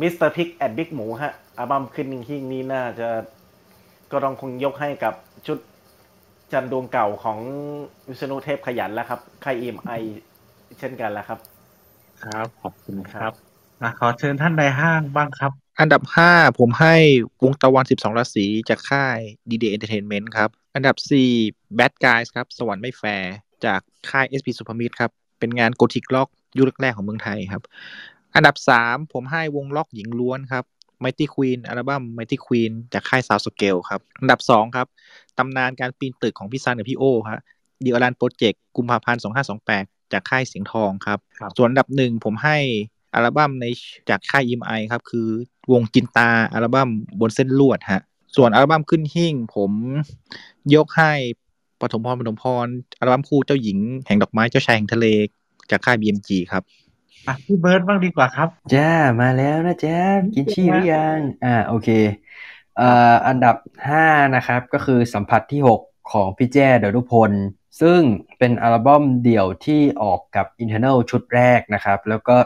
[0.00, 0.28] Mr.
[0.36, 3.08] Pig and Big หมูฮะอัลบั้มขึ้นนิ่งที่นี้น่าจะ
[4.12, 5.14] ก็ต้องคงยกให้กับ
[5.46, 5.58] ชุด
[6.52, 7.38] จันดวงเก่าของ
[8.08, 10.02] วิษณุเทพขยันแล้วครับค่าย EMI
[10.78, 11.38] เช่นกันแล้วครับ
[12.22, 13.32] ครับ ขอบคุณครับ
[13.82, 16.96] อะขอเชิญท่านในห้างบ้างครับ อันดับห้าผมให้
[17.44, 19.18] วงตะวันสิบสองราศีจากค่าย
[19.50, 21.30] DD Entertainment ครับ อันดับสี่
[21.78, 23.34] Bad Guys ครับ สวรรค์ไม่แฟร์
[23.64, 23.80] จาก
[24.10, 27.62] ค่าย SP Super m i t ครับ เป็นงานโกธิกล็อกยุคแรกๆของเมืองไทยครับ
[28.34, 30.64] อันดับสามผมให้วงล็อกหญิงล้วนครับ
[31.02, 34.86] Mighty Queen อัลบั้ม Mighty Queen จากค่าย Sound Scale ครับ อันดับสองครับ
[35.38, 37.42] ตำนานการปีนตึกของพี่ซันกับพี่โอฮะ
[37.84, 42.58] ดีอลันโปรเจกต์กุมภาพันธ์สองห้าสองแปดจากค่ายเสียงทองครับครับ ส่วนอันดับหนึ่งผมให้
[43.14, 43.64] อัลบั้มใน
[44.10, 45.28] จากค่าย EMI ครับ คือ
[45.72, 46.88] วงจินตาอัลบั้ม
[47.20, 48.02] บนเส้นลวดฮะ
[48.36, 49.72] ส่วนอัลบั้มขึ้นหิ่ง ผม
[50.74, 51.12] ยกให้
[51.80, 52.66] ปฐมพรปฐมพร
[53.00, 55.06] อัลบั้มคู่เจ้าหญิงแห่งดอกไม้เจ้าชายแห่งทะเล
[55.70, 56.62] จากค่าย BMG ครับ
[57.26, 58.90] อะพี่เบิร์ดบ้างดีกว่าครับ จ้า
[59.20, 59.98] มาแล้วนะจ๊ะ
[60.34, 61.88] กินชี่หรือยัง อ่า โอเค
[62.76, 63.56] เอ่ออันดับ
[63.88, 64.06] ห้า
[64.36, 65.80] นะครับ ก็คือสัมผัสที่หก
[66.12, 67.32] ของพี่แจ้ดนุพล
[67.80, 68.00] ซึ่ง
[68.38, 72.36] เป็นอัลบั้มเดี่ยวที่ออกกับ Internal ชุดแรกนะครับ แล้วก็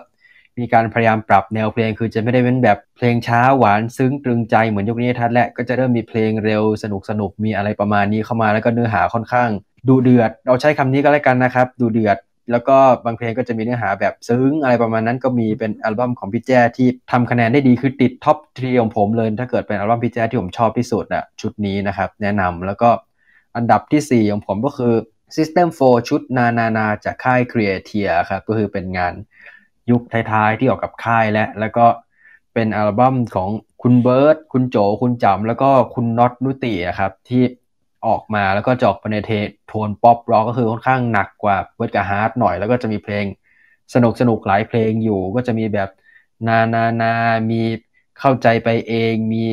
[0.59, 9.49] มีการพยายามปรับแนวเพลง คือจะไม่ได้เป็นแบบเพลงช้าหวานซึ้งตรึงใจเหมือนยุคนิธิทัศน์และก็จะเริ่มมีเพลงเร็วสนุกสนุกมีอะไรประมาณนี้เข้ามาแล้วก็เนื้อหาค่อนข้าง
[9.89, 12.19] ดูเดือด เราใช้คำนี้ก็แล้วกันนะครับ ดูเดือด
[12.51, 22.91] แล้วก็บางเพลงก็จะมีเนื้อหาแบบซึ้งอะไรประมาณนั้นก็มีเป็นอัลบั้มของพี่แจ้ที่ทำคะแนนได้ดีคือติด top three ของผมเลย ถ้าเกิดเป็นอัลบั้มพี่แจ้ที่ผมชอบที่สุดอะชุดนี้นะครับ แนะนำแล้วก็
[23.57, 24.95] อันดับทีสี่ 4 ของผมก็คือ
[25.37, 29.15] System 4 ชุดนานานาจากค่าย Creatia ครับก็คือเป็นงาน
[29.91, 31.87] ยุคท้ายๆที่ออกกับค่ายและแล้วก็
[32.55, 33.49] เป็นอัลบั้มของ
[33.83, 37.43] คุณเบิร์ตคุณโจคุณจำแล้วก็คุณน็อตนุติครับที่
[38.09, 39.31] ออกมาแล้วก็จะออกไปในเท
[39.67, 43.25] โทนป๊อปร็อกก็คือค่อนข้างหนักกว่าเบิร์ดกับฮาร์ดหน่อยแล้วก็จะมีเพลง
[43.95, 45.91] สนุกสนุกหลายเพลงอยู่ ก็จะมีแบบ
[46.49, 47.13] นานานา
[47.51, 47.63] มี
[48.19, 49.45] เข้าใจไปเอง มี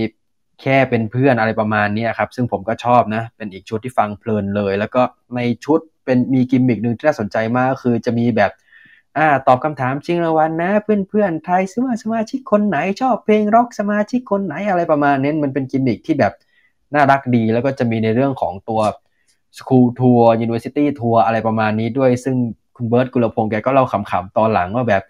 [0.62, 5.02] แค่เป็นเพื่อนอะไรประมาณนี้ครับ ซึ่งผมก็ชอบนะ เป็นอีกชุดที่ฟังเพลินเลย แล้วก็
[5.36, 8.52] ในชุดเป็นมีกิมมิกหนึ่งที่น่าสนใจมากคือจะมีแบบ
[9.18, 16.34] อ่าตอบคำถามชิงรางวัลนะ เพื่อนเพื่อนๆไทยซิว่าสมาชิกคนไหนชอบเพลงร็อกสมาชิกคนไหนอะไรประมาณนี้มันเป็นกิมมิคที่แบบ
[16.96, 18.82] น่ารักดีแล้วก็จะมีในเรื่องของตัว
[19.58, 22.36] School Tour University Tour อะไรประมาณนี้ด้วย ซึ่ง
[22.76, 25.04] คุณเบิร์ตกุลพงศ์แกก็เล่าขำๆตอนหลังว่าแบบ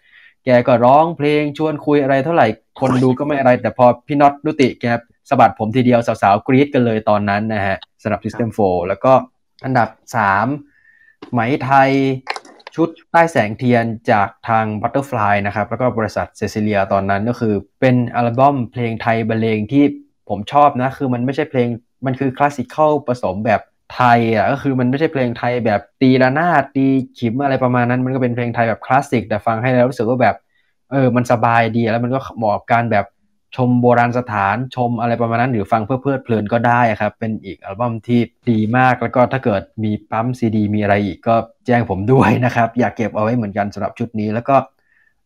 [0.45, 2.47] แกก็ร้องเพลงชวนคุยอะไรเท่าไหร่
[2.79, 4.85] คนดูก็ไม่อะไร แต่พอพี่น็อตนุติแก
[5.29, 9.13] สะบัดผมทีเดียวสาวๆกรี๊ดกันเลยตอนนั้นนะฮะสำหรับ System 4 แล้วก็
[9.63, 9.89] อันดับ
[10.61, 11.91] 3 ไหมไทย
[12.75, 19.83] ชุดใต้แสงเทียนจากทาง Butterfly นะครับ แล้วก็บริษัทเซซิเลียตอนนั้นก็คือเป็นอัลบั้มเพลงไทยบรรเลงที่
[20.31, 21.67] ผมชอบนะ คือมันไม่ใช่เพลง
[22.05, 23.61] มันคือ classical ผสมแบบ
[23.95, 26.85] ไทยอะก็คือมันไม่ใช่เพลงไทยแบบตีระนาดตี
[27.19, 30.35] ขิมอะไรประมาณนั้น มันก็เป็นเพลงไทยแบบคลาสสิกแต่ฟังให้แล้วรู้สึกว่าแบบ
[30.91, 33.05] เออมันสบายดีแล้วมันก็เหมาะกับการแบบ
[33.55, 38.19] ชมโบราณสถานชมอะไรประมาณนั้นหรือฟังเพื่อเพลิดเพลินก็ได้ครับ เป็นอีกอัลบั้มที่
[38.51, 41.35] ดีมากแล้วก็ถ้าเกิดมีปั๊มซีดีมีอะไรอีกก็
[41.67, 44.55] แจ้งผมด้วยนะครับ อยากเก็บเอาไว้เหมือนกันสำหรับชุดนี้ แล้วก็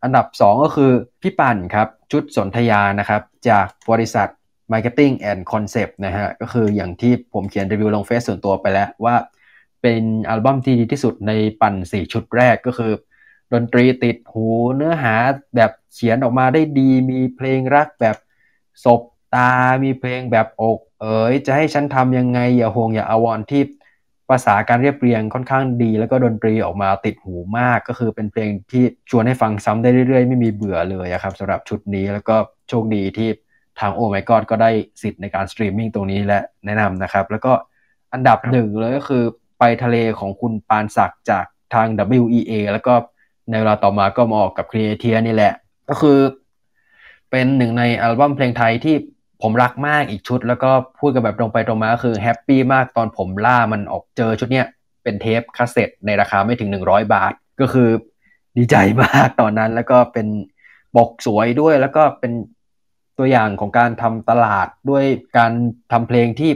[0.03, 0.91] อันดับ 2 ก็คือ
[1.22, 4.27] พี่ปั่นครับชุดสนธยานะครับจากบริษัท
[4.72, 9.16] Marketing and Concept นะฮะ ก็คืออย่างที่ผมเขียนรีวิวลงเฟซส่วนตัวไปแล้วว่า
[9.82, 11.32] เป็นอัลบั้มที่ดีที่สุดใน
[11.62, 12.92] ปั่น 4 ชุดแรกก็คือ
[13.54, 15.16] ดนตรีติดหูเนื้อหา
[15.56, 18.18] แบบเขียนออกมาได้ดี มีเพลงรักแบบ
[18.84, 19.02] สบ
[19.36, 19.52] ตา
[19.84, 23.62] มีเพลงแบบอก เอ๋ยจะให้ฉันทำยังไง อย่าห่วงอย่าอาวรณ์ที่
[24.30, 32.36] ภาษาการเรียบเรียงค่อนข้างดี แล้วก็ดนตรีออกมาติดหูมากก็คือเป็นเพลงที่ชวนให้ฟังซ้ำได้เรื่อยๆ ไม่มีเบื่อเลยครับสำหรับชุดนี้แล้วก็
[32.70, 33.30] โชคดีที่
[33.80, 34.72] ทางโอ้ my god ก็ได้
[35.02, 37.53] สิทธิ์ในการสตรีมมิ่งตรงนี้และแนะนำนะครับ แล้วก็
[38.14, 39.23] อันดับหนึ่งเลยก็คือ
[39.60, 41.88] ไปทะเลของคุณปานศักดิ์จากทาง
[42.22, 42.93] WEA แล้วก็
[43.49, 45.53] ในเวลาต่อมาก็มาออกกับ Creatia นี่แหละ
[45.89, 46.19] ก็คือ
[47.31, 48.95] เป็นหนึ่งในอัลบั้มเพลงไทยที่
[49.41, 54.65] ผมรักมากอีกชุด แล้วก็พูดกันแบบตรงไปตรงมาก็คือ happy มากตอนผมล่ามันออกเจอชุดเนี้ย
[55.03, 57.89] เป็นเทปคาสเซ็ตในราคาไม่ถึง 100 บาท ก็คือ
[58.57, 60.27] ดีใจมากตอนนั้นแล้วก็เป็น
[60.95, 62.31] ปกสวยด้วยแล้วก็เป็น
[63.18, 65.06] ตัวอย่างของการทำตลาดด้วย
[65.38, 65.52] การ
[65.92, 66.52] ทำเพลงที่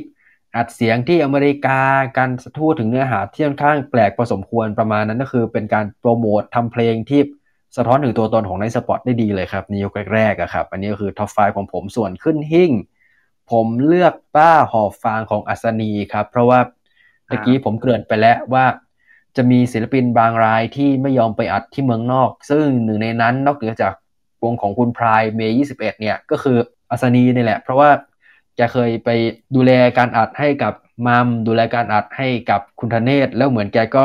[0.56, 1.82] อัดเสียงที่อเมริกา
[2.18, 7.22] การสะท้อนถึงเนื้อหาที่ค่อนข้างแปลกพอสมควรประมาณนั้นก็คือเป็นการโปรโมททำเพลงที่
[7.78, 12.72] สะท้อนถึงตัวตนของไนท์สปอตได้ดีเลยครับในยุคแรกๆอะครับ อันนี้ก็คือ top five ของผมส่วนขึ้นหิ้ง
[13.52, 16.60] ผมเลือกบ้าหอบฟางของอัศนีครับ เพราะว่า
[17.30, 18.66] ตะกี้ผมเกริ่นไปแล้วว่า
[19.38, 23.94] จะมีศิลปินบางรายที่ไม่ยอมไปอัดที่เมืองนอก ซึ่งหนึ่งในนั้นนอกเหนือจาก
[24.44, 26.58] วงของคุณพรายเมย์21เนี่ยก็คือ
[26.90, 27.90] อัศนีนี่แหละ เพราะว่า
[28.56, 29.10] แกเคยไป
[29.56, 30.74] ดูแลการอัดให้กับ
[31.08, 34.04] มัมดูแลการอัดให้กับคุณธเนศแล้วเหมือนแกก็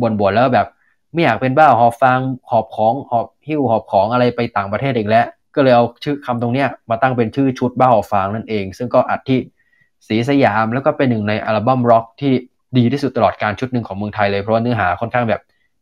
[0.00, 0.68] บ่นๆแล้วแบบ
[1.12, 9.38] ไม่อยากเป็นบ้าหอบฟางหอบของหอบหิ้วหอบของอะไรไปต่างประเทศอีกแล้ว ก็เลยเอาชื่อคำตรงเนี้ยมาตั้งเป็นชื่อชุดบ้าหอบฟางนั่นเอง ซึ่งก็อัดที่
[10.08, 12.32] สีสยามแล้วก็เป็นหนึ่งในอัลบั้มร็อกที่
[12.78, 15.40] ดีที่สุดตลอดการชุดหนึ่งของเมืองไทยเลยเพราะว่าเนื้อหาค่อนข้างแบบ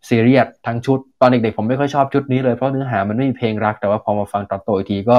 [0.09, 5.17] ซีเรียสทั้งชุด ตอนเด็กๆผมไม่ค่อยชอบชุดนี้เลยเพราะเนื้อหามันไม่มีเพลงรักแต่ว่าพอมาฟังตอนโตอีกทีก็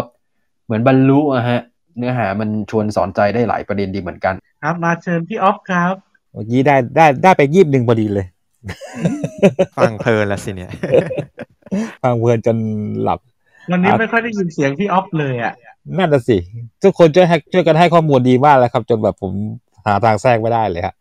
[0.65, 1.61] เหมือนบรรลุอะฮะ
[1.97, 4.33] เนื้อหามันชวนสอนใจได้หลายประเด็นดีเหมือนกัน
[4.63, 5.93] ครับมาเชิญพี่ออฟครับ
[6.33, 8.25] เมื่อกี้ได้ได้ได้ไปยีบหนึ่งพอดีเลย
[9.77, 10.71] ฟังเพลินละสิเนี่ย
[12.03, 12.57] ฟังเพลินจน
[13.03, 13.19] หลับ
[13.71, 15.53] วันนี้ไม่ค่อยได้ยินเสียงพี่ออฟเลยอะ
[15.97, 16.37] นั่นน่ะสิ
[16.83, 19.31] ทุกคนช่วยให้ช่วยกันให้ข้อมูลดีมากเลยครับ จนแบบผม
[19.85, 20.95] หาทางแทรกไม่ได้เลยฮะ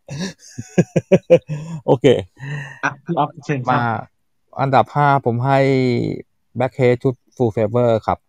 [1.85, 2.05] โอเค
[2.83, 3.83] อะพี่ออฟเชิญครัมาบ
[4.61, 5.59] อันดับห้าผมให้
[6.57, 8.19] แบ็คเฮดชุด Full Favor ครับ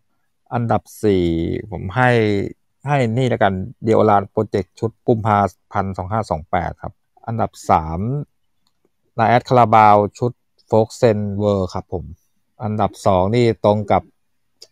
[0.55, 1.27] อันดับสี่
[1.71, 2.11] ผมให้
[2.89, 3.53] ให้นี่แล้วกัน
[3.85, 5.39] เดียวลานโปรเจกต์ชุดปุ่มพา
[5.73, 6.93] พันสองห้าสองแปดครับ
[7.27, 8.01] อันดับสาม
[9.19, 10.33] นาแอดคาราบาวชุด
[10.67, 12.05] โฟกเซนเวอร์ครับผม
[12.63, 14.03] อันดับสองนี่ตรงกับ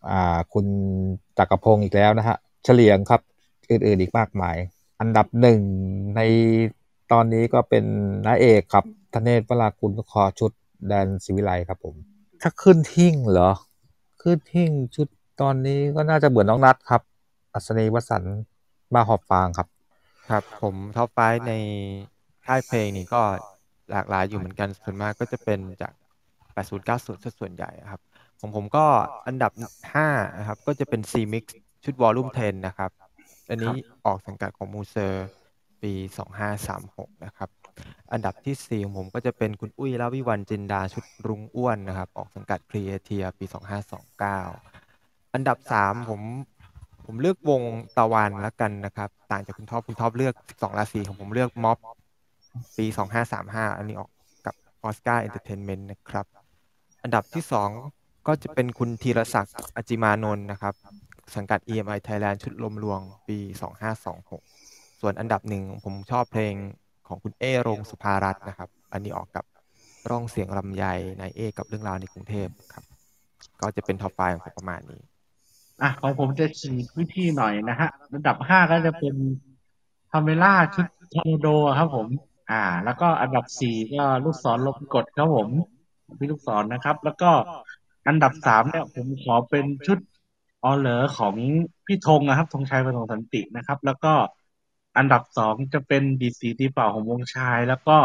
[0.08, 0.66] อ่าคุณ
[1.38, 3.20] จักรพงศ์อีกแล้วนะฮะ เฉลียงครับ
[3.70, 4.56] อื่นๆอีกมากมาย
[5.00, 5.60] อันดับหนึ่ง
[6.16, 6.20] ใน
[7.12, 7.84] ตอนนี้ก็เป็น
[8.26, 10.52] นาเอกครับธเนศวรากุลคอชุด
[10.88, 11.94] แดนศิวิไลครับผม
[12.42, 13.50] ถ้าขึ้นหิ่งเหรอ
[14.22, 15.08] ขึ้นหิ่งชุด
[15.40, 17.02] ตอนนี้ก็น่าจะเหมือนน้องนัดครับ
[17.52, 18.22] อัศนีวสัน
[18.94, 19.68] มาหอบฟางครับ
[20.30, 21.52] ครับ ผมท็อปไฟใน
[22.46, 23.20] ค่ายเพลงนี่ก็
[23.90, 25.92] หลากหลายอยู่เหมือนกันส่วนมากก็จะเป็นจาก
[26.54, 28.00] 80 90ซะส่วนใหญ่ครับ
[28.40, 28.84] ของผมก็
[29.26, 29.52] อันดับ
[29.94, 31.44] 5นะครับก็จะเป็น C Mix
[31.84, 32.90] ชุด volume 10นะครับ
[33.50, 35.26] อันนี้ออกสังกัดของมูเซอร์
[35.82, 35.92] ปี
[36.58, 37.50] 2536นะครับ
[38.12, 43.44] อันดับที่4ของผมก็จะเป็นคุณอุ้ยรวิวรรณจินดาชุดรุ้งอ้วนนะครับ ออกสังกัดครีเอเทียปี
[44.20, 46.20] 2529อันดับ3ผม
[47.04, 47.62] ผมเลือกวง
[47.96, 51.78] ตาวันแล้วกันนะครับ ต่างจากคุณท็อปคุณท็อปเลือก12ราศีของผมเลือกม็อบ
[52.76, 52.86] ปี
[53.32, 54.10] 2535อันนี้ออก
[54.46, 56.26] กับออสการ์เอนเตอร์เทนเมนต์นะครับ
[57.02, 57.44] อันดับที่
[57.86, 60.74] 2ก็จะเป็นคุณธีรศักดิ์อัจจิมานนท์นะครับ
[61.36, 63.38] สังกัด EMI Thailand ชุดลมลวงปี
[64.20, 66.54] 2526 ส่วนอันดับหนึ่งผมชอบเพลง
[67.08, 69.44] ของคุณเอรงสุภารัตน์นะครับ อันนี้ออกกับ
[70.10, 70.84] ร่องเสียงลำไย
[71.20, 72.84] นายเอ กับเรื่องราวในกรุงเทพครับ
[73.60, 75.00] ก็จะเป็น top five ของผมประมาณนี้
[75.82, 79.14] อะของผมจะฉีกวิธีหน่อยนะฮะอันดับห้าก็จะเป็น
[80.10, 81.48] พาเมล่าชุดทอร์นโด
[81.78, 82.06] ครับผม
[82.50, 85.48] อ่า แล้วก็อันดับสี่ก็ลูกศรลมกดครับผม
[86.18, 87.30] พี่ลูกศรนะครับ แล้วก็
[88.08, 89.98] อันดับสามเนี่ยผมขอเป็นชุด
[90.64, 91.34] ออเหลอของ
[91.86, 94.12] พี่ธงนะครับธงชัยประสงค์สันตินะครับ แล้วก็
[94.98, 97.96] อันดับสองจะเป็นดีดสีตีเป่าของวงชาย แล้วก็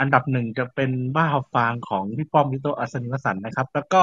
[0.00, 4.02] อันดับหนึ่งจะเป็นบ้าฟางของพี่ป้อมวิโตอัศนิวสันนะครับ แล้วก็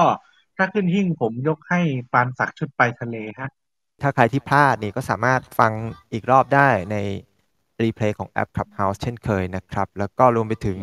[0.56, 1.80] ถ้าขึ้นหิ้งผมยกให้
[2.12, 3.50] ปานศักดิ์ชุดไปทะเลฮะ
[4.02, 5.72] ถ้าใครที่พลาดนี่ก็สามารถฟัง
[6.12, 6.96] อีกรอบได้ใน
[7.82, 10.78] replay ของแอป Clubhouse เช่นเคยนะครับ แล้วก็รวมไปถึง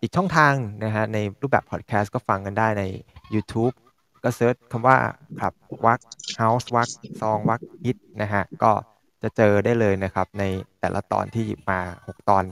[0.00, 0.54] อีกช่องทาง
[0.84, 2.84] นะฮะในรูปแบบพอดแคสต์ก็ฟังกันได้ใน
[3.34, 3.74] YouTube
[4.24, 4.96] ก็ search คำว่า
[5.40, 5.52] ครับ
[5.86, 6.00] วัก
[6.40, 6.88] House วัก
[7.20, 8.72] ซองวักฮิตนะฮะก็
[9.22, 10.44] จะเจอได้เลยนะครับ ใน
[10.80, 12.44] แต่ละตอนที่หยิบมา 6 ตอน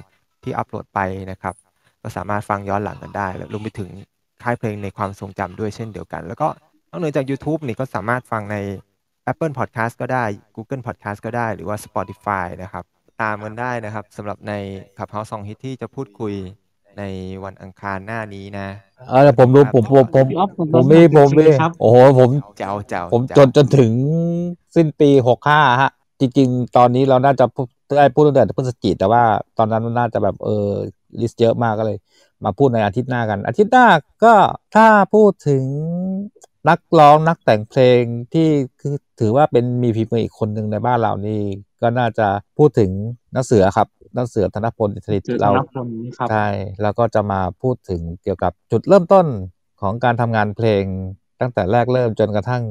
[0.42, 1.00] ที่อัปโหลดไป
[1.30, 1.54] นะครับ
[2.02, 3.90] ก็สามารถฟังย้อนหลังกันได้รวมไปถึง
[4.42, 6.48] ค่ายเพลงในความทรงจำด้วยเช่นเดียวกัน แล้วก็
[6.90, 8.56] นอกเหนือจาก YouTube นี่ก็สามารถฟังใน
[9.30, 10.24] Apple Podcast ก็ได้
[10.56, 12.84] Google Podcast ก็ได้หรือว่า Spotify นะครับ
[13.22, 14.52] ตามกันได้นะครับสำหรับใน
[14.96, 16.34] Clubhouse Song Hit ที่จะพูดคุย
[16.98, 17.02] ใน
[17.44, 18.68] วันอังคารหน้านี้นะ
[19.08, 20.26] เออผมรู้ผมผมผม
[20.74, 21.46] ผมมีผมมี
[21.80, 23.90] โอ้โหผมเจ้าเจ้าผมจนจนถึง
[24.76, 25.90] สิ้นปีหกห้าฮะ
[26.20, 27.66] จริง ๆ ตอนนี้เราน่าจะพูด
[27.96, 29.22] ได้พูดตั้งแต่พฤศจิกแต่ว่า
[29.58, 30.68] ตอนนั้นมันน่าจะแบบเออ
[31.20, 31.98] ลิสต์เยอะมากก็เลย
[32.44, 33.86] มาพูดในอาทิตย์หน้ากัน อาทิตย์หน้า
[34.24, 34.34] ก็
[34.74, 35.64] ถ้าพูดถึง
[36.68, 38.02] นักร้องนักแต่งเพลง
[38.32, 38.48] ที่
[38.80, 41.40] คือถือว่าเป็นมีฝีมืออีกคนหนึ่งในบ้านเรานี่
[41.82, 42.26] ก็น่าจะ
[42.58, 42.90] พูดถึง
[43.34, 46.48] นักเสือครับ นักเสือธนพลอิทธิฤทธิ์เสือธนเราพลครับใช่
[46.82, 49.26] แล้วก็จะมาพูดถึงเกี่ยวกับจุดเริ่มต้น
[49.80, 50.84] ของการทำงานเพลง
[51.40, 52.62] ตั้งแต่แรกเริ่มจนกระทั่ง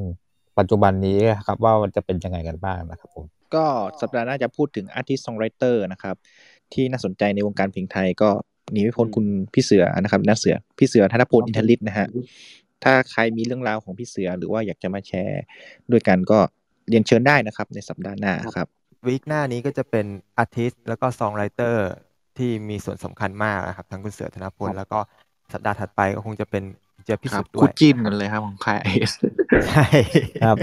[0.60, 3.66] ปัจจุบันนี้ครับว่ามันจะเป็นยังไงกันบ้างนะครับผมก็
[4.02, 6.16] สัปดาห์หน้าจะพูดถึง Artist Songwriter นะครับ
[6.74, 8.30] ที่น่าสนใจในวงการเพลงไทยก็
[8.72, 12.08] หนีไม่พ้นคุณพี่เสือนะครับนักเสือพี่เสือธนพลอินทริตนะฮะ
[12.84, 15.42] ถ้าใครมีเรื่องราวของพี่เสือหรือว่าอยากจะมาแชร์
[15.92, 16.40] ด้วยกันก็
[16.90, 18.68] เรียนเชิญได้นะครับ ในสัปดาห์หน้าครับ
[19.08, 20.06] วีคหน้านี้ก็จะเป็น
[20.38, 21.88] อาร์ติสต์แล้วก็ซองไรเตอร์
[22.38, 25.00] ที่มีส่วนสำคัญมากนะครับ ทั้งคุณเสือธนพล แล้วก็
[25.54, 26.64] สัปดาห์ถัดไปก็คงจะเป็น
[27.06, 29.14] เจอพิครัสุบทธิ์ด้คู่วยจิ้นกันเลยครับของค่าย IS
[29.68, 29.86] ใช่
[30.44, 30.58] ครับ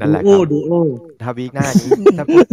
[0.00, 0.72] นั่นแหละคดูรับโอดูโอ
[1.22, 2.44] ถ้าวีคหน้านี้ถ้าพูด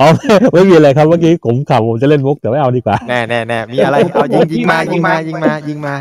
[0.00, 5.94] อ๋อไม่ไม่มีอะไรครับเมื่อกี้ผมขับผมจะเล่นมุกแต่ไม่เอาดีกว่า แน่แน่แน่มีอะไรเอายิงยิงมายิงมายิงมายิงมา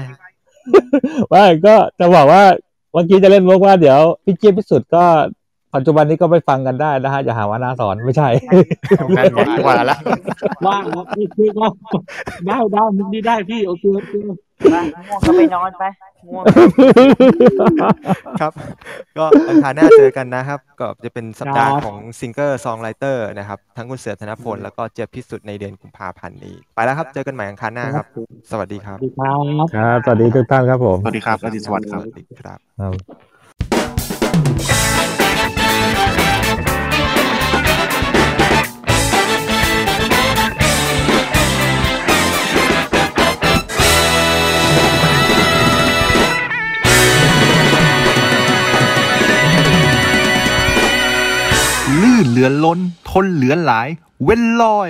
[1.34, 2.44] ว่าก็จะบอกว่า
[2.92, 5.06] เมื่อกี้จะเล่นมุกว่าเดี๋ยวพี่เจี๊ยบพิสุทธิ์ก็
[5.76, 8.28] ปัจจุบันนี้ก็ไปฟังกันได้นะฮะอย่าหาว่าน้าสอนไม่ใช่
[9.18, 9.98] นั่นไงว่าละ
[10.68, 11.66] ว่างแล้วพี่พี่ก็
[12.48, 14.14] ได้ได้มุกนี้ได้พี่โอเคโอเค
[14.62, 14.76] ไป
[15.08, 15.84] ง่วงก็ไปนอนไป
[16.28, 16.44] ง่วง
[18.42, 18.52] ครับ
[19.18, 28.06] ก็อังคารหน้าเจอกันนะครับ ก็จะเป็นสัปดาห์ครับของซิงเกอร์ซองไรเตอร์นะครับ ทั้งคุณเสือธนพลแล้วก็เจยบพิสุทธิ์ในเดือนกุมภาพันธ์นี้ ไปแล้วครับ เจอกันใหม่อังคารหน้าครับ
[28.52, 29.38] สวัสดีครับสวัสดีครับ
[29.76, 33.31] ครับ สวัสดีทุกท่านครับผม สวัสดีครับราตรีสวัสดิ์ครับสวัสดีครับครับ
[52.22, 52.80] ลื่นเหลือล้น
[53.10, 53.88] ทนเหลือหลาย
[54.24, 54.90] เว้นลอย